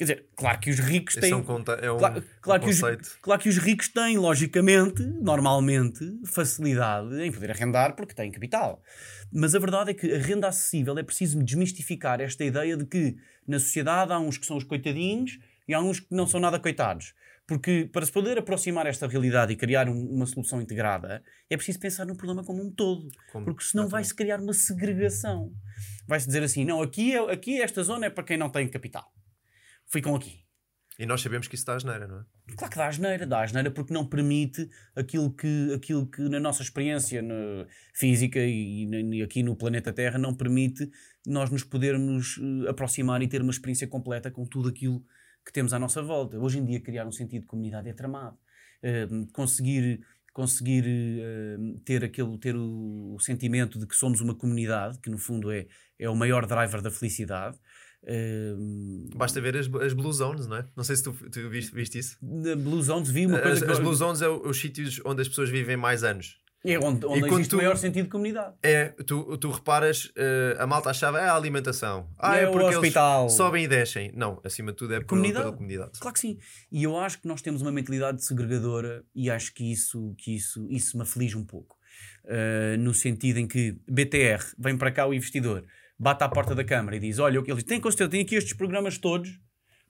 Quer 0.00 0.04
dizer, 0.04 0.26
claro 0.34 0.58
que 0.60 0.70
os 0.70 0.78
ricos 0.78 1.14
têm. 1.16 1.30
É 1.30 1.36
um, 1.36 1.42
conta, 1.42 1.72
é 1.72 1.92
um, 1.92 1.98
claro, 1.98 2.24
claro 2.40 2.62
um 2.62 2.64
que 2.64 2.70
os, 2.72 2.80
claro 3.20 3.42
que 3.42 3.48
os 3.50 3.58
ricos 3.58 3.88
têm, 3.88 4.16
logicamente, 4.16 5.02
normalmente, 5.02 6.00
facilidade 6.24 7.20
em 7.20 7.30
poder 7.30 7.50
arrendar 7.50 7.94
porque 7.94 8.14
têm 8.14 8.30
capital. 8.30 8.82
Mas 9.30 9.54
a 9.54 9.58
verdade 9.58 9.90
é 9.90 9.94
que 9.94 10.10
a 10.10 10.18
renda 10.18 10.48
acessível 10.48 10.98
é 10.98 11.02
preciso 11.02 11.42
desmistificar 11.44 12.18
esta 12.18 12.42
ideia 12.42 12.78
de 12.78 12.86
que 12.86 13.14
na 13.46 13.58
sociedade 13.58 14.10
há 14.10 14.18
uns 14.18 14.38
que 14.38 14.46
são 14.46 14.56
os 14.56 14.64
coitadinhos 14.64 15.38
e 15.68 15.74
há 15.74 15.80
uns 15.80 16.00
que 16.00 16.14
não 16.14 16.26
são 16.26 16.40
nada 16.40 16.58
coitados. 16.58 17.12
Porque 17.50 17.90
para 17.92 18.06
se 18.06 18.12
poder 18.12 18.38
aproximar 18.38 18.86
esta 18.86 19.08
realidade 19.08 19.52
e 19.52 19.56
criar 19.56 19.88
um, 19.88 20.08
uma 20.08 20.24
solução 20.24 20.62
integrada, 20.62 21.20
é 21.48 21.56
preciso 21.56 21.80
pensar 21.80 22.06
no 22.06 22.16
problema 22.16 22.44
como 22.44 22.62
um 22.62 22.70
todo. 22.70 23.08
Como? 23.32 23.44
Porque 23.44 23.64
senão 23.64 23.88
vai-se 23.88 24.14
criar 24.14 24.38
uma 24.38 24.52
segregação. 24.52 25.52
Vai-se 26.06 26.26
dizer 26.26 26.44
assim: 26.44 26.64
não, 26.64 26.80
aqui, 26.80 27.12
é, 27.12 27.32
aqui 27.32 27.60
esta 27.60 27.82
zona 27.82 28.06
é 28.06 28.10
para 28.10 28.22
quem 28.22 28.36
não 28.36 28.48
tem 28.48 28.68
capital 28.68 29.12
ficam 29.90 30.14
aqui. 30.14 30.44
E 30.98 31.06
nós 31.06 31.22
sabemos 31.22 31.48
que 31.48 31.54
isso 31.54 31.64
dá 31.64 31.74
asneira, 31.74 32.06
não 32.06 32.20
é? 32.20 32.24
Claro 32.54 32.70
que 32.70 32.76
dá 32.76 32.86
asneira, 32.86 33.26
dá 33.26 33.42
asneira 33.42 33.70
porque 33.70 33.92
não 33.92 34.06
permite 34.06 34.68
aquilo 34.94 35.32
que, 35.32 35.72
aquilo 35.74 36.06
que 36.06 36.20
na 36.28 36.38
nossa 36.38 36.62
experiência 36.62 37.22
na 37.22 37.66
física 37.94 38.38
e, 38.38 38.84
e, 38.84 39.22
aqui 39.22 39.42
no 39.42 39.56
planeta 39.56 39.92
Terra 39.92 40.18
não 40.18 40.34
permite 40.34 40.90
nós 41.26 41.48
nos 41.48 41.64
podermos 41.64 42.36
uh, 42.36 42.68
aproximar 42.68 43.22
e 43.22 43.28
ter 43.28 43.40
uma 43.40 43.50
experiência 43.50 43.86
completa 43.86 44.30
com 44.30 44.44
tudo 44.44 44.68
aquilo 44.68 45.02
que 45.50 45.54
temos 45.54 45.72
à 45.72 45.78
nossa 45.78 46.00
volta. 46.00 46.38
Hoje 46.38 46.58
em 46.58 46.64
dia 46.64 46.80
criar 46.80 47.06
um 47.06 47.12
sentido 47.12 47.42
de 47.42 47.46
comunidade 47.48 47.88
é 47.88 47.92
tramado. 47.92 48.38
Uh, 48.82 49.26
conseguir 49.32 50.00
conseguir 50.32 50.84
uh, 50.84 51.80
ter 51.80 52.04
aquele 52.04 52.38
ter 52.38 52.54
o, 52.54 53.14
o, 53.16 53.18
sentimento 53.18 53.80
de 53.80 53.86
que 53.86 53.96
somos 53.96 54.20
uma 54.20 54.32
comunidade, 54.32 54.98
que 55.00 55.10
no 55.10 55.18
fundo 55.18 55.50
é, 55.50 55.66
é 55.98 56.08
o 56.08 56.14
maior 56.14 56.46
driver 56.46 56.80
da 56.80 56.90
felicidade, 56.90 57.58
Basta 59.14 59.40
ver 59.40 59.56
as, 59.58 59.66
as 59.74 59.92
Blue 59.92 60.12
Zones, 60.12 60.46
não 60.46 60.56
é? 60.56 60.64
Não 60.74 60.82
sei 60.82 60.96
se 60.96 61.02
tu, 61.02 61.12
tu 61.12 61.50
viste, 61.50 61.74
viste 61.74 61.98
isso. 61.98 62.16
Blue 62.22 62.82
Zones 62.82 63.10
vi 63.10 63.26
uma 63.26 63.38
coisa 63.38 63.58
As, 63.58 63.62
que... 63.62 63.70
as 63.70 63.78
Blue 63.78 63.94
Zones 63.94 64.22
é 64.22 64.28
os 64.28 64.58
sítios 64.58 65.00
onde 65.04 65.20
as 65.20 65.28
pessoas 65.28 65.50
vivem 65.50 65.76
mais 65.76 66.02
anos. 66.02 66.38
É 66.64 66.78
onde, 66.78 67.06
onde 67.06 67.26
existe 67.26 67.50
tu, 67.50 67.56
o 67.56 67.58
maior 67.58 67.76
sentido 67.76 68.04
de 68.04 68.10
comunidade. 68.10 68.54
É, 68.62 68.88
tu, 69.06 69.36
tu 69.38 69.50
reparas, 69.50 70.06
uh, 70.06 70.60
a 70.60 70.66
malta 70.66 70.90
achava 70.90 71.18
é 71.18 71.24
a 71.24 71.34
alimentação. 71.34 72.08
Ah, 72.18 72.36
é, 72.36 72.44
é 72.44 72.46
porque 72.46 72.74
o 72.74 72.78
hospital. 72.78 73.22
eles 73.22 73.32
sobem 73.32 73.64
e 73.64 73.68
descem. 73.68 74.12
Não, 74.14 74.40
acima 74.44 74.72
de 74.72 74.76
tudo 74.76 74.94
é 74.94 75.02
comunidade. 75.02 75.44
pela 75.44 75.56
comunidade. 75.56 75.98
Claro 75.98 76.14
que 76.14 76.20
sim. 76.20 76.38
E 76.70 76.82
eu 76.82 76.98
acho 76.98 77.20
que 77.20 77.26
nós 77.26 77.40
temos 77.40 77.62
uma 77.62 77.72
mentalidade 77.72 78.22
segregadora 78.22 79.02
e 79.14 79.30
acho 79.30 79.54
que 79.54 79.72
isso, 79.72 80.14
que 80.18 80.36
isso, 80.36 80.66
isso 80.68 80.96
me 80.98 81.02
aflige 81.02 81.36
um 81.36 81.44
pouco. 81.44 81.78
Uh, 82.24 82.76
no 82.78 82.92
sentido 82.92 83.38
em 83.38 83.48
que 83.48 83.78
BTR 83.88 84.44
vem 84.58 84.76
para 84.76 84.92
cá 84.92 85.06
o 85.06 85.14
investidor 85.14 85.64
bate 85.98 86.24
à 86.24 86.28
porta 86.28 86.54
da 86.54 86.64
Câmara 86.64 86.96
e 86.96 87.00
diz: 87.00 87.18
Olha, 87.18 87.38
ele 87.38 87.62
tem, 87.62 87.80
tem 87.80 88.20
aqui 88.22 88.34
estes 88.34 88.54
programas 88.54 88.96
todos 88.96 89.38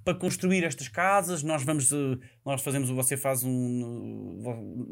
para 0.05 0.19
construir 0.19 0.65
estas 0.65 0.89
casas, 0.89 1.43
nós 1.43 1.63
vamos, 1.63 1.93
eh, 1.93 2.19
nós 2.45 2.63
fazemos, 2.63 2.89
você 2.89 3.17
faz 3.17 3.45
um, 3.45 4.43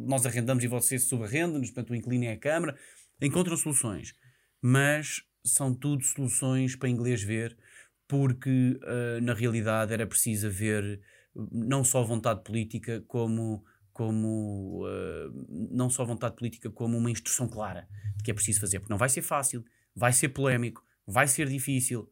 nós 0.06 0.26
arrendamos 0.26 0.62
e 0.62 0.66
você 0.66 0.98
subarrenda, 0.98 1.58
portanto 1.58 1.90
o 1.90 1.94
inquilino 1.94 2.24
é 2.24 2.32
a 2.32 2.38
Câmara, 2.38 2.76
encontram 3.20 3.56
soluções, 3.56 4.14
mas 4.62 5.22
são 5.44 5.74
tudo 5.74 6.04
soluções 6.04 6.76
para 6.76 6.88
inglês 6.88 7.22
ver, 7.22 7.56
porque 8.06 8.78
uh, 8.82 9.20
na 9.22 9.34
realidade 9.34 9.92
era 9.92 10.06
preciso 10.06 10.46
haver 10.46 11.00
não 11.34 11.84
só 11.84 12.02
vontade 12.02 12.42
política, 12.42 13.02
como, 13.06 13.64
como 13.92 14.84
uh, 14.86 15.68
não 15.70 15.88
só 15.88 16.04
vontade 16.04 16.36
política, 16.36 16.70
como 16.70 16.98
uma 16.98 17.10
instrução 17.10 17.48
clara 17.48 17.88
de 18.16 18.24
que 18.24 18.30
é 18.30 18.34
preciso 18.34 18.60
fazer, 18.60 18.80
porque 18.80 18.92
não 18.92 18.98
vai 18.98 19.08
ser 19.08 19.22
fácil, 19.22 19.64
vai 19.94 20.12
ser 20.12 20.30
polémico, 20.30 20.82
vai 21.06 21.26
ser 21.26 21.48
difícil, 21.48 22.10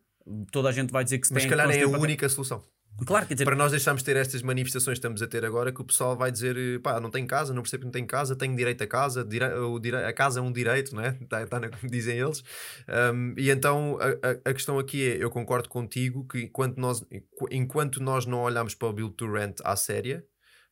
toda 0.51 0.69
a 0.69 0.73
gente 0.73 0.91
vai 0.91 1.05
dizer 1.05 1.19
que 1.19 1.27
se 1.27 1.35
Mas 1.35 1.43
tem... 1.43 1.51
Mas 1.51 1.67
calhar 1.67 1.77
é 1.77 1.83
a 1.83 1.99
única 1.99 2.29
solução. 2.29 2.65
Claro, 3.05 3.27
quer 3.27 3.35
dizer... 3.35 3.45
Para 3.45 3.57
nós 3.57 3.73
deixarmos 3.73 4.03
de 4.03 4.07
ter 4.07 4.17
estas 4.17 4.41
manifestações 4.43 4.95
que 4.95 4.99
estamos 4.99 5.21
a 5.21 5.27
ter 5.27 5.45
agora, 5.45 5.71
que 5.71 5.81
o 5.81 5.85
pessoal 5.85 6.17
vai 6.17 6.31
dizer, 6.31 6.81
pá, 6.81 6.99
não 6.99 7.11
tenho 7.11 7.27
casa, 7.27 7.53
não 7.53 7.63
percebo 7.63 7.83
que 7.83 7.87
não 7.87 7.93
tenho 7.93 8.07
casa, 8.07 8.35
tenho 8.35 8.57
direito 8.57 8.83
a 8.83 8.87
casa, 8.87 9.25
dire... 9.25 9.45
a 9.45 10.13
casa 10.13 10.41
é 10.41 10.43
um 10.43 10.51
direito, 10.51 10.95
não 10.95 11.03
é? 11.03 11.17
Está, 11.21 11.47
tá 11.47 11.61
como 11.69 11.91
dizem 11.91 12.19
eles. 12.19 12.43
Um, 12.89 13.35
e 13.37 13.51
então 13.51 13.99
a, 14.01 14.49
a, 14.51 14.55
questão 14.55 14.79
aqui 14.79 15.07
é, 15.07 15.23
eu 15.23 15.31
concordo 15.31 15.69
contigo 15.69 16.27
que 16.27 16.43
enquanto 16.43 16.79
nós, 16.79 17.05
enquanto 17.51 18.03
nós 18.03 18.25
não 18.25 18.39
olhamos 18.39 18.75
para 18.75 18.89
o 18.89 18.93
Build 18.93 19.15
to 19.15 19.31
Rent 19.31 19.59
à 19.63 19.77
séria, 19.77 20.25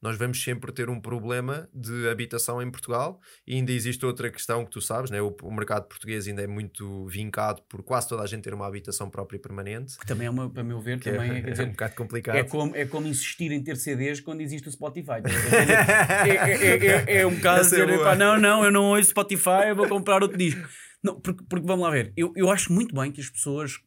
nós 0.05 0.19
vamos 0.19 0.43
sempre 0.43 0.71
ter 0.71 0.91
um 0.91 1.01
problema 1.01 1.67
de 1.73 2.07
habitação 2.11 2.61
em 2.61 2.71
Portugal 2.71 3.19
e 3.47 3.55
ainda 3.55 3.73
existe 3.73 4.05
outra 4.05 4.31
questão 4.31 4.63
que 4.63 4.71
tu 4.71 4.83
sabes, 4.83 5.11
né? 5.11 5.23
o, 5.23 5.35
o 5.43 5.51
mercado 5.51 5.89
português 5.89 6.29
ainda 6.29 6.43
é 6.43 6.47
muito 6.47 7.07
vincado 7.07 7.63
por 7.63 7.83
quase 7.83 8.07
toda 8.11 8.23
a 8.23 8.27
gente 8.27 8.43
ter 8.43 8.53
uma 8.53 8.67
habitação 8.67 9.09
própria 9.09 9.39
permanente. 9.39 9.97
Que 9.97 10.07
também 10.07 10.27
é, 10.27 10.31
uma, 10.31 10.51
para 10.51 10.63
meu 10.63 10.79
ver, 10.79 10.99
que 11.01 11.11
também 11.11 11.31
é, 11.31 11.39
é, 11.41 11.41
dizer, 11.41 11.65
um 11.65 11.71
bocado 11.71 11.95
complicado. 11.95 12.37
É 12.37 12.45
como, 12.45 12.77
é 12.77 12.85
como 12.85 13.07
insistir 13.07 13.51
em 13.51 13.65
ter 13.65 13.79
CDs 13.79 14.21
quando 14.21 14.43
existe 14.43 14.69
o 14.69 14.71
Spotify. 14.73 15.23
é, 15.25 16.29
é, 16.29 16.87
é, 16.87 17.21
é, 17.21 17.27
um 17.27 17.35
de 17.35 17.41
dizer, 17.41 17.99
pá, 18.03 18.15
não, 18.15 18.39
não, 18.39 18.63
eu 18.63 18.71
não 18.71 18.85
ouço 18.91 19.09
Spotify, 19.09 19.69
eu 19.69 19.77
vou 19.77 19.89
comprar 19.89 20.23
outro 20.23 20.37
disco. 20.37 20.69
Não, 21.03 21.19
porque, 21.19 21.43
porque 21.49 21.67
vamos 21.67 21.83
lá 21.83 21.91
ver, 21.91 22.13
eu, 22.15 22.31
eu 22.37 22.51
acho 22.51 22.71
muito 22.71 22.95
bem 22.95 23.11
que 23.11 23.23
as 23.23 23.31
pessoas 23.31 23.79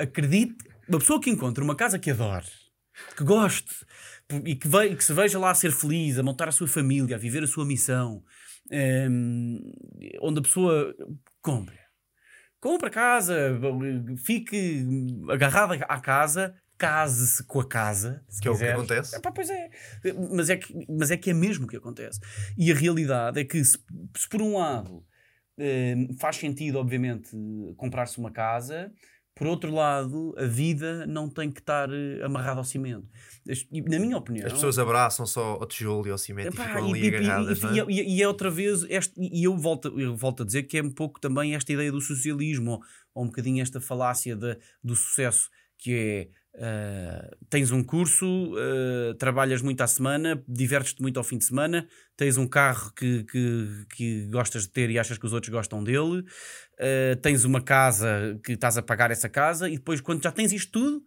acreditem, 0.00 0.56
uma 0.88 0.98
pessoa 0.98 1.20
que 1.20 1.30
encontra 1.30 1.62
uma 1.62 1.76
casa 1.76 1.96
que 1.96 2.10
adore, 2.10 2.46
que 3.16 3.22
goste, 3.22 3.86
e 4.44 4.54
que, 4.54 4.68
ve, 4.68 4.94
que 4.94 5.04
se 5.04 5.12
veja 5.12 5.38
lá 5.38 5.50
a 5.50 5.54
ser 5.54 5.72
feliz, 5.72 6.18
a 6.18 6.22
montar 6.22 6.48
a 6.48 6.52
sua 6.52 6.68
família, 6.68 7.16
a 7.16 7.18
viver 7.18 7.42
a 7.42 7.46
sua 7.46 7.64
missão, 7.64 8.22
um, 8.70 9.72
onde 10.20 10.40
a 10.40 10.42
pessoa 10.42 10.94
compra. 11.40 11.78
Compra 12.60 12.90
casa, 12.90 13.58
fique 14.24 14.84
agarrada 15.30 15.74
à 15.88 16.00
casa, 16.00 16.54
case-se 16.76 17.44
com 17.44 17.60
a 17.60 17.68
casa. 17.68 18.24
Que 18.42 18.48
é 18.48 18.50
o 18.50 18.58
que 18.58 18.64
acontece. 18.64 19.16
Epá, 19.16 19.32
pois 19.32 19.48
é. 19.48 19.70
Mas 20.34 20.50
é, 20.50 20.56
que, 20.56 20.86
mas 20.88 21.10
é 21.10 21.16
que 21.16 21.30
é 21.30 21.34
mesmo 21.34 21.66
o 21.66 21.68
que 21.68 21.76
acontece. 21.76 22.20
E 22.56 22.70
a 22.70 22.74
realidade 22.74 23.40
é 23.40 23.44
que, 23.44 23.64
se, 23.64 23.78
se 24.16 24.28
por 24.28 24.42
um 24.42 24.58
lado 24.58 25.04
eh, 25.58 25.94
faz 26.20 26.36
sentido, 26.36 26.78
obviamente, 26.78 27.30
comprar-se 27.76 28.18
uma 28.18 28.30
casa, 28.30 28.92
por 29.38 29.46
outro 29.46 29.72
lado, 29.72 30.34
a 30.36 30.44
vida 30.44 31.06
não 31.06 31.28
tem 31.28 31.50
que 31.50 31.60
estar 31.60 31.88
eh, 31.92 32.22
amarrada 32.24 32.58
ao 32.58 32.64
cimento. 32.64 33.06
Na 33.86 33.98
minha 33.98 34.16
opinião. 34.16 34.46
As 34.46 34.52
pessoas 34.52 34.78
abraçam 34.78 35.24
só 35.26 35.52
ao 35.60 35.66
tijolo 35.66 36.06
e 36.06 36.10
ao 36.10 36.18
cimento 36.18 36.54
Epá, 36.54 36.64
e 36.64 36.66
ficam 36.68 36.88
ali 36.88 37.00
e- 37.04 37.08
agarradas. 37.16 37.58
e- 37.58 37.62
não 37.62 37.70
é? 37.70 37.92
e- 37.92 38.16
e- 38.16 38.22
é 38.22 38.28
outra 38.28 38.50
vez, 38.50 38.84
este, 38.88 39.14
e 39.18 39.44
eu 39.44 39.56
volto, 39.56 39.98
eu 39.98 40.14
volto 40.16 40.42
a 40.42 40.46
dizer 40.46 40.64
que 40.64 40.76
é 40.78 40.82
um 40.82 40.90
pouco 40.90 41.20
também 41.20 41.54
esta 41.54 41.72
ideia 41.72 41.90
do 41.90 42.00
socialismo, 42.00 42.72
ou, 42.72 42.82
ou 43.14 43.24
um 43.24 43.26
bocadinho 43.28 43.62
esta 43.62 43.80
falácia 43.80 44.36
da- 44.36 44.56
do 44.84 44.94
sucesso, 44.94 45.48
que 45.78 45.92
é 45.94 46.28
ah, 46.56 47.30
tens 47.50 47.70
um 47.70 47.82
curso, 47.84 48.54
ah, 48.56 49.14
trabalhas 49.18 49.62
muito 49.62 49.80
à 49.80 49.86
semana, 49.86 50.42
divertes-te 50.48 51.00
muito 51.02 51.18
ao 51.18 51.24
fim 51.24 51.38
de 51.38 51.44
semana, 51.44 51.86
tens 52.16 52.36
um 52.36 52.46
carro 52.46 52.92
que, 52.94 53.24
que, 53.24 53.86
que 53.94 54.26
gostas 54.30 54.62
de 54.62 54.70
ter 54.70 54.90
e 54.90 54.98
achas 54.98 55.18
que 55.18 55.26
os 55.26 55.32
outros 55.32 55.52
gostam 55.52 55.82
dele, 55.84 56.24
ah, 56.80 57.16
tens 57.22 57.44
uma 57.44 57.60
casa 57.60 58.38
que 58.44 58.52
estás 58.52 58.76
a 58.76 58.82
pagar 58.82 59.10
essa 59.10 59.28
casa, 59.28 59.68
e 59.68 59.76
depois, 59.76 60.00
quando 60.00 60.22
já 60.22 60.30
tens 60.32 60.52
isto 60.52 60.72
tudo, 60.72 61.02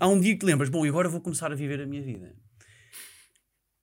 há 0.00 0.08
um 0.08 0.18
dia 0.20 0.32
que 0.34 0.40
te 0.40 0.46
lembras, 0.46 0.68
bom, 0.68 0.84
e 0.84 0.88
agora 0.88 1.08
vou 1.08 1.20
começar 1.20 1.50
a 1.52 1.54
viver 1.54 1.80
a 1.80 1.86
minha 1.86 2.02
vida. 2.02 2.34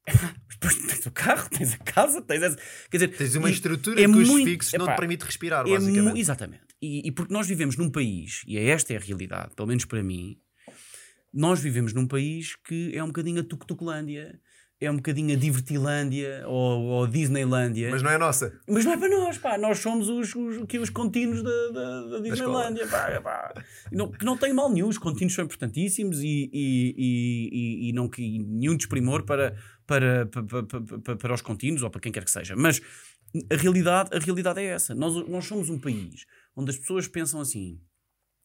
Depois 0.62 0.76
tens 0.76 1.05
o 1.05 1.12
carro, 1.12 1.47
tens 1.55 1.74
a 1.74 1.78
casa, 1.78 2.22
tens 2.22 2.41
essa... 2.41 2.57
Quer 2.89 2.97
dizer, 2.97 3.07
Tens 3.18 3.36
uma 3.36 3.49
estrutura 3.49 4.01
é 4.01 4.05
custos 4.07 4.28
muito- 4.28 4.45
fixos 4.45 4.72
que 4.72 4.78
não 4.78 4.86
epá, 4.86 4.95
te 4.95 4.99
permite 4.99 5.24
respirar, 5.24 5.66
é 5.66 5.70
mu- 5.70 5.76
basicamente. 5.76 6.20
exatamente. 6.20 6.64
E, 6.82 7.07
e 7.07 7.12
porque 7.12 7.32
nós 7.34 7.47
vivemos 7.47 7.78
num 7.78 7.89
país, 7.89 8.41
e 8.47 8.57
é 8.57 8.66
esta 8.66 8.93
é 8.93 8.97
a 8.97 8.99
realidade, 8.99 9.55
pelo 9.55 9.68
menos 9.68 9.86
para 9.86 10.01
mim, 10.03 10.38
nós 11.34 11.59
vivemos 11.59 11.93
num 11.93 12.07
país 12.07 12.55
que 12.55 12.95
é 12.95 13.03
um 13.03 13.07
bocadinho 13.07 13.41
a 13.41 13.43
Tuk-Tuklândia, 13.43 14.39
é 14.82 14.89
um 14.89 14.95
bocadinho 14.95 15.36
a 15.36 15.38
Divertilândia 15.38 16.43
ou, 16.47 16.82
ou 16.84 17.07
Disneylândia. 17.07 17.89
Mas 17.91 18.01
não 18.01 18.11
é 18.11 18.17
nossa. 18.17 18.57
Mas 18.67 18.86
não 18.86 18.93
é 18.93 18.97
para 18.97 19.09
nós, 19.09 19.38
pá. 19.38 19.57
Nós 19.57 19.80
somos 19.80 20.07
os, 20.07 20.34
os, 20.34 20.61
aqui 20.61 20.80
os 20.80 20.89
contínuos 20.89 21.43
da, 21.43 21.67
da, 21.71 22.01
da 22.07 22.19
Disneylândia, 22.19 22.88
pá, 22.88 23.21
pá. 23.21 23.63
Não, 23.91 24.09
que 24.09 24.23
não 24.23 24.38
tem 24.38 24.53
mal 24.53 24.71
nenhum. 24.71 24.88
Os 24.88 24.97
contínuos 24.97 25.34
são 25.34 25.43
importantíssimos 25.43 26.21
e, 26.21 26.49
e, 26.53 26.95
e, 26.97 27.89
e, 27.89 27.93
não 27.93 28.07
que 28.07 28.39
nenhum 28.39 28.77
desprimor 28.77 29.23
para, 29.23 29.55
para, 29.86 30.25
para, 30.27 30.43
para, 30.43 30.82
para, 31.03 31.15
para 31.17 31.34
os 31.34 31.41
contínuos 31.41 31.84
ou 31.84 31.89
para 31.89 31.99
quem 31.99 32.11
quer 32.11 32.23
que 32.23 32.32
seja. 32.32 32.55
Mas 32.55 32.82
a 33.51 33.55
realidade, 33.55 34.15
a 34.15 34.19
realidade 34.19 34.61
é 34.61 34.65
essa. 34.65 34.95
Nós, 34.95 35.13
nós 35.27 35.45
somos 35.45 35.69
um 35.69 35.77
país 35.77 36.25
onde 36.55 36.71
as 36.71 36.77
pessoas 36.77 37.05
pensam 37.05 37.41
assim. 37.41 37.82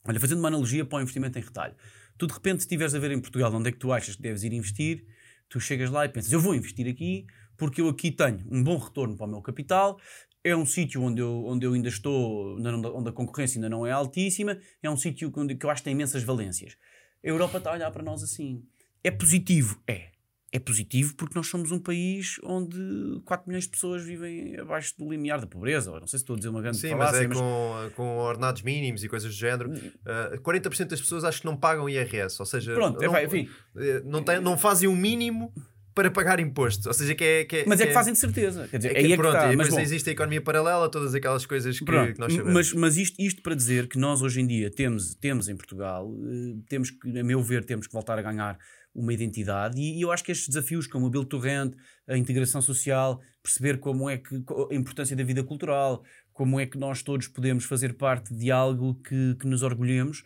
Olha, 0.06 0.20
fazendo 0.20 0.40
uma 0.40 0.48
analogia 0.48 0.84
para 0.84 0.98
o 0.98 1.00
investimento 1.00 1.38
em 1.38 1.42
retalho. 1.42 1.74
Tu 2.16 2.26
de 2.26 2.32
repente, 2.32 2.60
se 2.60 2.66
estiveres 2.66 2.94
a 2.94 2.98
ver 2.98 3.10
em 3.10 3.20
Portugal 3.20 3.52
onde 3.52 3.68
é 3.68 3.72
que 3.72 3.78
tu 3.78 3.92
achas 3.92 4.16
que 4.16 4.22
deves 4.22 4.42
ir 4.42 4.52
investir, 4.52 5.04
tu 5.48 5.60
chegas 5.60 5.90
lá 5.90 6.04
e 6.04 6.08
pensas, 6.08 6.32
eu 6.32 6.40
vou 6.40 6.54
investir 6.54 6.86
aqui 6.88 7.26
porque 7.56 7.80
eu 7.80 7.88
aqui 7.88 8.10
tenho 8.10 8.44
um 8.50 8.62
bom 8.62 8.76
retorno 8.76 9.16
para 9.16 9.26
o 9.26 9.28
meu 9.28 9.40
capital, 9.40 9.98
é 10.42 10.54
um 10.54 10.66
sítio 10.66 11.02
onde 11.02 11.20
eu, 11.20 11.44
onde 11.46 11.64
eu 11.64 11.72
ainda 11.72 11.88
estou, 11.88 12.56
onde, 12.58 13.08
a 13.08 13.12
concorrência 13.12 13.58
ainda 13.58 13.68
não 13.68 13.86
é 13.86 13.92
altíssima, 13.92 14.58
é 14.82 14.90
um 14.90 14.96
sítio 14.96 15.32
que 15.32 15.64
eu 15.64 15.70
acho 15.70 15.80
que 15.80 15.84
tem 15.84 15.92
imensas 15.92 16.22
valências. 16.22 16.76
A 17.24 17.28
Europa 17.28 17.58
está 17.58 17.70
a 17.70 17.74
olhar 17.74 17.90
para 17.90 18.02
nós 18.02 18.22
assim. 18.22 18.62
É 19.02 19.10
positivo? 19.10 19.80
É. 19.86 20.13
É 20.56 20.58
positivo 20.60 21.16
porque 21.16 21.34
nós 21.36 21.48
somos 21.48 21.72
um 21.72 21.80
país 21.80 22.36
onde 22.44 22.78
4 23.24 23.48
milhões 23.48 23.64
de 23.64 23.70
pessoas 23.70 24.04
vivem 24.04 24.56
abaixo 24.56 24.94
do 24.96 25.10
limiar 25.10 25.40
da 25.40 25.48
pobreza. 25.48 25.90
Não 25.90 26.06
sei 26.06 26.16
se 26.18 26.22
estou 26.22 26.34
a 26.34 26.36
dizer 26.36 26.48
uma 26.48 26.62
grande 26.62 26.76
Sim, 26.78 26.90
falácia, 26.90 27.26
mas 27.28 27.36
é 27.38 27.40
com, 27.40 27.90
com 27.96 28.18
ordenados 28.18 28.62
mínimos 28.62 29.02
e 29.02 29.08
coisas 29.08 29.28
do 29.28 29.36
género. 29.36 29.72
Uh, 29.72 30.40
40% 30.42 30.84
das 30.86 31.00
pessoas 31.00 31.24
acho 31.24 31.40
que 31.40 31.46
não 31.46 31.56
pagam 31.56 31.88
IRS, 31.88 32.36
ou 32.40 32.46
seja, 32.46 32.72
Pronto, 32.72 33.02
não, 33.02 33.16
é, 33.16 33.24
enfim. 33.24 33.48
eh, 33.76 34.00
não, 34.04 34.22
tem- 34.22 34.40
não 34.40 34.56
fazem 34.56 34.88
o 34.88 34.94
mínimo 34.94 35.52
para 35.92 36.08
pagar 36.08 36.38
imposto. 36.38 36.86
Ou 36.88 36.94
seja, 36.94 37.16
que 37.16 37.24
é. 37.24 37.44
Que 37.44 37.56
é 37.56 37.64
Mas 37.66 37.80
é 37.80 37.82
que 37.84 37.88
que 37.88 37.94
fazem 37.94 38.12
de 38.12 38.18
certeza. 38.20 38.68
Quer 38.68 38.76
dizer, 38.76 38.90
é 38.90 38.92
que- 38.94 38.98
aí 39.00 39.06
é 39.06 39.08
que 39.08 39.16
pronto, 39.16 39.34
está. 39.36 39.52
e 39.52 39.56
Mas, 39.56 39.68
bom, 39.70 39.80
existe 39.80 40.08
a 40.08 40.12
economia 40.12 40.40
paralela, 40.40 40.88
todas 40.88 41.14
aquelas 41.16 41.44
coisas 41.46 41.76
que, 41.78 41.84
Pronto, 41.84 42.12
que 42.14 42.20
nós 42.20 42.32
sabemos. 42.32 42.54
mas, 42.54 42.72
mas 42.74 42.96
isto, 42.96 43.20
isto 43.20 43.42
para 43.42 43.56
dizer 43.56 43.88
que 43.88 43.98
nós 43.98 44.22
hoje 44.22 44.40
em 44.40 44.46
dia 44.46 44.70
temos, 44.70 45.16
temos 45.16 45.48
em 45.48 45.56
Portugal, 45.56 46.08
eh, 46.24 46.56
temos 46.68 46.90
que, 46.92 47.18
a 47.18 47.24
meu 47.24 47.42
ver, 47.42 47.64
temos 47.64 47.88
que 47.88 47.92
voltar 47.92 48.16
a 48.18 48.22
ganhar 48.22 48.56
uma 48.94 49.12
identidade 49.12 49.80
e, 49.80 49.98
e 49.98 50.02
eu 50.02 50.12
acho 50.12 50.22
que 50.22 50.30
estes 50.32 50.48
desafios 50.48 50.86
como 50.86 51.06
o 51.06 51.10
Build 51.10 51.28
to 51.28 51.38
Rent, 51.38 51.74
a 52.06 52.16
integração 52.16 52.62
social, 52.62 53.20
perceber 53.42 53.78
como 53.78 54.08
é 54.08 54.18
que 54.18 54.34
a 54.70 54.74
importância 54.74 55.16
da 55.16 55.24
vida 55.24 55.42
cultural, 55.42 56.02
como 56.32 56.58
é 56.60 56.66
que 56.66 56.78
nós 56.78 57.02
todos 57.02 57.26
podemos 57.28 57.64
fazer 57.64 57.94
parte 57.94 58.32
de 58.34 58.50
algo 58.50 58.94
que, 59.02 59.34
que 59.40 59.46
nos 59.46 59.62
orgulhemos. 59.62 60.22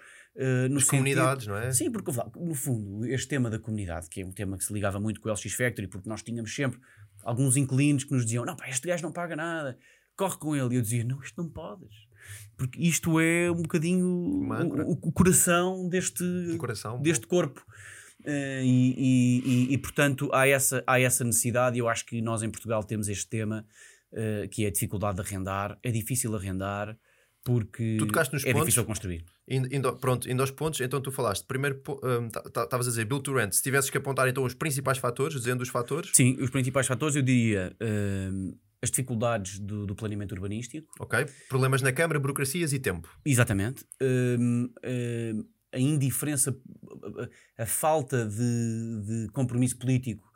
sentido- 0.86 0.98
comunidades, 0.98 1.46
não 1.46 1.56
é? 1.56 1.72
Sim, 1.72 1.90
porque 1.90 2.12
no 2.36 2.54
fundo, 2.54 3.04
este 3.06 3.26
tema 3.28 3.50
da 3.50 3.58
comunidade, 3.58 4.08
que 4.08 4.20
é 4.20 4.24
um 4.26 4.32
tema 4.32 4.56
que 4.56 4.64
se 4.64 4.72
ligava 4.72 5.00
muito 5.00 5.20
com 5.20 5.28
o 5.28 5.32
LX 5.32 5.52
Factory, 5.52 5.88
porque 5.88 6.08
nós 6.08 6.22
tínhamos 6.22 6.54
sempre 6.54 6.78
alguns 7.24 7.56
inquilinos 7.56 8.04
que 8.04 8.12
nos 8.12 8.24
diziam: 8.24 8.44
não, 8.44 8.54
pá, 8.54 8.68
este 8.68 8.86
gajo 8.86 9.02
não 9.02 9.12
paga 9.12 9.34
nada, 9.34 9.76
corre 10.16 10.36
com 10.38 10.54
ele. 10.54 10.74
E 10.74 10.78
eu 10.78 10.82
dizia: 10.82 11.04
não, 11.04 11.20
isto 11.20 11.42
não 11.42 11.48
podes. 11.50 11.92
Porque 12.56 12.80
isto 12.80 13.18
é 13.18 13.50
um 13.50 13.62
bocadinho 13.62 14.06
o, 14.06 15.08
o- 15.08 15.12
coração 15.12 15.88
deste, 15.88 16.22
coração. 16.58 17.00
deste 17.00 17.26
corpo. 17.26 17.64
Eh, 18.24 18.62
e, 18.64 18.94
e- 19.68 19.74
e- 19.74 19.78
portanto 19.78 20.28
há 20.32 20.46
essa, 20.46 20.82
há 20.86 21.00
essa 21.00 21.22
necessidade, 21.24 21.76
e 21.76 21.80
eu 21.80 21.88
acho 21.88 22.04
que 22.04 22.20
nós 22.20 22.42
em 22.42 22.50
Portugal 22.50 22.82
temos 22.82 23.08
este 23.08 23.28
tema 23.28 23.64
eh, 24.12 24.48
que 24.50 24.64
é 24.64 24.68
a 24.68 24.70
dificuldade 24.72 25.16
de 25.16 25.22
arrendar. 25.22 25.78
É 25.82 25.90
difícil 25.90 26.34
arrendar 26.34 26.96
porque 27.44 27.96
Tu 27.98 28.06
tocaste 28.06 28.34
nos 28.34 28.44
é 28.44 28.52
pontos. 28.52 28.66
difícil 28.66 28.84
construir. 28.84 29.24
Indo, 29.48 29.74
indo- 29.74 29.96
pronto, 29.96 30.28
indo 30.30 30.40
aos 30.42 30.50
pontos, 30.50 30.80
então 30.80 31.00
tu 31.00 31.10
falaste. 31.12 31.46
Primeiro, 31.46 31.80
estavas 32.46 32.86
a 32.86 32.90
dizer 32.90 33.04
Build 33.06 33.22
to 33.22 33.32
Rent. 33.34 33.52
Se 33.52 33.62
tivesses 33.62 33.88
que 33.88 33.96
apontar 33.96 34.28
então 34.28 34.44
os 34.44 34.52
principais 34.54 34.98
fatores, 34.98 35.34
dizendo 35.38 35.62
os 35.62 35.68
fatores, 35.68 36.10
Sim, 36.12 36.36
os 36.40 36.50
principais 36.50 36.86
fatores, 36.86 37.16
eu 37.16 37.22
diria 37.22 37.74
hum, 37.80 38.54
as 38.82 38.90
dificuldades 38.90 39.58
do, 39.60 39.86
do 39.86 39.94
planeamento 39.94 40.34
urbanístico, 40.34 40.92
ok? 41.00 41.26
Problemas 41.48 41.80
na 41.80 41.92
Câmara, 41.92 42.18
burocracias 42.20 42.72
e 42.72 42.78
tempo. 42.78 43.08
exatamente. 43.24 43.84
Hum, 44.02 44.68
hum, 44.84 45.44
a 45.72 45.78
indiferença, 45.78 46.56
a, 47.58 47.66
falta 47.66 48.26
de, 48.26 49.02
de 49.06 49.28
compromisso 49.32 49.76
político, 49.78 50.26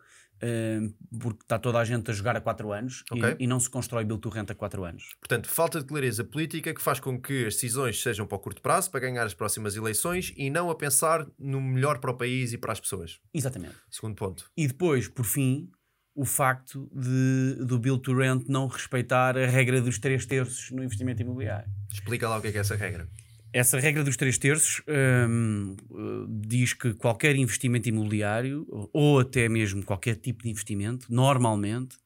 hum, 0.43 0.95
porque 1.21 1.43
está 1.43 1.59
toda 1.59 1.79
a 1.79 1.85
gente 1.85 2.11
a 2.11 2.15
jogar 2.15 2.37
a 2.37 2.41
4 2.41 2.73
anos 2.73 3.05
e- 3.13 3.19
Ok. 3.19 3.37
e, 3.39 3.47
não 3.47 3.59
se 3.61 3.71
constrói 3.71 4.05
build 4.05 4.21
to 4.21 4.29
rent 4.29 4.51
a 4.51 4.55
4 4.55 4.85
anos. 4.85 5.15
Portanto, 5.21 5.49
falta 5.49 5.81
de 5.81 5.87
clareza 5.87 6.25
política 6.25 6.75
que 6.75 6.83
faz 6.83 7.01
com 7.01 7.21
que 7.21 7.47
as 7.47 7.55
decisões 7.55 8.03
sejam 8.03 8.27
para 8.27 8.37
o 8.37 8.39
curto 8.41 8.61
prazo, 8.61 8.91
para 8.91 9.01
ganhar 9.01 9.25
as 9.25 9.35
próximas 9.35 9.77
eleições 9.77 10.33
e 10.37 10.51
não 10.51 10.71
a 10.71 10.75
pensar 10.75 11.27
no 11.39 11.61
melhor 11.61 11.99
para 11.99 12.11
o 12.11 12.17
país 12.17 12.53
e 12.53 12.59
para 12.59 12.73
as 12.73 12.81
pessoas. 12.81 13.21
Exatamente. 13.33 13.75
Segundo 13.91 14.15
ponto. 14.17 14.51
E 14.57 14.67
depois, 14.67 15.09
por 15.09 15.25
fim, 15.25 15.71
o 16.15 16.27
facto 16.27 16.91
de, 16.95 17.65
do 17.65 17.79
build 17.79 18.03
to 18.03 18.15
rent 18.15 18.45
não 18.47 18.67
respeitar 18.67 19.39
a 19.39 19.47
regra 19.47 19.81
dos 19.81 19.99
3 19.99 20.27
terços 20.27 20.71
no 20.71 20.83
investimento 20.85 21.23
imobiliário. 21.23 21.71
Explica 21.91 22.29
lá 22.29 22.37
o 22.37 22.43
que 22.43 22.49
é, 22.49 22.53
que 22.53 22.59
é 22.59 22.61
essa 22.61 22.77
regra. 22.77 23.09
Essa 23.53 23.79
regra 23.79 24.03
dos 24.03 24.17
três 24.17 24.39
terços 24.39 24.81
hum, 25.29 25.77
uh, 25.91 26.27
diz 26.47 26.73
que 26.73 26.95
qualquer 26.95 27.37
investimento 27.37 27.89
imobiliário, 27.89 28.67
ou- 28.93 29.19
até 29.21 29.47
mesmo 29.49 29.85
qualquer 29.85 30.17
tipo 30.17 30.43
de 30.43 30.49
investimento, 30.51 31.13
normalmente, 31.13 31.99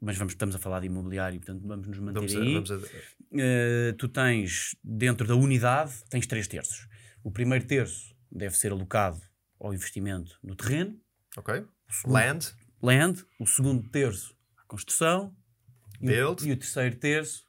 mas 0.00 0.16
vamos, 0.16 0.32
estamos 0.32 0.56
a 0.56 0.58
falar 0.58 0.80
de 0.80 0.86
imobiliário, 0.86 1.38
portanto 1.38 1.66
vamos 1.66 1.86
nos 1.86 1.98
manter 2.00 2.14
Vamos 2.18 2.34
a, 2.36 2.40
aí, 2.40 2.54
vamos 2.54 2.70
a- 2.72 2.76
uh, 2.76 3.92
tu 3.98 4.08
tens, 4.08 4.74
dentro 4.82 5.28
da 5.28 5.36
unidade, 5.36 5.92
tens 6.10 6.26
três 6.26 6.48
terços. 6.48 6.88
O 7.22 7.30
primeiro 7.30 7.64
terço 7.64 8.16
deve 8.30 8.56
ser 8.56 8.72
alocado 8.72 9.20
ao 9.60 9.72
investimento 9.72 10.38
no 10.42 10.56
terreno, 10.56 11.00
ok? 11.36 11.64
Land, 12.04 12.52
land, 12.82 13.24
o 13.38 13.46
segundo 13.46 13.88
terço 13.90 14.36
à 14.56 14.62
construção 14.66 15.34
e 16.00 16.06
o, 16.06 16.08
Build. 16.34 16.48
e 16.48 16.52
o 16.52 16.56
terceiro 16.56 16.96
terço 16.96 17.44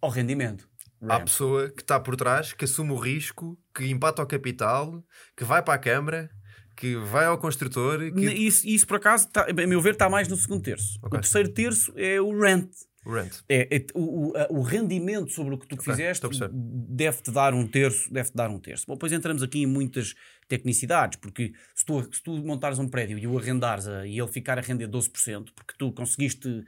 ao 0.00 0.10
rendimento. 0.10 0.68
Há 1.02 1.16
Rent. 1.16 1.24
pessoa 1.24 1.68
que 1.70 1.82
está 1.82 1.98
por 2.00 2.16
trás, 2.16 2.52
que 2.52 2.64
assume 2.64 2.92
o 2.92 2.96
risco, 2.96 3.58
que 3.74 3.86
empata 3.90 4.22
o 4.22 4.26
capital, 4.26 5.04
que 5.36 5.44
vai 5.44 5.62
para 5.62 5.74
a 5.74 5.78
Câmara, 5.78 6.30
que 6.76 6.96
vai 6.96 7.26
ao 7.26 7.38
construtor, 7.38 7.98
que... 8.12 8.24
Isso, 8.26 8.66
isso 8.66 8.86
por 8.86 8.96
acaso, 8.98 9.28
tá, 9.28 9.46
a 9.48 9.52
meu 9.52 9.80
ver, 9.80 9.92
está 9.94 10.08
mais 10.08 10.28
no 10.28 10.36
segundo 10.36 10.62
terço. 10.62 10.98
Ok. 11.02 11.18
O 11.18 11.20
terceiro 11.20 11.48
terço 11.48 11.92
é 11.96 12.20
o 12.20 12.38
rent. 12.38 12.70
Rent. 13.06 13.38
É, 13.48 13.76
é- 13.76 13.86
o, 13.94 14.28
o- 14.28 14.58
o 14.58 14.62
rendimento 14.62 15.30
sobre 15.32 15.54
o 15.54 15.58
que 15.58 15.66
tu 15.66 15.74
Ok, 15.76 15.84
fizeste 15.92 16.26
deve-te 16.52 17.30
dar 17.30 17.54
um 17.54 17.66
terço, 17.66 18.12
deve-te 18.12 18.36
dar 18.36 18.50
um 18.50 18.58
terço. 18.60 18.84
Bom, 18.86 18.94
depois 18.94 19.10
entramos 19.12 19.42
aqui 19.42 19.60
em 19.62 19.66
muitas 19.66 20.14
tecnicidades, 20.46 21.18
porque 21.18 21.52
se 21.74 21.84
tu, 21.84 22.02
se 22.12 22.22
tu 22.22 22.36
montares 22.44 22.78
um 22.78 22.88
prédio 22.88 23.18
e 23.18 23.26
o 23.26 23.38
arrendares 23.38 23.86
a- 23.88 24.06
e 24.06 24.18
ele 24.18 24.28
ficar 24.30 24.58
a 24.58 24.60
render 24.62 24.86
12%, 24.88 25.52
porque 25.54 25.74
tu 25.78 25.90
conseguiste, 25.92 26.62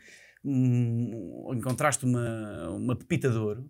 hum, 0.44 1.50
encontraste 1.54 2.04
uma, 2.04 2.70
uma 2.70 2.96
pepita 2.96 3.30
de 3.30 3.36
ouro, 3.36 3.68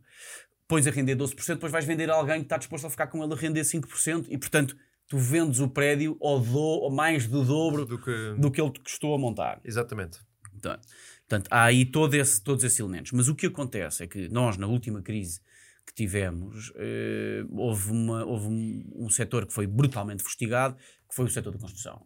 pões 0.70 0.86
a 0.86 0.90
render 0.90 1.16
12%, 1.16 1.54
depois 1.54 1.72
vais 1.72 1.84
vender 1.84 2.08
a 2.10 2.14
alguém 2.14 2.36
que 2.38 2.44
está 2.46 2.56
disposto 2.56 2.86
a 2.86 2.90
ficar 2.90 3.08
com 3.08 3.22
ele 3.24 3.32
a 3.32 3.36
render 3.36 3.62
5%, 3.62 4.26
e 4.28 4.38
portanto 4.38 4.76
tu 5.08 5.18
vendes 5.18 5.58
o 5.58 5.68
prédio 5.68 6.16
ao 6.22 6.38
do, 6.38 6.56
ou 6.58 6.90
mais 6.90 7.26
do 7.26 7.44
dobro 7.44 7.84
Do 7.84 7.98
que... 7.98 8.34
do 8.38 8.50
que 8.50 8.60
ele 8.60 8.70
te 8.70 8.80
custou 8.80 9.12
a 9.14 9.18
montar. 9.18 9.60
Exatamente. 9.64 10.20
Portanto, 10.52 10.86
portanto, 11.28 11.48
há 11.50 11.64
aí 11.64 11.84
todo 11.84 12.14
esse- 12.14 12.40
todos 12.40 12.62
esses 12.62 12.78
elementos. 12.78 13.10
Mas 13.12 13.26
o 13.28 13.34
que 13.34 13.46
acontece 13.46 14.04
é 14.04 14.06
que 14.06 14.28
nós, 14.28 14.56
na 14.56 14.68
última 14.68 15.02
crise 15.02 15.40
que 15.86 15.92
tivemos, 15.94 16.72
eh, 16.76 17.44
houve, 17.50 17.90
uma, 17.90 18.24
houve 18.24 18.46
um, 18.46 19.04
um 19.06 19.10
setor 19.10 19.46
que 19.46 19.52
foi 19.52 19.66
brutalmente 19.66 20.22
fustigado, 20.22 20.76
que 21.08 21.14
foi 21.16 21.24
o 21.24 21.28
setor 21.28 21.52
da 21.52 21.58
construção. 21.58 21.96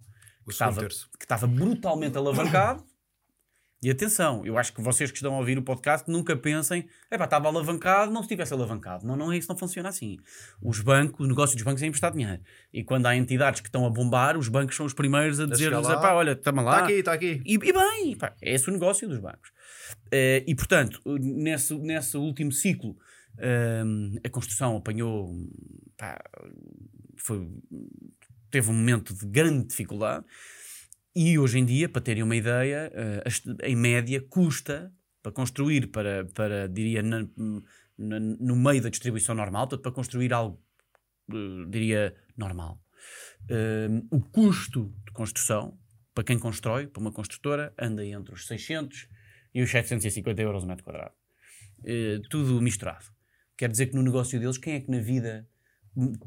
O 0.43 0.47
que 0.47 0.53
estava, 0.53 0.87
que 0.87 1.25
estava 1.25 1.47
brutalmente 1.47 2.17
alavancado. 2.17 2.83
E 3.85 3.91
atenção, 3.91 4.47
eu 4.47 4.57
acho 4.57 4.73
que 4.73 4.81
vocês 4.81 5.11
que 5.11 5.19
estão 5.19 5.35
a 5.35 5.39
ouvir 5.39 5.59
o 5.59 5.63
podcast 5.63 6.11
nunca 6.11 6.35
pensem, 6.35 6.89
epá, 7.11 7.25
estava 7.25 7.49
alavancado, 7.49 8.11
não 8.11 8.23
se 8.23 8.29
tivesse 8.31 8.55
alavancado. 8.55 9.07
Não, 9.07 9.15
não 9.15 9.31
é 9.31 9.37
isso, 9.37 9.47
não 9.47 9.59
funciona 9.59 9.91
assim. 9.91 10.17
Os 10.63 10.81
bancos, 10.81 11.23
o 11.23 11.29
negócio 11.29 11.55
dos 11.55 11.63
bancos 11.63 11.83
é 11.83 11.87
emprestar 11.87 12.11
dinheiro. 12.11 12.41
E 12.73 12.83
quando 12.83 13.05
há 13.05 13.15
entidades 13.15 13.61
que 13.61 13.69
estão 13.69 13.85
a 13.85 13.91
bombar, 13.91 14.39
os 14.39 14.49
bancos 14.49 14.75
são 14.75 14.87
os 14.87 14.95
primeiros 14.95 15.39
a 15.39 15.45
dizer-lhes, 15.45 15.87
epá, 15.99 16.15
olha, 16.15 16.35
tamo 16.35 16.63
lá. 16.63 16.73
Está 16.77 16.85
aqui, 16.87 16.93
está 16.95 17.13
aqui. 17.13 17.43
E, 17.45 17.55
e 17.57 17.59
bem, 17.75 18.17
pá, 18.17 18.35
é 18.41 18.55
esse 18.55 18.71
o 18.71 18.73
negócio 18.73 19.07
dos 19.07 19.19
bancos. 19.19 19.53
Eh, 20.11 20.43
e 20.47 20.55
portanto, 20.55 21.03
nesse, 21.21 21.75
nesse 21.75 22.17
último 22.17 22.53
ciclo, 22.53 22.97
ehm, 23.39 24.17
a 24.25 24.31
construção 24.31 24.79
apanhou, 24.79 25.31
pá, 25.99 26.19
foi- 27.19 27.47
teve 28.51 28.71
um 28.71 28.75
momento 28.75 29.13
de 29.13 29.27
grande 29.27 29.67
dificuldade. 29.69 30.25
E 31.15 31.39
hoje 31.39 31.59
em 31.59 31.65
dia, 31.65 31.89
para 31.89 32.03
terem 32.03 32.23
uma 32.25 32.35
ideia, 32.35 32.91
eh, 32.93 33.23
em 33.63 33.77
média 33.77 34.21
custa 34.21 34.93
para 35.23 35.31
construir, 35.31 35.87
para, 35.89 36.25
para 36.35 36.69
diria, 36.69 37.03
na- 37.03 37.29
no 37.97 38.57
meio 38.57 38.83
da 38.83 38.89
distribuição 38.89 39.35
normal, 39.35 39.69
para 39.69 39.93
construir 39.93 40.33
algo, 40.33 40.61
eh, 41.31 41.67
diria, 41.69 42.17
normal. 42.37 42.81
Eh, 43.49 43.89
o 44.11 44.21
custo 44.21 44.93
de 45.07 45.13
construção, 45.13 45.79
para 46.13 46.25
quem 46.25 46.39
constrói, 46.39 46.89
para 46.89 47.01
uma 47.01 47.13
construtora, 47.13 47.73
anda 47.79 48.05
entre 48.05 48.35
os 48.35 48.47
600 48.49 49.09
e 49.55 49.63
os 49.63 49.71
750 49.71 50.43
euros 50.43 50.65
o 50.65 50.67
metro 50.67 50.85
quadrado. 50.85 51.15
Tudo 52.31 52.61
misturado. 52.61 53.05
Quer 53.57 53.71
dizer 53.71 53.87
que 53.87 53.95
no 53.95 54.03
negócio 54.03 54.41
deles, 54.41 54.59
quem 54.59 54.75
é 54.75 54.81
que 54.81 54.91
na 54.91 55.01
vida 55.01 55.47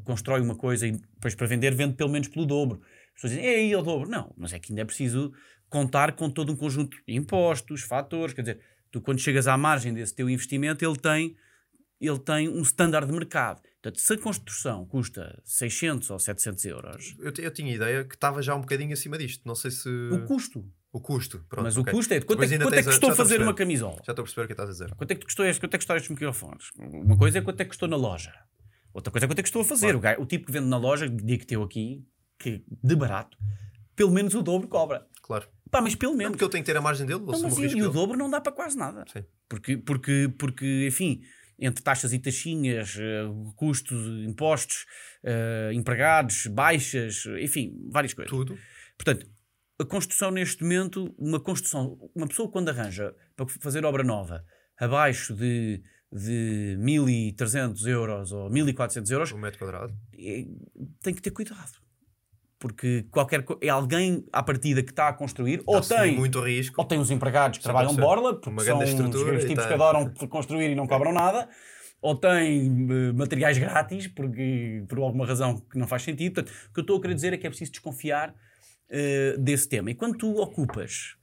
constrói 0.04 0.40
uma 0.40 0.56
coisa 0.56 0.86
e 0.86 0.92
depois 0.92 1.34
para 1.34 1.46
vender, 1.46 1.74
vende 1.74 1.94
pelo 1.94 2.08
menos 2.10 2.28
pelo 2.28 2.46
dobro? 2.46 2.80
As 3.18 3.22
pessoas 3.22 3.32
dizem, 3.32 3.46
é 3.46 3.56
aí 3.56 3.74
o 3.76 3.82
dobro. 3.82 4.08
Não, 4.08 4.32
mas 4.36 4.52
é 4.52 4.58
que 4.60 4.70
ainda 4.72 4.82
é 4.82 4.84
preciso 4.84 5.32
contar 5.68 6.12
com 6.12 6.30
todo 6.30 6.52
um 6.52 6.56
conjunto 6.56 6.96
de 7.06 7.14
impostos, 7.14 7.82
fatores, 7.82 8.32
quer 8.32 8.42
dizer, 8.42 8.60
tu 8.90 9.00
quando 9.00 9.18
chegas 9.18 9.46
à 9.48 9.56
margem 9.56 9.92
desse 9.92 10.14
teu 10.14 10.30
investimento, 10.30 10.84
ele 10.84 10.96
tem, 10.96 11.36
ele 12.00 12.18
tem 12.20 12.48
um 12.48 12.62
standard 12.62 13.06
de 13.06 13.12
mercado. 13.12 13.60
Portanto, 13.82 14.00
se 14.00 14.12
a 14.14 14.18
construção 14.18 14.86
custa 14.86 15.40
600 15.44 16.10
ou 16.10 16.18
700 16.18 16.64
euros, 16.64 17.16
Eu, 17.18 17.32
eu 17.38 17.50
tinha 17.50 17.74
ideia 17.74 18.04
que 18.04 18.14
estava 18.14 18.40
já 18.40 18.54
um 18.54 18.60
bocadinho 18.60 18.92
acima 18.92 19.18
disto. 19.18 19.42
Não 19.46 19.54
sei 19.54 19.70
se. 19.70 19.88
o 19.88 20.24
custo. 20.24 20.64
O 20.92 21.00
custo. 21.00 21.44
Pronto, 21.50 21.64
mas 21.64 21.76
ok. 21.76 21.92
o 21.92 21.96
custo 21.96 22.14
é 22.14 22.18
de 22.20 22.24
quanto, 22.24 22.42
é, 22.42 22.48
quanto 22.58 22.74
é 22.74 22.78
que 22.82 22.84
custou 22.88 23.10
a 23.10 23.14
fazer 23.14 23.42
uma 23.42 23.52
camisola? 23.54 23.96
Já 24.06 24.12
estou 24.12 24.22
a 24.22 24.24
perceber 24.24 24.44
o 24.44 24.46
que 24.46 24.52
estás 24.54 24.68
a 24.68 24.72
dizer. 24.72 24.94
Quanto 24.94 25.10
é 25.10 25.14
que 25.16 25.24
custou, 25.24 25.44
este- 25.44 25.60
quanto 25.60 25.74
é 25.74 25.78
que 25.78 25.82
custaram 25.82 25.98
estes 25.98 26.10
microfones? 26.10 26.70
Uma 26.78 27.16
coisa 27.18 27.38
é 27.38 27.42
quanto 27.42 27.60
é 27.60 27.64
que 27.64 27.68
custou 27.68 27.88
na 27.88 27.96
loja. 27.96 28.32
Outra 28.94 29.10
coisa 29.12 29.26
é 29.26 29.28
quanto 29.28 29.38
é 29.38 29.42
que 29.42 29.48
estou 29.48 29.60
a 29.62 29.64
fazer. 29.66 29.94
O, 29.94 30.00
gajo- 30.00 30.22
o 30.22 30.26
tipo 30.26 30.46
que 30.46 30.52
vende 30.52 30.66
na 30.66 30.78
loja, 30.78 31.06
digo 31.08 31.44
que 31.44 31.54
eu 31.54 31.62
aqui, 31.62 32.02
que 32.38 32.62
de 32.82 32.94
barato, 32.96 33.36
pelo 33.96 34.10
menos 34.10 34.34
o 34.34 34.42
dobro 34.42 34.68
cobra. 34.68 35.06
Claro. 35.22 35.46
Pá, 35.70 35.80
mas 35.82 35.94
pelo 35.94 36.12
Não, 36.12 36.18
menos. 36.18 36.32
porque 36.32 36.44
eu 36.44 36.48
tenho 36.48 36.64
que 36.64 36.70
ter 36.70 36.76
a 36.78 36.80
margem 36.80 37.06
dele, 37.06 37.20
vou 37.20 37.32
Não, 37.32 37.42
mas 37.42 37.58
e, 37.58 37.76
e 37.76 37.82
o 37.82 37.90
dobro 37.90 38.16
não 38.16 38.30
dá 38.30 38.40
para 38.40 38.52
quase 38.52 38.76
nada. 38.76 39.04
Sim. 39.12 39.24
Porque, 39.48 39.76
porque, 39.76 40.32
porque, 40.38 40.86
enfim, 40.86 41.20
entre 41.58 41.82
taxas 41.82 42.12
e 42.12 42.18
taxinhas, 42.18 42.96
eh, 42.98 43.24
custos, 43.56 44.06
impostos, 44.26 44.86
eh, 45.22 45.70
empregados, 45.74 46.46
baixas, 46.46 47.24
enfim, 47.40 47.74
várias 47.90 48.14
coisas. 48.14 48.30
Tudo. 48.30 48.56
Portanto, 48.96 49.26
a 49.80 49.84
construção 49.84 50.30
neste 50.30 50.62
momento, 50.62 51.14
uma 51.18 51.38
construção, 51.40 51.98
uma 52.14 52.26
pessoa 52.26 52.50
quando 52.50 52.68
arranja 52.70 53.14
para 53.36 53.46
fazer 53.60 53.84
obra 53.84 54.02
nova 54.02 54.44
abaixo 54.78 55.34
de, 55.34 55.82
de 56.10 56.76
1.300 56.80 57.86
euros 57.86 58.32
ou 58.32 58.48
1.400 58.50 59.10
euros, 59.10 59.32
Um 59.32 59.38
metro 59.38 59.58
quadrado. 59.58 59.92
é- 60.14 60.46
tem 61.02 61.12
que 61.14 61.20
ter 61.20 61.30
cuidado. 61.30 61.72
Porque 62.58 63.06
qualquer 63.12 63.44
é 63.60 63.68
alguém 63.68 64.26
à 64.32 64.42
partida 64.42 64.82
que 64.82 64.90
está 64.90 65.08
a 65.08 65.12
construir, 65.12 65.62
ou 65.64 65.80
tem, 65.80 66.16
muito 66.16 66.40
risco. 66.40 66.74
ou 66.80 66.84
tem 66.86 66.98
os 66.98 67.08
empregados 67.10 67.58
que 67.58 67.62
Já 67.64 67.70
trabalham 67.70 67.90
de 67.90 67.96
percebo. 67.96 68.14
borla, 68.16 68.40
porque 68.40 68.60
são 68.64 68.78
os, 68.80 68.90
tipos 69.44 69.54
tá- 69.62 69.68
que 69.68 69.74
adoram 69.74 70.12
construir 70.28 70.70
e 70.70 70.74
não 70.74 70.86
cobram 70.86 71.12
nada, 71.12 71.48
ou 72.02 72.16
tem 72.16 72.66
eh, 72.90 73.12
materiais 73.12 73.56
grátis, 73.58 74.08
porque 74.08 74.84
por 74.88 74.98
alguma 74.98 75.24
razão 75.24 75.60
que 75.60 75.78
não 75.78 75.86
faz 75.86 76.02
sentido. 76.02 76.34
Portanto, 76.34 76.52
o 76.70 76.72
que 76.72 76.80
eu 76.80 76.82
estou 76.82 76.98
a 76.98 77.00
querer 77.00 77.14
dizer 77.14 77.32
é 77.32 77.36
que 77.36 77.46
é 77.46 77.50
preciso 77.50 77.70
desconfiar 77.70 78.34
eh, 78.90 79.36
desse 79.38 79.68
tema. 79.68 79.90
E 79.92 79.94
quando 79.94 80.16
tu 80.18 80.36
ocupas, 80.40 81.14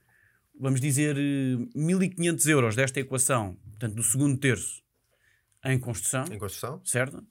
vamos 0.58 0.80
dizer, 0.80 1.18
eh, 1.18 1.66
1500 1.74 2.46
euros 2.46 2.74
desta 2.74 2.98
equação, 2.98 3.56
portanto, 3.70 3.94
do 3.94 4.02
segundo 4.02 4.38
terço, 4.38 4.82
em 5.66 5.78
construção, 5.78 6.24
Em 6.32 6.38
construção. 6.38 6.80
certo? 6.82 7.22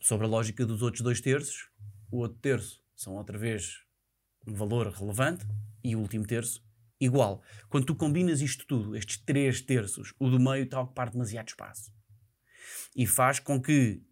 Sobre 0.00 0.26
a 0.26 0.28
lógica 0.28 0.66
dos 0.66 0.82
outros 0.82 1.02
dois 1.02 1.20
terços, 1.20 1.68
o 2.10 2.18
outro 2.18 2.38
terço 2.40 2.79
são 3.00 3.14
outra 3.14 3.38
vez 3.38 3.78
um 4.46 4.52
valor 4.52 4.86
relevante 4.88 5.46
e 5.82 5.96
o 5.96 6.00
último 6.00 6.26
terço 6.26 6.62
igual. 7.00 7.42
Quando 7.70 7.86
tu 7.86 7.94
combinas 7.94 8.42
isto 8.42 8.66
tudo, 8.66 8.94
estes 8.94 9.16
três 9.16 9.62
terços, 9.62 10.12
o 10.18 10.28
do 10.28 10.38
meio 10.38 10.64
está 10.64 10.76
a 10.76 10.82
ocupar 10.82 11.08
demasiado 11.08 11.48
espaço. 11.48 11.90
E 12.94 13.06
faz 13.06 13.40
com 13.40 13.60
que 13.60 14.02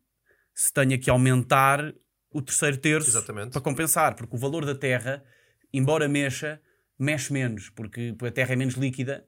se 0.55 0.73
tenha 0.73 0.99
que 0.99 1.11
aumentar 1.11 1.95
o 2.31 2.41
terceiro 2.41 2.79
terço 2.79 3.11
Exatamente. 3.11 3.53
para 3.53 3.61
compensar, 3.61 4.17
porque 4.17 4.35
o 4.35 4.39
valor 4.39 4.65
da 4.65 4.75
terra, 4.75 5.23
embora 5.71 6.09
mexa, 6.09 6.59
mexe 6.99 7.31
menos, 7.31 7.69
porque 7.69 8.17
a 8.27 8.31
terra 8.31 8.55
é 8.55 8.57
menos 8.57 8.75
líquida, 8.75 9.27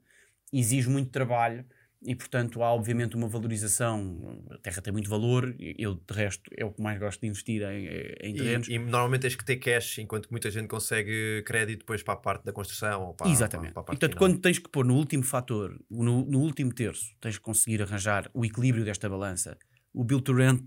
exige 0.51 0.89
muito 0.89 1.11
trabalho 1.11 1.63
e, 2.03 2.15
portanto, 2.15 2.63
há 2.63 2.73
obviamente 2.73 3.15
uma 3.15 3.27
valorização. 3.27 4.43
A 4.49 4.57
terra 4.57 4.81
tem 4.81 4.91
muito 4.91 5.09
valor, 5.09 5.55
eu, 5.59 5.95
de 5.95 6.13
resto, 6.13 6.49
é 6.57 6.65
o 6.65 6.71
que 6.71 6.81
mais 6.81 6.99
gosto 6.99 7.21
de 7.21 7.27
investir 7.27 7.61
em, 7.61 7.87
em 8.29 8.35
terrenos. 8.35 8.67
E, 8.67 8.73
e 8.73 8.79
normalmente 8.79 9.21
tens 9.21 9.35
que 9.35 9.45
ter 9.45 9.57
cash, 9.57 9.99
enquanto 9.99 10.25
que 10.27 10.31
muita 10.31 10.49
gente 10.49 10.67
consegue 10.67 11.43
crédito 11.45 11.79
depois 11.79 12.01
para 12.01 12.15
a 12.15 12.17
parte 12.17 12.43
da 12.43 12.51
construção 12.51 13.03
ou 13.03 13.13
para, 13.13 13.29
Exatamente. 13.29 13.73
para, 13.73 13.83
para 13.83 13.93
a 13.93 13.95
e, 13.95 13.97
parte 13.97 13.99
portanto, 13.99 14.13
final. 14.13 14.29
quando 14.29 14.41
tens 14.41 14.57
que 14.57 14.69
pôr 14.69 14.83
no 14.83 14.95
último 14.95 15.23
fator, 15.23 15.79
no, 15.89 16.25
no 16.25 16.39
último 16.39 16.73
terço, 16.73 17.15
tens 17.21 17.37
que 17.37 17.43
conseguir 17.43 17.81
arranjar 17.83 18.29
o 18.33 18.43
equilíbrio 18.43 18.83
desta 18.83 19.07
balança, 19.07 19.57
o 19.93 20.03
build 20.03 20.23
to 20.23 20.33
rent 20.33 20.63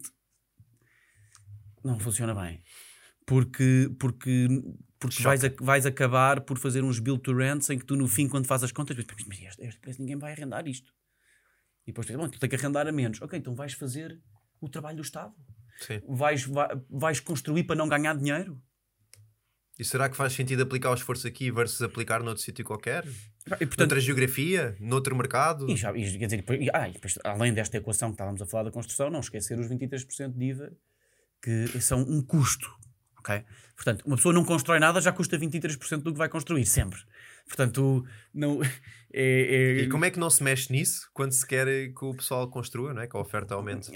não 1.82 1.98
funciona 1.98 2.34
bem. 2.34 2.62
Porque, 3.26 3.90
porque, 3.98 4.46
porque 4.98 5.22
vais, 5.22 5.42
a- 5.44 5.52
vais 5.60 5.86
acabar 5.86 6.42
por 6.42 6.58
fazer 6.58 6.84
uns 6.84 6.98
build 6.98 7.22
to 7.22 7.32
rents 7.34 7.70
em 7.70 7.78
que 7.78 7.84
tu, 7.84 7.96
no 7.96 8.06
fim, 8.06 8.28
quando 8.28 8.46
fazes 8.46 8.64
as 8.64 8.72
contas, 8.72 8.96
pensas, 8.96 9.26
mas 9.26 9.40
este, 9.40 9.62
este 9.66 9.80
preço 9.80 10.00
ninguém 10.00 10.16
vai 10.16 10.32
arrendar 10.32 10.68
isto. 10.68 10.92
E 11.86 11.88
depois 11.92 12.06
pensas, 12.06 12.20
bom, 12.22 12.28
tu 12.28 12.38
tens 12.38 12.48
que 12.48 12.56
arrendar 12.56 12.86
a 12.86 12.92
menos. 12.92 13.20
Ok, 13.22 13.38
então 13.38 13.54
vais 13.54 13.72
fazer 13.74 14.18
o 14.60 14.68
trabalho 14.68 14.96
do 14.96 15.02
Estado. 15.02 15.34
Sim. 15.80 16.00
Vais, 16.08 16.44
vai- 16.44 16.68
vais 16.90 17.20
construir 17.20 17.64
para 17.64 17.76
não 17.76 17.88
ganhar 17.88 18.16
dinheiro. 18.16 18.60
E 19.78 19.84
será 19.84 20.08
que 20.08 20.16
faz 20.16 20.32
sentido 20.32 20.62
aplicar 20.62 20.90
o 20.90 20.94
esforço 20.94 21.26
aqui 21.26 21.50
versus 21.50 21.82
aplicar 21.82 22.22
noutro 22.22 22.42
sítio 22.42 22.64
qualquer? 22.64 23.04
E, 23.06 23.48
portanto, 23.66 23.78
Noutra 23.80 24.00
geografia? 24.00 24.76
Noutro 24.78 25.16
mercado? 25.16 25.68
E, 25.68 25.76
já, 25.76 25.90
e, 25.96 26.16
quer 26.18 26.26
dizer, 26.26 26.44
e- 26.60 26.70
ah, 26.72 26.88
e 26.88 26.92
depois, 26.92 27.18
além 27.24 27.52
desta 27.52 27.76
equação 27.76 28.10
que 28.10 28.14
estávamos 28.14 28.40
a 28.40 28.46
falar 28.46 28.62
da 28.64 28.70
construção, 28.70 29.10
não 29.10 29.18
esquecer 29.20 29.58
os 29.58 29.66
23% 29.68 30.32
de 30.38 30.44
IVA, 30.44 30.72
que 31.42 31.80
são 31.80 32.00
um 32.02 32.22
custo. 32.22 32.70
ok? 33.18 33.42
Portanto, 33.74 34.04
uma 34.06 34.14
pessoa 34.16 34.32
não 34.32 34.44
constrói 34.44 34.78
nada, 34.78 35.00
já 35.00 35.12
custa 35.12 35.36
23% 35.36 36.02
do 36.04 36.12
que 36.12 36.18
vai 36.18 36.28
construir, 36.28 36.64
sempre. 36.66 37.00
Portanto, 37.46 38.04
não, 38.32 38.60
é, 39.12 39.22
é- 39.22 39.80
E 39.82 39.88
como 39.88 40.04
é 40.04 40.10
que 40.10 40.18
não 40.18 40.30
se 40.30 40.42
mexe 40.42 40.72
nisso 40.72 41.08
quando 41.12 41.32
se 41.32 41.46
quer 41.46 41.66
que 41.92 42.04
o 42.04 42.14
pessoal 42.14 42.48
construa, 42.50 42.92
não 42.94 43.02
é? 43.02 43.06
que 43.06 43.16
a 43.16 43.20
oferta 43.20 43.54
aumente? 43.54 43.90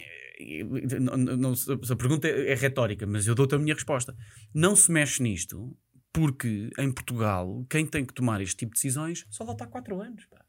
não- 1.01 1.16
não- 1.16 1.37
não- 1.37 1.55
se 1.57 1.73
a 1.73 1.97
pergunta 1.97 2.29
é, 2.29 2.53
é 2.53 2.55
retórica, 2.55 3.07
mas 3.07 3.27
eu 3.27 3.35
dou-te 3.35 3.55
a 3.55 3.59
minha 3.59 3.75
resposta. 3.75 4.15
Não 4.55 4.77
se 4.77 4.91
mexe 4.93 5.23
nisto 5.23 5.77
porque 6.12 6.70
em 6.79 6.93
Portugal 6.93 7.66
quem 7.69 7.85
tem 7.87 8.05
que 8.05 8.15
tomar 8.15 8.41
este 8.41 8.57
tipo 8.57 8.73
de 8.73 8.77
decisões 8.77 9.27
só 9.31 9.45
lá 9.45 9.53
está 9.53 9.66
4 9.66 10.01
anos. 10.01 10.25
Pá. 10.27 10.45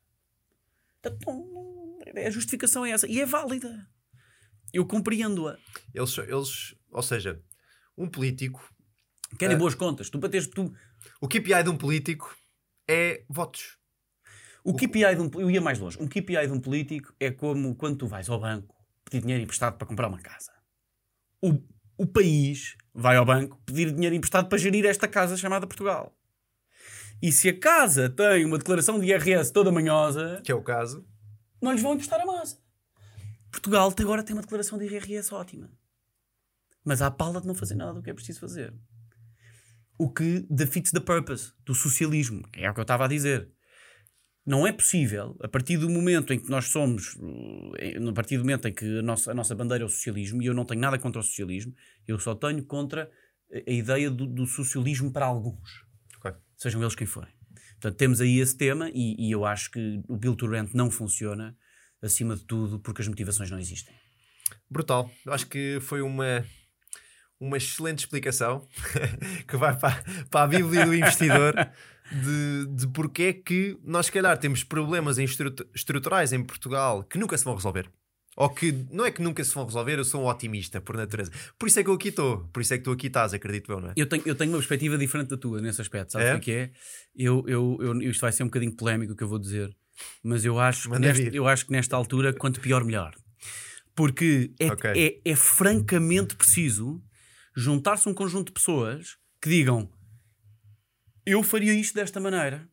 Não- 1.25 1.47
não- 1.47 1.99
a 2.25 2.29
justificação 2.29 2.85
é 2.85 2.91
essa 2.91 3.07
e 3.07 3.19
é 3.21 3.25
válida. 3.25 3.87
Eu 4.73 4.85
compreendo-a. 4.85 5.57
Eles, 5.93 6.15
eles, 6.17 6.75
ou 6.91 7.01
seja, 7.01 7.41
um 7.97 8.07
político, 8.07 8.67
Querem 9.37 9.55
Ah. 9.55 9.59
boas 9.59 9.75
contas. 9.75 10.09
Tu 10.09 10.17
para 10.19 10.27
teres, 10.29 10.47
tu, 10.47 10.73
o 11.21 11.27
KPI 11.27 11.63
de 11.63 11.69
um 11.69 11.77
político 11.77 12.35
é 12.89 13.23
votos. 13.29 13.77
o 14.63 14.73
KPI 14.73 15.15
de 15.15 15.21
um, 15.21 15.29
eu 15.35 15.51
ia 15.51 15.61
mais 15.61 15.77
longe. 15.77 15.97
Um 16.01 16.07
KPI 16.07 16.47
de 16.47 16.51
um 16.51 16.59
político 16.59 17.13
é 17.19 17.29
como 17.29 17.75
quando 17.75 17.97
tu 17.97 18.07
vais 18.07 18.27
ao 18.27 18.39
banco 18.39 18.75
pedir 19.05 19.21
dinheiro 19.21 19.43
emprestado 19.43 19.77
para 19.77 19.87
comprar 19.87 20.07
uma 20.07 20.19
casa. 20.19 20.51
O, 21.41 21.61
o 21.97 22.07
país 22.07 22.75
vai 22.93 23.15
ao 23.15 23.25
banco 23.25 23.61
pedir 23.65 23.91
dinheiro 23.93 24.15
emprestado 24.15 24.49
para 24.49 24.57
gerir 24.57 24.85
esta 24.85 25.07
casa 25.07 25.37
chamada 25.37 25.67
Portugal. 25.67 26.15
E 27.21 27.31
se 27.31 27.49
a 27.49 27.59
casa 27.59 28.09
tem 28.09 28.45
uma 28.45 28.57
declaração 28.57 28.99
de 28.99 29.05
IRS 29.07 29.51
toda 29.51 29.71
manhosa, 29.71 30.41
Que 30.43 30.51
é 30.51 30.55
o 30.55 30.63
caso. 30.63 31.05
não 31.61 31.71
lhes 31.71 31.81
vão 31.81 31.93
emprestar 31.93 32.19
a 32.19 32.25
massa. 32.25 32.57
Portugal 33.51 33.89
até 33.89 34.03
agora 34.03 34.23
tem 34.23 34.35
uma 34.35 34.41
declaração 34.41 34.77
de 34.77 34.85
IRS 34.85 35.33
ótima. 35.33 35.69
Mas 36.83 37.01
há 37.01 37.11
pala 37.11 37.41
de 37.41 37.47
não 37.47 37.53
fazer 37.53 37.75
nada 37.75 37.93
do 37.93 38.01
que 38.01 38.09
é 38.09 38.13
preciso 38.13 38.39
fazer. 38.39 38.73
O 39.99 40.09
que 40.09 40.45
defeats 40.49 40.91
the 40.91 41.01
purpose 41.01 41.51
do 41.65 41.75
socialismo, 41.75 42.41
é 42.55 42.69
o 42.71 42.73
que 42.73 42.79
eu 42.79 42.83
estava 42.83 43.03
a 43.03 43.07
dizer. 43.07 43.49
Não 44.45 44.65
é 44.65 44.71
possível, 44.71 45.37
a 45.43 45.47
partir 45.49 45.77
do 45.77 45.89
momento 45.89 46.31
em 46.33 46.39
que 46.39 46.49
nós 46.49 46.67
somos, 46.69 47.17
eh, 47.77 47.97
a 47.97 48.13
partir 48.13 48.37
do 48.37 48.43
momento 48.45 48.67
em 48.69 48.73
que 48.73 48.99
a 48.99 49.01
nossa, 49.01 49.31
a 49.31 49.33
nossa 49.33 49.53
bandeira 49.53 49.83
é 49.83 49.85
o 49.85 49.89
socialismo, 49.89 50.41
e 50.41 50.45
eu 50.45 50.53
não 50.53 50.63
tenho 50.63 50.79
nada 50.79 50.97
contra 50.97 51.19
o 51.19 51.23
socialismo, 51.23 51.75
eu 52.07 52.17
só 52.17 52.33
tenho 52.33 52.63
contra 52.63 53.11
a 53.67 53.71
ideia 53.71 54.09
do, 54.09 54.25
do 54.25 54.47
socialismo 54.47 55.11
para 55.11 55.25
alguns, 55.25 55.83
Ok. 56.17 56.31
sejam 56.55 56.81
eles 56.81 56.95
quem 56.95 57.05
forem. 57.05 57.31
Portanto, 57.73 57.97
temos 57.97 58.21
aí 58.21 58.39
esse 58.39 58.55
tema 58.55 58.89
e, 58.93 59.27
e 59.27 59.31
eu 59.31 59.45
acho 59.45 59.69
que 59.69 60.01
o 60.07 60.15
Bill 60.15 60.35
to 60.35 60.47
Rent 60.47 60.73
não 60.73 60.89
funciona, 60.89 61.55
acima 62.01 62.35
de 62.37 62.45
tudo, 62.45 62.79
porque 62.79 63.01
as 63.01 63.07
motivações 63.07 63.51
não 63.51 63.59
existem. 63.59 63.93
Brutal. 64.69 65.11
Eu 65.25 65.33
acho 65.33 65.47
que 65.47 65.79
foi 65.81 66.01
uma, 66.01 66.45
uma 67.39 67.57
excelente 67.57 67.99
explicação 67.99 68.67
que 69.47 69.55
vai 69.57 69.77
para, 69.77 70.03
para 70.29 70.43
a 70.43 70.47
Bíblia 70.47 70.85
do 70.85 70.93
investidor 70.93 71.53
de, 72.11 72.65
de 72.75 72.87
porque 72.87 73.23
é 73.23 73.33
que 73.33 73.77
nós, 73.83 74.07
se 74.07 74.11
calhar, 74.11 74.37
temos 74.37 74.63
problemas 74.63 75.17
em 75.17 75.23
estru- 75.23 75.53
estruturais 75.73 76.33
em 76.33 76.43
Portugal 76.43 77.03
que 77.03 77.17
nunca 77.17 77.37
se 77.37 77.45
vão 77.45 77.55
resolver. 77.55 77.89
Ou 78.35 78.49
que 78.49 78.71
não 78.89 79.05
é 79.05 79.11
que 79.11 79.21
nunca 79.21 79.43
se 79.43 79.53
vão 79.53 79.65
resolver, 79.65 79.97
eu 79.99 80.05
sou 80.05 80.23
um 80.23 80.27
otimista 80.27 80.79
por 80.79 80.95
natureza. 80.95 81.29
Por 81.57 81.67
isso 81.67 81.77
é 81.79 81.83
que 81.83 81.89
eu 81.89 81.93
aqui 81.93 82.07
estou, 82.07 82.47
por 82.53 82.61
isso 82.61 82.73
é 82.73 82.77
que 82.77 82.83
tu 82.85 82.91
aqui 82.91 83.07
estás, 83.07 83.33
acredito 83.33 83.69
eu, 83.71 83.81
não 83.81 83.89
é? 83.89 83.93
Eu 83.97 84.05
tenho, 84.05 84.23
eu 84.25 84.33
tenho 84.35 84.51
uma 84.51 84.57
perspectiva 84.59 84.97
diferente 84.97 85.29
da 85.29 85.37
tua 85.37 85.59
nesse 85.61 85.81
aspecto. 85.81 86.13
Sabes 86.13 86.27
É? 86.27 86.35
o 86.35 86.39
que 86.39 86.51
é 86.51 86.67
que 86.67 86.71
é? 86.71 87.25
Eu, 87.25 87.43
eu, 87.47 87.77
eu, 87.81 88.01
isto 88.09 88.21
vai 88.21 88.31
ser 88.31 88.43
um 88.43 88.45
bocadinho 88.45 88.71
polémico 88.73 89.11
o 89.11 89.15
que 89.15 89.23
eu 89.23 89.27
vou 89.27 89.39
dizer, 89.39 89.75
mas 90.23 90.45
eu 90.45 90.57
acho, 90.57 90.89
que 90.89 90.99
neste- 90.99 91.23
vir. 91.23 91.35
eu 91.35 91.47
acho 91.49 91.65
que 91.65 91.71
nesta 91.73 91.97
altura, 91.97 92.31
quanto 92.31 92.61
pior, 92.61 92.85
melhor. 92.85 93.13
Porque 93.93 94.51
é, 94.57 94.67
Ok. 94.71 94.89
é, 95.25 95.31
é 95.31 95.35
francamente 95.35 96.35
preciso 96.37 97.01
juntar-se 97.59 98.07
um 98.07 98.13
conjunto 98.13 98.47
de 98.47 98.53
pessoas 98.53 99.17
que 99.41 99.49
digam 99.49 99.89
eu 101.25 101.43
faria 101.43 101.73
isto 101.73 101.93
desta 101.93 102.19
maneira 102.19 102.67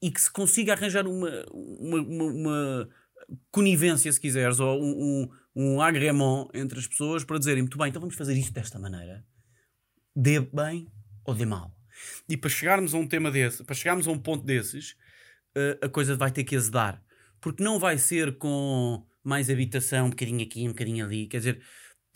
e 0.00 0.10
que 0.10 0.20
se 0.20 0.30
consiga 0.30 0.72
arranjar 0.72 1.06
uma, 1.06 1.44
uma, 1.50 2.00
uma, 2.00 2.24
uma 2.24 2.88
conivência, 3.50 4.10
se 4.12 4.20
quiseres, 4.20 4.60
ou 4.60 4.80
um, 4.80 5.28
um, 5.54 5.74
um 5.74 5.80
agrément 5.82 6.48
entre 6.54 6.78
as 6.78 6.86
pessoas 6.86 7.24
para 7.24 7.38
dizerem 7.38 7.62
muito 7.62 7.76
bem, 7.76 7.88
então 7.88 8.00
vamos 8.00 8.14
fazer 8.14 8.34
isto 8.34 8.52
desta 8.52 8.78
maneira 8.78 9.26
dê 10.18 10.40
bem 10.40 10.90
ou 11.24 11.34
dê 11.34 11.46
mal. 11.46 11.72
E 12.28 12.36
para 12.36 12.50
chegarmos 12.50 12.92
a 12.92 12.98
um 12.98 13.06
tema 13.06 13.30
desse, 13.30 13.62
para 13.62 13.74
chegarmos 13.74 14.08
a 14.08 14.10
um 14.10 14.18
ponto 14.18 14.44
desses, 14.44 14.96
eh, 15.54 15.78
a 15.82 15.88
coisa 15.88 16.16
vai 16.16 16.30
ter 16.32 16.42
que 16.42 16.56
azedar. 16.56 17.00
Porque 17.40 17.62
não 17.62 17.78
vai 17.78 17.98
ser 17.98 18.36
com 18.36 19.06
mais 19.22 19.48
habitação, 19.48 20.06
um 20.06 20.10
bocadinho 20.10 20.42
aqui, 20.42 20.64
um 20.64 20.72
bocadinho 20.72 21.04
ali. 21.04 21.28
Quer 21.28 21.38
dizer, 21.38 21.62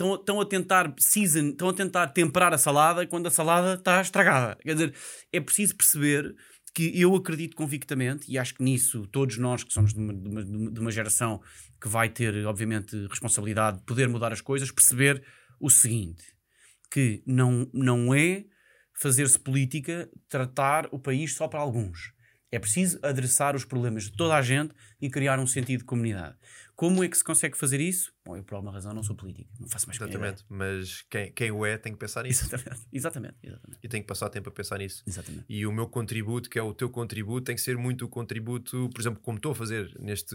estão, 0.03 0.15
estão 0.15 0.41
a 0.41 0.47
tentar 0.47 0.95
season, 0.99 1.51
estão 1.51 1.69
a 1.69 1.73
tentar 1.73 2.09
temperar 2.09 2.53
a 2.53 2.59
salada 2.59 3.07
quando 3.07 3.27
a 3.27 3.31
salada 3.31 3.75
está 3.75 4.01
estragada. 4.01 4.57
Quer 4.63 4.75
dizer, 4.75 4.95
é 5.33 5.41
preciso 5.41 5.77
perceber 5.77 6.35
que 6.75 6.99
eu 6.99 7.15
acredito 7.15 7.55
convictamente, 7.55 8.31
e 8.31 8.39
acho 8.39 8.55
que 8.55 8.63
nisso 8.63 9.07
todos 9.09 9.37
nós 9.37 9.63
que 9.63 9.73
somos 9.73 9.93
de 9.93 10.01
uma, 10.01 10.15
de 10.15 10.29
uma- 10.29 10.71
de 10.73 10.81
uma 10.81 10.91
geração 10.91 11.41
que 11.81 11.89
vai 11.89 12.09
ter, 12.09 12.47
obviamente, 12.47 12.97
responsabilidade 13.09 13.79
de 13.79 13.85
poder 13.85 14.09
mudar 14.09 14.33
as 14.33 14.41
coisas, 14.41 14.71
perceber 14.71 15.23
o 15.61 15.69
seguinte: 15.69 16.25
que 16.91 17.23
não, 17.27 17.69
não 17.75 18.15
é 18.15 18.45
fazer-se 19.01 19.39
política 19.39 20.09
tratar 20.29 20.89
o 20.93 20.99
país 20.99 21.35
só 21.35 21.47
para 21.47 21.61
alguns. 21.61 22.13
É 22.51 22.59
preciso 22.59 22.99
adressar 23.03 23.57
os 23.57 23.65
problemas 23.65 24.05
de 24.05 24.13
toda 24.13 24.35
a 24.35 24.43
gente 24.43 24.75
e 25.01 25.09
criar 25.11 25.39
um 25.39 25.47
sentido 25.47 25.81
de 25.81 25.87
comunidade. 25.87 26.37
Como 26.75 27.05
é 27.05 27.09
que 27.09 27.17
se 27.17 27.23
consegue 27.23 27.57
fazer 27.57 27.81
isso? 27.81 28.13
Bom, 28.25 28.37
eu 28.37 28.43
por 28.45 28.55
alguma 28.57 28.73
razão 28.73 28.93
não 28.93 29.03
sou 29.03 29.15
político, 29.15 29.51
não 29.61 29.69
faço 29.69 29.87
mais. 29.87 30.01
Exatamente. 30.01 30.45
Mas 30.49 31.03
quem, 31.11 31.33
quem 31.33 31.51
o 31.51 31.65
é 31.65 31.77
tem 31.79 31.93
que 31.93 31.99
pensar 31.99 32.25
nisso. 32.25 32.45
Exatamente, 32.45 32.87
exatamente, 32.93 33.35
exatamente, 33.43 33.79
E 33.83 33.89
tem 33.89 34.01
que 34.01 34.07
passar 34.09 34.29
tempo 34.31 34.49
a 34.49 34.53
pensar 34.53 34.79
nisso. 34.79 35.03
exatamente. 35.07 35.45
E 35.49 35.67
o 35.67 35.73
meu 35.73 35.87
contributo, 35.87 36.49
que 36.49 36.59
é 36.59 36.63
o 36.63 36.75
teu 36.75 36.89
contributo, 36.91 37.45
tem 37.45 37.55
que 37.55 37.61
ser 37.63 37.77
muito 37.77 38.05
o 38.05 38.09
contributo, 38.09 38.89
por 38.93 39.01
exemplo, 39.01 39.21
como 39.23 39.39
estou 39.39 39.53
a 39.53 39.55
fazer 39.55 39.95
neste, 40.01 40.35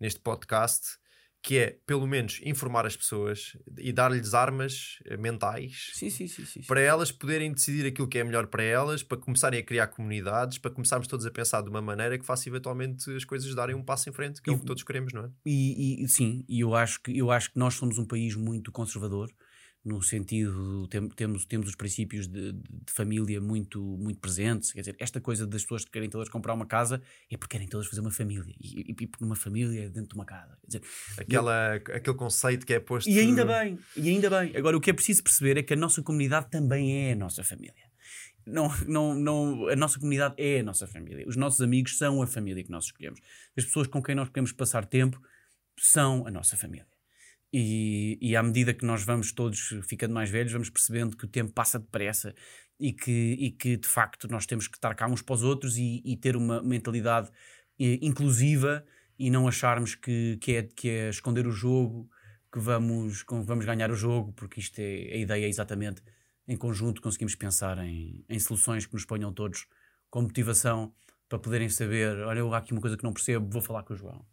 neste 0.00 0.20
podcast, 0.20 0.98
que 1.42 1.56
é 1.58 1.78
pelo 1.86 2.06
menos 2.06 2.40
informar 2.44 2.84
as 2.84 2.96
pessoas 2.96 3.56
e 3.78 3.92
dar-lhes 3.92 4.34
armas 4.34 4.98
eh, 5.06 5.16
mentais 5.16 5.90
Sim, 5.94 6.10
sim, 6.10 6.26
sim, 6.26 6.60
para 6.62 6.80
elas 6.80 7.12
poderem 7.12 7.52
decidir 7.52 7.86
aquilo 7.86 8.08
que 8.08 8.18
é 8.18 8.24
melhor 8.24 8.46
para 8.48 8.62
elas, 8.62 9.02
para 9.02 9.16
começarem 9.18 9.60
a 9.60 9.62
criar 9.62 9.86
comunidades, 9.88 10.58
para 10.58 10.70
começarmos 10.70 11.06
todos 11.06 11.24
a 11.24 11.30
pensar 11.30 11.62
de 11.62 11.70
uma 11.70 11.80
maneira 11.80 12.18
que 12.18 12.26
faça 12.26 12.48
eventualmente 12.48 13.10
as 13.14 13.24
coisas 13.24 13.54
darem 13.54 13.74
um 13.76 13.82
passo 13.84 14.08
em 14.10 14.12
frente, 14.12 14.42
que 14.42 14.50
é 14.50 14.52
o 14.52 14.56
E- 14.56 14.58
que 14.58 14.66
todos 14.66 14.82
queremos, 14.82 15.12
não 15.12 15.24
é? 15.26 15.30
E, 15.46 16.04
e- 16.04 16.08
sim, 16.08 16.44
e 16.48 16.60
eu 16.60 16.74
acho, 16.74 17.00
que, 17.00 17.16
eu 17.16 17.30
acho 17.30 17.52
que 17.52 17.58
nós 17.58 17.74
somos 17.74 17.98
um 17.98 18.04
país 18.06 18.34
muito 18.34 18.70
conservador, 18.72 19.30
no 19.84 20.02
sentido, 20.02 20.86
tem- 20.88 21.08
temos, 21.10 21.46
temos 21.46 21.68
os 21.68 21.74
princípios 21.76 22.26
de, 22.28 22.52
de- 22.52 22.62
família 22.92 23.40
muito, 23.40 23.80
muito 23.98 24.20
presentes. 24.20 24.72
Quer 24.72 24.80
dizer, 24.80 24.96
esta 24.98 25.20
coisa 25.20 25.46
das 25.46 25.62
pessoas 25.62 25.84
que 25.84 25.90
querem 25.90 26.10
todas 26.10 26.28
comprar 26.28 26.52
uma 26.52 26.66
casa 26.66 27.00
é 27.30 27.36
porque 27.36 27.52
querem 27.56 27.68
todas 27.68 27.86
fazer 27.86 28.00
uma 28.00 28.10
família. 28.10 28.52
E, 28.60 28.90
e, 28.90 29.06
porque 29.06 29.24
uma 29.24 29.36
família 29.36 29.84
é 29.84 29.88
dentro 29.88 30.10
de 30.10 30.14
uma 30.14 30.24
casa. 30.26 30.58
Quer 30.60 30.66
dizer, 30.66 30.82
Aquela, 31.18 31.74
aquele 31.76 32.16
conceito 32.16 32.66
que 32.66 32.74
é 32.74 32.80
posto. 32.80 33.08
e 33.08 33.18
ainda 33.18 33.44
bem, 33.46 33.78
e 33.96 34.08
ainda 34.10 34.28
bem. 34.28 34.54
Agora, 34.56 34.76
o 34.76 34.80
que 34.80 34.90
é 34.90 34.92
preciso 34.92 35.22
perceber 35.22 35.56
é 35.56 35.62
que 35.62 35.72
a 35.72 35.76
nossa 35.76 36.02
comunidade 36.02 36.50
também 36.50 37.08
é 37.08 37.12
a 37.12 37.16
nossa 37.16 37.42
família. 37.42 37.74
Não, 38.46 38.68
não, 38.86 39.14
não, 39.14 39.68
a 39.68 39.76
nossa 39.76 39.98
comunidade 39.98 40.34
é 40.38 40.60
a 40.60 40.62
nossa 40.62 40.86
família. 40.86 41.26
Os 41.28 41.36
nossos 41.36 41.60
amigos 41.60 41.98
são 41.98 42.20
a 42.22 42.26
família 42.26 42.64
que 42.64 42.70
nós 42.70 42.86
escolhemos. 42.86 43.20
As 43.56 43.64
pessoas 43.64 43.86
com 43.86 44.02
quem 44.02 44.14
nós 44.14 44.28
queremos 44.28 44.52
passar 44.52 44.86
tempo 44.86 45.20
são 45.78 46.26
a 46.26 46.30
nossa 46.30 46.56
família. 46.56 46.86
E, 47.52 48.18
e 48.20 48.36
à 48.36 48.42
medida 48.42 48.74
que 48.74 48.84
nós 48.84 49.02
vamos 49.02 49.32
todos 49.32 49.74
ficando 49.88 50.12
mais 50.12 50.28
velhos, 50.28 50.52
vamos 50.52 50.68
percebendo 50.68 51.16
que 51.16 51.24
o 51.24 51.28
tempo 51.28 51.52
passa 51.52 51.78
depressa 51.78 52.34
e 52.78 52.92
que, 52.92 53.36
e 53.38 53.50
que 53.50 53.76
de 53.76 53.88
facto 53.88 54.28
nós 54.28 54.46
temos 54.46 54.68
que 54.68 54.76
estar 54.76 54.94
cá 54.94 55.06
uns 55.08 55.22
para 55.22 55.34
os 55.34 55.42
outros 55.42 55.78
e, 55.78 56.02
e 56.04 56.16
ter 56.16 56.36
uma 56.36 56.62
mentalidade 56.62 57.30
eh, 57.80 57.98
inclusiva 58.02 58.84
e 59.18 59.30
não 59.30 59.48
acharmos 59.48 59.94
que, 59.94 60.36
que, 60.40 60.56
é, 60.56 60.62
que 60.62 60.88
é 60.90 61.08
esconder 61.08 61.46
o 61.46 61.50
jogo, 61.50 62.08
que 62.52 62.58
vamos, 62.58 63.22
que 63.22 63.34
vamos 63.34 63.64
ganhar 63.64 63.90
o 63.90 63.96
jogo, 63.96 64.32
porque 64.34 64.60
isto 64.60 64.78
é 64.78 65.14
a 65.14 65.16
ideia 65.16 65.44
é 65.46 65.48
exatamente 65.48 66.02
em 66.48 66.56
conjunto 66.56 67.02
conseguimos 67.02 67.34
pensar 67.34 67.78
em, 67.78 68.24
em 68.28 68.38
soluções 68.38 68.86
que 68.86 68.94
nos 68.94 69.04
ponham 69.04 69.32
todos 69.32 69.66
com 70.10 70.22
motivação 70.22 70.94
para 71.28 71.38
poderem 71.38 71.68
saber, 71.68 72.18
olha, 72.20 72.42
há 72.54 72.56
aqui 72.56 72.72
uma 72.72 72.80
coisa 72.80 72.96
que 72.96 73.04
não 73.04 73.12
percebo, 73.12 73.46
vou 73.50 73.60
falar 73.60 73.82
com 73.82 73.92
o 73.92 73.96
João. 73.96 74.24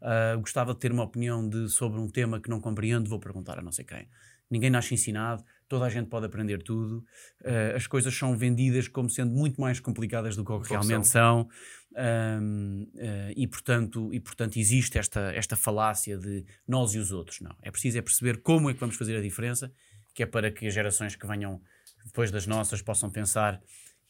Ah, 0.00 0.36
gostava 0.36 0.74
de 0.74 0.80
ter 0.80 0.92
uma 0.92 1.04
opinião 1.04 1.48
de, 1.48 1.68
sobre 1.68 2.00
um 2.00 2.08
tema 2.08 2.40
que 2.40 2.48
não 2.48 2.60
compreendo, 2.60 3.08
vou 3.08 3.18
perguntar 3.18 3.58
a 3.58 3.62
não 3.62 3.72
sei 3.72 3.84
quem. 3.84 4.08
Ninguém 4.50 4.68
nasce 4.68 4.94
ensinado, 4.94 5.44
toda 5.68 5.84
a 5.84 5.88
gente 5.88 6.08
pode 6.08 6.26
aprender 6.26 6.62
tudo. 6.62 7.04
Ah, 7.44 7.76
as 7.76 7.86
coisas 7.86 8.14
são 8.14 8.36
vendidas 8.36 8.88
como 8.88 9.08
sendo 9.08 9.32
muito 9.32 9.60
mais 9.60 9.80
complicadas 9.80 10.36
do 10.36 10.44
que, 10.44 10.52
o 10.52 10.60
que 10.60 10.70
realmente 10.70 11.06
são. 11.08 11.48
Ahm, 11.96 12.86
ah, 12.98 13.32
e, 13.36 13.46
portanto, 13.46 14.12
e 14.12 14.20
portanto 14.20 14.58
existe 14.58 14.98
esta, 14.98 15.32
esta 15.32 15.56
falácia 15.56 16.16
de 16.16 16.44
nós 16.66 16.94
e 16.94 16.98
os 16.98 17.12
outros. 17.12 17.40
Não. 17.40 17.54
É 17.62 17.70
preciso 17.70 17.98
é 17.98 18.02
perceber 18.02 18.42
como 18.42 18.70
é 18.70 18.74
que 18.74 18.80
vamos 18.80 18.96
fazer 18.96 19.16
a 19.16 19.20
diferença, 19.20 19.72
que 20.14 20.22
é 20.22 20.26
para 20.26 20.50
que 20.50 20.66
as 20.66 20.74
gerações 20.74 21.14
que 21.14 21.26
venham 21.26 21.60
depois 22.04 22.30
das 22.30 22.46
nossas 22.46 22.82
possam 22.82 23.10
pensar 23.10 23.60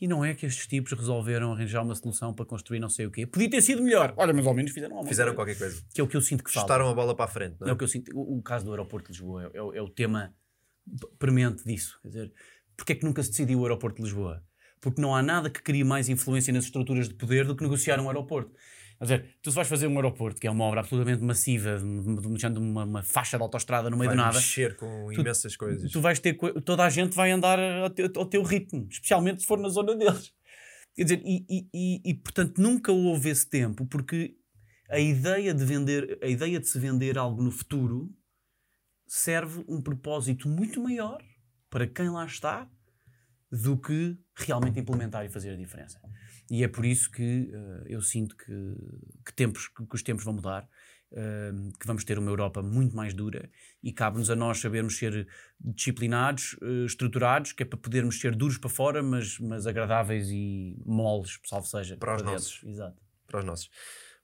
e 0.00 0.08
não 0.08 0.24
é 0.24 0.34
que 0.34 0.46
estes 0.46 0.66
tipos 0.66 0.92
resolveram 0.92 1.52
arranjar 1.52 1.82
uma 1.82 1.94
solução 1.94 2.32
para 2.32 2.44
construir 2.46 2.78
não 2.80 2.88
sei 2.88 3.06
o 3.06 3.10
quê. 3.10 3.26
Podia 3.26 3.50
ter 3.50 3.60
sido 3.62 3.82
melhor. 3.82 4.14
Olha, 4.16 4.32
mas 4.32 4.46
ao 4.46 4.54
menos 4.54 4.72
fizeram 4.72 4.94
alguma 4.96 5.08
Fizeram 5.10 5.34
coisa. 5.34 5.54
qualquer 5.58 5.72
coisa. 5.72 5.86
Que 5.94 6.00
é 6.00 6.04
o 6.04 6.08
que 6.08 6.16
eu 6.16 6.20
sinto 6.22 6.42
que 6.42 6.50
falta. 6.50 6.66
Chutaram 6.72 6.88
a 6.88 6.94
bola 6.94 7.14
para 7.14 7.26
a 7.26 7.28
frente, 7.28 7.56
não 7.60 7.66
É 7.68 7.70
é? 7.70 7.72
o 7.74 7.76
que 7.76 7.84
eu 7.84 7.88
sinto. 7.88 8.10
O, 8.16 8.38
o 8.38 8.42
caso 8.42 8.64
do 8.64 8.70
aeroporto 8.70 9.06
de 9.12 9.12
Lisboa 9.18 9.50
é, 9.52 9.58
é 9.58 9.62
o- 9.62 9.74
é 9.74 9.82
o 9.82 9.88
tema 9.88 10.34
premente 11.18 11.64
disso. 11.64 11.98
Quer 12.02 12.08
dizer, 12.08 12.32
porque 12.76 12.92
é 12.92 12.96
que 12.96 13.04
nunca 13.04 13.22
se 13.22 13.30
decidiu 13.30 13.60
o 13.60 13.62
aeroporto 13.64 13.98
de 13.98 14.04
Lisboa? 14.04 14.42
Porque 14.80 15.00
não 15.00 15.14
há 15.14 15.22
nada 15.22 15.50
que 15.50 15.62
crie 15.62 15.84
mais 15.84 16.08
influência 16.08 16.52
nas 16.52 16.64
estruturas 16.64 17.06
de 17.08 17.14
poder 17.14 17.46
do 17.46 17.54
que 17.54 17.62
negociar 17.62 18.00
um 18.00 18.08
aeroporto. 18.08 18.52
Quer 19.00 19.04
dizer, 19.04 19.36
tu 19.40 19.50
se 19.50 19.56
vais 19.56 19.66
fazer 19.66 19.86
um 19.86 19.96
aeroporto, 19.96 20.38
que 20.38 20.46
é 20.46 20.50
uma 20.50 20.64
obra 20.64 20.80
absolutamente 20.80 21.22
massiva, 21.22 21.78
deixando 22.28 22.58
uma, 22.58 22.84
uma 22.84 23.02
faixa 23.02 23.38
de 23.38 23.42
autoestrada 23.42 23.88
no 23.88 23.96
meio 23.96 24.10
Vai 24.10 24.16
do 24.16 24.22
nada, 24.22 24.34
mexer 24.34 24.76
com 24.76 25.10
imensas 25.10 25.56
coisas. 25.56 25.90
tu 25.90 26.02
vais 26.02 26.18
ter 26.18 26.36
toda 26.62 26.84
a 26.84 26.90
gente 26.90 27.16
vai 27.16 27.30
andar 27.30 27.58
ao 27.58 27.88
teu, 27.88 28.12
ao 28.14 28.26
teu 28.26 28.42
ritmo, 28.42 28.86
especialmente 28.90 29.40
se 29.40 29.46
for 29.46 29.58
na 29.58 29.70
zona 29.70 29.96
deles. 29.96 30.34
Quer 30.94 31.04
dizer, 31.04 31.22
e, 31.24 31.46
e, 31.48 31.68
e, 31.72 32.10
e, 32.10 32.14
portanto 32.14 32.58
nunca 32.60 32.92
houve 32.92 33.30
esse 33.30 33.48
tempo, 33.48 33.86
porque 33.86 34.36
a 34.90 34.98
ideia 34.98 35.54
de 35.54 35.64
vender, 35.64 36.18
a 36.22 36.26
ideia 36.26 36.60
de 36.60 36.68
se 36.68 36.78
vender 36.78 37.16
algo 37.16 37.42
no 37.42 37.50
futuro 37.50 38.14
serve 39.06 39.64
um 39.66 39.80
propósito 39.80 40.46
muito 40.46 40.78
maior 40.78 41.24
para 41.70 41.86
quem 41.86 42.10
lá 42.10 42.26
está 42.26 42.68
do 43.50 43.78
que 43.78 44.18
realmente 44.34 44.78
implementar 44.78 45.24
e 45.24 45.30
fazer 45.30 45.52
a 45.52 45.56
diferença. 45.56 45.98
E 46.50 46.64
é 46.64 46.68
por 46.68 46.84
isso 46.84 47.08
que 47.10 47.48
eh, 47.52 47.84
eu 47.86 48.02
sinto 48.02 48.36
que, 48.36 48.74
que, 49.24 49.32
tempos, 49.32 49.68
que, 49.68 49.86
que 49.86 49.94
os 49.94 50.02
tempos 50.02 50.24
vão 50.24 50.34
mudar, 50.34 50.68
eh, 51.12 51.52
que 51.78 51.86
vamos 51.86 52.02
ter 52.02 52.18
uma 52.18 52.28
Europa 52.28 52.60
muito 52.60 52.94
mais 52.94 53.14
dura 53.14 53.48
e 53.80 53.92
cabe-nos 53.92 54.30
a 54.30 54.36
nós 54.36 54.58
sabermos 54.58 54.98
ser 54.98 55.28
disciplinados, 55.60 56.56
eh, 56.60 56.84
estruturados, 56.86 57.52
que 57.52 57.62
é 57.62 57.66
para 57.66 57.78
podermos 57.78 58.20
ser 58.20 58.34
duros 58.34 58.58
para 58.58 58.68
fora, 58.68 59.00
mas, 59.00 59.38
mas 59.38 59.64
agradáveis 59.64 60.28
e 60.28 60.76
moles, 60.84 61.38
salvo 61.44 61.68
seja, 61.68 61.96
Para 61.96 62.16
os 62.16 62.22
nossos. 62.22 62.64
Exato. 62.64 63.00
para 63.28 63.38
os 63.38 63.44
nossos. 63.44 63.70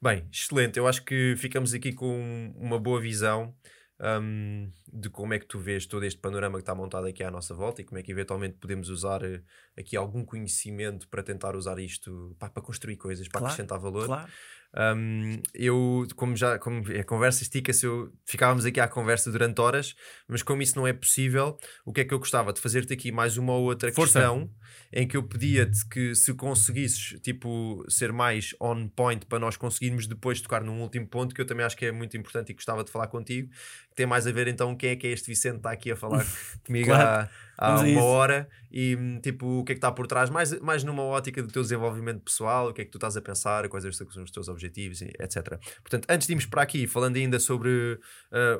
Bem, 0.02 0.26
excelente. 0.30 0.78
Eu 0.78 0.86
acho 0.88 1.04
que 1.04 1.34
ficamos 1.36 1.72
aqui 1.72 1.92
com 1.92 2.52
uma 2.56 2.78
boa 2.78 3.00
visão 3.00 3.54
hum, 4.00 4.70
de 4.92 5.08
como 5.10 5.34
é 5.34 5.38
que 5.38 5.46
tu 5.46 5.58
vês 5.58 5.86
todo 5.86 6.04
este 6.04 6.20
panorama 6.20 6.58
que 6.58 6.62
está 6.62 6.74
montado 6.74 7.06
aqui 7.06 7.22
à 7.22 7.30
nossa 7.30 7.54
volta 7.54 7.80
e 7.80 7.84
como 7.84 7.98
é 7.98 8.02
que 8.02 8.10
eventualmente 8.12 8.56
podemos 8.58 8.88
usar 8.88 9.22
eh, 9.24 9.42
aqui 9.78 9.96
algum 9.96 10.24
conhecimento 10.24 11.08
para 11.08 11.22
tentar 11.22 11.56
usar 11.56 11.78
isto 11.78 12.34
pá, 12.38 12.48
para 12.50 12.62
construir 12.62 12.96
coisas, 12.96 13.28
para 13.28 13.40
Claro, 13.40 13.46
acrescentar 13.52 13.78
valor. 13.78 14.06
Claro. 14.06 14.30
Um, 14.78 15.40
eu, 15.54 16.06
como 16.16 16.36
já, 16.36 16.58
como 16.58 16.82
a 16.92 17.04
conversa 17.04 17.42
estica-se, 17.42 17.86
ficávamos 18.26 18.66
aqui 18.66 18.78
à 18.78 18.86
conversa 18.86 19.30
durante 19.32 19.58
horas, 19.58 19.94
mas 20.28 20.42
como 20.42 20.60
isso 20.60 20.76
não 20.76 20.86
é 20.86 20.92
possível, 20.92 21.56
o 21.84 21.92
que 21.94 22.02
é 22.02 22.04
que 22.04 22.12
eu 22.12 22.18
gostava 22.18 22.52
de 22.52 22.60
fazer-te 22.60 22.92
aqui 22.92 23.10
mais 23.10 23.38
uma 23.38 23.54
ou 23.54 23.64
outra 23.64 23.90
Força. 23.90 24.18
questão 24.20 24.50
em 24.92 25.08
que 25.08 25.16
eu 25.16 25.22
pedia-te 25.22 25.86
que 25.88 26.14
se 26.14 26.34
conseguisses 26.34 27.18
tipo, 27.22 27.82
ser 27.88 28.12
mais 28.12 28.54
on 28.60 28.86
point 28.88 29.24
para 29.24 29.38
nós 29.38 29.56
conseguirmos 29.56 30.06
depois 30.06 30.42
tocar 30.42 30.62
num 30.62 30.82
último 30.82 31.06
ponto 31.08 31.34
que 31.34 31.40
eu 31.40 31.46
também 31.46 31.64
acho 31.64 31.76
que 31.76 31.86
é 31.86 31.92
muito 31.92 32.14
importante 32.16 32.50
e 32.50 32.54
gostava 32.54 32.84
de 32.84 32.90
falar 32.90 33.06
contigo, 33.06 33.48
tem 33.96 34.06
mais 34.06 34.26
a 34.26 34.32
ver 34.32 34.46
então 34.46 34.76
quem 34.76 34.90
é 34.90 34.96
que 34.96 35.06
é 35.06 35.10
este 35.10 35.26
Vicente 35.26 35.54
que 35.54 35.58
está 35.58 35.72
aqui 35.72 35.90
a 35.90 35.96
falar 35.96 36.24
comigo 36.64 36.86
claro. 36.86 37.28
há, 37.58 37.72
há 37.72 37.80
uma 37.80 38.04
hora 38.04 38.48
e 38.70 38.94
tipo 39.22 39.60
o 39.60 39.64
que 39.64 39.72
é 39.72 39.74
que 39.74 39.78
está 39.78 39.90
por 39.90 40.06
trás, 40.06 40.28
mais, 40.28 40.60
mais 40.60 40.84
numa 40.84 41.02
ótica 41.02 41.42
do 41.42 41.48
teu 41.48 41.62
desenvolvimento 41.62 42.20
pessoal, 42.20 42.68
o 42.68 42.74
que 42.74 42.82
é 42.82 42.84
que 42.84 42.90
tu 42.90 42.98
estás 42.98 43.16
a 43.16 43.22
pensar, 43.22 43.66
quais 43.70 43.96
são 43.96 44.22
os 44.22 44.30
teus 44.30 44.48
objetivos, 44.48 45.00
etc. 45.00 45.58
Portanto, 45.80 46.06
antes 46.10 46.26
de 46.26 46.34
irmos 46.34 46.44
para 46.44 46.60
aqui, 46.60 46.86
falando 46.86 47.16
ainda 47.16 47.40
sobre 47.40 47.70
uh, 47.70 47.98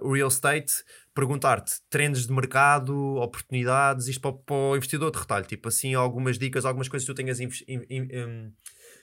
o 0.01 0.15
real 0.15 0.29
estate, 0.29 0.73
perguntar-te 1.15 1.75
trends 1.91 2.27
de 2.27 2.33
mercado, 2.33 2.97
oportunidades, 3.17 4.09
isto 4.09 4.23
para, 4.23 4.33
para, 4.33 4.57
o 4.57 4.77
investidor 4.77 5.11
de 5.11 5.19
retalho, 5.19 5.45
tipo 5.45 5.69
assim, 5.69 5.95
algumas 5.95 6.39
dicas, 6.39 6.65
algumas 6.65 6.89
coisas 6.89 7.07
que 7.07 7.13
tu 7.13 7.17
tenhas. 7.17 7.39
In, 7.39 7.51
in, 7.69 7.85
in, 7.91 8.53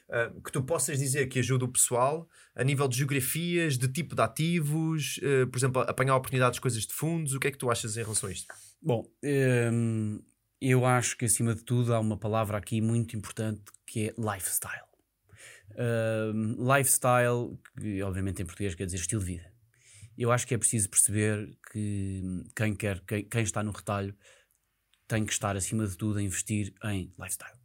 uh, 0.10 0.42
que 0.42 0.52
tu 0.52 0.64
possas 0.64 1.00
dizer 1.00 1.28
que 1.28 1.40
ajuda 1.40 1.66
o 1.66 1.72
pessoal 1.72 2.28
a 2.56 2.64
nível 2.64 2.88
de 2.88 2.98
geografias, 2.98 3.78
de 3.78 3.88
tipo 3.88 4.16
de 4.16 4.22
ativos, 4.22 5.18
uh, 5.18 5.48
por 5.48 5.58
exemplo, 5.58 5.82
apanhar 5.82 6.16
oportunidades, 6.16 6.60
coisas 6.60 6.86
de 6.86 6.94
fundos, 6.94 7.34
o 7.34 7.40
que 7.40 7.48
é 7.48 7.52
que 7.52 7.58
tu 7.58 7.70
achas 7.70 7.98
em 7.98 8.02
relação 8.02 8.30
a 8.30 8.32
isto? 8.32 8.54
Bom, 8.82 9.04
um, 9.24 10.20
eu 10.62 10.86
acho 10.86 11.18
que 11.18 11.26
acima 11.26 11.54
de 11.56 11.64
tudo 11.64 11.94
há 11.94 12.00
uma 12.00 12.18
palavra 12.18 12.58
aqui 12.58 12.82
muito 12.82 13.16
importante 13.16 13.64
que 13.86 14.10
é 14.10 14.14
lifestyle. 14.18 14.84
Um, 15.76 16.56
lifestyle, 16.74 17.58
que 17.80 18.04
obviamente 18.04 18.42
em 18.42 18.46
português 18.46 18.76
quer 18.76 18.86
dizer 18.86 18.98
estilo 18.98 19.22
de 19.22 19.28
vida 19.28 19.54
eu 20.18 20.32
acho 20.32 20.46
que 20.46 20.54
é 20.54 20.58
preciso 20.58 20.90
perceber 20.90 21.58
que 21.72 22.22
quem 22.56 22.76
quer, 22.76 23.00
quem, 23.02 23.26
quem 23.26 23.44
está 23.44 23.64
no 23.64 23.72
retalho 23.72 24.16
tem 25.08 25.26
que 25.26 25.34
estar 25.34 25.56
acima 25.56 25.88
de 25.88 25.98
tudo 25.98 26.20
a 26.20 26.22
investir 26.22 26.74
em 26.86 27.12
lifestyle. 27.20 27.58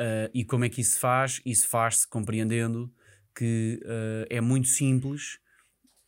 Uh, 0.00 0.30
e 0.32 0.46
como 0.46 0.64
é 0.64 0.70
que 0.70 0.80
isso 0.80 0.92
se 0.92 0.98
faz? 0.98 1.42
Isso 1.44 1.68
faz-se 1.68 2.08
compreendendo 2.08 2.90
que 3.36 3.78
uh, 3.84 4.26
é 4.30 4.40
muito 4.40 4.68
simples, 4.68 5.38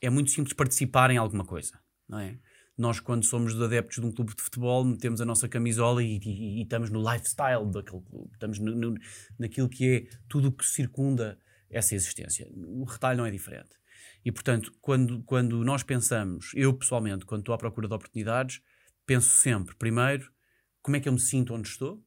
é 0.00 0.08
muito 0.08 0.30
simples 0.30 0.54
participar 0.54 1.10
em 1.10 1.18
alguma 1.18 1.44
coisa, 1.44 1.78
não 2.08 2.18
é? 2.18 2.38
Nós, 2.76 3.00
quando 3.00 3.22
somos 3.22 3.60
adeptos 3.60 4.00
de 4.00 4.06
um 4.06 4.10
clube 4.10 4.34
de 4.34 4.42
futebol, 4.42 4.82
metemos 4.82 5.20
a 5.20 5.26
nossa 5.26 5.46
camisola 5.46 6.02
e, 6.02 6.18
e, 6.18 6.60
e 6.60 6.62
estamos 6.62 6.88
no 6.88 7.00
lifestyle 7.02 7.70
daquele 7.70 8.00
clube, 8.00 8.30
estamos 8.32 8.58
no, 8.58 8.74
no, 8.74 8.94
naquilo 9.38 9.68
que 9.68 9.86
é 9.86 10.16
tudo 10.26 10.48
o 10.48 10.52
que 10.52 10.64
circunda 10.64 11.38
essa 11.68 11.94
existência. 11.94 12.48
O 12.50 12.84
retalho 12.84 13.18
não 13.18 13.26
é 13.26 13.30
diferente. 13.30 13.76
E, 14.24 14.32
portanto, 14.32 14.72
quando, 14.80 15.22
quando 15.24 15.62
nós 15.62 15.82
pensamos, 15.82 16.50
eu 16.54 16.72
pessoalmente, 16.72 17.26
quando 17.26 17.42
estou 17.42 17.54
à 17.54 17.58
procura 17.58 17.86
de 17.86 17.94
oportunidades, 17.94 18.62
penso 19.04 19.28
sempre, 19.28 19.74
primeiro, 19.76 20.32
como 20.80 20.96
é 20.96 21.00
que 21.00 21.08
eu 21.08 21.12
me 21.12 21.20
sinto 21.20 21.52
onde 21.52 21.68
estou, 21.68 22.02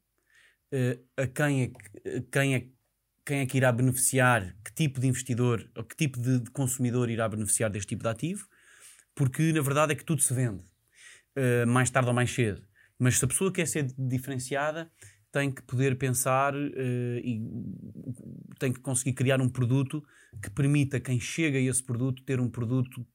a 1.17 1.27
quem 1.27 1.63
é, 1.63 1.67
que, 1.67 2.21
quem, 2.31 2.55
é, 2.55 2.67
quem 3.25 3.39
é 3.39 3.45
que 3.45 3.57
irá 3.57 3.71
beneficiar, 3.71 4.55
que 4.63 4.73
tipo 4.73 4.99
de 4.99 5.07
investidor 5.07 5.69
ou 5.75 5.83
que 5.83 5.95
tipo 5.95 6.19
de, 6.19 6.39
de, 6.39 6.51
consumidor 6.51 7.09
irá 7.09 7.27
beneficiar 7.27 7.69
deste 7.69 7.89
tipo 7.89 8.03
de 8.03 8.09
ativo, 8.09 8.47
porque 9.13 9.51
na 9.53 9.61
verdade 9.61 9.93
é 9.93 9.95
que 9.95 10.03
tudo 10.03 10.21
se 10.21 10.33
vende, 10.33 10.61
uh, 10.61 11.67
mais 11.67 11.89
tarde 11.89 12.09
ou 12.09 12.13
mais 12.13 12.31
cedo. 12.31 12.61
Mas 12.99 13.17
se 13.17 13.25
a 13.25 13.27
pessoa 13.27 13.51
quer 13.51 13.67
ser 13.67 13.93
diferenciada, 13.97 14.91
tem 15.31 15.51
que 15.51 15.61
poder 15.63 15.97
pensar 15.97 16.53
uh, 16.55 17.17
e 17.23 17.41
tem 18.59 18.71
que 18.71 18.79
conseguir 18.79 19.13
criar 19.13 19.41
um 19.41 19.49
produto 19.49 20.03
que 20.41 20.49
permita 20.49 20.99
quem 20.99 21.19
chega 21.19 21.57
a 21.57 21.61
esse 21.61 21.83
produto 21.83 22.23
ter 22.23 22.39
um 22.39 22.49
produto 22.49 23.05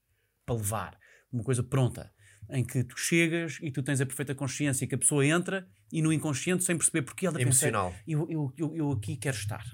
para 0.45 0.55
levar, 0.55 0.99
uma 1.32 1.45
coisa 1.45 1.62
pronta, 1.62 2.12
em 2.52 2.64
que 2.64 2.82
tu 2.85 2.98
chegas 2.98 3.59
e 3.62 3.70
tu 3.70 3.82
tens 3.82 4.01
a 4.01 4.06
perfeita 4.06 4.35
consciência 4.35 4.86
que 4.86 4.94
a 4.94 4.98
pessoa 4.98 5.24
entra 5.24 5.68
e 5.93 6.02
no 6.02 6.12
inconsciente 6.12 6.64
sem 6.64 6.77
perceber 6.77 7.02
porque 7.02 7.27
ela 7.27 7.40
Emocional. 7.40 7.90
pensa, 7.90 8.02
eu, 8.06 8.27
eu, 8.31 8.52
eu, 8.56 8.77
eu 8.77 8.93
aqui 8.93 9.16
quero 9.16 9.36
estar. 9.36 9.64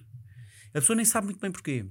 A 0.70 0.80
pessoa 0.80 0.96
nem 0.96 1.04
sabe 1.04 1.26
muito 1.26 1.40
bem 1.40 1.50
porquê. 1.50 1.86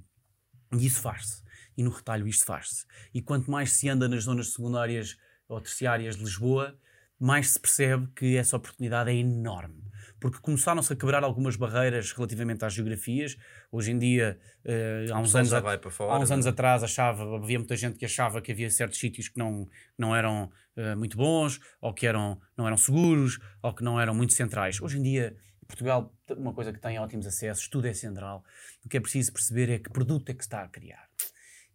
E 0.74 0.86
isso 0.86 1.02
faz-se. 1.02 1.44
E 1.78 1.84
no 1.84 1.90
retalho 1.90 2.28
isto 2.28 2.46
faz-se. 2.46 2.86
E 3.14 3.22
quanto 3.22 3.50
mais 3.50 3.72
se 3.72 3.90
anda 3.90 4.08
nas 4.08 4.24
zonas 4.24 4.54
secundárias 4.54 5.18
ou 5.48 5.60
terciárias 5.62 6.16
de 6.16 6.24
Lisboa, 6.24 6.78
mais 7.20 7.50
se 7.50 7.60
percebe 7.60 8.08
que 8.16 8.36
essa 8.36 8.58
oportunidade 8.58 9.10
é 9.10 9.16
enorme 9.16 9.84
porque 10.20 10.40
começaram-se 10.40 10.92
a 10.92 10.96
quebrar 10.96 11.24
algumas 11.24 11.56
barreiras 11.56 12.12
relativamente 12.12 12.64
às 12.64 12.74
geografias. 12.74 13.38
Hoje 13.72 13.92
em 13.92 13.98
dia, 13.98 14.40
uh, 14.66 15.14
há 15.14 15.20
uns, 15.20 15.36
anos, 15.36 15.54
a, 15.54 15.62
fora, 15.90 16.14
há 16.14 16.20
uns 16.20 16.32
anos 16.32 16.46
é? 16.46 16.50
atrás, 16.50 16.84
achava, 16.84 17.36
havia 17.36 17.60
muita 17.60 17.76
gente 17.76 17.98
que 17.98 18.06
achava 18.06 18.42
que 18.42 18.52
havia 18.52 18.70
certos 18.70 19.00
sítios 19.00 19.30
que 19.30 19.38
não, 19.38 19.68
não 19.98 20.16
eram 20.16 20.50
uh, 20.78 20.98
muito 20.98 21.18
bons, 21.18 21.60
ou 21.82 21.94
que 21.94 22.08
eram, 22.08 22.40
não 22.58 22.66
eram 22.66 22.78
seguros, 22.78 23.40
ou 23.62 23.74
que 23.74 23.84
não 23.84 24.00
eram 24.00 24.16
muito 24.16 24.34
centrais. 24.34 24.82
Hoje 24.82 24.98
em 24.98 25.04
dia, 25.04 25.36
Portugal, 25.68 26.14
uma 26.38 26.54
coisa 26.54 26.72
que 26.72 26.80
tem 26.80 26.98
ótimos 27.00 27.28
acessos, 27.28 27.68
tudo 27.68 27.88
é 27.88 27.94
central. 27.94 28.44
O 28.84 28.90
que 28.90 28.98
é 28.98 29.00
preciso 29.00 29.34
perceber 29.34 29.70
é 29.70 29.80
que 29.80 29.90
produto 29.90 30.30
é 30.30 30.34
que 30.34 30.44
se 30.44 30.48
está 30.48 30.64
a 30.64 30.68
criar. 30.68 31.06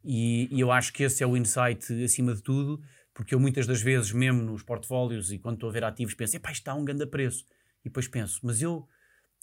E, 0.02 0.48
e 0.50 0.60
eu 0.60 0.72
acho 0.72 0.92
que 0.92 1.02
esse 1.02 1.22
é 1.22 1.26
o 1.26 1.36
insight 1.36 2.02
acima 2.02 2.34
de 2.34 2.42
tudo, 2.42 2.80
porque 3.12 3.34
eu 3.34 3.40
muitas 3.40 3.66
das 3.66 3.82
vezes, 3.82 4.12
mesmo 4.12 4.42
nos 4.42 4.62
portfólios 4.62 5.30
e 5.30 5.38
quando 5.38 5.56
estou 5.56 5.68
a 5.68 5.72
ver 5.72 5.84
ativos, 5.84 6.14
penso, 6.14 6.36
epá, 6.36 6.50
isto 6.50 6.60
está 6.60 6.72
a 6.72 6.74
um 6.74 6.84
grande 6.84 7.06
preço 7.06 7.44
e 7.84 7.88
depois 7.88 8.08
penso, 8.08 8.40
mas 8.42 8.60
eu, 8.60 8.86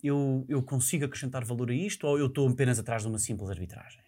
eu, 0.04 0.46
eu 0.48 0.62
consigo 0.64 1.06
acrescentar 1.06 1.44
valor 1.44 1.70
a 1.70 1.74
isto 1.74 2.06
ou 2.06 2.18
eu 2.18 2.28
estou 2.28 2.48
apenas 2.48 2.80
atrás 2.80 3.02
de 3.04 3.08
uma 3.08 3.20
simples 3.20 3.50
arbitragem? 3.50 4.02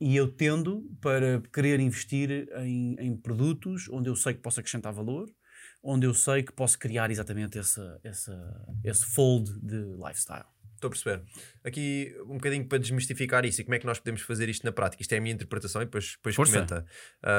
E 0.00 0.16
eu 0.16 0.28
tendo 0.28 0.90
para 1.00 1.40
querer 1.52 1.78
investir 1.78 2.48
em, 2.56 2.96
em 2.98 3.16
produtos 3.16 3.88
onde 3.88 4.10
eu 4.10 4.16
sei 4.16 4.34
que 4.34 4.40
posso 4.40 4.58
acrescentar 4.58 4.92
valor, 4.92 5.30
onde 5.82 6.06
eu 6.06 6.14
sei 6.14 6.42
que 6.42 6.52
posso 6.52 6.78
criar 6.78 7.10
exatamente 7.10 7.58
esse, 7.58 7.80
esse, 8.02 8.30
esse 8.84 9.04
fold 9.04 9.52
de 9.60 9.76
lifestyle. 9.96 10.46
Estou 10.74 10.88
a 10.88 10.90
perceber. 10.90 11.22
Aqui 11.62 12.16
um 12.22 12.34
bocadinho 12.34 12.66
para 12.66 12.78
desmistificar 12.78 13.44
isso 13.44 13.60
e 13.60 13.64
como 13.64 13.76
é 13.76 13.78
que 13.78 13.86
nós 13.86 14.00
podemos 14.00 14.22
fazer 14.22 14.48
isto 14.48 14.64
na 14.64 14.72
prática. 14.72 15.00
Isto 15.00 15.12
é 15.12 15.18
a 15.18 15.20
minha 15.20 15.34
interpretação 15.34 15.80
e 15.80 15.84
depois, 15.84 16.16
depois 16.16 16.34
comenta. 16.34 16.84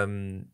Um, 0.07 0.45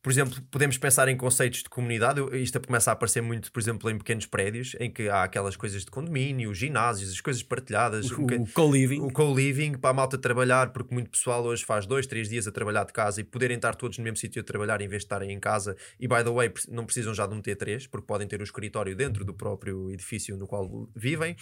por 0.00 0.12
exemplo, 0.12 0.40
podemos 0.50 0.78
pensar 0.78 1.08
em 1.08 1.16
conceitos 1.16 1.62
de 1.62 1.68
comunidade. 1.68 2.20
Isto 2.40 2.60
começa 2.60 2.90
a 2.90 2.92
aparecer 2.92 3.20
muito, 3.20 3.50
por 3.50 3.60
exemplo, 3.60 3.90
em 3.90 3.98
pequenos 3.98 4.26
prédios, 4.26 4.76
em 4.78 4.90
que 4.90 5.08
há 5.08 5.24
aquelas 5.24 5.56
coisas 5.56 5.84
de 5.84 5.90
condomínio, 5.90 6.54
ginásios, 6.54 7.10
as 7.10 7.20
coisas 7.20 7.42
partilhadas. 7.42 8.10
O, 8.12 8.22
um 8.22 8.46
co-living. 8.46 9.00
O 9.00 9.10
co-living, 9.10 9.72
para 9.74 9.90
a 9.90 9.92
malta 9.92 10.16
trabalhar, 10.16 10.72
porque 10.72 10.94
muito 10.94 11.10
pessoal 11.10 11.44
hoje 11.44 11.64
faz 11.64 11.84
dois, 11.84 12.06
três 12.06 12.28
dias 12.28 12.46
a 12.46 12.52
trabalhar 12.52 12.84
de 12.84 12.92
casa 12.92 13.20
e 13.20 13.24
poderem 13.24 13.56
estar 13.56 13.74
todos 13.74 13.98
no 13.98 14.04
mesmo 14.04 14.16
sítio 14.16 14.40
a 14.40 14.44
trabalhar 14.44 14.80
em 14.80 14.88
vez 14.88 15.00
de 15.02 15.06
estarem 15.06 15.32
em 15.32 15.40
casa. 15.40 15.76
E, 15.98 16.06
by 16.06 16.22
the 16.22 16.30
way, 16.30 16.52
não 16.68 16.84
precisam 16.84 17.12
já 17.12 17.26
de 17.26 17.34
um 17.34 17.42
T3, 17.42 17.88
porque 17.90 18.06
podem 18.06 18.26
ter 18.26 18.40
o 18.40 18.44
escritório 18.44 18.94
dentro 18.94 19.24
do 19.24 19.34
próprio 19.34 19.90
edifício 19.90 20.36
no 20.36 20.46
qual 20.46 20.88
vivem. 20.94 21.36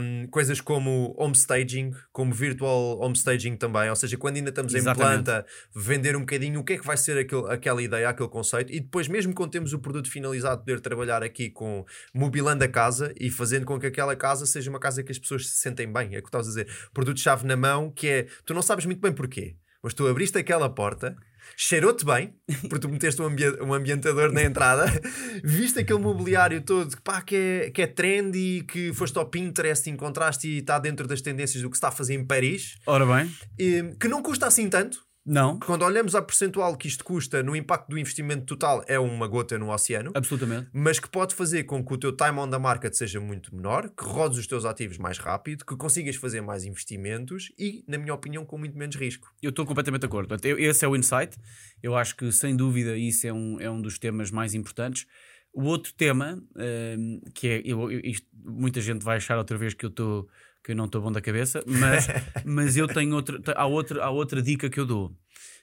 Um, 0.00 0.26
coisas 0.26 0.60
como 0.60 1.14
homestaging, 1.16 1.92
como 2.12 2.34
virtual 2.34 2.98
homestaging 3.00 3.56
também, 3.56 3.88
ou 3.88 3.96
seja, 3.96 4.16
quando 4.16 4.36
ainda 4.36 4.50
estamos 4.50 4.74
Exatamente. 4.74 5.20
em 5.20 5.24
planta, 5.24 5.46
vender 5.74 6.16
um 6.16 6.20
bocadinho 6.20 6.60
o 6.60 6.64
que 6.64 6.74
é 6.74 6.78
que 6.78 6.86
vai 6.86 6.96
ser 6.96 7.18
aquele, 7.18 7.52
aquela 7.52 7.75
aquela 7.76 7.82
ideia, 7.82 8.08
aquele 8.08 8.28
conceito, 8.28 8.72
e 8.72 8.80
depois, 8.80 9.08
mesmo 9.08 9.34
quando 9.34 9.50
temos 9.50 9.72
o 9.72 9.78
produto 9.78 10.10
finalizado, 10.10 10.60
poder 10.60 10.80
trabalhar 10.80 11.22
aqui 11.22 11.50
com 11.50 11.84
mobilando 12.14 12.64
a 12.64 12.68
casa 12.68 13.12
e 13.20 13.30
fazendo 13.30 13.66
com 13.66 13.78
que 13.78 13.86
aquela 13.86 14.16
casa 14.16 14.46
seja 14.46 14.70
uma 14.70 14.80
casa 14.80 15.02
que 15.02 15.12
as 15.12 15.18
pessoas 15.18 15.48
se 15.48 15.58
sentem 15.58 15.92
bem. 15.92 16.14
É 16.14 16.18
o 16.18 16.22
que 16.22 16.28
estás 16.28 16.46
a 16.46 16.48
dizer. 16.48 16.68
Produto-chave 16.92 17.46
na 17.46 17.56
mão, 17.56 17.90
que 17.90 18.08
é 18.08 18.26
tu 18.44 18.54
não 18.54 18.62
sabes 18.62 18.86
muito 18.86 19.00
bem 19.00 19.12
porquê, 19.12 19.56
mas 19.82 19.94
tu 19.94 20.06
abriste 20.06 20.38
aquela 20.38 20.68
porta. 20.68 21.16
Cheirou-te 21.56 22.04
bem, 22.04 22.34
porque 22.68 22.80
tu 22.80 22.88
meteste 22.88 23.22
um, 23.22 23.26
ambi 23.26 23.44
um 23.62 23.72
ambientador 23.72 24.32
na 24.32 24.42
entrada, 24.42 24.86
viste 25.44 25.78
aquele 25.78 26.00
mobiliário 26.00 26.60
todo 26.60 27.00
pá, 27.02 27.22
que, 27.22 27.36
é, 27.36 27.70
que 27.70 27.82
é 27.82 27.86
trendy, 27.86 28.64
que 28.66 28.92
foste 28.92 29.16
ao 29.16 29.26
Pinterest, 29.26 29.88
encontraste 29.88 30.48
e 30.48 30.58
está 30.58 30.76
dentro 30.80 31.06
das 31.06 31.22
tendências 31.22 31.62
do 31.62 31.70
que 31.70 31.76
se 31.76 31.78
está 31.78 31.88
a 31.88 31.92
fazer 31.92 32.14
em 32.14 32.26
Paris. 32.26 32.76
Ora 32.84 33.06
bem. 33.06 33.32
E, 33.56 33.94
que 34.00 34.08
não 34.08 34.24
custa 34.24 34.44
assim 34.44 34.68
tanto, 34.68 35.06
não. 35.26 35.58
Quando 35.58 35.82
olhamos 35.82 36.14
a 36.14 36.22
percentual 36.22 36.76
que 36.76 36.86
isto 36.86 37.04
custa 37.04 37.42
no 37.42 37.56
impacto 37.56 37.88
do 37.90 37.98
investimento 37.98 38.46
total, 38.46 38.84
é 38.86 38.96
uma 38.96 39.26
gota 39.26 39.58
no 39.58 39.72
oceano. 39.72 40.12
Absolutamente. 40.14 40.68
Mas 40.72 41.00
que 41.00 41.08
pode 41.08 41.34
fazer 41.34 41.64
com 41.64 41.84
que 41.84 41.92
o 41.92 41.98
teu 41.98 42.12
time 42.12 42.38
on 42.38 42.48
the 42.48 42.58
market 42.58 42.94
seja 42.94 43.18
muito 43.18 43.54
menor, 43.54 43.90
que 43.90 44.04
rodes 44.04 44.38
os 44.38 44.46
teus 44.46 44.64
ativos 44.64 44.98
mais 44.98 45.18
rápido, 45.18 45.66
que 45.66 45.74
consigas 45.76 46.14
fazer 46.14 46.40
mais 46.40 46.64
investimentos 46.64 47.52
e, 47.58 47.84
na 47.88 47.98
minha 47.98 48.14
opinião, 48.14 48.44
com 48.44 48.56
muito 48.56 48.78
menos 48.78 48.94
risco. 48.94 49.28
Eu 49.42 49.50
estou 49.50 49.66
completamente 49.66 50.02
de 50.02 50.06
acordo. 50.06 50.36
Esse 50.44 50.84
é 50.84 50.88
o 50.88 50.94
insight. 50.94 51.36
Eu 51.82 51.96
acho 51.96 52.16
que, 52.16 52.30
sem 52.30 52.56
dúvida, 52.56 52.96
isso 52.96 53.26
é 53.26 53.32
um, 53.32 53.60
é 53.60 53.68
um 53.68 53.82
dos 53.82 53.98
temas 53.98 54.30
mais 54.30 54.54
importantes. 54.54 55.06
O 55.52 55.64
outro 55.64 55.92
tema, 55.94 56.40
um, 56.54 57.20
que 57.34 57.48
é. 57.48 57.62
Eu, 57.64 57.90
eu, 57.90 58.00
isto, 58.04 58.28
muita 58.44 58.80
gente 58.80 59.02
vai 59.02 59.16
achar 59.16 59.38
outra 59.38 59.58
vez 59.58 59.74
que 59.74 59.86
eu 59.86 59.90
estou 59.90 60.28
que 60.66 60.72
eu 60.72 60.76
não 60.76 60.86
estou 60.86 61.00
bom 61.00 61.12
da 61.12 61.20
cabeça, 61.20 61.62
mas, 61.64 62.08
mas 62.44 62.76
eu 62.76 62.88
tenho 62.88 63.14
outra, 63.14 63.40
há 63.54 63.66
outra, 63.66 64.02
há 64.02 64.10
outra 64.10 64.42
dica 64.42 64.68
que 64.68 64.80
eu 64.80 64.84
dou, 64.84 65.16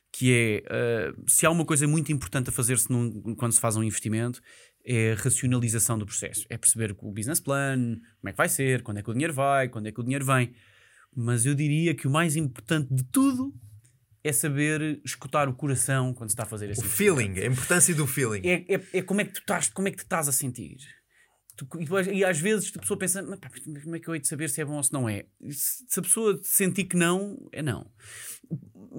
que 0.10 0.34
é 0.34 1.12
uh, 1.12 1.24
se 1.28 1.46
há 1.46 1.52
uma 1.52 1.66
coisa 1.66 1.86
muito 1.86 2.10
importante 2.14 2.50
a 2.50 2.54
fazer-se 2.54 2.88
quando 3.36 3.52
se 3.52 3.60
faz 3.60 3.76
um 3.76 3.84
investimento, 3.84 4.42
é 4.86 5.12
a 5.12 5.16
racionalização 5.16 5.98
do 5.98 6.06
processo. 6.06 6.46
É 6.50 6.58
perceber 6.58 6.96
o 6.98 7.12
business 7.12 7.42
plan, 7.42 8.00
como 8.22 8.30
é 8.30 8.32
que 8.32 8.38
vai 8.38 8.48
ser, 8.48 8.82
quando 8.82 9.00
é 9.00 9.04
que 9.04 9.10
o 9.10 9.14
dinheiro 9.14 9.34
vai, 9.34 9.68
quando 9.68 9.88
é 9.88 9.92
que 9.92 10.00
o 10.00 10.04
dinheiro 10.04 10.26
vem. 10.26 10.54
mas 11.14 11.46
eu 11.46 11.54
diria 11.54 11.94
que 11.94 12.08
o 12.08 12.10
mais 12.10 12.38
importante 12.38 12.94
de 12.94 13.04
tudo 13.04 13.54
é 14.24 14.32
saber 14.32 15.02
escutar 15.04 15.50
o 15.50 15.54
coração 15.54 16.14
quando 16.14 16.30
se 16.30 16.34
está 16.34 16.44
a 16.44 16.46
fazer 16.46 16.70
esse 16.70 16.80
O 16.80 16.90
feeling, 16.90 17.42
a 17.42 17.46
importância 17.46 17.94
do 17.94 18.08
feeling. 18.08 18.48
É, 18.48 18.74
é, 18.74 18.82
é 18.94 19.02
como 19.02 19.20
é 19.20 19.26
que 19.26 19.34
tu 19.34 19.40
estás, 19.40 19.68
como 19.68 19.90
é 19.90 19.92
que 19.92 19.98
tu 19.98 20.04
estás 20.04 20.30
a 20.30 20.32
sentir. 20.32 20.78
E, 22.12 22.24
às 22.24 22.40
vezes 22.40 22.72
a 22.76 22.80
pessoa 22.80 22.98
pensa, 22.98 23.22
"Mas 23.22 23.40
pá, 23.40 23.50
como 23.84 23.96
é 23.96 24.00
que 24.00 24.08
eu 24.08 24.16
hei 24.16 24.22
de 24.22 24.28
saber 24.28 24.50
se 24.50 24.62
é 24.62 24.66
bom 24.66 24.76
ou 24.76 24.84
se 24.84 24.92
não 24.92 25.08
é? 25.08 25.26
Se, 25.50 26.00
a 26.00 26.04
pessoa 26.04 26.40
sentir 26.44 26.86
que 26.86 26.96
não, 26.96 27.38
é 27.52 27.62
não. 27.62 27.90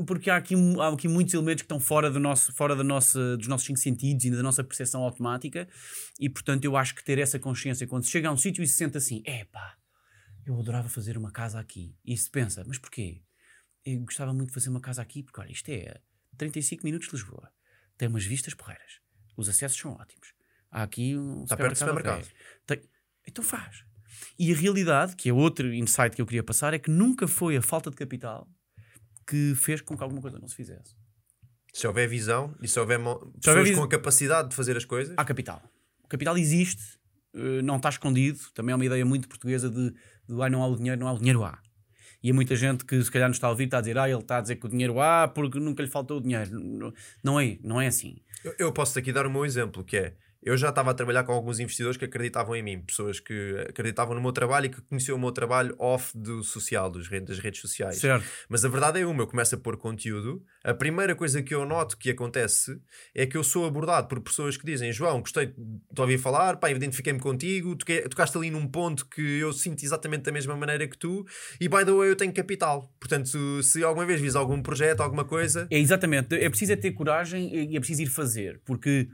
Porque 0.06 0.30
há 0.30 0.36
aqui, 0.36 0.54
há 0.80 0.88
aqui 0.88 1.08
muitos 1.08 1.34
elementos 1.34 1.62
que 1.62 1.66
estão 1.66 1.78
fora, 1.80 2.10
do 2.10 2.18
nosso, 2.18 2.52
fora 2.54 2.74
da 2.74 2.82
nossa, 2.84 3.36
dos 3.36 3.46
nossos 3.46 3.66
cinco 3.66 3.78
sentidos 3.78 4.24
e 4.24 4.30
da 4.30 4.42
nossa 4.42 4.64
percepção 4.64 5.02
automática, 5.02 5.68
e 6.18 6.28
portanto 6.28 6.64
eu 6.64 6.76
acho 6.76 6.94
que 6.94 7.04
ter 7.04 7.18
essa 7.18 7.38
consciência 7.38 7.86
quando 7.86 8.04
se 8.04 8.10
chega 8.10 8.28
a 8.28 8.32
um 8.32 8.36
sítio 8.36 8.62
e 8.62 8.66
se 8.66 8.74
sente 8.74 8.96
assim, 8.96 9.22
epá, 9.26 9.76
eu 10.46 10.58
adorava 10.58 10.88
fazer 10.88 11.16
uma 11.16 11.30
casa 11.30 11.58
aqui. 11.58 11.96
E 12.04 12.16
se 12.16 12.30
pensa, 12.30 12.64
mas 12.66 12.78
porquê? 12.78 13.22
Eu 13.84 14.00
gostava 14.00 14.32
muito 14.32 14.48
de 14.48 14.54
fazer 14.54 14.70
uma 14.70 14.80
casa 14.80 15.02
aqui, 15.02 15.22
porque 15.22 15.40
olha, 15.40 15.52
isto 15.52 15.68
é 15.68 16.00
35 16.36 16.84
minutos 16.84 17.08
de 17.08 17.14
Lisboa, 17.14 17.50
tem 17.96 18.08
umas 18.08 18.24
vistas 18.24 18.54
porreiras, 18.54 19.00
os 19.36 19.48
acessos 19.48 19.78
são 19.78 19.92
ótimos. 19.92 20.34
Há 20.74 20.82
aqui 20.82 21.16
um 21.16 21.44
Está 21.44 21.56
perto 21.56 21.72
do 21.74 21.78
supermercado. 21.78 22.28
Tem- 22.66 22.82
Então 23.28 23.44
faz. 23.44 23.84
E 24.38 24.52
a 24.52 24.56
realidade, 24.56 25.14
que 25.14 25.28
é 25.28 25.32
outro 25.32 25.72
insight 25.72 26.16
que 26.16 26.20
eu 26.20 26.26
queria 26.26 26.42
passar, 26.42 26.74
é 26.74 26.78
que 26.78 26.90
nunca 26.90 27.28
foi 27.28 27.56
a 27.56 27.62
falta 27.62 27.90
de 27.90 27.96
capital 27.96 28.48
que 29.26 29.54
fez 29.54 29.80
com 29.80 29.96
que 29.96 30.02
alguma 30.02 30.20
coisa 30.20 30.38
não 30.38 30.48
se 30.48 30.56
fizesse. 30.56 30.94
Se 31.72 31.86
houver 31.86 32.08
visão 32.08 32.54
e 32.60 32.68
se 32.68 32.78
houver 32.78 32.98
Se 33.00 33.06
houver 33.06 33.30
pessoas 33.40 33.68
vis- 33.68 33.78
com 33.78 33.84
a 33.84 33.88
capacidade 33.88 34.48
de 34.50 34.56
fazer 34.56 34.76
as 34.76 34.84
coisas, 34.84 35.14
Há 35.16 35.24
capital. 35.24 35.62
O 36.02 36.08
capital 36.08 36.36
existe, 36.36 36.82
eh, 37.34 37.62
não 37.62 37.76
está 37.76 37.88
escondido. 37.88 38.38
Também 38.52 38.72
é 38.72 38.76
uma 38.76 38.84
ideia 38.84 39.04
muito 39.04 39.28
portuguesa 39.28 39.70
de, 39.70 39.90
de 39.90 40.42
ah, 40.42 40.50
não 40.50 40.62
há 40.62 40.66
o 40.66 40.76
dinheiro, 40.76 41.00
não 41.00 41.08
há 41.08 41.12
o 41.12 41.18
dinheiro 41.18 41.42
há. 41.44 41.58
E 42.22 42.30
há 42.30 42.34
muita 42.34 42.56
gente 42.56 42.84
que 42.84 43.02
se 43.02 43.10
calhar 43.10 43.28
nos 43.28 43.36
está 43.36 43.46
a 43.46 43.50
ouvir 43.50 43.64
está 43.64 43.78
a 43.78 43.80
dizer, 43.80 43.98
ah, 43.98 44.08
ele 44.08 44.18
está 44.20 44.38
a 44.38 44.40
dizer 44.40 44.56
que 44.56 44.66
o 44.66 44.68
dinheiro 44.68 45.00
há 45.00 45.28
porque 45.28 45.58
nunca 45.60 45.82
lhe 45.82 45.88
faltou 45.88 46.18
o 46.18 46.20
dinheiro. 46.20 46.50
Não- 46.58 46.92
Não 47.22 47.40
é, 47.40 47.58
não 47.62 47.80
é 47.80 47.86
assim. 47.86 48.16
Eu, 48.44 48.54
eu 48.58 48.72
posso 48.72 48.98
aqui 48.98 49.12
dar 49.12 49.26
o 49.26 49.30
meu 49.30 49.44
exemplo, 49.44 49.82
que 49.84 49.96
é 49.96 50.16
eu 50.44 50.58
já 50.58 50.68
estava 50.68 50.90
a 50.90 50.94
trabalhar 50.94 51.24
com 51.24 51.32
alguns 51.32 51.58
investidores 51.58 51.96
que 51.96 52.04
acreditavam 52.04 52.54
em 52.54 52.62
mim, 52.62 52.82
pessoas 52.82 53.18
que 53.18 53.56
acreditavam 53.66 54.14
no 54.14 54.20
meu 54.20 54.30
trabalho 54.30 54.66
e 54.66 54.68
que 54.68 54.80
conheciam 54.82 55.16
o 55.16 55.20
meu 55.20 55.32
trabalho 55.32 55.74
off 55.78 56.16
do 56.16 56.42
social, 56.42 56.90
dos 56.90 57.08
das 57.08 57.38
redes 57.38 57.62
sociais. 57.62 57.96
Certo. 57.96 58.26
Mas 58.46 58.62
a 58.62 58.68
verdade 58.68 59.00
é 59.00 59.06
uma, 59.06 59.22
eu 59.22 59.26
começo 59.26 59.54
a 59.54 59.58
pôr 59.58 59.78
conteúdo. 59.78 60.44
A 60.62 60.74
primeira 60.74 61.14
coisa 61.14 61.42
que 61.42 61.54
eu 61.54 61.64
noto 61.64 61.96
que 61.96 62.10
acontece 62.10 62.78
é 63.14 63.24
que 63.24 63.38
eu 63.38 63.42
sou 63.42 63.64
abordado 63.64 64.06
por 64.06 64.20
pessoas 64.20 64.58
que 64.58 64.66
dizem: 64.66 64.92
João, 64.92 65.20
gostei 65.20 65.46
de 65.46 66.00
ouvir 66.00 66.18
falar, 66.18 66.58
pá, 66.58 66.70
identifiquei-me 66.70 67.20
contigo, 67.20 67.74
tocaste 68.10 68.36
ali 68.36 68.50
num 68.50 68.66
ponto 68.66 69.06
que 69.08 69.38
eu 69.38 69.50
sinto 69.52 69.82
exatamente 69.82 70.24
da 70.24 70.32
mesma 70.32 70.54
maneira 70.54 70.86
que 70.86 70.98
tu, 70.98 71.24
e 71.58 71.68
by 71.68 71.86
the 71.86 71.92
way, 71.92 72.10
eu 72.10 72.16
tenho 72.16 72.34
capital. 72.34 72.92
Portanto, 73.00 73.62
se, 73.62 73.82
alguma 73.82 74.04
vez 74.04 74.20
vis 74.20 74.36
algum 74.36 74.60
projeto, 74.60 75.00
alguma 75.00 75.24
coisa, 75.24 75.66
É 75.70 75.78
exatamente, 75.78 76.34
é 76.34 76.50
preciso 76.50 76.72
é 76.72 76.76
ter 76.76 76.92
coragem 76.92 77.70
e 77.72 77.76
é 77.76 77.80
preciso 77.80 78.02
ir 78.02 78.06
fazer, 78.06 78.60
porque 78.66 79.08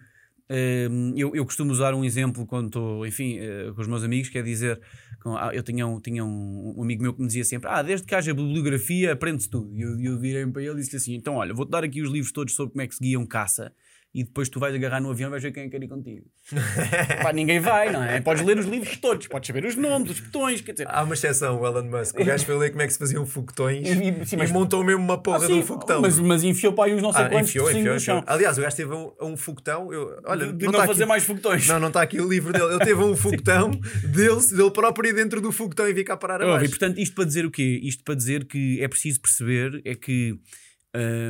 eu, 1.16 1.35
eu 1.35 1.44
costumo 1.44 1.70
usar 1.70 1.94
um 1.94 2.05
exemplo 2.05 2.44
quando 2.44 2.66
estou, 2.66 3.06
enfim, 3.06 3.39
eh, 3.39 3.70
com 3.74 3.81
os 3.81 3.86
meus 3.86 4.02
amigos, 4.02 4.28
que 4.28 4.36
é 4.36 4.43
dizer, 4.43 4.81
ah, 5.24 5.51
eu 5.52 5.62
tinha, 5.62 5.86
um, 5.86 6.01
tinha 6.01 6.24
um, 6.24 6.74
um 6.77 6.82
amigo 6.82 7.02
meu 7.02 7.14
que 7.14 7.20
me 7.20 7.27
dizia 7.28 7.44
sempre, 7.44 7.70
ah, 7.70 7.82
desde 7.82 8.05
que 8.05 8.14
haja 8.14 8.35
bibliografia 8.35 9.12
aprende-se 9.12 9.48
tudo, 9.48 9.72
e 9.77 9.82
eu, 9.82 10.01
eu 10.01 10.18
virei 10.18 10.44
para 10.47 10.62
ele 10.62 10.72
e 10.72 10.77
disse 10.77 10.97
assim, 10.97 11.14
então 11.14 11.35
olha, 11.36 11.55
vou-te 11.55 11.70
dar 11.70 11.85
aqui 11.85 12.02
os 12.02 12.10
livros 12.10 12.32
todos 12.32 12.52
sobre 12.55 12.72
como 12.72 12.82
é 12.82 12.89
que 12.89 12.94
se 12.97 13.01
guia 13.01 13.18
um 13.18 13.27
caça, 13.27 13.72
e 14.12 14.24
depois 14.24 14.49
tu 14.49 14.59
vais 14.59 14.74
agarrar 14.74 15.01
no 15.01 15.09
avião 15.11 15.28
e 15.28 15.31
vais 15.31 15.43
ver 15.43 15.53
quem 15.53 15.62
é 15.62 15.66
que 15.66 15.70
quer 15.73 15.85
ir 15.85 15.89
contigo. 15.89 16.27
Pá, 17.23 17.32
ninguém 17.32 17.61
vai, 17.61 17.93
não 17.93 18.03
é? 18.03 18.20
Podes 18.20 18.45
ler 18.45 18.59
os 18.59 18.66
livros 18.66 18.97
todos, 18.97 19.28
podes 19.28 19.47
saber 19.47 19.65
os 19.65 19.77
nomes, 19.77 20.11
os 20.11 20.20
botões, 20.20 20.61
quer 20.61 20.73
dizer... 20.73 20.87
Há 20.91 21.05
uma 21.05 21.15
exceção, 21.15 21.61
o 21.61 21.66
Elon 21.66 21.85
Musk. 21.85 22.19
O 22.19 22.24
gajo 22.24 22.45
foi 22.45 22.57
ler 22.59 22.70
como 22.70 22.82
é 22.82 22.87
que 22.89 22.93
se 22.93 22.99
faziam 22.99 23.24
foguetões 23.24 23.87
E- 23.87 23.93
e, 23.93 24.09
e- 24.23 24.27
sim, 24.27 24.37
mas- 24.37 24.51
montou 24.51 24.82
mesmo 24.82 25.01
uma 25.03 25.16
porra 25.23 25.45
Ah, 25.45 25.47
de 25.47 25.53
um 25.53 25.62
foguetão. 25.62 26.01
mas, 26.03 26.19
mas 26.19 26.43
enfiou 26.43 26.73
para 26.73 26.87
aí 26.91 26.95
uns 26.97 27.03
não 27.03 27.12
sei 27.12 27.23
Ah, 27.23 27.28
quantos 27.28 27.51
enfiou, 27.51 27.70
enfiou, 27.70 27.95
no 27.95 28.01
chão. 28.01 28.19
enfiou. 28.19 28.35
Aliás, 28.35 28.59
o 28.59 28.62
gajo 28.62 28.77
teve 28.77 28.93
um, 28.93 29.12
um 29.23 29.37
foguetão. 29.37 29.93
Eu, 29.93 30.20
olha, 30.24 30.47
de, 30.47 30.53
de 30.55 30.65
não 30.65 30.73
não, 30.73 30.81
está 30.81 30.87
fazer 30.89 31.03
aqui, 31.05 31.09
mais 31.09 31.23
foguetões. 31.23 31.66
Não, 31.69 31.78
não 31.78 31.89
está 31.89 32.03
aqui 32.03 32.20
o 32.20 32.28
livro 32.28 32.53
dele. 32.53 32.65
Ele 32.74 32.85
teve 32.85 33.01
um 33.01 33.15
foguetão 33.16 33.70
dele, 33.70 34.41
dele 34.57 34.70
próprio 34.73 35.15
dentro 35.15 35.41
do 35.41 35.53
foguetão 35.53 35.89
e 35.89 35.93
vi 35.93 36.03
cá 36.03 36.16
parar 36.16 36.43
abaixo. 36.43 36.65
e 36.65 36.69
portanto, 36.69 36.99
isto 36.99 37.15
para 37.15 37.24
dizer 37.24 37.47
o 37.47 37.51
quê? 37.51 37.78
Isto 37.82 38.03
para 38.03 38.15
dizer 38.16 38.45
que 38.47 38.82
é 38.82 38.89
preciso 38.89 39.20
perceber 39.20 39.81
é 39.85 39.95
que 39.95 40.37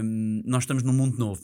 hum, 0.02 0.42
nós 0.46 0.62
estamos 0.62 0.82
num 0.82 0.92
mundo 0.94 1.18
novo. 1.18 1.42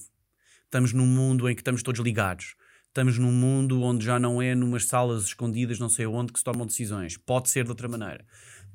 Estamos 0.67 0.93
num 0.93 1.07
mundo 1.07 1.49
em 1.49 1.55
que 1.55 1.61
estamos 1.61 1.81
todos 1.81 2.01
ligados. 2.01 2.57
Estamos 2.89 3.19
num 3.19 3.31
mundo 3.31 3.83
onde 3.83 4.05
já 4.05 4.19
não 4.19 4.43
é 4.43 4.53
numas 4.53 4.87
salas 4.87 5.25
escondidas, 5.25 5.79
não 5.79 5.89
sei 5.89 6.07
onde, 6.07 6.33
que 6.33 6.41
se 6.41 6.45
tomam 6.45 6.67
decisões. 6.67 7.17
Pode 7.17 7.51
ser 7.51 7.63
de 7.63 7.71
outra 7.71 7.87
maneira. 7.89 8.25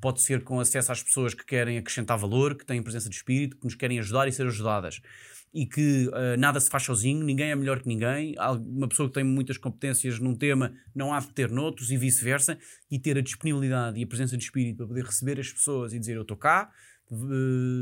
Pode 0.00 0.22
ser 0.22 0.42
com 0.42 0.58
acesso 0.58 0.90
às 0.90 1.02
pessoas 1.02 1.34
que 1.34 1.44
querem 1.44 1.76
acrescentar 1.76 2.16
valor, 2.16 2.56
que 2.56 2.64
têm 2.64 2.82
presença 2.82 3.10
de 3.10 3.14
espírito, 3.14 3.58
que 3.58 3.64
nos 3.64 3.74
querem 3.74 3.98
ajudar 3.98 4.26
e 4.26 4.32
ser 4.32 4.46
ajudadas. 4.46 5.02
E 5.52 5.66
que 5.66 6.10
ah, 6.14 6.34
nada 6.38 6.58
se 6.60 6.70
faz 6.70 6.82
sozinho, 6.82 7.22
ninguém 7.22 7.50
é 7.50 7.54
melhor 7.54 7.82
que 7.82 7.86
ninguém. 7.88 8.34
Uma 8.64 8.88
pessoa 8.88 9.06
que 9.06 9.14
tem 9.14 9.24
muitas 9.24 9.58
competências 9.58 10.18
num 10.18 10.34
tema 10.34 10.72
não 10.94 11.12
há 11.12 11.20
de 11.20 11.30
ter 11.34 11.50
noutros 11.50 11.90
e 11.90 11.98
vice-versa. 11.98 12.58
E 12.90 12.98
ter 12.98 13.18
a 13.18 13.20
disponibilidade 13.20 14.00
e 14.00 14.02
a 14.02 14.06
presença 14.06 14.34
de 14.34 14.44
espírito 14.44 14.78
para 14.78 14.86
poder 14.86 15.04
receber 15.04 15.38
as 15.38 15.52
pessoas 15.52 15.92
e 15.92 15.98
dizer: 15.98 16.16
Eu 16.16 16.22
estou 16.22 16.38
cá, 16.38 16.70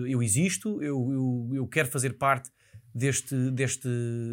eu 0.09 0.20
existo, 0.20 0.82
eu, 0.82 1.12
eu, 1.12 1.51
eu 1.55 1.66
quero 1.69 1.89
fazer 1.89 2.19
parte 2.19 2.51
deste, 2.95 3.35
deste, 3.51 3.89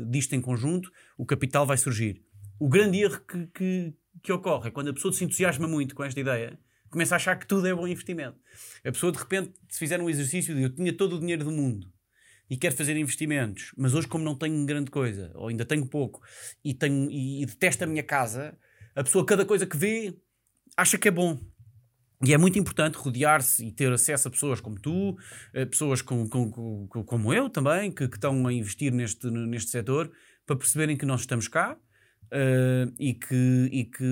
disto 0.09 0.33
em 0.33 0.41
conjunto, 0.41 0.91
o 1.17 1.25
capital 1.25 1.65
vai 1.65 1.77
surgir. 1.77 2.23
O 2.59 2.67
grande 2.67 2.99
erro 2.99 3.19
que, 3.21 3.47
que, 3.47 3.93
que 4.23 4.31
ocorre 4.31 4.69
é 4.69 4.71
quando 4.71 4.89
a 4.89 4.93
pessoa 4.93 5.13
se 5.13 5.23
entusiasma 5.23 5.67
muito 5.67 5.93
com 5.93 6.03
esta 6.03 6.19
ideia, 6.19 6.59
começa 6.89 7.15
a 7.15 7.17
achar 7.17 7.37
que 7.37 7.45
tudo 7.45 7.67
é 7.67 7.73
bom 7.73 7.87
investimento. 7.87 8.37
A 8.83 8.91
pessoa, 8.91 9.11
de 9.11 9.17
repente, 9.17 9.53
se 9.69 9.79
fizer 9.79 10.01
um 10.01 10.09
exercício 10.09 10.55
de 10.55 10.63
eu 10.63 10.69
tinha 10.69 10.93
todo 10.93 11.15
o 11.15 11.19
dinheiro 11.19 11.43
do 11.43 11.51
mundo 11.51 11.91
e 12.49 12.57
quero 12.57 12.75
fazer 12.75 12.95
investimentos, 12.95 13.71
mas 13.77 13.93
hoje, 13.93 14.07
como 14.07 14.23
não 14.23 14.35
tenho 14.35 14.65
grande 14.65 14.89
coisa, 14.89 15.31
ou 15.35 15.49
ainda 15.49 15.65
tenho 15.65 15.85
pouco, 15.85 16.21
e, 16.63 16.73
tenho, 16.73 17.11
e, 17.11 17.43
e 17.43 17.45
detesto 17.45 17.83
a 17.83 17.87
minha 17.87 18.03
casa, 18.03 18.57
a 18.95 19.03
pessoa, 19.03 19.25
cada 19.25 19.45
coisa 19.45 19.65
que 19.65 19.77
vê, 19.77 20.17
acha 20.75 20.97
que 20.97 21.07
é 21.07 21.11
bom. 21.11 21.39
E 22.25 22.33
é 22.33 22.37
muito 22.37 22.57
importante 22.57 22.95
rodear-se 22.97 23.63
e 23.65 23.71
ter 23.71 23.91
acesso 23.91 24.27
a 24.27 24.31
pessoas 24.31 24.59
como 24.59 24.79
tu, 24.79 25.15
eh, 25.53 25.65
pessoas 25.65 26.01
com, 26.01 26.27
com- 26.27 26.49
com- 26.49 26.87
com- 26.87 27.03
como 27.03 27.31
eu 27.33 27.47
também, 27.49 27.91
que, 27.91 28.07
que 28.07 28.15
estão 28.17 28.47
a 28.47 28.51
investir 28.53 28.91
neste, 28.91 29.29
neste 29.29 29.69
setor, 29.69 30.11
para 30.45 30.55
perceberem 30.55 30.97
que 30.97 31.05
nós 31.05 31.21
estamos 31.21 31.47
cá 31.47 31.77
eh, 32.31 32.87
e, 32.99 33.13
que, 33.13 33.69
e 33.71 33.85
que 33.85 34.03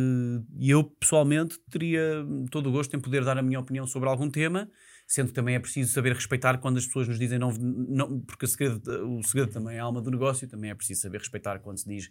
eu 0.62 0.84
pessoalmente 0.84 1.60
teria 1.70 2.24
todo 2.52 2.70
o 2.70 2.72
gosto 2.72 2.96
em 2.96 3.00
poder 3.00 3.24
dar 3.26 3.38
a 3.40 3.42
minha 3.42 3.60
opinião 3.60 3.88
sobre 3.88 4.08
algum 4.08 4.30
tema, 4.30 4.70
sendo 5.08 5.30
que 5.30 5.34
também 5.34 5.56
é 5.56 5.60
preciso 5.60 5.92
saber 5.92 6.14
respeitar 6.14 6.60
quando 6.60 6.78
as 6.78 6.86
pessoas 6.86 7.08
nos 7.08 7.18
dizem 7.18 7.40
não, 7.40 7.52
não 7.52 8.20
porque 8.22 8.46
o 8.46 8.48
segredo, 8.48 8.82
o 9.18 9.24
segredo 9.24 9.52
também 9.52 9.78
é 9.78 9.80
a 9.80 9.84
alma 9.84 10.00
do 10.02 10.12
negócio, 10.12 10.48
também 10.48 10.70
é 10.70 10.76
preciso 10.76 11.02
saber 11.02 11.18
respeitar 11.20 11.58
quando 11.60 11.80
se 11.80 11.90
diz 11.90 12.10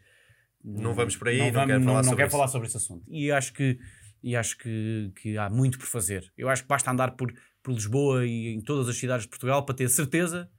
Não 0.64 0.92
vamos 0.92 1.16
por 1.16 1.28
aí, 1.28 1.38
não, 1.38 1.46
não 1.46 1.52
vamos- 1.52 1.66
quero 1.68 1.80
não- 1.80 1.86
falar 1.86 1.98
não 1.98 2.04
sobre 2.04 2.16
quero 2.16 2.30
falar 2.32 2.48
sobre 2.48 2.66
esse 2.68 2.76
assunto. 2.78 3.04
E 3.08 3.30
acho 3.30 3.52
que, 3.52 3.78
e 4.24 4.34
acho 4.34 4.56
que, 4.59 5.12
que 5.20 5.36
há 5.38 5.48
muito 5.51 5.78
por 5.78 5.86
fazer. 5.86 6.32
Eu 6.36 6.48
acho 6.48 6.62
que 6.62 6.68
basta 6.68 6.90
andar 6.90 7.12
por, 7.12 7.32
por 7.62 7.72
Lisboa 7.72 8.26
e 8.26 8.48
em 8.55 8.60
todas 8.60 8.88
as 8.88 8.96
cidades 8.96 9.24
de 9.24 9.28
Portugal 9.28 9.64
para 9.64 9.74
ter 9.74 9.88
certeza 9.88 10.51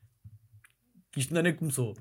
que 1.12 1.20
isto 1.20 1.32
ainda 1.32 1.42
nem 1.44 1.56
começou. 1.56 1.96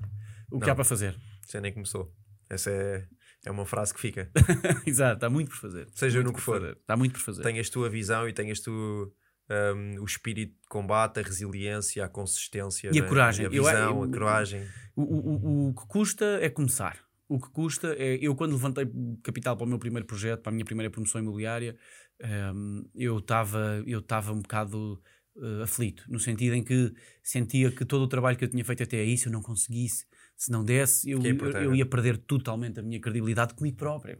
O 0.51 0.59
que 0.59 0.65
Não. 0.67 0.73
há 0.73 0.75
para 0.75 0.83
fazer. 0.83 1.17
Isso 1.45 1.59
nem 1.59 1.73
começou. 1.73 2.13
Essa 2.49 2.69
é, 2.69 3.07
é 3.45 3.51
uma 3.51 3.65
frase 3.65 3.93
que 3.93 3.99
fica. 3.99 4.29
Exato, 4.85 5.25
há 5.25 5.29
muito 5.29 5.49
por 5.49 5.57
fazer. 5.57 5.87
Seja 5.95 6.21
no 6.21 6.31
que 6.33 6.39
for. 6.41 6.61
fazer. 6.61 6.77
Há 6.87 6.95
muito 6.95 7.13
por 7.13 7.21
fazer. 7.21 7.41
Tenhas 7.43 7.69
tu 7.69 7.83
a 7.83 7.89
visão 7.89 8.29
e 8.29 8.33
tenhas 8.33 8.59
tu 8.59 9.11
um, 9.49 10.01
o 10.01 10.05
espírito 10.05 10.53
de 10.53 10.67
combate, 10.69 11.19
a 11.19 11.23
resiliência, 11.23 12.05
a 12.05 12.09
consistência 12.09 12.89
E 12.93 12.99
a 12.99 13.01
né? 13.01 13.07
coragem. 13.07 13.45
a 13.45 13.47
Eu- 13.47 13.51
visão, 13.63 13.97
eu- 13.97 14.03
a 14.03 14.07
coragem. 14.07 14.67
O, 14.95 15.01
o, 15.01 15.17
o- 15.17 15.69
o 15.69 15.73
que 15.73 15.87
custa 15.87 16.25
é 16.41 16.49
começar. 16.49 16.99
O 17.27 17.39
que 17.39 17.49
custa 17.49 17.95
é. 17.97 18.17
Eu, 18.21 18.35
quando 18.35 18.53
levantei 18.53 18.85
capital 19.23 19.57
para 19.57 19.65
o 19.65 19.69
meu 19.69 19.79
primeiro 19.79 20.05
projeto, 20.05 20.41
para 20.41 20.51
a 20.51 20.53
minha 20.53 20.65
primeira 20.65 20.91
promoção 20.91 21.19
imobiliária, 21.21 21.75
ehm, 22.19 22.83
eu 22.93 23.17
estava 23.17 23.83
eu 23.87 23.99
estava 23.99 24.31
um 24.31 24.41
bocado 24.41 25.01
eh, 25.37 25.63
aflito, 25.63 26.05
no 26.07 26.17
sentido 26.17 26.55
em 26.55 26.63
que 26.63 26.93
sentia 27.21 27.69
que 27.69 27.83
todo 27.83 28.03
o 28.03 28.07
trabalho 28.07 28.37
que 28.37 28.45
eu 28.45 28.49
tinha 28.49 28.63
feito 28.63 28.83
até 28.83 28.99
aí, 28.99 29.17
se 29.17 29.27
eu 29.27 29.33
não 29.33 29.41
conseguisse, 29.41 30.05
se 30.37 30.49
não 30.49 30.63
desse, 30.63 31.09
eu, 31.09 31.21
eu, 31.21 31.75
ia 31.75 31.85
perder 31.85 32.17
totalmente 32.17 32.79
a 32.79 32.83
minha 32.83 33.01
credibilidade 33.01 33.53
comigo 33.53 33.75
próprio. 33.75 34.17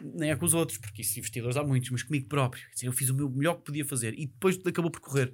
Nem 0.00 0.30
é 0.30 0.36
com 0.36 0.44
os 0.44 0.52
outros, 0.52 0.76
porque 0.76 1.00
isso 1.00 1.18
investidores 1.18 1.56
há 1.56 1.64
muitos, 1.64 1.88
mas 1.90 2.02
comigo 2.02 2.28
próprio. 2.28 2.62
Dizer, 2.74 2.86
eu 2.86 2.92
fiz 2.92 3.08
o 3.08 3.14
meu 3.14 3.30
melhor 3.30 3.54
que 3.56 3.64
podia 3.64 3.84
fazer 3.84 4.12
e 4.18 4.26
depois 4.26 4.58
acabou 4.66 4.90
por 4.90 5.00
correr. 5.00 5.32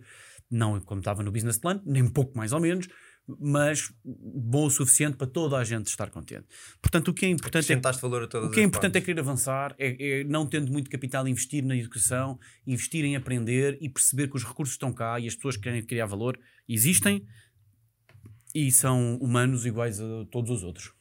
Não 0.48 0.80
como 0.80 1.00
estava 1.00 1.22
no 1.22 1.32
business 1.32 1.58
plan, 1.58 1.82
nem 1.84 2.02
um 2.02 2.10
pouco 2.10 2.36
mais 2.36 2.52
ou 2.52 2.60
menos, 2.60 2.88
mas 3.38 3.92
bom 4.04 4.66
o 4.66 4.70
suficiente 4.70 5.16
para 5.16 5.26
toda 5.26 5.56
a 5.56 5.64
gente 5.64 5.86
estar 5.86 6.10
contente. 6.10 6.46
Portanto, 6.80 7.08
o 7.08 7.14
que 7.14 7.26
é 7.26 7.28
importante 7.28 7.70
é 7.70 7.74
Acrescentaste 7.74 8.00
valor 8.00 8.22
a 8.22 8.26
todas 8.26 8.48
o 8.48 8.52
que 8.52 8.60
é 8.60 8.62
importante 8.62 8.96
é 8.96 9.00
querer 9.00 9.20
avançar, 9.20 9.74
é, 9.78 10.20
é 10.20 10.24
não 10.24 10.46
tendo 10.46 10.72
muito 10.72 10.88
capital, 10.88 11.28
investir 11.28 11.64
na 11.64 11.76
educação, 11.76 12.38
investir 12.66 13.04
em 13.04 13.16
aprender 13.16 13.76
e 13.80 13.88
perceber 13.88 14.28
que 14.28 14.36
os 14.36 14.44
recursos 14.44 14.74
estão 14.74 14.92
cá 14.92 15.20
e 15.20 15.26
as 15.26 15.34
pessoas 15.34 15.56
que 15.56 15.64
querem 15.64 15.82
criar 15.82 16.06
valor 16.06 16.38
existem 16.68 17.26
e 18.54 18.70
são 18.72 19.16
humanos 19.16 19.66
iguais 19.66 20.00
a 20.00 20.24
todos 20.30 20.50
os 20.50 20.62
outros. 20.62 20.97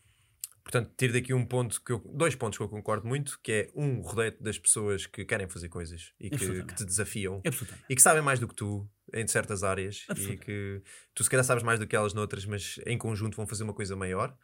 Portanto, 0.68 0.92
tiro 0.98 1.14
daqui 1.14 1.34
um 1.34 1.46
ponto 1.46 1.82
que 1.82 1.94
eu, 1.94 2.00
dois 2.14 2.36
pontos 2.36 2.58
que 2.58 2.64
eu 2.64 2.68
concordo 2.68 3.08
muito, 3.08 3.40
que 3.42 3.52
é 3.54 3.70
um 3.74 4.02
rodeio 4.02 4.36
das 4.38 4.60
pessoas 4.60 5.06
que 5.06 5.24
querem 5.24 5.48
fazer 5.48 5.70
coisas 5.70 6.12
e 6.20 6.30
que, 6.30 6.64
que 6.64 6.76
te 6.76 6.84
desafiam 6.84 7.42
e 7.90 7.96
que 7.96 8.02
sabem 8.02 8.22
mais 8.22 8.38
do 8.38 8.50
que 8.50 8.54
tu 8.54 8.86
em 9.14 9.26
certas 9.26 9.64
áreas 9.64 10.06
e 10.18 10.36
que 10.36 10.82
tu 11.16 11.24
se 11.24 11.30
calhar 11.30 11.46
sabes 11.46 11.64
mais 11.64 11.80
do 11.80 11.88
que 11.88 11.96
elas 11.96 12.14
noutras, 12.14 12.46
mas 12.46 12.82
em 12.86 12.98
conjunto 12.98 13.38
vão 13.38 13.48
fazer 13.48 13.64
uma 13.64 13.74
coisa 13.74 13.96
maior. 13.96 14.38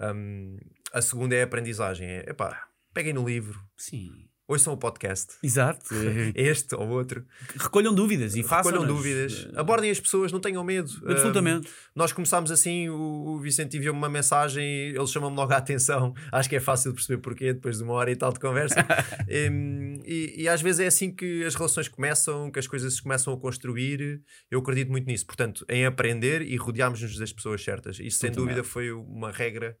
Um, 0.00 0.56
a 0.92 1.00
segunda 1.00 1.36
é 1.36 1.42
a 1.42 1.44
aprendizagem. 1.44 2.08
É, 2.08 2.30
epá, 2.30 2.68
peguem 2.92 3.12
no 3.12 3.24
livro, 3.24 3.64
Sim. 3.76 4.28
Ouçam 4.52 4.72
o 4.72 4.76
podcast, 4.76 5.34
Exato. 5.42 5.94
Eh, 5.94 6.32
este 6.50 6.74
ou 6.74 6.88
outro, 6.88 7.24
Recolham 7.56 7.94
dúvidas 7.94 8.36
e 8.36 8.42
façam. 8.42 8.72
recolham 8.72 8.86
dúvidas, 8.86 9.48
abordem 9.54 9.90
as 9.90 9.98
pessoas, 10.00 10.30
não 10.30 10.40
tenham 10.40 10.62
medo. 10.62 10.90
Um, 11.04 11.10
Absolutamente. 11.10 11.68
nós 11.94 12.12
começámos 12.12 12.50
assim, 12.50 12.88
o, 12.88 13.34
o 13.34 13.40
Vicente 13.40 13.76
enviou-me 13.76 13.98
uma 13.98 14.08
mensagem, 14.08 14.64
ele 14.64 15.06
chamou-me 15.06 15.36
logo 15.36 15.52
a 15.52 15.56
atenção. 15.56 16.14
Acho 16.30 16.48
que 16.48 16.56
é 16.56 16.60
fácil 16.60 16.90
de 16.92 16.96
perceber 16.96 17.20
porquê, 17.20 17.52
depois 17.52 17.78
de 17.78 17.84
uma 17.84 17.94
hora 17.94 18.10
e 18.10 18.16
tal 18.16 18.32
de 18.32 18.40
conversa. 18.40 18.86
Em, 19.28 20.00
e, 20.04 20.42
e 20.42 20.48
às 20.48 20.60
vezes 20.60 20.80
é 20.80 20.86
assim 20.86 21.10
que 21.10 21.44
as 21.44 21.54
relações 21.54 21.88
começam, 21.88 22.50
que 22.50 22.58
as 22.58 22.66
coisas 22.66 22.94
se 22.94 23.02
começam 23.02 23.32
a 23.32 23.36
construir. 23.38 24.20
Eu 24.50 24.60
acredito 24.60 24.90
muito 24.90 25.06
nisso. 25.06 25.26
Portanto, 25.26 25.64
em 25.68 25.86
aprender 25.86 26.42
e 26.42 26.56
rodearmos-nos 26.56 27.18
das 27.18 27.32
pessoas 27.32 27.62
certas. 27.62 27.98
Isso, 27.98 28.18
sem 28.18 28.28
Absolutamente. 28.28 28.56
dúvida, 28.56 28.64
foi 28.64 28.92
uma 28.92 29.30
regra. 29.30 29.76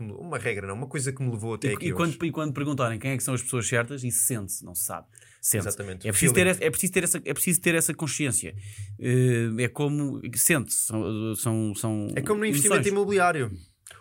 Me- 0.00 0.12
uma 0.12 0.38
regra, 0.38 0.66
não, 0.66 0.74
uma 0.74 0.86
coisa 0.86 1.12
que 1.12 1.22
me 1.22 1.30
levou 1.30 1.54
até 1.54 1.68
E, 1.68 1.74
aqui. 1.74 1.86
e, 1.86 1.92
hoje. 1.92 1.96
quando, 1.96 2.24
e 2.26 2.30
quando 2.32 2.52
perguntarem 2.52 2.98
quem 2.98 3.12
é 3.12 3.16
que 3.16 3.22
são 3.22 3.34
as 3.34 3.42
pessoas 3.42 3.66
certas, 3.66 4.04
isso 4.04 4.24
sente-se, 4.24 4.64
não 4.64 4.74
se 4.74 4.84
sabe. 4.84 5.06
Sente-se. 5.40 5.68
Exatamente. 5.68 6.06
É 6.08 6.10
preciso, 6.12 6.34
ter, 6.34 6.46
Feeling. 6.54 6.66
é, 6.66 6.70
preciso 6.70 6.92
ter 6.92 7.04
essa, 7.04 7.18
é 7.24 7.32
preciso 7.34 7.60
ter 7.60 7.74
essa 7.74 7.94
consciência. 7.94 8.54
Eh, 8.98 9.48
é 9.64 9.68
como. 9.68 10.20
Sente-se. 10.36 10.80
São, 10.86 11.34
são, 11.34 11.74
são 11.74 12.08
É 12.14 12.20
como 12.20 12.40
no 12.40 12.46
investimento 12.46 12.76
emoções. 12.88 12.92
imobiliário. 12.92 13.50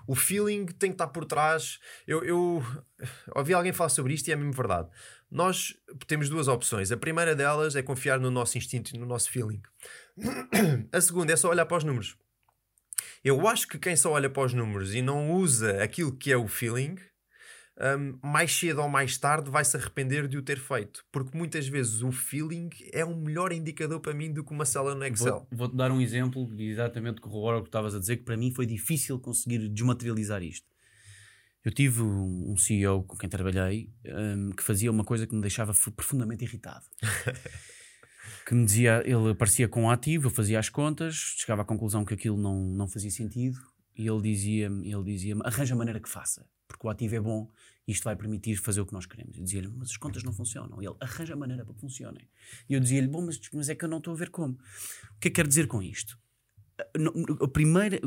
O 0.06 0.16
feeling 0.16 0.66
tem 0.66 0.90
que 0.90 0.95
estar 0.95 1.07
por 1.07 1.24
trás. 1.26 1.80
Eu, 2.07 2.24
eu 2.24 2.64
ouvi 3.36 3.53
alguém 3.53 3.72
falar 3.72 3.90
sobre 3.90 4.14
isto 4.14 4.28
e 4.28 4.32
é 4.32 4.36
mesmo 4.36 4.52
verdade. 4.53 4.90
Nós 5.32 5.76
temos 6.07 6.28
duas 6.28 6.48
opções. 6.48 6.91
A 6.91 6.98
primeira 6.98 7.36
delas 7.36 7.76
é 7.76 7.82
confiar 7.84 8.20
no 8.20 8.32
nosso 8.32 8.57
instinto 8.57 8.95
e 8.95 8.98
no 8.99 9.06
nosso 9.06 9.30
feeling. 9.32 9.61
A 10.91 10.99
segunda 11.02 11.32
é 11.34 11.36
só 11.36 11.49
olhar 11.49 11.66
para 11.66 11.78
os 11.78 11.84
números. 11.84 12.18
Eu 13.23 13.47
acho 13.47 13.67
que 13.67 13.77
quem 13.77 13.95
só 13.95 14.11
olha 14.11 14.30
para 14.30 14.43
os 14.43 14.53
números 14.53 14.93
e 14.95 15.01
não 15.01 15.31
usa 15.31 15.81
aquilo 15.84 16.15
que 16.15 16.31
é 16.31 16.38
o 16.38 16.47
feeling, 16.47 16.95
hum, 17.97 18.17
mais 18.23 18.51
cedo 18.55 18.81
ou 18.81 18.89
mais 18.89 19.17
tarde 19.17 19.49
vai 19.49 19.63
se 19.65 19.76
arrepender 19.77 20.27
de 20.27 20.38
o 20.38 20.41
ter 20.41 20.59
feito. 20.59 21.03
Porque 21.11 21.38
muitas 21.38 21.67
vezes 21.67 22.01
o 22.01 22.11
feeling 22.11 22.69
é 22.93 23.05
um 23.05 23.15
melhor 23.15 23.51
indicador 23.51 23.99
para 23.99 24.13
mim 24.13 24.31
do 24.31 24.43
que 24.43 24.51
uma 24.51 24.65
célula 24.65 24.95
no 24.95 25.05
Excel. 25.05 25.47
Vou- 25.51 25.57
Vou-te 25.59 25.76
dar 25.76 25.91
um 25.91 26.01
exemplo 26.01 26.47
que 26.55 26.69
exatamente 26.69 27.21
corrobora 27.21 27.57
o 27.57 27.61
que 27.61 27.67
estavas 27.69 27.93
a 27.95 27.99
dizer, 27.99 28.17
que 28.17 28.23
para 28.23 28.38
mim 28.38 28.51
foi 28.53 28.65
difícil 28.65 29.19
conseguir 29.19 29.67
desmaterializar 29.69 30.41
isto. 30.43 30.67
Eu 31.63 31.73
tive 31.73 32.01
um 32.01 32.51
um 32.53 32.57
CEO 32.57 33.03
com 33.03 33.17
quem 33.17 33.27
trabalhei 33.30 33.89
hum, 34.05 34.51
que 34.55 34.63
fazia 34.63 34.89
uma 34.89 35.03
coisa 35.03 35.27
que 35.27 35.35
me 35.35 35.41
deixava 35.41 35.73
fu- 35.73 35.91
profundamente 35.91 36.43
irritado. 36.45 36.85
que 38.45 38.53
me 38.56 38.66
dizia, 38.66 39.02
ele 39.06 39.32
aparecia 39.32 39.68
com 39.68 39.84
um 39.84 39.90
ativo, 39.90 40.28
eu 40.28 40.32
fazia 40.32 40.60
as 40.60 40.70
contas, 40.70 41.16
chegava 41.38 41.61
à 41.61 41.66
conclusão 41.66 42.03
que 42.06 42.14
aquilo 42.14 42.38
não, 42.38 42.64
não 42.66 42.88
fazia 42.88 43.11
sentido 43.11 43.57
e 43.95 44.07
ele 44.07 44.22
dizia-me, 44.22 44.91
ele 44.91 45.03
dizia-me, 45.03 45.41
arranja 45.45 45.74
a 45.74 45.78
maneira 45.78 45.99
que 45.99 46.10
faça, 46.10 46.45
porque 46.68 46.86
o 46.86 46.90
ativo 46.90 47.16
é 47.16 47.20
bom 47.20 47.49
e 47.88 47.91
isto 47.91 48.03
vai 48.03 48.16
permitir 48.16 48.56
fazer 48.57 48.82
o 48.82 48.86
que 48.86 48.94
nós 48.94 49.06
queremos. 49.06 49.38
Eu 49.38 49.44
dizia-lhe, 49.44 49.68
mas 49.68 49.90
as 49.90 49.98
contas 49.98 50.24
não 50.24 50.32
funcionam. 50.32 50.82
E 50.82 50.86
ele, 50.86 50.95
arranja 50.99 51.34
a 51.34 51.38
maneira 51.38 51.66
para 51.66 51.74
que 51.74 51.82
funcionem. 51.82 52.28
E 52.70 52.74
eu 52.76 52.80
dizia-lhe, 52.80 53.07
bom, 53.07 53.26
mas, 53.26 53.40
mas 53.53 53.68
é 53.70 53.76
que 53.76 53.84
eu 53.84 53.90
não 53.90 53.98
estou 53.98 54.14
a 54.14 54.18
ver 54.18 54.30
como. 54.30 54.53
O 54.53 55.20
que 55.20 55.28
é 55.28 55.32
que 55.32 55.32
quero 55.32 55.48
dizer 55.48 55.68
com 55.68 55.82
isto? 55.82 56.18
No- 56.98 57.11
A 57.44 57.48
primeira, 57.48 57.99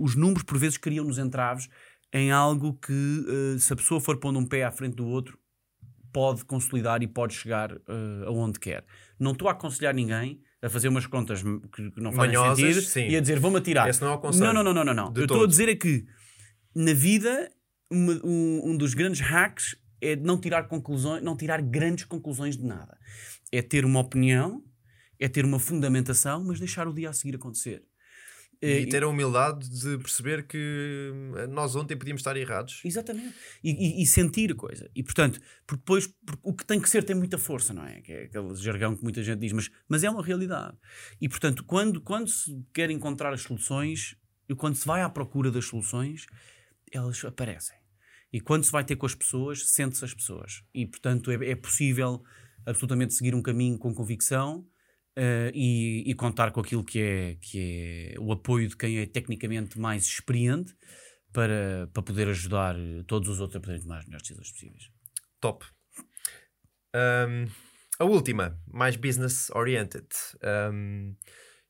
os 0.00 0.14
números 0.14 0.44
por 0.44 0.56
vezes 0.56 0.78
criam-nos 0.78 1.18
entraves 1.18 1.68
em 2.12 2.30
algo 2.30 2.74
que, 2.74 3.24
eh, 3.54 3.58
se 3.58 3.72
a 3.72 3.76
pessoa 3.76 4.00
for 4.00 4.18
pondo 4.18 4.38
um 4.38 4.46
pé 4.46 4.64
à 4.64 4.70
frente 4.70 4.94
do 4.94 5.04
outro, 5.06 5.36
pode 6.14 6.44
consolidar 6.44 7.02
e 7.02 7.08
pode 7.08 7.34
chegar 7.34 7.72
eh, 7.72 8.24
aonde 8.26 8.60
quer. 8.60 8.84
Não 9.18 9.32
estou 9.32 9.48
a 9.48 9.50
aconselhar 9.50 9.92
ninguém 9.92 10.40
a 10.62 10.70
fazer 10.70 10.86
umas 10.88 11.06
contas 11.06 11.42
que, 11.42 11.92
não 11.96 12.12
fazem 12.12 12.36
Manhosas, 12.36 12.58
sentido 12.58 12.80
sim. 12.82 13.08
e 13.08 13.16
a 13.16 13.20
dizer 13.20 13.40
vou-me 13.40 13.58
atirar. 13.58 13.88
Esse 13.88 14.00
não 14.00 14.12
é 14.12 14.14
o 14.14 14.18
conselho. 14.18 14.54
Não, 14.54 14.62
não, 14.62 14.72
não, 14.72 14.84
não, 14.84 14.94
não. 14.94 15.12
Eu 15.16 15.24
estou 15.24 15.42
a 15.42 15.46
dizer 15.46 15.68
é 15.68 15.74
que 15.74 16.06
na 16.72 16.94
vida 16.94 17.50
uma- 17.90 18.20
um, 18.24 18.70
um 18.70 18.76
dos 18.76 18.94
grandes 18.94 19.20
hacks 19.20 19.76
é 20.00 20.14
não 20.14 20.40
tirar 20.40 20.68
conclusões, 20.68 21.20
não 21.20 21.36
tirar 21.36 21.60
grandes 21.60 22.04
conclusões 22.04 22.56
de 22.56 22.64
nada. 22.64 22.96
É 23.50 23.60
ter 23.60 23.84
uma 23.84 23.98
opinião, 23.98 24.62
é 25.18 25.28
ter 25.28 25.44
uma 25.44 25.58
fundamentação, 25.58 26.44
mas 26.44 26.60
deixar 26.60 26.86
o 26.86 26.94
dia 26.94 27.10
a 27.10 27.12
seguir 27.12 27.34
acontecer. 27.34 27.82
E 28.66 28.86
ter 28.86 29.02
a 29.02 29.08
humildade 29.08 29.68
de 29.68 29.98
perceber 29.98 30.46
que 30.46 31.10
hum, 31.12 31.32
nós 31.52 31.74
ontem 31.76 31.96
podíamos 31.96 32.20
estar 32.20 32.36
errados. 32.36 32.80
Exatamente. 32.84 33.34
E, 33.62 33.70
e- 33.70 34.02
e 34.02 34.06
sentir 34.06 34.52
a 34.52 34.54
coisa. 34.54 34.90
E 34.94 35.02
portanto, 35.02 35.40
porque 35.66 35.80
depois 35.80 36.06
porque 36.26 36.42
o 36.42 36.54
que 36.54 36.64
tem 36.64 36.80
que 36.80 36.88
ser 36.88 37.04
tem 37.04 37.14
muita 37.16 37.38
força, 37.38 37.72
não 37.74 37.84
é? 37.86 38.00
Que 38.00 38.12
é 38.12 38.22
aquele 38.24 38.54
jargão 38.56 38.96
que 38.96 39.02
muita 39.02 39.22
gente 39.22 39.40
diz, 39.40 39.52
mas, 39.52 39.70
mas 39.88 40.04
é 40.04 40.10
uma 40.10 40.22
realidade. 40.24 40.76
E 41.20 41.28
portanto, 41.28 41.64
quando, 41.64 42.00
quando 42.00 42.28
se 42.28 42.50
quer 42.72 42.90
encontrar 42.90 43.32
as 43.32 43.42
soluções, 43.42 44.16
e 44.48 44.54
quando 44.54 44.74
se 44.76 44.86
vai 44.86 45.02
à 45.02 45.08
procura 45.08 45.50
das 45.50 45.64
soluções, 45.66 46.26
elas 46.92 47.24
aparecem. 47.24 47.76
E 48.32 48.40
quando 48.40 48.64
se 48.64 48.72
vai 48.72 48.84
ter 48.84 48.96
com 48.96 49.06
as 49.06 49.14
pessoas, 49.14 49.70
sente-se 49.70 50.04
as 50.04 50.12
pessoas. 50.12 50.62
E 50.74 50.86
portanto, 50.86 51.30
é, 51.30 51.50
é 51.50 51.56
possível 51.56 52.22
absolutamente 52.66 53.14
seguir 53.14 53.34
um 53.34 53.42
caminho 53.42 53.78
com 53.78 53.94
convicção. 53.94 54.66
Eh, 55.16 55.52
e, 55.54 56.10
e 56.10 56.14
contar 56.14 56.50
com 56.50 56.60
aquilo 56.60 56.82
que 56.82 57.00
é, 57.00 57.36
que 57.40 58.14
é 58.16 58.20
o 58.20 58.32
apoio 58.32 58.68
de 58.68 58.76
quem 58.76 58.98
é 58.98 59.06
tecnicamente 59.06 59.78
mais 59.78 60.04
experiente 60.04 60.74
para, 61.32 61.88
para 61.92 62.02
poder 62.02 62.28
ajudar 62.28 62.74
todos 63.06 63.28
os 63.28 63.40
outros 63.40 63.56
a 63.56 63.60
poderem 63.60 63.82
tomar 63.82 63.98
as 63.98 64.06
melhores 64.06 64.26
decisões 64.26 64.50
possíveis. 64.52 64.90
Top. 65.40 65.64
Hum, 66.94 67.46
a 67.98 68.04
última, 68.04 68.58
mais 68.66 68.96
business 68.96 69.50
oriented. 69.50 70.06
Hum, 70.72 71.14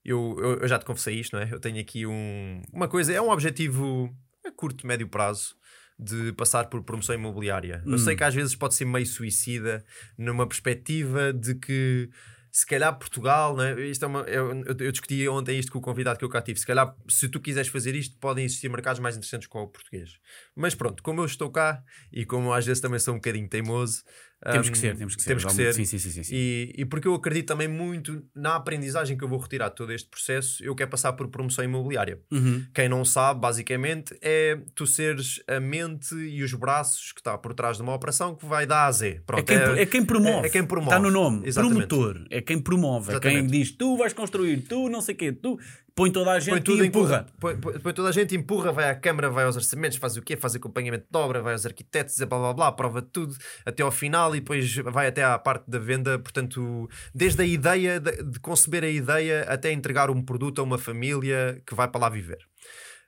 eu, 0.04 0.36
eu, 0.38 0.58
eu 0.60 0.68
já 0.68 0.78
te 0.78 0.84
confessei 0.84 1.18
isto, 1.18 1.34
não 1.34 1.42
é? 1.42 1.52
Eu 1.52 1.60
tenho 1.60 1.80
aqui 1.80 2.06
um, 2.06 2.62
uma 2.72 2.88
coisa, 2.88 3.12
é 3.12 3.20
um 3.20 3.30
objetivo 3.30 4.14
a 4.44 4.50
curto, 4.52 4.86
médio 4.86 5.08
prazo 5.08 5.56
de 5.98 6.32
passar 6.32 6.68
por 6.68 6.82
promoção 6.82 7.14
imobiliária. 7.14 7.82
Eu 7.86 7.98
sei 7.98 8.16
que 8.16 8.24
às 8.24 8.34
vezes 8.34 8.56
pode 8.56 8.74
ser 8.74 8.84
meio 8.84 9.06
suicida 9.06 9.84
numa 10.18 10.46
perspectiva 10.46 11.32
de 11.32 11.54
que 11.54 12.10
se 12.56 12.64
calhar 12.64 12.96
Portugal, 12.96 13.56
né? 13.56 13.80
isto 13.80 14.04
é 14.04 14.06
uma, 14.06 14.20
eu, 14.20 14.62
eu- 14.64 14.92
discuti 14.92 15.28
ontem 15.28 15.58
isto 15.58 15.72
com 15.72 15.78
o 15.80 15.82
convidado 15.82 16.16
que 16.20 16.24
eu 16.24 16.28
cá 16.28 16.40
tive. 16.40 16.56
Se 16.60 16.64
calhar, 16.64 16.94
se 17.08 17.28
tu 17.28 17.40
quiseres 17.40 17.68
fazer 17.68 17.96
isto, 17.96 18.16
podem 18.20 18.44
existir 18.44 18.68
mercados 18.68 19.00
mais 19.00 19.16
interessantes 19.16 19.48
que 19.48 19.58
o 19.58 19.66
português. 19.66 20.20
Mas 20.54 20.72
pronto, 20.72 21.02
como 21.02 21.20
eu 21.20 21.24
estou 21.24 21.50
cá 21.50 21.82
e 22.12 22.24
como 22.24 22.52
às 22.52 22.64
vezes 22.64 22.80
também 22.80 23.00
sou 23.00 23.14
um 23.14 23.16
bocadinho 23.16 23.48
teimoso, 23.48 24.04
Temos 24.52 24.68
que 24.70 24.78
ser, 24.78 24.96
temos 24.96 25.16
que 25.16 25.22
ser. 25.22 25.28
Temos 25.28 25.44
que 25.44 25.52
ser. 25.52 25.74
Sim, 25.74 25.84
sim, 25.84 25.98
sim. 25.98 26.22
sim. 26.22 26.34
E, 26.34 26.74
e 26.78 26.84
porque 26.84 27.08
eu 27.08 27.14
acredito 27.14 27.46
também 27.46 27.68
muito 27.68 28.22
na 28.34 28.56
aprendizagem 28.56 29.16
que 29.16 29.24
eu 29.24 29.28
vou 29.28 29.38
retirar 29.38 29.68
de 29.70 29.76
todo 29.76 29.92
este 29.92 30.08
processo, 30.08 30.62
eu 30.62 30.74
quero 30.74 30.90
passar 30.90 31.12
por 31.14 31.28
promoção 31.28 31.64
imobiliária. 31.64 32.20
Uhum. 32.30 32.64
Quem 32.74 32.88
não 32.88 33.04
sabe, 33.04 33.40
basicamente, 33.40 34.16
é 34.20 34.58
tu 34.74 34.86
seres 34.86 35.42
a 35.48 35.58
mente 35.60 36.14
e 36.14 36.42
os 36.42 36.52
braços 36.54 37.12
que 37.12 37.20
está 37.20 37.36
por 37.38 37.54
trás 37.54 37.76
de 37.76 37.82
uma 37.82 37.94
operação 37.94 38.34
que 38.34 38.44
vai 38.44 38.66
da 38.66 38.86
A 38.86 38.92
Z. 38.92 39.22
Pronto, 39.26 39.40
É 39.40 39.42
quem, 39.42 39.78
é 39.82 39.86
quem 39.86 40.04
promove. 40.04 40.46
é 40.46 40.50
quem 40.50 40.64
promove. 40.64 40.94
Está 40.96 41.00
no 41.00 41.10
nome. 41.10 41.46
Exatamente. 41.46 41.86
Promotor. 41.86 42.26
É 42.30 42.40
quem 42.40 42.58
promove. 42.60 43.14
É 43.14 43.20
quem 43.20 43.46
diz 43.46 43.70
tu 43.72 43.96
vais 43.96 44.12
construir, 44.12 44.58
tu 44.68 44.88
não 44.88 45.00
sei 45.00 45.14
o 45.14 45.18
quê, 45.18 45.32
tu 45.32 45.58
põe 45.94 46.10
toda 46.10 46.30
a 46.32 46.40
gente 46.40 46.70
e 46.70 46.80
em 46.80 46.86
empurra. 46.88 47.26
Põe, 47.40 47.56
põe- 47.56 47.78
põe 47.78 47.92
toda 47.92 48.08
a 48.08 48.12
gente, 48.12 48.34
empurra, 48.34 48.72
vai 48.72 48.90
à 48.90 48.94
Câmara, 48.94 49.30
vai 49.30 49.44
aos 49.44 49.56
orçamentos, 49.56 49.96
faz 49.98 50.16
o 50.16 50.22
quê? 50.22 50.36
Faz 50.36 50.54
acompanhamento 50.54 51.06
de 51.10 51.18
obra, 51.18 51.40
vai 51.40 51.52
aos 51.52 51.64
arquitetos, 51.64 52.16
blá 52.18 52.26
blá 52.38 52.52
blá, 52.52 52.72
prova 52.72 53.00
tudo 53.00 53.36
até 53.64 53.82
ao 53.82 53.90
final 53.90 54.34
e 54.34 54.40
depois 54.40 54.74
vai 54.76 55.06
até 55.06 55.22
à 55.22 55.38
parte 55.38 55.70
da 55.70 55.78
venda. 55.78 56.18
Portanto, 56.18 56.88
desde 57.14 57.42
a 57.42 57.44
ideia 57.46 58.00
de, 58.00 58.22
de 58.24 58.40
conceber 58.40 58.82
a 58.84 58.88
ideia 58.88 59.42
até 59.48 59.70
entregar 59.72 60.10
um 60.10 60.22
produto 60.22 60.60
a 60.60 60.64
uma 60.64 60.78
família 60.78 61.62
que 61.66 61.74
vai 61.74 61.86
para 61.88 62.00
lá 62.00 62.08
viver. 62.08 62.38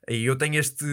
E 0.09 0.25
eu 0.25 0.37
tenho 0.37 0.55
este, 0.55 0.85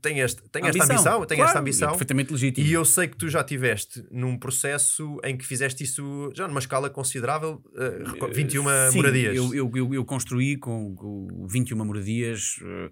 tenho, 0.00 0.24
este, 0.24 0.40
tenho 0.50 0.66
esta 0.66 0.84
ambição, 0.84 1.26
tenho 1.26 1.38
Claro, 1.38 1.42
esta 1.48 1.58
É 1.58 1.60
ambição. 1.60 1.88
perfeitamente 1.90 2.32
legítimo. 2.32 2.64
E 2.66 2.72
eu 2.72 2.84
sei 2.84 3.08
que 3.08 3.16
tu 3.16 3.28
já 3.28 3.42
tiveste 3.42 4.06
num 4.10 4.38
processo 4.38 5.18
em 5.24 5.36
que 5.36 5.44
fizeste 5.44 5.82
isso 5.82 6.30
já 6.32 6.46
numa 6.46 6.60
escala 6.60 6.88
considerável, 6.88 7.60
eh, 7.76 8.04
reco- 8.06 8.28
21 8.32 8.62
Sim, 8.92 8.96
moradias. 8.98 9.34
Eu, 9.36 9.52
eu, 9.52 9.72
eu, 9.74 9.94
eu 9.94 10.04
construí 10.04 10.56
com, 10.56 10.94
com 10.94 11.46
21 11.48 11.84
moradias 11.84 12.54
eh, 12.62 12.90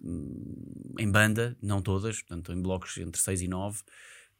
hum, 0.00 0.94
em 0.98 1.10
banda, 1.10 1.56
não 1.60 1.82
todas, 1.82 2.22
portanto 2.22 2.52
em 2.52 2.62
blocos 2.62 2.96
entre 2.98 3.20
6 3.20 3.42
e 3.42 3.48
9. 3.48 3.80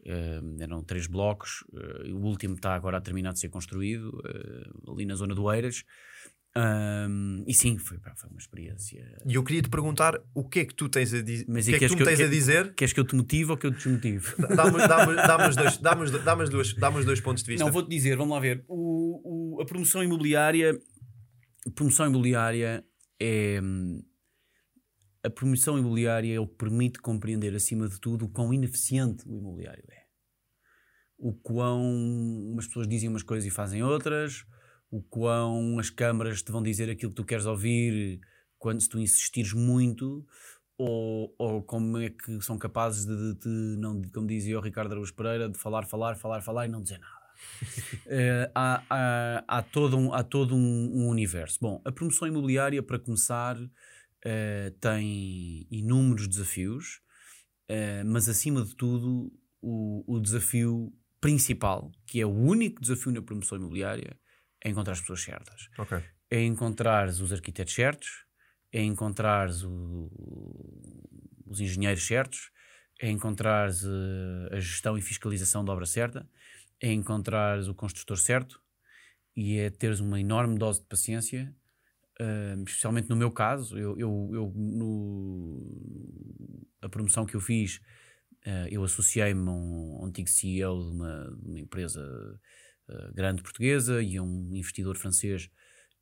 eh, 0.04 0.40
eram 0.60 0.82
três 0.84 1.06
blocos. 1.08 1.64
eh, 1.74 2.12
o 2.12 2.18
último 2.18 2.54
está 2.54 2.74
agora 2.74 2.98
a 2.98 3.00
terminar 3.00 3.32
de 3.32 3.40
ser 3.40 3.48
construído, 3.48 4.20
eh, 4.26 4.90
ali 4.90 5.06
na 5.06 5.14
zona 5.16 5.34
do 5.34 5.52
Eiras. 5.52 5.84
Ahm, 6.54 7.44
e 7.46 7.54
sim, 7.54 7.78
foi, 7.78 7.98
pá, 7.98 8.14
foi 8.14 8.28
uma 8.28 8.38
experiência. 8.38 9.02
E 9.26 9.34
eu 9.34 9.42
queria 9.42 9.62
te 9.62 9.70
perguntar 9.70 10.20
o 10.34 10.46
que 10.46 10.60
é 10.60 10.64
que 10.66 10.74
tu 10.74 10.86
tens 10.88 11.14
a, 11.14 11.22
di 11.22 11.46
Mas 11.48 11.64
que 11.66 11.74
é 11.76 11.78
que 11.78 11.86
tu 11.86 11.90
que 11.90 11.94
me 11.96 12.00
eu- 12.02 12.06
tens 12.06 12.20
a 12.20 12.28
dizer? 12.28 12.74
Queres 12.74 12.92
que 12.92 13.00
eu 13.00 13.04
te 13.06 13.14
motive 13.16 13.52
ou 13.52 13.56
que 13.56 13.66
eu 13.66 13.70
te 13.72 13.76
desmotive? 13.78 14.34
Dá-me 14.54 14.72
dois, 15.56 16.74
dois, 16.74 17.04
dois 17.06 17.20
pontos 17.20 17.42
de 17.42 17.50
vista. 17.52 17.64
Não, 17.64 17.72
vou-te 17.72 17.88
dizer, 17.88 18.16
vamos 18.16 18.34
lá 18.34 18.40
ver. 18.40 18.62
O, 18.68 19.56
o- 19.56 19.62
a 19.62 19.64
promoção 19.64 20.02
imobiliária, 20.04 20.78
a 21.66 21.70
promoção 21.70 22.06
imobiliária 22.06 22.84
é, 23.20 23.60
a 25.24 25.30
promoção 25.30 25.78
imobiliária 25.78 26.34
é 26.34 26.40
o 26.40 26.46
que 26.46 26.56
permite 26.56 26.98
compreender, 27.00 27.54
acima 27.54 27.88
de 27.88 27.98
tudo, 28.00 28.24
o 28.26 28.28
quão 28.28 28.52
ineficiente 28.52 29.26
o 29.26 29.36
imobiliário 29.38 29.84
é. 29.90 30.02
O 31.16 31.32
quão 31.32 32.56
as 32.58 32.66
pessoas 32.66 32.88
dizem 32.88 33.08
umas 33.08 33.22
coisas 33.22 33.46
e 33.46 33.50
fazem 33.50 33.82
outras, 33.82 34.44
o 34.92 35.02
quão 35.02 35.78
as 35.78 35.88
câmaras 35.88 36.42
te 36.42 36.52
vão 36.52 36.62
dizer 36.62 36.90
aquilo 36.90 37.10
que 37.10 37.16
tu 37.16 37.24
queres 37.24 37.46
ouvir 37.46 38.20
quando 38.58 38.80
se 38.82 38.88
tu 38.88 39.00
insistires 39.00 39.54
muito, 39.54 40.24
ou, 40.76 41.34
ou 41.38 41.62
como 41.62 41.98
é 41.98 42.10
que 42.10 42.40
são 42.42 42.58
capazes 42.58 43.06
de, 43.06 43.16
de, 43.16 43.34
de, 43.40 43.80
não, 43.80 44.02
como 44.12 44.26
dizia 44.26 44.58
o 44.58 44.60
Ricardo 44.60 44.92
Araújo 44.92 45.14
Pereira, 45.14 45.48
de 45.48 45.58
falar, 45.58 45.86
falar, 45.86 46.14
falar, 46.16 46.42
falar 46.42 46.66
e 46.66 46.68
não 46.68 46.82
dizer 46.82 46.98
nada. 46.98 47.22
uh, 48.06 48.50
há, 48.54 48.82
há, 48.90 49.44
há, 49.48 49.62
todo, 49.62 49.96
um, 49.96 50.12
há 50.12 50.22
todo 50.22 50.54
um, 50.54 50.90
um, 50.94 51.08
universo. 51.08 51.58
Bom, 51.60 51.80
a 51.84 51.90
promoção 51.90 52.28
imobiliária, 52.28 52.82
para 52.82 52.98
começar, 52.98 53.56
uh, 53.58 54.70
tem 54.78 55.66
inúmeros 55.70 56.28
desafios, 56.28 57.00
uh, 57.70 58.04
mas 58.04 58.28
acima 58.28 58.62
de 58.62 58.76
tudo, 58.76 59.32
o, 59.62 60.04
o 60.06 60.20
desafio 60.20 60.92
principal, 61.18 61.90
que 62.06 62.20
é 62.20 62.26
o 62.26 62.32
único 62.32 62.80
desafio 62.80 63.10
na 63.10 63.22
promoção 63.22 63.56
imobiliária, 63.56 64.16
é 64.64 64.70
encontrar 64.70 64.92
as 64.92 65.00
pessoas 65.00 65.22
certas. 65.22 65.68
Okay. 65.78 66.02
É 66.30 66.42
encontrar 66.42 67.08
os 67.08 67.32
arquitetos 67.32 67.74
certos, 67.74 68.24
é 68.72 68.82
encontrar 68.82 69.48
os 69.48 71.60
engenheiros 71.60 72.06
certos, 72.06 72.50
é 73.00 73.10
encontrar 73.10 73.70
a 74.50 74.60
gestão 74.60 74.96
e 74.96 75.02
fiscalização 75.02 75.64
da 75.64 75.72
obra 75.72 75.86
certa, 75.86 76.28
é 76.80 76.92
encontrar 76.92 77.58
o 77.60 77.74
construtor 77.74 78.16
certo 78.16 78.62
e 79.36 79.58
é 79.58 79.70
teres 79.70 80.00
uma 80.00 80.20
enorme 80.20 80.58
dose 80.58 80.80
de 80.80 80.86
paciência, 80.86 81.54
uh, 82.20 82.62
especialmente 82.64 83.08
no 83.08 83.16
meu 83.16 83.30
caso. 83.30 83.78
Eu, 83.78 83.98
eu, 83.98 84.30
eu 84.32 84.52
no, 84.54 85.80
a 86.80 86.88
promoção 86.88 87.24
que 87.24 87.34
eu 87.34 87.40
fiz, 87.40 87.76
uh, 88.46 88.68
eu 88.70 88.84
associei-me 88.84 89.48
a 89.48 89.52
um, 89.52 90.04
antigo 90.04 90.28
CEO 90.28 90.84
de 90.84 90.96
uma, 90.96 91.36
de 91.40 91.48
uma 91.48 91.60
empresa 91.60 92.40
grande 93.14 93.42
portuguesa 93.42 94.02
e 94.02 94.18
um 94.20 94.54
investidor 94.54 94.96
francês 94.96 95.50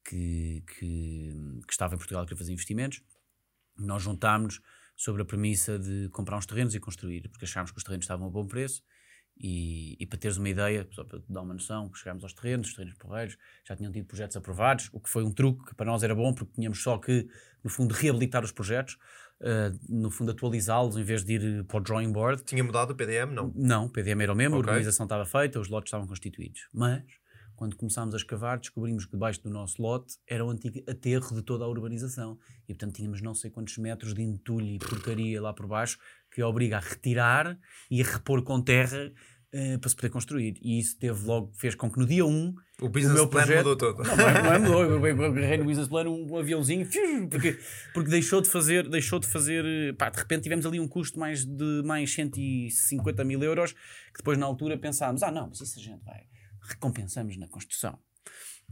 que, 0.05 0.63
que, 0.67 1.61
que 1.67 1.73
estava 1.73 1.95
em 1.95 1.99
Portugal 1.99 2.23
e 2.23 2.27
queria 2.27 2.39
fazer 2.39 2.53
investimentos. 2.53 3.03
Nós 3.79 4.03
juntámos 4.03 4.61
sobre 4.97 5.23
a 5.23 5.25
premissa 5.25 5.79
de 5.79 6.09
comprar 6.11 6.37
uns 6.37 6.47
terrenos 6.47 6.75
e 6.75 6.81
construir, 6.81 7.29
porque 7.29 7.45
achámos 7.45 7.71
que 7.71 7.79
os 7.79 7.85
terrenos 7.85 8.05
estavam 8.05 8.27
a 8.27 8.31
bom 8.31 8.47
preço 8.47 8.83
e, 9.43 9.97
e, 9.99 10.07
para 10.07 10.19
teres 10.19 10.37
uma 10.37 10.51
ideia, 10.51 10.87
só 10.93 11.03
para 11.03 11.19
te 11.19 11.33
dar 11.33 11.41
uma 11.41 11.55
noção, 11.55 11.91
chegámos 11.95 12.23
aos 12.23 12.35
terrenos, 12.35 12.69
os 12.69 12.75
terrenos 12.75 12.99
porreiros, 12.99 13.39
já 13.67 13.75
tinham 13.75 13.91
tido 13.91 14.07
projetos 14.07 14.37
aprovados, 14.37 14.91
o 14.93 15.01
que 15.01 15.09
foi 15.09 15.25
um 15.25 15.33
truque 15.33 15.65
que 15.65 15.75
para 15.75 15.87
nós 15.87 16.03
era 16.03 16.15
bom, 16.15 16.35
porque 16.35 16.53
tínhamos 16.53 16.83
só 16.83 16.99
que, 16.99 17.27
no 17.65 17.71
fundo, 17.71 17.95
reabilitar 17.95 18.45
os 18.45 18.53
projetos, 18.53 18.99
uh, 19.41 19.79
no 19.89 20.11
fundo, 20.11 20.31
atualizá-los 20.31 20.97
em 20.97 21.03
vez 21.03 21.25
de 21.25 21.35
ir 21.35 21.65
para 21.65 21.79
o 21.79 21.81
drawing 21.81 22.13
board. 22.13 22.43
Tinha 22.45 22.63
mudado 22.63 22.93
o 22.93 22.95
PDM, 22.95 23.33
não? 23.33 23.53
Não, 23.55 23.87
o 23.87 23.91
PDM 23.91 24.23
era 24.23 24.33
o 24.33 24.37
mesmo, 24.37 24.57
okay. 24.57 24.69
a 24.69 24.73
organização 24.73 25.05
estava 25.05 25.25
feita, 25.25 25.61
os 25.61 25.69
lotes 25.69 25.89
estavam 25.89 26.07
constituídos. 26.07 26.69
Mas, 26.73 27.03
quando 27.57 27.77
começámos 27.77 28.15
a 28.15 28.17
escavar, 28.17 28.59
descobrimos 28.59 29.05
que 29.05 29.13
debaixo 29.13 29.43
do 29.43 29.51
nosso 29.51 29.83
lote 29.83 30.17
era 30.27 30.45
o 30.45 30.51
antigo 30.51 30.79
aterro 30.89 31.35
de 31.35 31.43
toda 31.43 31.65
a 31.65 31.69
urbanização. 31.69 32.39
E, 32.69 32.75
portanto, 32.75 32.97
tínhamos 32.97 33.21
não 33.21 33.35
sei 33.35 33.51
quantos 33.51 33.77
metros 33.77 34.15
de 34.15 34.23
entulho 34.23 34.67
e 34.67 34.79
porcaria 34.79 35.41
lá 35.41 35.53
por 35.53 35.67
baixo 35.67 35.99
que 36.31 36.43
obriga 36.43 36.77
a 36.77 36.81
retirar 36.81 37.59
e 37.91 38.01
a 38.01 38.05
repor 38.05 38.43
com 38.43 38.63
terra 38.63 39.13
uh, 39.55 39.79
para 39.79 39.89
se 39.89 39.97
poder 39.97 40.11
construir. 40.11 40.57
E 40.63 40.79
isso 40.79 40.99
teve 40.99 41.25
logo, 41.25 41.53
fez 41.55 41.75
com 41.75 41.91
que 41.91 41.99
no 41.99 42.07
dia 42.07 42.25
1 42.25 42.29
um, 42.29 42.55
o 42.81 42.89
business 42.89 43.13
o 43.13 43.15
meu 43.15 43.29
plan 43.29 43.43
projeto, 43.43 43.67
mudou 43.67 43.77
todo. 43.77 44.03
Não, 44.03 44.17
não 44.17 44.53
é, 44.53 44.59
mudou. 44.59 44.85
Eu, 45.01 45.07
eu 45.07 45.25
agarrei 45.25 45.59
no 45.59 45.65
business 45.65 45.89
plan 45.89 46.09
um, 46.09 46.33
um, 46.33 46.37
aviãozinho 46.37 46.89
porque, 47.29 47.59
porque 47.93 48.11
deixou 48.11 48.41
de 48.41 48.49
fazer, 48.49 48.89
deixou 48.89 49.19
de 49.19 49.27
fazer. 49.27 49.95
Pá, 49.97 50.11
de 50.11 50.19
repente 50.19 50.43
tivemos 50.43 50.65
ali 50.67 50.81
um 50.81 50.89
custo 50.89 51.19
mais 51.19 51.45
de 51.45 51.83
mais 51.85 52.13
150 52.13 53.25
mil 53.25 53.43
euros 53.43 53.73
que 53.73 54.19
depois 54.19 54.39
na 54.39 54.47
altura 54.47 54.79
pensámos: 54.79 55.23
ah, 55.23 55.31
não, 55.31 55.49
mas 55.49 55.61
isso 55.61 55.79
a 55.79 55.83
gente 55.83 56.05
vai. 56.05 56.27
Recompensamos 56.63 57.37
na 57.37 57.49
construção. 57.49 57.99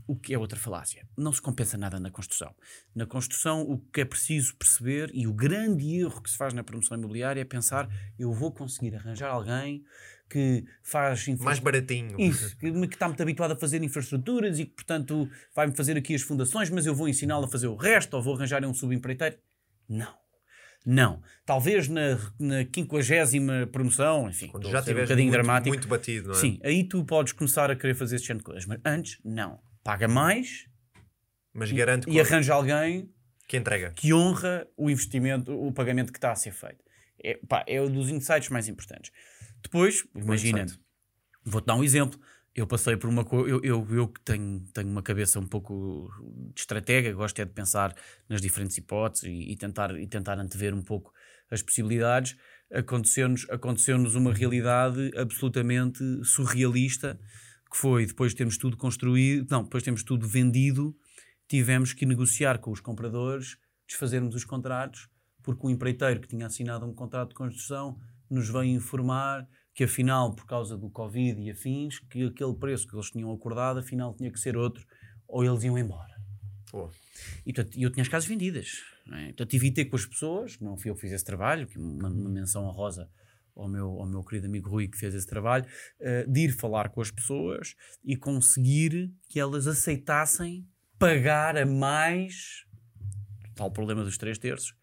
O 0.06 0.16
que 0.16 0.32
é 0.32 0.38
outra 0.38 0.58
falácia? 0.58 1.06
Não 1.16 1.32
se 1.32 1.42
compensa 1.42 1.76
nada 1.76 1.98
na 1.98 2.10
construção. 2.10 2.54
Na 2.94 3.06
construção, 3.06 3.62
o 3.62 3.78
que 3.78 4.00
é 4.00 4.04
preciso 4.04 4.54
perceber 4.56 5.10
e 5.12 5.26
o 5.26 5.32
grande 5.32 5.96
erro 5.96 6.22
que 6.22 6.30
se 6.30 6.36
faz 6.36 6.54
na 6.54 6.62
promoção 6.62 6.96
imobiliária 6.96 7.40
é 7.40 7.44
pensar: 7.44 7.88
eu 8.18 8.32
vou 8.32 8.52
conseguir 8.52 8.94
arranjar 8.94 9.30
alguém 9.30 9.84
que 10.28 10.64
faz. 10.82 11.26
Mais 11.40 11.58
baratinho. 11.58 12.20
Isso, 12.20 12.56
que, 12.58 12.66
está 12.66 13.06
muito 13.08 13.22
habituado 13.22 13.52
a 13.52 13.56
fazer 13.56 13.82
infraestruturas 13.82 14.58
e 14.58 14.66
que, 14.66 14.74
portanto, 14.74 15.28
vai-me 15.54 15.74
fazer 15.74 15.96
aqui 15.96 16.14
as 16.14 16.22
fundações, 16.22 16.70
mas 16.70 16.86
eu 16.86 16.94
vou 16.94 17.08
ensiná-lo 17.08 17.44
a 17.44 17.48
fazer 17.48 17.66
o 17.66 17.76
resto 17.76 18.14
ou 18.14 18.22
vou 18.22 18.34
arranjar 18.34 18.64
um 18.64 18.74
subempreiteiro. 18.74 19.36
Não. 19.88 20.14
Não. 20.84 21.22
Talvez 21.44 21.88
na, 21.88 22.18
na 22.38 22.64
50 22.64 23.66
promoção, 23.72 24.28
enfim, 24.28 24.48
Quando 24.48 24.70
já 24.70 24.80
tiveres 24.80 25.02
um 25.02 25.12
bocadinho 25.12 25.28
muito, 25.28 25.42
dramático. 25.42 25.68
muito 25.68 25.88
batido, 25.88 26.28
não 26.28 26.34
é? 26.34 26.38
Sim, 26.38 26.60
aí 26.62 26.84
tu 26.84 27.04
podes 27.04 27.32
começar 27.32 27.70
a 27.70 27.76
querer 27.76 27.94
fazer 27.94 28.16
esse 28.16 28.24
tipo 28.24 28.38
de 28.38 28.44
coisas, 28.44 28.64
mas 28.66 28.78
antes, 28.84 29.18
não. 29.24 29.58
Paga 29.82 30.06
mais 30.06 30.66
mas 31.52 31.72
garante 31.72 32.08
e, 32.08 32.14
e 32.14 32.20
arranja 32.20 32.54
alguém 32.54 33.10
que 33.48 33.56
entrega, 33.56 33.92
que 33.92 34.12
honra 34.12 34.66
o 34.76 34.90
investimento, 34.90 35.52
o 35.52 35.72
pagamento 35.72 36.12
que 36.12 36.18
está 36.18 36.30
a 36.30 36.36
ser 36.36 36.52
feito. 36.52 36.84
É, 37.22 37.38
pá, 37.48 37.64
é 37.66 37.80
um 37.80 37.90
dos 37.90 38.08
insights 38.10 38.48
mais 38.48 38.68
importantes. 38.68 39.10
Depois, 39.62 40.06
imagina, 40.14 40.66
vou-te 41.44 41.66
dar 41.66 41.74
um 41.74 41.84
exemplo. 41.84 42.18
Eu 42.54 42.66
passei 42.66 42.96
por 42.96 43.08
uma 43.08 43.24
coisa. 43.24 43.48
Eu, 43.48 43.60
eu, 43.62 43.86
eu 43.94 44.08
que 44.08 44.20
tenho, 44.20 44.60
tenho 44.72 44.88
uma 44.88 45.02
cabeça 45.02 45.38
um 45.38 45.46
pouco 45.46 46.10
de 46.54 46.60
estratégia, 46.60 47.12
gosto 47.12 47.40
é 47.40 47.44
de 47.44 47.52
pensar 47.52 47.94
nas 48.28 48.40
diferentes 48.40 48.76
hipóteses 48.76 49.28
e, 49.28 49.52
e 49.52 49.56
tentar, 49.56 49.96
e 49.98 50.06
tentar 50.06 50.38
antever 50.38 50.74
um 50.74 50.82
pouco 50.82 51.12
as 51.50 51.62
possibilidades. 51.62 52.36
Aconteceu-nos 52.72 53.48
aconteceu 53.48 53.96
uma 53.96 54.32
realidade 54.32 55.10
absolutamente 55.16 56.02
surrealista, 56.24 57.18
que 57.70 57.76
foi 57.76 58.06
depois 58.06 58.32
de 58.32 58.38
termos 58.38 58.58
tudo 58.58 58.76
construído, 58.76 59.46
não, 59.50 59.62
depois 59.62 59.82
de 59.82 59.86
termos 59.86 60.02
tudo 60.02 60.26
vendido, 60.26 60.96
tivemos 61.46 61.92
que 61.92 62.04
negociar 62.04 62.58
com 62.58 62.70
os 62.70 62.80
compradores, 62.80 63.56
desfazermos 63.86 64.34
os 64.34 64.44
contratos, 64.44 65.08
porque 65.48 65.66
o 65.66 65.70
empreiteiro 65.70 66.20
que 66.20 66.28
tinha 66.28 66.44
assinado 66.44 66.84
um 66.84 66.92
contrato 66.92 67.30
de 67.30 67.34
construção 67.34 67.98
nos 68.28 68.50
veio 68.50 68.66
informar 68.66 69.48
que 69.72 69.84
afinal, 69.84 70.34
por 70.34 70.44
causa 70.44 70.76
do 70.76 70.90
Covid 70.90 71.40
e 71.40 71.50
afins, 71.50 72.00
que 72.00 72.26
aquele 72.26 72.52
preço 72.52 72.86
que 72.86 72.94
eles 72.94 73.10
tinham 73.10 73.32
acordado, 73.32 73.78
afinal 73.78 74.12
tinha 74.14 74.30
que 74.30 74.38
ser 74.38 74.58
outro, 74.58 74.86
ou 75.26 75.42
eles 75.42 75.64
iam 75.64 75.78
embora. 75.78 76.14
Oh. 76.70 76.90
E 77.46 77.54
portanto, 77.54 77.80
eu 77.80 77.90
tinha 77.90 78.02
as 78.02 78.10
casas 78.10 78.28
vendidas. 78.28 78.82
É? 79.10 79.28
Portanto, 79.28 79.54
evitei 79.54 79.86
com 79.86 79.96
as 79.96 80.04
pessoas, 80.04 80.60
não 80.60 80.76
fui 80.76 80.90
eu 80.90 80.94
que 80.94 81.00
fiz 81.00 81.12
esse 81.12 81.24
trabalho, 81.24 81.66
uma, 81.74 82.10
uma 82.10 82.28
menção 82.28 82.66
honrosa 82.66 83.08
ao 83.56 83.66
meu, 83.66 83.88
ao 83.88 84.06
meu 84.06 84.22
querido 84.22 84.48
amigo 84.48 84.68
Rui 84.68 84.86
que 84.86 84.98
fez 84.98 85.14
esse 85.14 85.26
trabalho, 85.26 85.64
uh, 85.64 86.30
de 86.30 86.40
ir 86.40 86.52
falar 86.52 86.90
com 86.90 87.00
as 87.00 87.10
pessoas 87.10 87.74
e 88.04 88.16
conseguir 88.16 89.10
que 89.30 89.40
elas 89.40 89.66
aceitassem 89.66 90.68
pagar 90.98 91.56
a 91.56 91.64
mais, 91.64 92.66
tal 93.54 93.70
problema 93.70 94.04
dos 94.04 94.18
três 94.18 94.36
terços, 94.36 94.76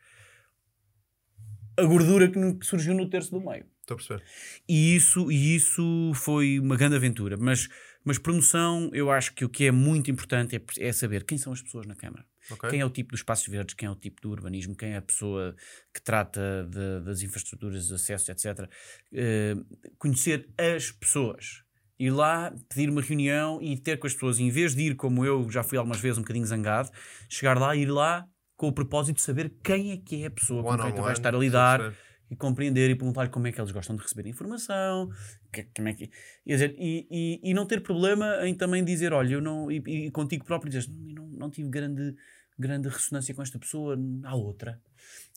a 1.77 1.84
gordura 1.84 2.30
que 2.30 2.65
surgiu 2.65 2.93
no 2.93 3.10
terço 3.10 3.31
do 3.31 3.39
meio. 3.39 3.65
Estou 3.81 3.95
a 3.95 3.97
perceber. 3.97 4.23
E 4.68 4.95
isso, 4.95 5.31
e 5.31 5.56
isso 5.56 6.11
foi 6.15 6.60
uma 6.60 6.76
grande 6.76 6.95
aventura. 6.95 7.38
Mas, 7.38 7.68
mas 8.03 8.18
promoção, 8.18 8.89
eu 8.93 9.11
acho 9.11 9.34
que 9.34 9.45
o 9.45 9.49
que 9.49 9.65
é 9.65 9.72
muito 9.72 10.10
importante 10.10 10.56
é, 10.56 10.61
é 10.80 10.91
saber 10.91 11.23
quem 11.23 11.38
são 11.38 11.53
as 11.53 11.61
pessoas 11.61 11.85
na 11.85 11.95
Câmara. 11.95 12.26
Okay. 12.49 12.69
Quem 12.72 12.80
é 12.80 12.85
o 12.85 12.89
tipo 12.89 13.11
dos 13.11 13.19
espaços 13.19 13.47
verdes, 13.47 13.76
quem 13.76 13.88
é 13.88 13.91
o 13.91 13.95
tipo 13.95 14.22
do 14.22 14.30
urbanismo, 14.30 14.76
quem 14.76 14.93
é 14.93 14.97
a 14.97 15.02
pessoa 15.02 15.56
que 15.93 16.02
trata 16.02 16.68
de, 16.69 17.06
das 17.06 17.22
infraestruturas, 17.22 17.88
de 17.88 17.93
acesso, 17.93 18.31
etc. 18.31 18.45
Uh, 18.45 18.68
eh, 19.14 19.56
conhecer 19.97 20.49
as 20.57 20.91
pessoas. 20.91 21.64
Ir 21.97 22.11
lá, 22.11 22.53
pedir 22.68 22.89
uma 22.89 23.02
reunião 23.02 23.61
e 23.61 23.77
ter 23.77 23.97
com 23.97 24.06
as 24.06 24.14
pessoas, 24.14 24.39
em 24.39 24.49
vez 24.49 24.76
de 24.76 24.81
ir 24.81 24.95
como 24.95 25.26
eu 25.26 25.49
já 25.49 25.64
fui 25.64 25.77
algumas 25.77 25.99
vezes 25.99 26.18
um 26.18 26.22
bocadinho 26.22 26.45
zangado, 26.45 26.89
chegar 27.30 27.57
lá, 27.57 27.76
ir 27.76 27.85
lá 27.85 28.27
com 28.56 28.68
o 28.68 28.73
propósito 28.73 29.18
de 29.18 29.22
saber 29.22 29.53
quem 29.64 29.91
é 29.91 29.98
que 29.98 30.23
é 30.23 30.27
a 30.27 30.32
pessoa 30.32 30.61
one 30.64 30.77
com 30.77 30.84
quem 30.84 30.95
tu 30.95 31.02
vais 31.02 31.18
estar 31.18 31.36
a 31.36 31.38
lidar 31.38 31.94
e 32.30 32.36
compreender 32.36 32.90
e 32.90 32.95
perguntar 32.95 33.30
como 33.30 33.48
é 33.48 33.52
que 33.52 33.60
eles 33.60 33.72
gostam 33.72 33.95
de 33.95 34.02
receber 34.02 34.27
informação 34.27 35.10
que, 35.52 35.64
como 35.76 35.88
é 35.88 35.94
que, 35.94 36.10
dizer, 36.45 36.76
e, 36.77 37.07
e, 37.10 37.52
e, 37.52 37.53
não 37.53 37.65
ter 37.65 37.82
problema 37.82 38.48
em 38.48 38.56
também 38.56 38.84
dizer 38.84 39.14
olha, 39.14 39.34
eu 39.36 39.41
não, 39.41 39.72
e, 39.72 39.77
e 39.86 40.11
contigo 40.11 40.45
próprio 40.45 40.72
dizes, 40.72 40.90
não, 40.90 41.27
não 41.27 41.49
tive 41.49 41.69
grande, 41.69 42.15
grande 42.57 42.90
ressonância 42.90 43.34
com 43.34 43.41
esta 43.41 43.60
pessoa, 43.60 43.98
há 44.23 44.36
outra 44.36 44.82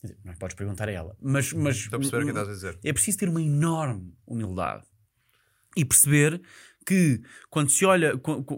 dizer, 0.01 0.17
não 0.23 0.33
podes 0.33 0.55
perguntar 0.55 0.89
a 0.89 0.91
ela. 0.91 1.15
Mas, 1.21 1.53
mas 1.53 1.77
Estou 1.77 1.97
a 1.97 1.99
perceber 1.99 2.23
o 2.23 2.25
que 2.25 2.31
estás 2.31 2.49
a 2.49 2.51
dizer. 2.51 2.79
é 2.83 2.93
preciso 2.93 3.17
ter 3.17 3.29
uma 3.29 3.41
enorme 3.41 4.13
humildade 4.25 4.85
e 5.77 5.85
perceber 5.85 6.41
que 6.85 7.21
quando 7.49 7.69
se 7.69 7.85
olha, 7.85 8.13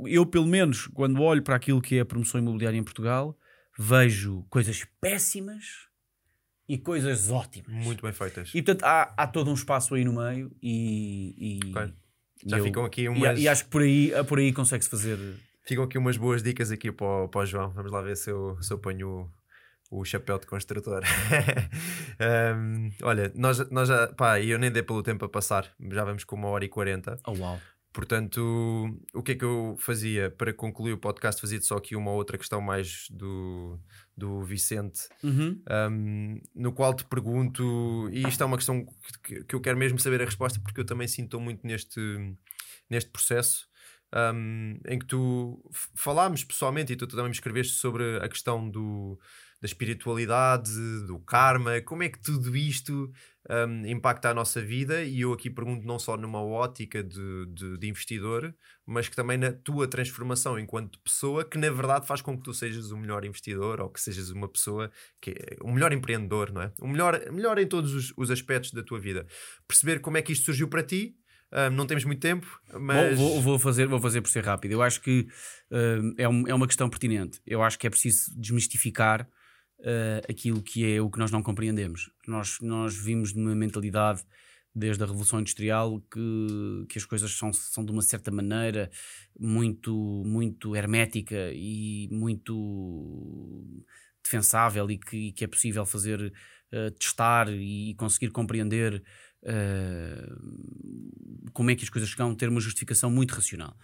eu 0.08 0.26
pelo 0.26 0.48
menos 0.48 0.88
quando 0.88 1.22
olho 1.22 1.44
para 1.44 1.56
aquilo 1.56 1.82
que 1.82 1.98
é 1.98 2.00
a 2.02 2.06
promoção 2.06 2.40
imobiliária 2.40 2.78
em 2.78 2.84
Portugal 2.84 3.38
vejo 3.78 4.46
coisas 4.50 4.86
péssimas 5.00 5.88
e 6.68 6.78
coisas 6.78 7.30
ótimas. 7.30 7.84
Muito 7.84 8.02
bem 8.02 8.14
feitas. 8.14 8.50
E 8.54 8.62
portanto 8.62 8.84
há, 8.84 9.14
há 9.18 9.28
todo 9.28 9.50
um 9.52 9.54
espaço 9.54 9.96
aí 9.96 10.06
no 10.06 10.14
meio 10.14 10.52
e. 10.62 11.60
e 11.66 11.70
okay. 11.70 11.94
Já 12.46 12.58
eu, 12.58 12.64
ficam 12.64 12.84
aqui 12.84 13.08
umas. 13.08 13.40
E, 13.40 13.44
e, 13.44 13.48
acho 13.48 13.66
que 13.66 13.70
por 13.70 13.82
aí, 13.82 14.12
por 14.28 14.40
aí 14.40 14.52
consegue-se 14.52 14.90
fazer. 14.90 15.20
Ficam 15.64 15.84
aqui 15.84 15.98
umas 15.98 16.18
boas 16.18 16.42
dicas 16.42 16.72
aqui 16.72 16.92
para 16.92 17.06
o, 17.06 17.28
para 17.28 17.42
o 17.42 17.46
João. 17.46 17.70
Vamos 17.72 17.92
lá 17.92 18.02
ver 18.02 18.18
se 18.18 18.32
eu, 18.32 18.58
se 18.62 18.74
eu 18.74 18.80
ponho 18.80 19.32
o 19.92 20.06
chapéu 20.06 20.40
de 20.40 20.48
construtor. 20.48 21.04
um, 22.58 22.90
olha, 23.04 23.32
nós, 23.36 23.70
nós 23.70 23.90
já, 23.90 24.08
pá, 24.08 24.40
eu 24.40 24.58
nem 24.58 24.72
dei 24.72 24.82
pelo 24.82 25.04
tempo 25.04 25.26
a 25.26 25.30
passar, 25.30 25.70
já 25.92 26.04
vamos 26.06 26.24
com 26.24 26.38
uma 26.38 26.48
hora 26.48 26.64
e 26.64 26.70
quarenta. 26.70 27.20
Oh, 27.28 27.34
uau. 27.34 27.60
Portanto, 27.94 28.40
o 29.14 29.22
que 29.22 29.34
é 29.34 29.36
que 29.36 29.44
eu 29.44 29.76
fazia 29.78 30.32
para 30.32 30.54
concluir 30.54 30.94
o 30.94 30.98
podcast? 30.98 31.42
Fazia 31.42 31.62
só 31.62 31.76
aqui 31.78 31.96
uma 31.96 32.12
outra 32.12 32.38
questão 32.38 32.62
mais 32.62 33.08
do, 33.10 33.78
do 34.16 34.42
Vicente, 34.44 35.02
Uhum. 35.24 35.62
um, 35.92 36.42
no 36.56 36.72
qual 36.72 36.94
te 36.94 37.04
pergunto, 37.06 38.10
e 38.12 38.28
isto 38.28 38.42
é 38.42 38.46
uma 38.46 38.58
questão 38.58 38.86
que, 39.24 39.44
que 39.44 39.56
eu 39.56 39.60
quero 39.62 39.78
mesmo 39.78 40.00
saber 40.00 40.22
a 40.22 40.26
resposta, 40.26 40.60
porque 40.62 40.80
eu 40.80 40.86
também 40.86 41.08
sinto 41.08 41.40
muito 41.40 41.68
neste, 41.68 42.00
neste 42.90 43.10
processo. 43.12 43.68
um, 44.14 44.78
em 44.88 45.00
que 45.00 45.06
tu 45.06 45.62
falámos 45.96 46.44
pessoalmente 46.44 46.92
e 46.94 46.96
tu 46.98 47.08
também 47.08 47.26
me 47.26 47.32
escreveste 47.32 47.74
sobre 47.76 48.18
a 48.18 48.28
questão 48.28 48.70
do, 48.70 49.18
da 49.62 49.66
espiritualidade, 49.68 50.72
do 51.06 51.20
karma, 51.20 51.80
como 51.82 52.04
é 52.04 52.10
que 52.10 52.20
tudo 52.20 52.56
isto 52.58 53.12
um, 53.50 53.86
impacta 53.86 54.30
a 54.30 54.34
nossa 54.34 54.60
vida 54.62 55.04
e 55.04 55.22
eu 55.22 55.34
aqui 55.34 55.50
pergunto 55.50 55.86
não 55.86 56.00
só 56.00 56.18
numa 56.18 56.42
ótica 56.42 57.04
de, 57.04 57.46
de, 57.48 57.78
de 57.78 57.88
investidor, 57.88 58.54
mas 58.86 59.08
que 59.08 59.16
também 59.16 59.38
na 59.38 59.52
tua 59.52 59.88
transformação 59.88 60.58
enquanto 60.60 61.00
pessoa, 61.00 61.46
que 61.46 61.58
na 61.58 61.70
verdade 61.70 62.08
faz 62.08 62.22
com 62.22 62.36
que 62.38 62.44
tu 62.44 62.54
sejas 62.54 62.92
o 62.92 62.98
melhor 62.98 63.24
investidor 63.24 63.80
ou 63.82 63.90
que 63.90 64.02
sejas 64.02 64.30
uma 64.32 64.48
pessoa 64.50 64.92
que 65.22 65.32
é 65.32 65.58
o 65.62 65.72
melhor 65.72 65.94
empreendedor, 65.94 66.52
não 66.52 66.64
é? 66.64 66.72
O 66.80 66.88
melhor, 66.88 67.20
melhor 67.32 67.58
em 67.60 67.68
todos 67.68 67.94
os, 67.94 68.14
os 68.18 68.32
aspectos 68.32 68.72
da 68.72 68.82
tua 68.84 69.00
vida. 69.00 69.26
Perceber 69.68 70.00
como 70.00 70.18
é 70.18 70.22
que 70.22 70.34
isto 70.34 70.46
surgiu 70.46 70.68
para 70.68 70.82
ti. 70.84 71.16
um, 71.54 71.70
não 71.76 71.86
temos 71.86 72.04
muito 72.06 72.20
tempo, 72.22 72.48
mas 72.80 73.18
Vou, 73.18 73.34
vou- 73.34 73.42
vou 73.42 73.60
fazer, 73.60 73.86
vou 73.88 74.00
fazer 74.00 74.22
por 74.22 74.30
ser 74.30 74.44
rápido. 74.44 74.72
Eu 74.72 74.82
acho 74.82 75.02
que 75.02 75.28
hum, 75.72 76.14
é, 76.18 76.28
um- 76.28 76.48
é 76.48 76.54
uma 76.54 76.66
questão 76.68 76.90
pertinente. 76.90 77.40
Eu 77.46 77.62
acho 77.62 77.78
que 77.78 77.86
é 77.86 77.90
preciso 77.90 78.32
desmistificar 78.40 79.28
uh, 79.82 80.32
aquilo 80.32 80.62
que 80.62 80.86
é 80.86 81.02
o 81.02 81.10
que 81.10 81.20
nós 81.20 81.32
não 81.32 81.44
compreendemos. 81.44 82.10
Nós, 82.28 82.58
nós 82.62 82.96
vimos 82.96 83.34
numa 83.34 83.56
mentalidade 83.56 84.24
desde 84.74 85.04
a 85.04 85.06
Revolução 85.06 85.40
Industrial 85.40 86.00
que, 86.12 86.86
que 86.90 86.98
as 86.98 87.06
coisas 87.06 87.32
são, 87.32 87.52
são 87.52 87.84
de 87.84 87.92
uma 87.92 88.02
certa 88.02 88.32
maneira 88.32 88.90
muito, 89.38 90.24
muito 90.26 90.76
hermética 90.76 91.52
e 91.54 92.08
muito 92.12 93.84
defensável 94.24 94.90
e 94.90 94.98
que, 94.98 95.18
e 95.18 95.32
que 95.34 95.44
é 95.44 95.48
possível 95.48 95.86
fazer 95.86 96.32
uh, 96.72 96.92
testar 96.92 97.50
e 97.50 97.94
conseguir 97.96 98.32
compreender 98.32 99.04
uh, 99.44 100.42
como 101.54 101.72
é 101.72 101.76
que 101.76 101.84
as 101.84 101.90
coisas 101.90 102.10
chegam 102.10 102.32
a 102.32 102.36
ter 102.36 102.50
uma 102.50 102.62
justificação 102.62 103.10
muito 103.10 103.34
racional. 103.34 103.76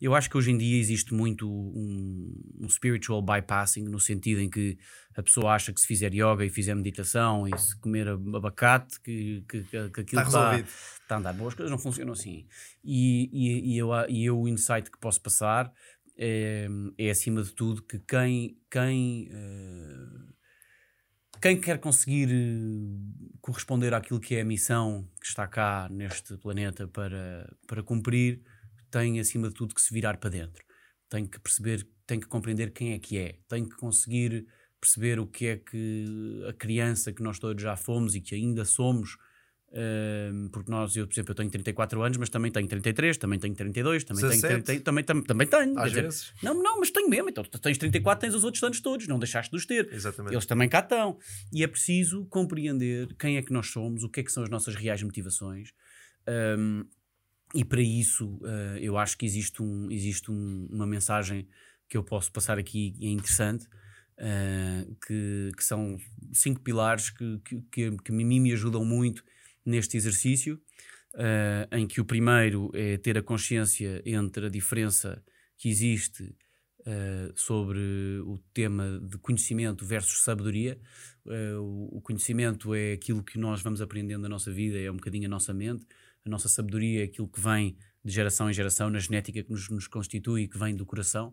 Eu 0.00 0.14
acho 0.14 0.28
que 0.28 0.36
hoje 0.36 0.50
em 0.50 0.58
dia 0.58 0.78
existe 0.78 1.14
muito 1.14 1.48
um, 1.48 2.34
um 2.60 2.68
spiritual 2.68 3.22
bypassing, 3.22 3.84
no 3.84 4.00
sentido 4.00 4.40
em 4.40 4.50
que 4.50 4.76
a 5.16 5.22
pessoa 5.22 5.52
acha 5.52 5.72
que 5.72 5.80
se 5.80 5.86
fizer 5.86 6.12
yoga 6.12 6.44
e 6.44 6.50
fizer 6.50 6.74
meditação 6.74 7.46
e 7.46 7.56
se 7.56 7.78
comer 7.78 8.08
abacate, 8.08 9.00
que, 9.00 9.44
que, 9.48 9.62
que, 9.62 9.76
aquilo 9.76 10.04
está 10.04 10.24
resolvido. 10.24 10.68
está 11.00 11.14
a 11.14 11.18
andar. 11.18 11.32
Bom, 11.32 11.46
as 11.46 11.54
coisas 11.54 11.70
não 11.70 11.78
funcionam 11.78 12.12
assim. 12.12 12.46
E, 12.82 13.30
e, 13.32 13.74
e, 13.74 13.78
eu, 13.78 13.90
e 14.08 14.24
eu, 14.24 14.38
o 14.38 14.48
insight 14.48 14.90
que 14.90 14.98
posso 14.98 15.20
passar 15.20 15.72
é, 16.18 16.66
é 16.98 17.10
acima 17.10 17.42
de 17.42 17.52
tudo, 17.52 17.82
que 17.82 17.98
quem. 18.00 18.58
quem 18.70 19.28
eh, 19.32 20.34
quem 21.44 21.60
quer 21.60 21.78
conseguir 21.78 22.30
eh, 22.32 23.36
corresponder 23.42 23.92
àquilo 23.92 24.18
que 24.18 24.34
é 24.34 24.40
a 24.40 24.44
missão 24.46 25.06
que 25.20 25.26
está 25.26 25.46
cá 25.46 25.90
neste 25.90 26.38
planeta 26.38 26.88
para, 26.88 27.54
para 27.66 27.82
cumprir, 27.82 28.40
tem 28.90 29.20
acima 29.20 29.48
de 29.48 29.54
tudo 29.54 29.74
que 29.74 29.82
se 29.82 29.92
virar 29.92 30.16
para 30.16 30.30
dentro. 30.30 30.64
Tem 31.06 31.26
que 31.26 31.38
perceber, 31.38 31.86
tem 32.06 32.18
que 32.18 32.26
compreender 32.26 32.72
quem 32.72 32.94
é 32.94 32.98
que 32.98 33.18
é, 33.18 33.38
tem 33.46 33.68
que 33.68 33.76
conseguir 33.76 34.46
perceber 34.80 35.20
o 35.20 35.26
que 35.26 35.48
é 35.48 35.56
que 35.58 36.42
a 36.48 36.54
criança 36.54 37.12
que 37.12 37.22
nós 37.22 37.38
todos 37.38 37.62
já 37.62 37.76
fomos 37.76 38.14
e 38.14 38.22
que 38.22 38.34
ainda 38.34 38.64
somos, 38.64 39.18
porque 40.52 40.70
nós, 40.70 40.94
eu, 40.96 41.06
por 41.06 41.12
exemplo, 41.14 41.32
eu 41.32 41.34
tenho 41.34 41.50
34 41.50 42.02
anos, 42.02 42.16
mas 42.16 42.28
também 42.28 42.50
tenho 42.52 42.68
33, 42.68 43.16
também 43.16 43.38
tenho 43.38 43.54
32, 43.54 44.04
também 44.04 44.20
tenho 44.20 44.32
17. 44.40 44.64
30, 44.64 44.84
também, 44.84 45.02
tam- 45.04 45.22
também 45.22 45.46
tenho. 45.46 45.78
Às 45.78 45.88
dizer, 45.90 46.02
vezes. 46.02 46.32
não, 46.42 46.54
não, 46.62 46.78
mas 46.80 46.90
tenho 46.90 47.08
mesmo. 47.08 47.28
Então, 47.28 47.42
tu 47.44 47.58
tens 47.58 47.76
34, 47.78 48.20
tens 48.28 48.34
os 48.36 48.44
outros 48.44 48.62
anos 48.62 48.80
todos, 48.80 49.08
não 49.08 49.18
deixaste 49.18 49.50
de 49.50 49.56
os 49.56 49.66
ter. 49.66 49.92
Exatamente. 49.92 50.32
Eles 50.34 50.46
também 50.46 50.68
cá 50.68 50.78
estão. 50.80 51.18
E 51.52 51.62
é 51.64 51.66
preciso 51.66 52.24
compreender 52.26 53.14
quem 53.18 53.36
é 53.36 53.42
que 53.42 53.52
nós 53.52 53.66
somos, 53.70 54.04
o 54.04 54.08
que 54.08 54.20
é 54.20 54.22
que 54.22 54.30
são 54.32 54.42
as 54.44 54.48
nossas 54.50 54.74
reais 54.76 55.02
motivações. 55.02 55.72
Um, 56.58 56.84
e 57.54 57.64
para 57.64 57.80
isso, 57.82 58.26
uh, 58.42 58.78
eu 58.80 58.96
acho 58.96 59.16
que 59.18 59.24
existe, 59.26 59.62
um, 59.62 59.90
existe 59.90 60.30
um- 60.30 60.68
uma 60.70 60.86
mensagem 60.86 61.46
que 61.88 61.96
eu 61.96 62.02
posso 62.02 62.32
passar 62.32 62.58
aqui 62.58 62.94
é 63.00 63.06
interessante, 63.08 63.66
uh, 64.18 64.94
que, 65.06 65.50
que 65.56 65.62
são 65.64 65.96
cinco 66.32 66.60
pilares 66.60 67.10
que, 67.10 67.38
que, 67.44 67.60
que, 67.70 67.96
que 67.98 68.12
a 68.12 68.14
mim 68.14 68.40
me 68.40 68.52
ajudam 68.52 68.84
muito 68.84 69.22
neste 69.64 69.96
exercício, 69.96 70.60
uh, 71.14 71.76
em 71.76 71.86
que 71.86 72.00
o 72.00 72.04
primeiro 72.04 72.70
é 72.74 72.96
ter 72.96 73.16
a 73.18 73.22
consciência 73.22 74.02
entre 74.04 74.46
a 74.46 74.48
diferença 74.48 75.22
que 75.56 75.68
existe 75.68 76.24
uh, 76.80 77.32
sobre 77.34 78.20
o 78.26 78.38
tema 78.52 79.00
de 79.02 79.18
conhecimento 79.18 79.84
versus 79.84 80.22
sabedoria. 80.22 80.78
Uh, 81.24 81.96
o, 81.96 82.00
conhecimento 82.00 82.74
é 82.74 82.92
aquilo 82.92 83.22
que 83.22 83.38
nós 83.38 83.62
vamos 83.62 83.80
aprendendo 83.80 84.22
na 84.22 84.28
nossa 84.28 84.52
vida, 84.52 84.78
é 84.78 84.90
um 84.90 84.96
bocadinho 84.96 85.26
a 85.26 85.30
nossa 85.30 85.54
mente. 85.54 85.86
A 86.24 86.28
nossa 86.28 86.48
sabedoria 86.48 87.02
é 87.02 87.04
aquilo 87.04 87.28
que 87.28 87.40
vem 87.40 87.76
de 88.04 88.12
geração 88.12 88.50
em 88.50 88.52
geração, 88.52 88.90
na 88.90 88.98
genética 88.98 89.42
que 89.42 89.50
nos, 89.50 89.68
nos 89.68 89.86
constitui 89.86 90.42
e 90.42 90.48
que 90.48 90.58
vem 90.58 90.74
do 90.74 90.84
coração. 90.84 91.32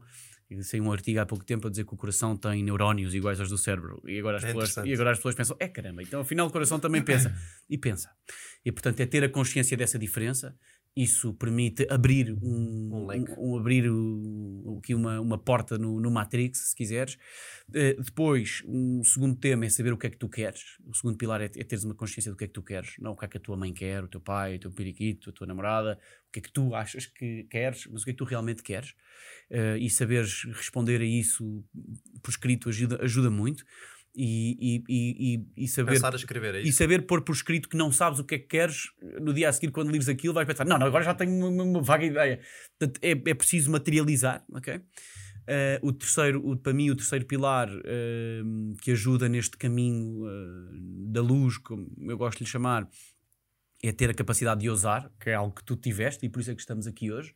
Saiu 0.61 0.83
um 0.83 0.91
artigo 0.91 1.19
há 1.19 1.25
pouco 1.25 1.45
tempo 1.45 1.67
a 1.67 1.69
dizer 1.69 1.85
que 1.85 1.93
o 1.93 1.97
coração 1.97 2.35
tem 2.35 2.63
neurónios 2.63 3.15
iguais 3.15 3.39
aos 3.39 3.49
do 3.49 3.57
cérebro. 3.57 4.01
E 4.05 4.19
agora 4.19 4.37
as, 4.37 4.43
É 4.43 4.53
pessoas, 4.53 4.85
e 4.85 4.93
agora 4.93 5.11
as 5.11 5.17
pessoas 5.17 5.35
pensam, 5.35 5.55
é 5.59 5.67
caramba, 5.67 6.03
então 6.03 6.21
afinal 6.21 6.47
o 6.47 6.51
coração 6.51 6.79
também 6.79 7.01
pensa. 7.01 7.33
E 7.69 7.77
pensa. 7.77 8.09
E 8.65 8.71
portanto 8.71 8.99
é 8.99 9.05
ter 9.05 9.23
a 9.23 9.29
consciência 9.29 9.77
dessa 9.77 9.97
diferença. 9.97 10.55
Isso 10.95 11.33
permite 11.35 11.87
abrir 11.89 12.33
um, 12.43 12.89
Um 12.93 13.05
leque. 13.05 13.31
um- 13.37 13.57
abrir 13.57 13.89
o, 13.89 14.77
aqui 14.79 14.93
uma, 14.93 15.21
uma 15.21 15.37
porta 15.37 15.77
no, 15.77 16.01
no 16.01 16.11
Matrix, 16.11 16.69
se 16.71 16.75
quiseres. 16.75 17.17
Eh, 17.73 17.93
depois, 17.93 18.61
um 18.67 19.01
segundo 19.01 19.37
tema 19.39 19.65
é 19.65 19.69
saber 19.69 19.93
o 19.93 19.97
que 19.97 20.07
é 20.07 20.09
que 20.09 20.17
tu 20.17 20.27
queres. 20.27 20.61
O 20.85 20.93
segundo 20.93 21.17
pilar 21.17 21.39
é, 21.39 21.45
é 21.45 21.49
teres 21.63 21.85
uma 21.85 21.95
consciência 21.95 22.29
do 22.29 22.35
que 22.37 22.43
é 22.43 22.47
que 22.47 22.53
tu 22.53 22.61
queres. 22.61 22.95
Não 22.99 23.11
o 23.13 23.15
que 23.15 23.23
é 23.23 23.27
que 23.29 23.37
a 23.37 23.39
tua 23.39 23.55
mãe 23.55 23.71
quer, 23.73 24.03
o 24.03 24.07
teu 24.09 24.19
pai, 24.19 24.57
o 24.57 24.59
teu 24.59 24.71
periquito, 24.71 25.29
a 25.29 25.33
tua 25.33 25.47
namorada, 25.47 25.97
o 26.27 26.31
que 26.33 26.39
é 26.39 26.41
que 26.41 26.51
tu 26.51 26.75
achas 26.75 27.05
que 27.05 27.45
queres, 27.49 27.87
mas 27.87 28.01
o 28.01 28.03
que 28.05 28.11
é 28.11 28.13
que 28.13 28.17
tu 28.17 28.25
realmente 28.25 28.61
queres. 28.61 28.93
Eh, 29.49 29.77
e 29.79 29.89
saberes 29.89 30.43
responder 30.51 30.99
a 30.99 31.05
isso 31.05 31.63
por 32.21 32.31
escrito 32.31 32.67
ajuda, 32.67 32.99
ajuda 33.01 33.29
muito. 33.31 33.63
E, 34.13 34.83
e, 34.89 35.45
e, 35.55 35.63
e- 35.63 35.67
saber 35.67 35.91
Pensar 35.93 36.11
a 36.13 36.17
escrever, 36.17 36.55
é 36.55 36.61
e 36.61 36.71
saber 36.73 37.03
pôr 37.05 37.21
por 37.23 37.33
escrito 37.33 37.69
que 37.69 37.77
não 37.77 37.91
sabes 37.93 38.19
o 38.19 38.25
que 38.25 38.35
é 38.35 38.39
que 38.39 38.47
queres, 38.47 38.89
no 39.21 39.33
dia 39.33 39.47
a 39.47 39.53
seguir, 39.53 39.71
quando 39.71 39.89
lires 39.89 40.09
aquilo, 40.09 40.33
vais 40.33 40.45
pensar: 40.45 40.65
não, 40.65 40.77
não, 40.77 40.85
agora 40.87 41.03
já 41.03 41.13
tenho 41.13 41.31
uma, 41.33 41.63
uma- 41.63 41.81
vaga 41.81 42.05
ideia. 42.05 42.41
Portanto, 42.77 42.99
é, 43.01 43.11
é 43.11 43.33
preciso 43.33 43.71
materializar, 43.71 44.43
ok? 44.53 44.81
Eh, 45.47 45.79
o 45.81 45.91
terceiro, 45.91 46.45
o, 46.45 46.55
para 46.57 46.73
mim, 46.73 46.89
o 46.89 46.95
terceiro 46.95 47.25
pilar 47.25 47.69
eh, 47.85 48.41
que 48.81 48.91
ajuda 48.91 49.27
neste 49.29 49.57
caminho 49.57 50.27
eh, 50.27 50.69
da 51.11 51.21
luz, 51.21 51.57
como 51.57 51.89
eu 51.99 52.17
gosto 52.17 52.37
de 52.39 52.43
lhe 52.43 52.49
chamar, 52.49 52.87
é 53.83 53.91
ter 53.91 54.09
a 54.09 54.13
capacidade 54.13 54.61
de 54.61 54.69
ousar, 54.69 55.11
que 55.19 55.29
é 55.29 55.33
algo 55.33 55.55
que 55.55 55.63
tu 55.63 55.75
tiveste 55.75 56.25
e 56.25 56.29
por 56.29 56.41
isso 56.41 56.51
é 56.51 56.55
que 56.55 56.61
estamos 56.61 56.85
aqui 56.85 57.11
hoje. 57.11 57.33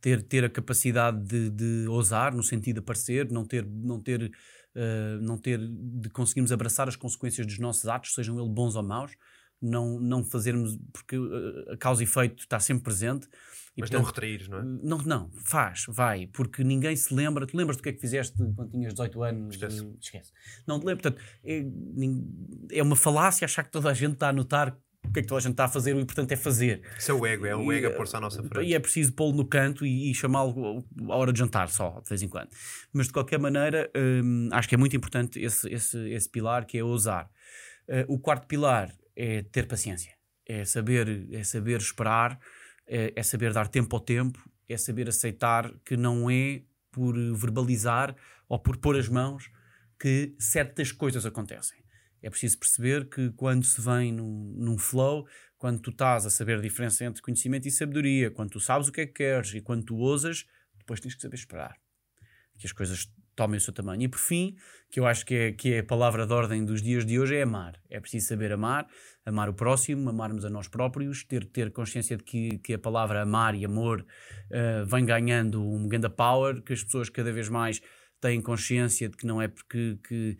Ter, 0.00 0.22
ter 0.22 0.44
a 0.44 0.48
capacidade 0.50 1.18
de, 1.24 1.50
de 1.50 1.88
ousar, 1.88 2.32
no 2.34 2.42
sentido 2.42 2.74
de 2.74 2.80
aparecer, 2.80 3.30
não 3.32 3.44
ter, 3.44 3.66
não 3.66 3.98
ter, 4.00 4.30
eh, 4.74 5.18
não 5.20 5.36
ter, 5.36 5.58
de 5.58 6.08
conseguirmos 6.10 6.52
abraçar 6.52 6.88
as 6.88 6.96
consequências 6.96 7.46
dos 7.46 7.58
nossos 7.58 7.86
atos, 7.86 8.14
sejam 8.14 8.38
eles 8.38 8.52
bons 8.52 8.76
ou 8.76 8.82
maus, 8.82 9.12
não, 9.60 9.98
não 9.98 10.24
fazermos, 10.24 10.78
porque 10.92 11.16
eh, 11.16 11.72
a 11.72 11.76
causa 11.76 12.02
e 12.02 12.04
efeito 12.04 12.42
está 12.42 12.60
sempre 12.60 12.84
presente. 12.84 13.26
E, 13.76 13.80
Mas 13.80 13.90
portanto, 13.90 14.00
não 14.00 14.06
retraíres, 14.06 14.48
não 14.48 14.58
é? 14.58 14.62
não, 14.62 14.98
não, 14.98 15.30
faz, 15.44 15.86
vai, 15.88 16.26
porque 16.26 16.64
ninguém 16.64 16.94
se 16.96 17.14
lembra. 17.14 17.46
Tu 17.46 17.56
lembras 17.56 17.76
do 17.76 17.82
que 17.82 17.88
é 17.88 17.92
que 17.92 18.00
fizeste 18.00 18.36
quando 18.54 18.70
tinhas 18.70 18.92
18 18.92 19.22
anos? 19.22 19.54
Esquece. 19.54 19.96
Esquece. 20.00 20.32
Não 20.66 20.80
te 20.80 20.86
lembro. 20.86 21.02
Portanto, 21.02 21.24
é, 21.44 21.64
é 22.72 22.82
uma 22.82 22.96
falácia 22.96 23.44
achar 23.44 23.62
que 23.62 23.70
toda 23.70 23.90
a 23.90 23.94
gente 23.94 24.14
está 24.14 24.28
a 24.28 24.32
notar 24.32 24.76
o 25.08 25.12
que 25.12 25.20
é 25.20 25.22
que 25.22 25.28
toda 25.28 25.38
a 25.38 25.42
gente 25.42 25.52
está 25.52 25.64
a 25.64 25.68
fazer, 25.68 25.94
o 25.94 26.00
importante 26.00 26.34
é 26.34 26.36
fazer. 26.36 26.82
Isso 26.98 27.10
é 27.10 27.14
o 27.14 27.26
ego, 27.26 27.46
é 27.46 27.56
o 27.56 27.72
ego 27.72 27.88
a 27.88 27.90
pôr-se 27.90 28.16
à 28.16 28.20
nossa 28.20 28.42
frente. 28.42 28.68
E 28.68 28.74
é 28.74 28.78
preciso 28.78 29.12
pô-lo 29.14 29.36
no 29.36 29.46
canto 29.46 29.86
e, 29.86 30.10
e 30.10 30.14
chamá-lo 30.14 30.84
à 31.08 31.16
hora 31.16 31.32
de 31.32 31.38
jantar 31.38 31.68
só, 31.68 32.00
de 32.00 32.08
vez 32.08 32.22
em 32.22 32.28
quando. 32.28 32.50
Mas 32.92 33.06
de 33.06 33.12
qualquer 33.12 33.38
maneira, 33.38 33.90
hum, 33.96 34.48
acho 34.52 34.68
que 34.68 34.74
é 34.74 34.78
muito 34.78 34.96
importante 34.96 35.40
esse, 35.40 35.68
esse, 35.72 35.98
esse 36.10 36.28
pilar 36.28 36.66
que 36.66 36.76
é 36.76 36.84
ousar. 36.84 37.30
Eh, 37.88 38.04
o 38.08 38.18
quarto 38.18 38.46
pilar 38.46 38.94
é 39.16 39.42
ter 39.42 39.66
paciência, 39.66 40.12
é 40.46 40.64
saber, 40.64 41.26
é 41.32 41.42
saber 41.42 41.78
esperar, 41.78 42.38
é, 42.86 43.12
é 43.16 43.22
saber 43.22 43.52
dar 43.52 43.68
tempo 43.68 43.96
ao 43.96 44.00
tempo, 44.00 44.38
é 44.68 44.76
saber 44.76 45.08
aceitar 45.08 45.72
que 45.84 45.96
não 45.96 46.30
é 46.30 46.62
por 46.92 47.14
verbalizar 47.34 48.14
ou 48.48 48.58
por 48.58 48.76
pôr 48.76 48.96
as 48.96 49.08
mãos 49.08 49.50
que 49.98 50.34
certas 50.38 50.92
coisas 50.92 51.26
acontecem. 51.26 51.77
É 52.22 52.30
preciso 52.30 52.58
perceber 52.58 53.08
que 53.08 53.30
quando 53.30 53.64
se 53.64 53.80
vem 53.80 54.12
num, 54.12 54.54
num 54.56 54.78
flow, 54.78 55.26
quando 55.56 55.80
tu 55.80 55.90
estás 55.90 56.26
a 56.26 56.30
saber 56.30 56.58
a 56.58 56.60
diferença 56.60 57.04
entre 57.04 57.22
conhecimento 57.22 57.66
e 57.66 57.70
sabedoria, 57.70 58.30
quando 58.30 58.50
tu 58.50 58.60
sabes 58.60 58.88
o 58.88 58.92
que 58.92 59.02
é 59.02 59.06
que 59.06 59.14
queres 59.14 59.54
e 59.54 59.60
quando 59.60 59.84
tu 59.84 59.96
ousas, 59.96 60.44
depois 60.76 61.00
tens 61.00 61.14
que 61.14 61.22
saber 61.22 61.36
esperar. 61.36 61.76
Que 62.56 62.66
as 62.66 62.72
coisas 62.72 63.08
tomem 63.38 63.56
o 63.56 63.60
seu 63.60 63.72
tamanho. 63.72 64.02
E 64.02 64.08
por 64.08 64.18
fim, 64.18 64.56
que 64.90 64.98
eu 64.98 65.06
acho 65.06 65.24
que 65.24 65.34
é, 65.34 65.52
que 65.52 65.74
é 65.74 65.78
a 65.78 65.84
palavra 65.84 66.26
de 66.26 66.32
ordem 66.32 66.64
dos 66.64 66.82
dias 66.82 67.06
de 67.06 67.20
hoje, 67.20 67.36
é 67.36 67.42
amar. 67.42 67.80
É 67.88 68.00
preciso 68.00 68.26
saber 68.26 68.52
amar, 68.52 68.88
amar 69.24 69.48
o 69.48 69.54
próximo, 69.54 70.10
amarmos 70.10 70.44
a 70.44 70.50
nós 70.50 70.66
próprios, 70.66 71.22
ter, 71.22 71.44
ter 71.44 71.70
consciência 71.70 72.16
de 72.16 72.24
que, 72.24 72.58
que 72.58 72.74
a 72.74 72.78
palavra 72.78 73.22
amar 73.22 73.54
e 73.54 73.64
amor 73.64 74.00
uh, 74.00 74.84
vem 74.86 75.04
ganhando 75.04 75.62
um 75.62 75.86
grande 75.86 76.08
power, 76.08 76.60
que 76.62 76.72
as 76.72 76.82
pessoas 76.82 77.08
cada 77.08 77.32
vez 77.32 77.48
mais 77.48 77.80
têm 78.20 78.42
consciência 78.42 79.08
de 79.08 79.16
que 79.16 79.24
não 79.26 79.40
é 79.40 79.46
porque 79.46 79.98
que, 80.08 80.36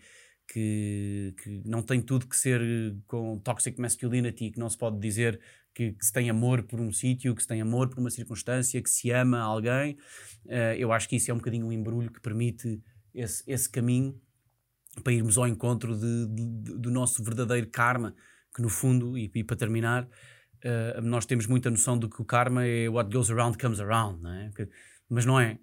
que, 0.49 1.35
que 1.43 1.63
não 1.65 1.83
tem 1.83 2.01
tudo 2.01 2.27
que 2.27 2.37
ser 2.37 2.61
com 3.07 3.39
toxic 3.39 3.79
masculinity, 3.79 4.51
que 4.51 4.59
não 4.59 4.69
se 4.69 4.79
pode 4.79 4.99
dizer 4.99 5.39
que, 5.75 5.93
que, 5.93 6.05
se 6.05 6.13
tem 6.13 6.31
amor 6.31 6.63
por 6.63 6.81
um 6.81 6.91
sítio, 6.91 7.35
que 7.35 7.43
se 7.43 7.49
tem 7.49 7.61
amor 7.61 7.89
por 7.89 8.01
uma 8.01 8.11
circunstância, 8.11 8.83
que 8.83 8.91
se 8.91 9.11
ama 9.11 9.39
alguém. 9.39 9.97
Uh, 10.47 10.75
eu 10.79 10.91
acho 10.91 11.09
que 11.09 11.17
isso 11.17 11.31
é 11.31 11.35
um 11.35 11.37
bocadinho 11.37 11.67
um 11.67 11.73
embrulho 11.73 12.11
que 12.11 12.21
permite 12.21 12.83
esse, 13.15 13.45
esse 13.47 13.69
caminho 13.69 14.19
para 15.05 15.13
irmos 15.13 15.37
ao 15.37 15.47
encontro 15.47 15.97
de, 15.97 16.27
de, 16.27 16.79
do 16.79 16.91
nosso 16.91 17.23
verdadeiro 17.23 17.69
karma, 17.69 18.15
que 18.55 18.63
no 18.63 18.69
fundo, 18.69 19.17
e, 19.17 19.31
e 19.33 19.45
para 19.45 19.57
terminar, 19.57 20.05
uh, 20.05 21.03
nós 21.03 21.27
temos 21.27 21.47
muita 21.47 21.71
noção 21.71 21.99
de 21.99 22.09
que 22.09 22.23
o 22.23 22.25
karma 22.25 22.65
é 22.65 22.89
what 22.89 23.13
goes 23.13 23.31
around 23.31 23.59
comes 23.59 23.81
around, 23.81 24.23
não 24.23 24.33
é? 24.33 24.51
Mas 25.09 25.25
não 25.25 25.39
é. 25.39 25.59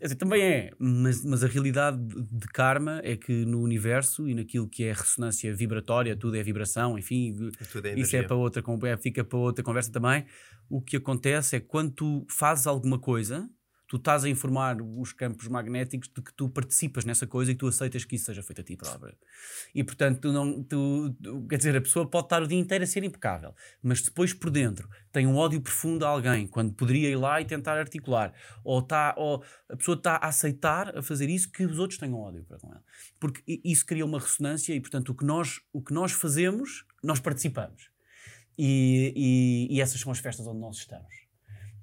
Dizer, 0.00 0.14
também 0.16 0.42
é, 0.42 0.70
mas, 0.78 1.24
mas 1.24 1.42
a 1.42 1.46
realidade 1.46 1.98
de 1.98 2.46
karma 2.48 3.00
é 3.02 3.16
que 3.16 3.44
no 3.44 3.60
universo 3.60 4.28
e 4.28 4.34
naquilo 4.34 4.68
que 4.68 4.84
é 4.84 4.92
ressonância 4.92 5.54
vibratória, 5.54 6.16
tudo 6.16 6.36
é 6.36 6.42
vibração, 6.42 6.98
enfim, 6.98 7.50
é 7.82 7.98
isso 7.98 8.16
é 8.16 8.22
para 8.22 8.36
outra, 8.36 8.62
é, 8.86 8.96
fica 8.96 9.24
para 9.24 9.38
outra 9.38 9.64
conversa 9.64 9.90
também. 9.90 10.24
O 10.68 10.80
que 10.80 10.96
acontece 10.96 11.56
é 11.56 11.60
que 11.60 11.66
quando 11.66 11.92
tu 11.92 12.26
fazes 12.30 12.66
alguma 12.66 12.98
coisa, 12.98 13.48
tu 13.94 13.98
estás 13.98 14.24
a 14.24 14.28
informar 14.28 14.82
os 14.82 15.12
campos 15.12 15.46
magnéticos 15.46 16.08
de 16.08 16.20
que 16.20 16.34
tu 16.34 16.48
participas 16.48 17.04
nessa 17.04 17.28
coisa 17.28 17.52
e 17.52 17.54
que 17.54 17.60
tu 17.60 17.68
aceitas 17.68 18.04
que 18.04 18.16
isso 18.16 18.24
seja 18.24 18.42
feito 18.42 18.60
a 18.60 18.64
ti 18.64 18.76
próprio. 18.76 19.14
E 19.72 19.84
portanto, 19.84 20.18
tu 20.20 20.32
não, 20.32 20.64
tu, 20.64 21.14
quer 21.48 21.58
dizer, 21.58 21.76
a 21.76 21.80
pessoa 21.80 22.04
pode 22.04 22.26
estar 22.26 22.42
o 22.42 22.48
dia 22.48 22.58
inteiro 22.58 22.82
a 22.82 22.86
ser 22.88 23.04
impecável, 23.04 23.54
mas 23.80 24.02
depois 24.02 24.34
por 24.34 24.50
dentro 24.50 24.88
tem 25.12 25.28
um 25.28 25.36
ódio 25.36 25.60
profundo 25.60 26.04
a 26.04 26.08
alguém 26.08 26.44
quando 26.44 26.72
poderia 26.72 27.08
ir 27.08 27.14
lá 27.14 27.40
e 27.40 27.44
tentar 27.44 27.78
articular, 27.78 28.34
ou, 28.64 28.82
tá, 28.82 29.14
ou 29.16 29.44
a 29.68 29.76
pessoa 29.76 29.96
está 29.96 30.16
a 30.16 30.26
aceitar 30.26 30.98
a 30.98 31.00
fazer 31.00 31.30
isso 31.30 31.52
que 31.52 31.64
os 31.64 31.78
outros 31.78 31.96
tenham 31.96 32.18
ódio 32.18 32.42
para 32.42 32.58
com 32.58 32.72
ela. 32.72 32.82
Porque 33.20 33.60
isso 33.64 33.86
cria 33.86 34.04
uma 34.04 34.18
ressonância 34.18 34.74
e, 34.74 34.80
portanto, 34.80 35.10
o 35.10 35.14
que 35.14 35.24
nós, 35.24 35.60
o 35.72 35.80
que 35.80 35.94
nós 35.94 36.10
fazemos, 36.10 36.84
nós 37.00 37.20
participamos. 37.20 37.90
E, 38.58 39.12
e, 39.70 39.76
e 39.76 39.80
essas 39.80 40.00
são 40.00 40.10
as 40.10 40.18
festas 40.18 40.48
onde 40.48 40.58
nós 40.58 40.78
estamos. 40.78 41.23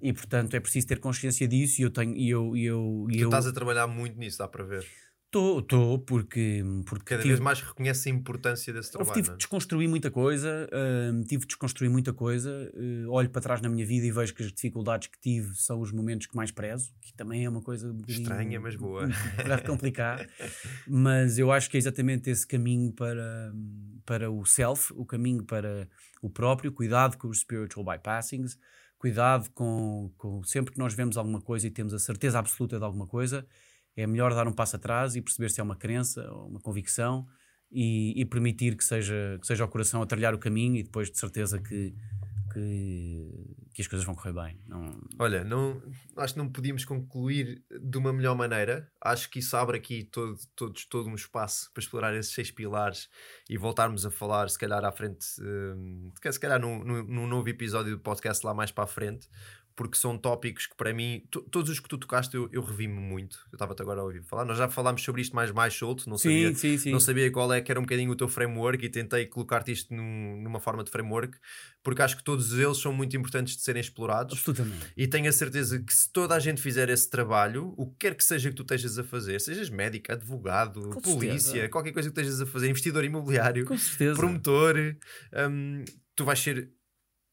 E 0.02 0.12
portanto 0.14 0.56
é 0.56 0.60
preciso 0.60 0.88
ter 0.88 1.00
consciência 1.00 1.48
disso 1.48 1.82
e 1.82 1.84
eu 1.84 1.92
tenho. 1.92 2.16
E 2.16 2.30
eu, 2.30 2.56
e 2.56 2.66
eu, 2.66 3.08
e 3.10 3.18
tu 3.18 3.24
eu... 3.24 3.28
estás 3.28 3.48
a 3.48 3.54
trabalhar 3.54 3.88
muito 3.88 4.18
nisso, 4.18 4.40
dá 4.40 4.48
para 4.48 4.64
ver. 4.64 4.86
Estou, 5.34 5.60
estou, 5.60 5.98
porque, 5.98 6.62
porque. 6.86 7.06
Cada 7.06 7.22
tive... 7.22 7.36
vez 7.36 7.40
mais 7.40 7.62
reconhece 7.62 8.10
a 8.10 8.12
importância 8.12 8.74
desse 8.74 8.92
trabalho. 8.92 9.12
Eu 9.12 9.14
tive 9.14 9.28
de 9.30 9.34
é? 9.34 9.38
desconstruir 9.38 9.88
muita 9.88 10.12
coisa, 10.12 10.68
uh, 10.68 11.24
tive 11.24 11.44
de 11.44 11.48
desconstruir 11.48 11.90
muita 11.90 12.12
coisa. 12.12 12.70
Uh, 12.74 13.10
olho 13.10 13.30
para 13.30 13.42
trás 13.42 13.62
na 13.62 13.70
minha 13.70 13.86
vida 13.86 14.06
e 14.06 14.12
vejo 14.12 14.36
que 14.36 14.44
as 14.44 14.52
dificuldades 14.52 15.08
que 15.08 15.18
tive 15.22 15.56
são 15.56 15.80
os 15.80 15.94
momentos 15.94 16.28
que 16.28 16.36
mais 16.36 16.52
prezo, 16.52 16.92
que 17.02 17.14
também 17.14 17.46
é 17.46 17.50
uma 17.50 17.62
coisa 17.62 17.96
estranha, 18.10 18.60
mas 18.60 18.76
boa. 18.76 19.08
Para 19.38 19.62
complicar. 19.62 20.28
mas 20.86 21.38
eu 21.38 21.50
acho 21.50 21.70
que 21.70 21.78
é 21.78 21.80
exatamente 21.80 22.30
esse 22.30 22.46
caminho 22.46 22.92
para, 22.92 23.54
para 24.06 24.30
o 24.30 24.46
self, 24.46 24.92
o 24.98 25.06
caminho 25.06 25.46
para 25.46 25.88
o 26.22 26.30
próprio, 26.30 26.74
cuidado 26.74 27.18
com 27.18 27.30
os 27.30 27.40
spiritual 27.40 27.86
bypassings 27.86 28.58
cuidado 29.02 29.50
com, 29.56 30.12
com, 30.16 30.44
sempre 30.44 30.72
que 30.72 30.78
nós 30.78 30.94
vemos 30.94 31.18
alguma 31.18 31.42
coisa 31.42 31.66
e 31.66 31.72
temos 31.72 31.92
a 31.92 31.98
certeza 31.98 32.38
absoluta 32.38 32.78
de 32.78 32.86
alguma 32.86 33.08
coisa, 33.08 33.48
é 33.98 34.06
melhor 34.06 34.32
dar 34.36 34.48
um 34.48 34.54
passo 34.54 34.76
atrás 34.76 35.16
e 35.16 35.22
perceber 35.24 35.50
se 35.50 35.60
é 35.60 35.64
uma 35.64 35.76
crença 35.76 36.32
ou 36.32 36.48
uma 36.48 36.60
convicção 36.60 37.26
e, 37.72 38.14
e 38.16 38.24
permitir 38.26 38.78
que 38.78 38.84
seja, 38.84 39.40
que 39.42 39.48
seja 39.48 39.66
o 39.66 39.68
coração 39.68 40.04
a 40.04 40.06
trilhar 40.06 40.36
o 40.36 40.38
caminho 40.38 40.76
e 40.76 40.84
depois 40.84 41.10
de 41.10 41.18
certeza 41.18 41.60
que 41.60 41.96
que, 42.54 43.56
que 43.74 43.82
as 43.82 43.88
coisas 43.88 44.06
vão 44.06 44.16
correr 44.16 44.34
bem. 44.34 44.60
Não... 44.68 45.00
Olha, 45.20 45.44
não, 45.44 45.82
acho 46.18 46.34
que 46.34 46.40
não 46.40 46.50
podíamos 46.50 46.86
concluir 46.86 47.64
de 47.70 47.98
uma 47.98 48.14
melhor 48.14 48.36
maneira. 48.36 48.92
Acho 49.02 49.30
que 49.30 49.40
isso 49.40 49.56
abre 49.58 49.78
aqui 49.78 50.04
todo, 50.04 50.38
todos, 50.56 50.86
todo 50.86 51.10
um 51.10 51.16
espaço 51.16 51.72
para 51.74 51.82
explorar 51.82 52.16
esses 52.16 52.34
seis 52.34 52.52
pilares 52.52 53.10
e 53.50 53.58
voltarmos 53.58 54.06
a 54.06 54.12
falar, 54.12 54.50
se 54.50 54.58
calhar, 54.58 54.84
à 54.84 54.92
frente, 54.92 55.26
um, 55.42 56.12
se 56.32 56.40
calhar 56.40 56.60
num, 56.60 56.84
num 56.84 57.28
novo 57.28 57.48
episódio 57.50 57.96
do 57.96 58.00
podcast 58.00 58.46
lá 58.46 58.54
mais 58.54 58.72
para 58.72 58.84
a 58.84 58.88
frente, 58.88 59.28
porque 59.76 59.98
são 59.98 60.18
tópicos 60.18 60.68
que 60.68 60.76
para 60.76 60.94
mim, 60.94 61.24
todos 61.50 61.70
os 61.70 61.80
que 61.80 61.88
tu 61.88 61.98
tocaste, 61.98 62.36
eu, 62.36 62.50
eu 62.52 62.62
revi-me 62.62 63.00
muito. 63.00 63.40
Eu 63.52 63.56
estava-te 63.56 63.82
agora 63.82 64.02
a 64.02 64.04
ouvir 64.04 64.22
falar. 64.24 64.46
Nós 64.46 64.58
já 64.58 64.68
falámos 64.68 65.04
sobre 65.04 65.22
isto 65.22 65.36
mais, 65.36 65.52
mais 65.52 65.74
solto, 65.74 66.10
não, 66.10 66.18
sim, 66.18 66.30
sabia, 66.30 66.56
sim, 66.56 66.78
sim. 66.78 66.92
não 66.92 67.00
sabia 67.00 67.32
qual 67.32 67.52
é 67.54 67.62
que 67.62 67.72
era 67.72 67.80
um 67.80 67.84
bocadinho 67.84 68.12
o 68.12 68.16
teu 68.16 68.28
framework 68.28 68.86
e 68.86 68.90
tentei 68.90 69.26
colocar-te 69.26 69.72
isto 69.72 69.94
num, 69.94 70.42
numa 70.42 70.60
forma 70.60 70.84
de 70.84 70.92
framework, 70.92 71.38
porque 71.84 72.02
acho 72.02 72.18
que 72.18 72.24
todos 72.24 72.54
eles 72.58 72.78
são 72.78 72.94
muito 72.94 73.16
importantes 73.16 73.56
de 73.56 73.62
serem 73.62 73.82
explorados. 73.82 74.38
Absolutamente. 74.38 74.88
E 74.96 75.08
tenho 75.08 75.30
a 75.30 75.32
certeza 75.32 75.80
que 75.80 75.94
se 75.94 76.12
toda 76.12 76.36
a 76.36 76.40
gente 76.40 76.62
fizer 76.62 76.90
esse 76.90 77.10
trabalho, 77.10 77.74
o 77.78 77.88
que 77.88 77.98
quer 78.00 78.16
que 78.16 78.24
seja 78.24 78.50
que 78.50 78.56
tu 78.56 78.64
estejas 78.64 78.98
a 79.00 79.04
fazer, 79.04 79.40
sejas 79.40 79.70
médico, 79.70 80.12
advogado, 80.12 80.90
Com 80.90 81.02
polícia, 81.02 81.40
certeza. 81.40 81.70
qualquer 81.70 81.92
coisa 81.92 82.10
que 82.10 82.20
estejas 82.20 82.42
a 82.42 82.46
fazer, 82.46 82.70
investidor 82.70 83.04
imobiliário, 83.04 83.66
promotor, 84.16 84.76
um, 85.50 85.84
tu 86.16 86.26
vais 86.26 86.40
ser, 86.40 86.70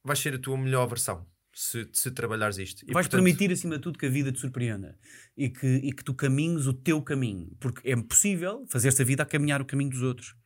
vais 0.05 0.19
ser 0.19 0.35
a 0.35 0.39
tua 0.39 0.56
melhor 0.56 0.86
versão 0.86 1.27
se, 1.59 1.89
se 1.93 2.10
trabalhares 2.12 2.56
isto. 2.56 2.85
E, 2.85 2.93
Vais 2.93 3.06
portanto... 3.06 3.24
permitir, 3.24 3.51
acima 3.51 3.76
de 3.76 3.82
tudo, 3.82 3.98
que 3.98 4.06
a 4.06 4.09
vida 4.09 4.30
te 4.30 4.39
surpreenda 4.39 4.97
e 5.36 5.48
que, 5.48 5.66
e 5.66 5.93
que 5.93 6.05
tu 6.05 6.14
caminhes 6.14 6.66
o 6.68 6.72
teu 6.72 7.02
caminho, 7.02 7.51
porque 7.59 7.90
é 7.90 7.97
possível 7.97 8.64
fazer-se 8.68 9.02
a 9.02 9.05
vida 9.05 9.24
a 9.24 9.26
caminhar 9.26 9.60
o 9.60 9.64
caminho 9.64 9.90
dos 9.90 10.02
outros. 10.02 10.36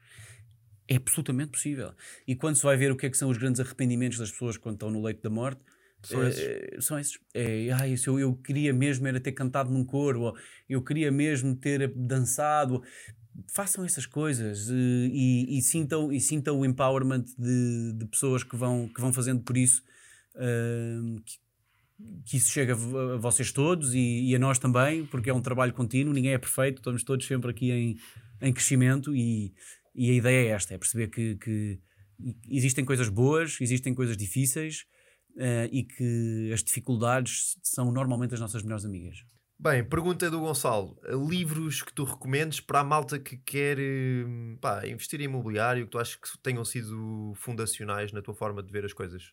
É 0.89 0.97
absolutamente 0.97 1.53
possível. 1.53 1.93
E 2.27 2.35
quando 2.35 2.57
se 2.57 2.63
vai 2.63 2.79
ver 2.79 2.91
o 2.91 2.97
que 2.97 3.05
é 3.05 3.11
que 3.11 3.17
são 3.17 3.29
os 3.29 3.37
grandes 3.37 3.61
arrependimentos 3.61 4.19
das 4.19 4.31
pessoas 4.31 4.57
quando 4.57 4.77
estão 4.77 4.91
no 4.91 5.03
leito 5.03 5.23
da 5.23 5.29
morte, 5.29 5.61
são 6.03 6.27
esses. 6.27 6.43
É, 6.43 6.81
são 6.81 6.99
esses. 6.99 7.19
É, 7.35 7.71
ah, 7.73 7.87
eu, 7.87 8.19
eu 8.19 8.35
queria 8.35 8.73
mesmo 8.73 9.07
era 9.07 9.21
ter 9.21 9.33
cantado 9.33 9.71
num 9.71 9.85
coro, 9.85 10.23
ou 10.23 10.37
eu 10.67 10.83
queria 10.83 11.13
mesmo 11.13 11.55
ter 11.55 11.93
dançado. 11.95 12.83
Façam 13.53 13.85
essas 13.85 14.07
coisas 14.07 14.69
e, 14.71 15.11
e, 15.13 15.59
e, 15.59 15.63
sintam, 15.63 16.11
e 16.11 16.21
sintam 16.21 16.59
o 16.59 16.65
empowerment 16.65 17.25
de, 17.39 17.93
de 17.99 18.07
pessoas 18.07 18.43
que 18.43 18.57
vão, 18.57 18.89
que 18.89 19.01
vão 19.01 19.13
fazendo 19.13 19.43
por 19.43 19.57
isso 19.57 19.83
que, 21.25 21.41
que, 22.25 22.37
isso 22.37 22.51
chegue 22.51 22.73
a, 22.73 22.75
vocês 22.75 23.53
todos 23.53 23.95
e, 23.95 24.31
e, 24.31 24.35
a 24.35 24.39
nós 24.39 24.59
também, 24.59 25.05
porque 25.07 25.31
é 25.31 25.35
um 25.35 25.43
trabalho 25.43 25.73
contínuo, 25.73 26.13
ninguém 26.13 26.33
é 26.33 26.39
perfeito, 26.39 26.79
estamos 26.79 27.03
todos 27.03 27.27
sempre 27.27 27.51
aqui 27.51 27.71
em, 27.71 27.97
em 28.41 28.53
crescimento 28.53 29.15
e, 29.15 29.53
e 29.95 30.11
a 30.11 30.15
ideia 30.15 30.49
é 30.49 30.51
esta: 30.53 30.75
é 30.75 30.79
perceber 30.79 31.09
que, 31.09 31.37
que 31.37 31.81
existem 32.49 32.85
coisas 32.85 33.09
boas, 33.09 33.61
existem 33.61 33.95
coisas 33.95 34.17
difíceis 34.17 34.85
uh, 35.37 35.69
e 35.71 35.85
que 35.85 36.51
as 36.53 36.63
dificuldades 36.63 37.57
são 37.63 37.93
normalmente 37.93 38.35
as 38.35 38.41
nossas 38.41 38.63
melhores 38.63 38.85
amigas. 38.85 39.25
Bem, 39.63 39.85
pergunta 39.85 40.29
do 40.29 40.41
Gonçalo: 40.41 40.99
livros 41.29 41.83
que 41.83 41.93
tu 41.93 42.03
recomendes 42.03 42.59
para 42.59 42.81
a 42.81 42.85
malta 42.85 43.17
que 43.17 43.37
quer 43.37 43.79
pá, 44.61 44.85
investir 44.89 45.21
em 45.21 45.25
imobiliário, 45.25 45.85
que 45.85 45.91
tu 45.93 46.01
achas 46.01 46.17
que 46.17 46.37
tenham 46.43 46.65
sido 46.65 47.33
fundacionais 47.37 48.11
na 48.11 48.21
tua 48.21 48.35
forma 48.35 48.61
de 48.61 48.73
ver 48.73 48.85
as 48.85 48.93
coisas? 48.93 49.33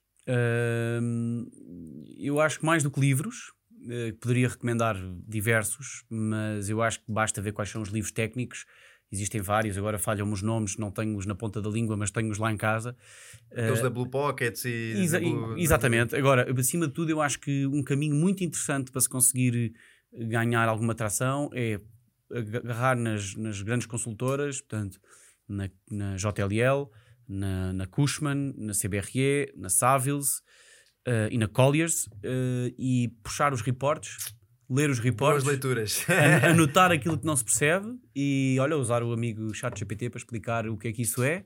eu 2.19 2.39
acho 2.39 2.59
que 2.59 2.65
mais 2.65 2.83
do 2.83 2.91
que 2.91 2.99
livros, 2.99 3.51
uh, 3.81 4.13
poderia 4.19 4.47
recomendar 4.47 4.95
diversos, 5.27 6.03
mas 6.07 6.69
eu 6.69 6.83
acho 6.83 6.99
que 6.99 7.11
basta 7.11 7.41
ver 7.41 7.51
quais 7.51 7.71
são 7.71 7.81
os 7.81 7.89
livros 7.89 8.11
técnicos. 8.11 8.67
Existem 9.11 9.41
vários, 9.41 9.75
agora 9.75 9.97
falham-me 9.97 10.31
os 10.31 10.43
nomes, 10.43 10.77
não 10.77 10.91
tenho-os 10.91 11.25
na 11.25 11.33
ponta 11.33 11.59
da 11.59 11.69
língua, 11.71 11.97
mas 11.97 12.11
tenho-os 12.11 12.37
lá 12.37 12.51
em 12.51 12.57
casa. 12.57 12.95
Aqueles 13.51 13.79
uh, 13.79 13.83
da 13.83 13.89
Blue 13.89 14.07
Pockets 14.07 14.63
e. 14.65 14.93
Exa 15.01 15.19
Blue... 15.19 15.57
Exatamente. 15.57 16.15
Agora, 16.15 16.47
acima 16.55 16.85
de 16.85 16.93
tudo, 16.93 17.09
eu 17.09 17.19
acho 17.19 17.39
que 17.39 17.65
um 17.65 17.81
caminho 17.81 18.13
muito 18.13 18.43
interessante 18.43 18.91
para 18.91 19.01
se 19.01 19.09
conseguir 19.09 19.73
ganhar 20.13 20.67
alguma 20.67 20.93
atração 20.93 21.49
é 21.53 21.79
agarrar 22.31 22.95
nas, 22.95 23.35
nas 23.35 23.61
grandes 23.61 23.87
consultoras, 23.87 24.61
portanto, 24.61 24.99
na, 25.47 25.69
na 25.89 26.15
JLL, 26.15 26.89
na, 27.27 27.73
na 27.73 27.87
Cushman, 27.87 28.53
na 28.57 28.73
CBRE, 28.73 29.51
na 29.55 29.69
Savills 29.69 30.41
uh, 31.07 31.31
e 31.31 31.37
na 31.37 31.47
Colliers 31.47 32.05
uh, 32.07 32.73
e 32.77 33.09
puxar 33.23 33.53
os 33.53 33.61
reportes, 33.61 34.35
ler 34.69 34.89
os 34.89 34.99
reportes, 34.99 35.43
Boas 35.43 35.53
leituras. 35.53 36.05
anotar 36.43 36.91
aquilo 36.91 37.17
que 37.17 37.25
não 37.25 37.35
se 37.35 37.43
percebe 37.43 37.87
e 38.15 38.57
olha, 38.59 38.77
usar 38.77 39.03
o 39.03 39.11
amigo 39.11 39.53
ChatGPT 39.53 40.09
para 40.09 40.19
explicar 40.19 40.67
o 40.67 40.77
que 40.77 40.87
é 40.87 40.91
que 40.91 41.01
isso 41.01 41.23
é. 41.23 41.45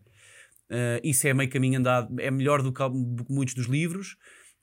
Uh, 0.70 1.00
isso 1.04 1.28
é 1.28 1.34
meio 1.34 1.50
caminho 1.50 1.80
andado, 1.80 2.20
é 2.20 2.32
melhor 2.32 2.62
do 2.62 2.74
que 2.74 2.82
muitos 3.30 3.54
dos 3.54 3.68
livros. 3.68 4.18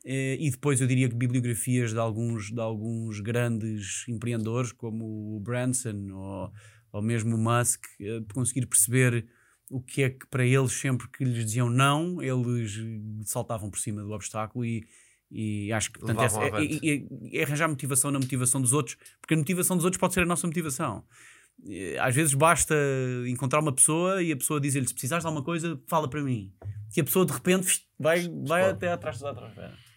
Uh, 0.05 0.37
e 0.39 0.51
depois 0.51 0.81
eu 0.81 0.87
diria 0.87 1.09
que 1.09 1.15
bibliografias 1.15 1.93
de 1.93 1.99
alguns, 1.99 2.51
de 2.51 2.61
alguns 2.61 3.21
grandes 3.21 4.05
empreendedores, 4.09 4.73
como 4.73 5.37
o 5.37 5.41
Branson 5.41 6.11
ou, 6.13 6.53
ou 6.93 7.03
mesmo 7.03 7.37
o 7.37 7.39
Musk, 7.39 7.85
para 8.27 8.35
conseguir 8.35 8.67
perceber 8.67 9.27
o 9.71 9.81
que 9.81 10.03
é 10.03 10.11
que 10.11 10.27
para 10.27 10.45
eles, 10.45 10.73
sempre 10.73 11.09
que 11.09 11.25
lhes 11.25 11.45
diziam 11.45 11.71
não, 11.71 12.21
eles 12.21 12.77
saltavam 13.25 13.71
por 13.71 13.79
cima 13.79 14.03
do 14.03 14.11
obstáculo 14.11 14.65
e, 14.65 14.85
e 15.31 15.73
acho 15.73 15.93
que 15.93 16.01
portanto, 16.01 16.23
é, 16.23 16.65
é, 16.65 16.95
é, 16.95 17.39
é, 17.39 17.43
arranjar 17.45 17.69
motivação 17.69 18.11
na 18.11 18.19
motivação 18.19 18.61
dos 18.61 18.73
outros, 18.73 18.97
porque 19.21 19.35
a 19.35 19.37
motivação 19.37 19.77
dos 19.77 19.85
outros 19.85 20.01
pode 20.01 20.13
ser 20.13 20.23
a 20.25 20.27
nossa 20.27 20.47
motivação. 20.47 21.05
eh, 21.69 21.97
às 22.01 22.15
vezes 22.15 22.35
basta 22.35 22.75
encontrar 23.29 23.61
uma 23.61 23.73
pessoa 23.73 24.21
e 24.23 24.33
a 24.33 24.37
pessoa 24.37 24.61
dizer-lhe: 24.61 24.89
se 24.89 24.93
precisares 24.93 25.23
de 25.23 25.29
alguma 25.29 25.45
coisa, 25.45 25.81
fala 25.87 26.11
para 26.11 26.23
mim. 26.23 26.53
E 26.97 27.01
a 27.01 27.05
pessoa 27.05 27.25
de 27.25 27.33
repente 27.33 27.87
vai, 27.97 28.29
vai 28.45 28.65
até 28.65 28.91
atrás 28.91 29.21
da 29.21 29.31
atmosfera. 29.31 29.90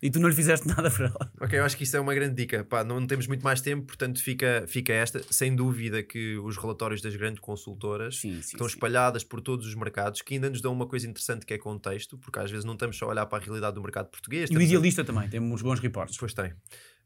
E 0.00 0.10
tu 0.10 0.20
não 0.20 0.28
lhe 0.28 0.34
fizeste 0.34 0.66
nada 0.68 0.90
para 0.90 1.06
ela. 1.06 1.32
Ok, 1.40 1.58
eu 1.58 1.64
acho 1.64 1.76
que 1.76 1.82
isso 1.84 1.96
é 1.96 2.00
uma 2.00 2.14
grande 2.14 2.34
dica. 2.34 2.62
Pá, 2.64 2.84
não 2.84 3.04
temos 3.06 3.26
muito 3.26 3.42
mais 3.42 3.60
tempo, 3.60 3.84
portanto 3.86 4.22
fica, 4.22 4.64
fica 4.68 4.92
esta. 4.92 5.20
Sem 5.30 5.54
dúvida 5.56 6.02
que 6.02 6.36
os 6.38 6.56
relatórios 6.56 7.00
das 7.02 7.16
grandes 7.16 7.40
consultoras 7.40 8.16
Sim, 8.18 8.34
sim, 8.34 8.52
estão 8.52 8.68
sim. 8.68 8.74
espalhadas 8.74 9.24
por 9.24 9.40
todos 9.40 9.66
os 9.66 9.74
mercados, 9.74 10.22
que 10.22 10.34
ainda 10.34 10.48
nos 10.50 10.60
dão 10.60 10.72
uma 10.72 10.86
coisa 10.86 11.06
interessante 11.08 11.44
que 11.44 11.52
é 11.54 11.58
contexto, 11.58 12.16
porque 12.18 12.38
às 12.38 12.50
vezes 12.50 12.64
não 12.64 12.74
estamos 12.74 12.96
só 12.96 13.06
a 13.06 13.08
olhar 13.08 13.26
para 13.26 13.38
a 13.42 13.44
realidade 13.44 13.74
do 13.74 13.82
mercado 13.82 14.06
português. 14.08 14.42
E 14.42 14.44
o 14.44 14.46
estamos 14.52 14.62
a- 14.64 14.66
idealista 14.68 15.04
também, 15.04 15.28
tem 15.28 15.40
uns 15.40 15.62
bons 15.62 15.80
reportes. 15.80 16.16
Pois 16.16 16.32
tem. 16.32 16.52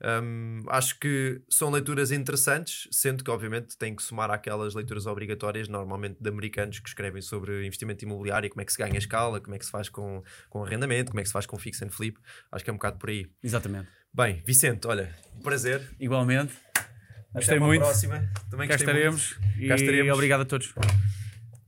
Hum, 0.05 0.63
acho 0.69 0.99
que 0.99 1.41
são 1.49 1.71
leituras 1.71 2.11
interessantes, 2.11 2.89
sendo 2.91 3.23
que, 3.23 3.31
obviamente, 3.31 3.77
tem 3.79 3.95
que 3.95 4.03
somar 4.03 4.31
aquelas 4.33 4.75
leituras 4.75 5.07
obrigatórias, 5.07 5.69
normalmente 5.69 6.17
de 6.21 6.29
americanos 6.29 6.81
que 6.81 6.89
escrevem 6.89 7.23
sobre 7.23 7.65
investimento 7.65 8.05
imobiliário, 8.05 8.51
como 8.51 8.61
é 8.61 8.65
que 8.65 8.73
se 8.73 8.79
ganha 8.79 8.99
escala, 8.99 9.41
como 9.41 9.55
é 9.55 9.59
que 9.59 9.65
se 9.65 9.71
faz 9.71 9.89
com, 9.89 10.23
com 10.51 10.65
arrendamento, 10.65 11.11
como 11.13 11.21
é 11.21 11.23
que 11.23 11.29
se 11.29 11.33
faz 11.33 11.47
com 11.47 11.57
fix 11.57 11.81
and 11.83 11.91
flip. 11.91 12.19
Acho 12.51 12.65
que 12.65 12.71
é 12.71 12.73
um 12.73 12.77
bocado 12.77 12.99
por 12.99 13.11
aí. 13.11 13.31
Exatamente. 13.43 13.89
Bem, 14.13 14.43
Vicente, 14.45 14.87
olha, 14.89 15.15
um 15.37 15.41
prazer. 15.41 15.81
Igualmente. 16.01 16.53
Até 16.75 17.35
Gostei 17.35 17.59
muito. 17.61 17.83
próxima. 17.83 18.29
Também 18.51 18.69
Cá 18.69 18.75
gostei 18.77 18.93
muito. 18.93 19.09
estaremos. 19.17 19.33
Cá 19.35 19.41
E 19.57 19.73
estaremos. 19.75 20.13
obrigado 20.15 20.41
a 20.41 20.45
todos. 20.45 20.75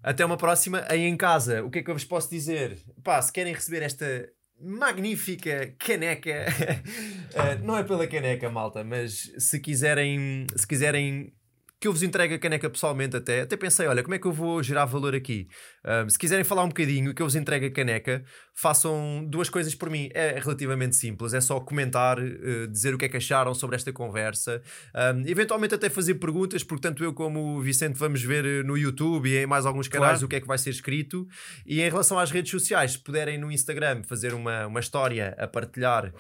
Até 0.03 0.25
uma 0.25 0.37
próxima. 0.37 0.85
Aí 0.89 1.03
em 1.05 1.17
casa, 1.17 1.65
o 1.65 1.71
que 1.71 1.79
é 1.79 1.83
que 1.83 1.91
eu 1.91 1.95
vos 1.95 2.05
posso 2.05 2.29
dizer? 2.29 2.79
Pá, 3.03 3.23
se 3.23 3.33
querem 3.33 3.55
receber 3.55 3.83
esta 3.83 4.29
magnífica 4.65 5.75
caneca, 5.79 6.31
eh, 7.35 7.57
não 7.63 7.77
é 7.77 7.85
pela 7.85 8.07
caneca, 8.07 8.51
malta, 8.51 8.83
mas 8.83 9.31
se 9.39 9.61
quiserem, 9.61 10.47
se 10.57 10.67
quiserem 10.67 11.33
que 11.81 11.89
eu 11.89 11.93
vos 11.93 12.03
entregue 12.03 12.35
a 12.35 12.39
caneca 12.39 12.71
pessoalmente 12.71 13.15
até, 13.15 13.43
até 13.43 13.57
pensei, 13.57 13.87
olha, 13.87 14.03
como 14.03 14.15
é 14.15 14.19
que 14.19 14.27
eu 14.27 14.33
vou 14.33 14.63
gerar 14.63 14.87
valor 14.87 15.15
aqui? 15.15 15.47
Ah, 15.85 16.05
se 16.09 16.19
quiserem 16.19 16.45
falar 16.45 16.65
um 16.65 16.69
bocadinho 16.69 17.13
que 17.15 17.21
eu 17.21 17.27
vos 17.27 17.37
entregue 17.37 17.67
a 17.67 17.71
caneca, 17.71 18.25
façam 18.55 19.25
duas 19.29 19.49
coisas 19.49 19.75
por 19.75 19.91
mim. 19.91 20.09
É 20.15 20.39
relativamente 20.41 20.97
simples, 20.97 21.35
é 21.35 21.41
só 21.41 21.61
comentar, 21.61 22.19
eh, 22.19 22.67
dizer 22.69 22.95
o 22.95 22.99
que 22.99 23.05
é 23.05 23.09
que 23.09 23.17
acharam 23.17 23.53
sobre 23.55 23.77
esta 23.77 23.93
conversa, 23.93 24.63
Um, 24.95 25.27
eventualmente 25.27 25.75
até 25.75 25.91
fazer 25.91 26.15
perguntas, 26.15 26.63
porque 26.63 26.83
tanto 26.83 27.03
eu 27.05 27.13
como 27.13 27.57
o 27.57 27.61
Vicente 27.61 27.99
vamos 27.99 28.23
ver 28.23 28.45
eh, 28.45 28.63
no 28.63 28.77
YouTube 28.79 29.29
e 29.29 29.39
em 29.39 29.47
mais 29.47 29.67
alguns 29.67 29.89
canais 29.89 30.13
Claro. 30.19 30.27
o 30.27 30.29
que 30.29 30.37
é 30.37 30.41
que 30.41 30.47
vai 30.47 30.57
ser 30.59 30.71
escrito. 30.71 31.27
E 31.67 31.81
em 31.83 31.91
relação 31.91 32.19
às 32.19 32.31
redes 32.31 32.51
sociais, 32.51 32.93
se 32.93 32.99
puderem 32.99 33.37
no 33.39 33.51
Instagram 33.51 34.03
fazer 34.05 34.33
uma, 34.35 34.67
uma 34.67 34.81
história 34.81 35.35
a 35.39 35.47
partilhar, 35.49 36.13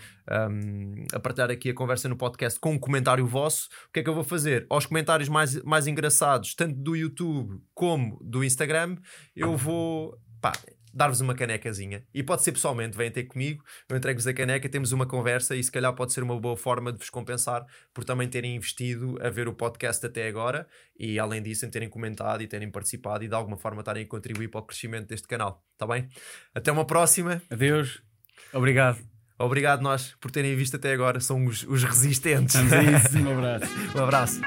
um, 0.50 1.04
a 1.12 1.20
partilhar 1.20 1.50
aqui 1.50 1.70
a 1.70 1.74
conversa 1.74 2.08
no 2.08 2.16
podcast 2.16 2.58
com 2.58 2.72
um 2.72 2.78
comentário 2.78 3.26
vosso, 3.26 3.68
o 3.88 3.92
que 3.92 4.00
é 4.00 4.02
que 4.02 4.08
eu 4.08 4.14
vou 4.14 4.24
fazer? 4.24 4.66
Aos 4.68 4.86
comentários 4.86 5.28
mais, 5.28 5.62
mais 5.62 5.86
engraçados, 5.86 6.54
tanto 6.54 6.74
do 6.74 6.96
YouTube 6.96 7.60
como 7.74 8.18
do 8.22 8.42
Instagram, 8.44 8.96
eu 9.36 9.53
vou 9.56 10.18
pá, 10.40 10.52
dar-vos 10.94 11.20
uma 11.20 11.34
canecazinha. 11.34 12.04
E 12.14 12.22
pode 12.22 12.42
ser 12.42 12.52
pessoalmente, 12.52 12.96
vêm 12.96 13.10
ter 13.10 13.24
comigo, 13.24 13.64
eu 13.88 13.96
entrego-vos 13.96 14.26
a 14.26 14.32
caneca, 14.32 14.68
temos 14.68 14.92
uma 14.92 15.04
conversa 15.04 15.56
e 15.56 15.62
se 15.62 15.70
calhar 15.70 15.92
pode 15.92 16.12
ser 16.12 16.22
uma 16.22 16.38
boa 16.38 16.56
forma 16.56 16.92
de 16.92 16.98
vos 16.98 17.10
compensar 17.10 17.66
por 17.92 18.04
também 18.04 18.28
terem 18.28 18.54
investido 18.54 19.18
a 19.20 19.28
ver 19.28 19.48
o 19.48 19.52
podcast 19.52 20.06
até 20.06 20.28
agora 20.28 20.66
e 20.98 21.18
além 21.18 21.42
disso 21.42 21.66
em 21.66 21.70
terem 21.70 21.88
comentado 21.88 22.42
e 22.42 22.46
terem 22.46 22.70
participado 22.70 23.24
e 23.24 23.28
de 23.28 23.34
alguma 23.34 23.56
forma 23.56 23.80
estarem 23.80 24.04
a 24.04 24.06
contribuir 24.06 24.48
para 24.48 24.60
o 24.60 24.62
crescimento 24.62 25.08
deste 25.08 25.26
canal. 25.26 25.64
Está 25.72 25.86
bem? 25.86 26.08
Até 26.54 26.70
uma 26.70 26.84
próxima. 26.84 27.42
Adeus. 27.50 28.00
Obrigado. 28.52 28.98
Obrigado 29.36 29.82
nós 29.82 30.14
por 30.20 30.30
terem 30.30 30.54
visto 30.54 30.76
até 30.76 30.92
agora. 30.92 31.18
São 31.18 31.44
os, 31.44 31.64
os 31.64 31.82
resistentes. 31.82 32.54
Isso. 32.54 33.18
Um 33.18 33.36
abraço. 33.36 33.74
um 33.98 34.02
abraço. 34.02 34.40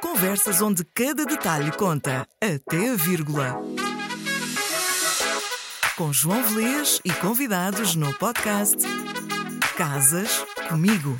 Conversas 0.00 0.60
onde 0.60 0.84
cada 0.84 1.24
detalhe 1.24 1.70
conta, 1.70 2.26
até 2.40 2.90
a 2.90 2.96
vírgula. 2.96 3.62
Com 5.96 6.10
João 6.12 6.42
Velez 6.42 7.00
e 7.04 7.12
convidados 7.12 7.94
no 7.94 8.12
podcast 8.14 8.78
Casas 9.76 10.44
Comigo. 10.68 11.18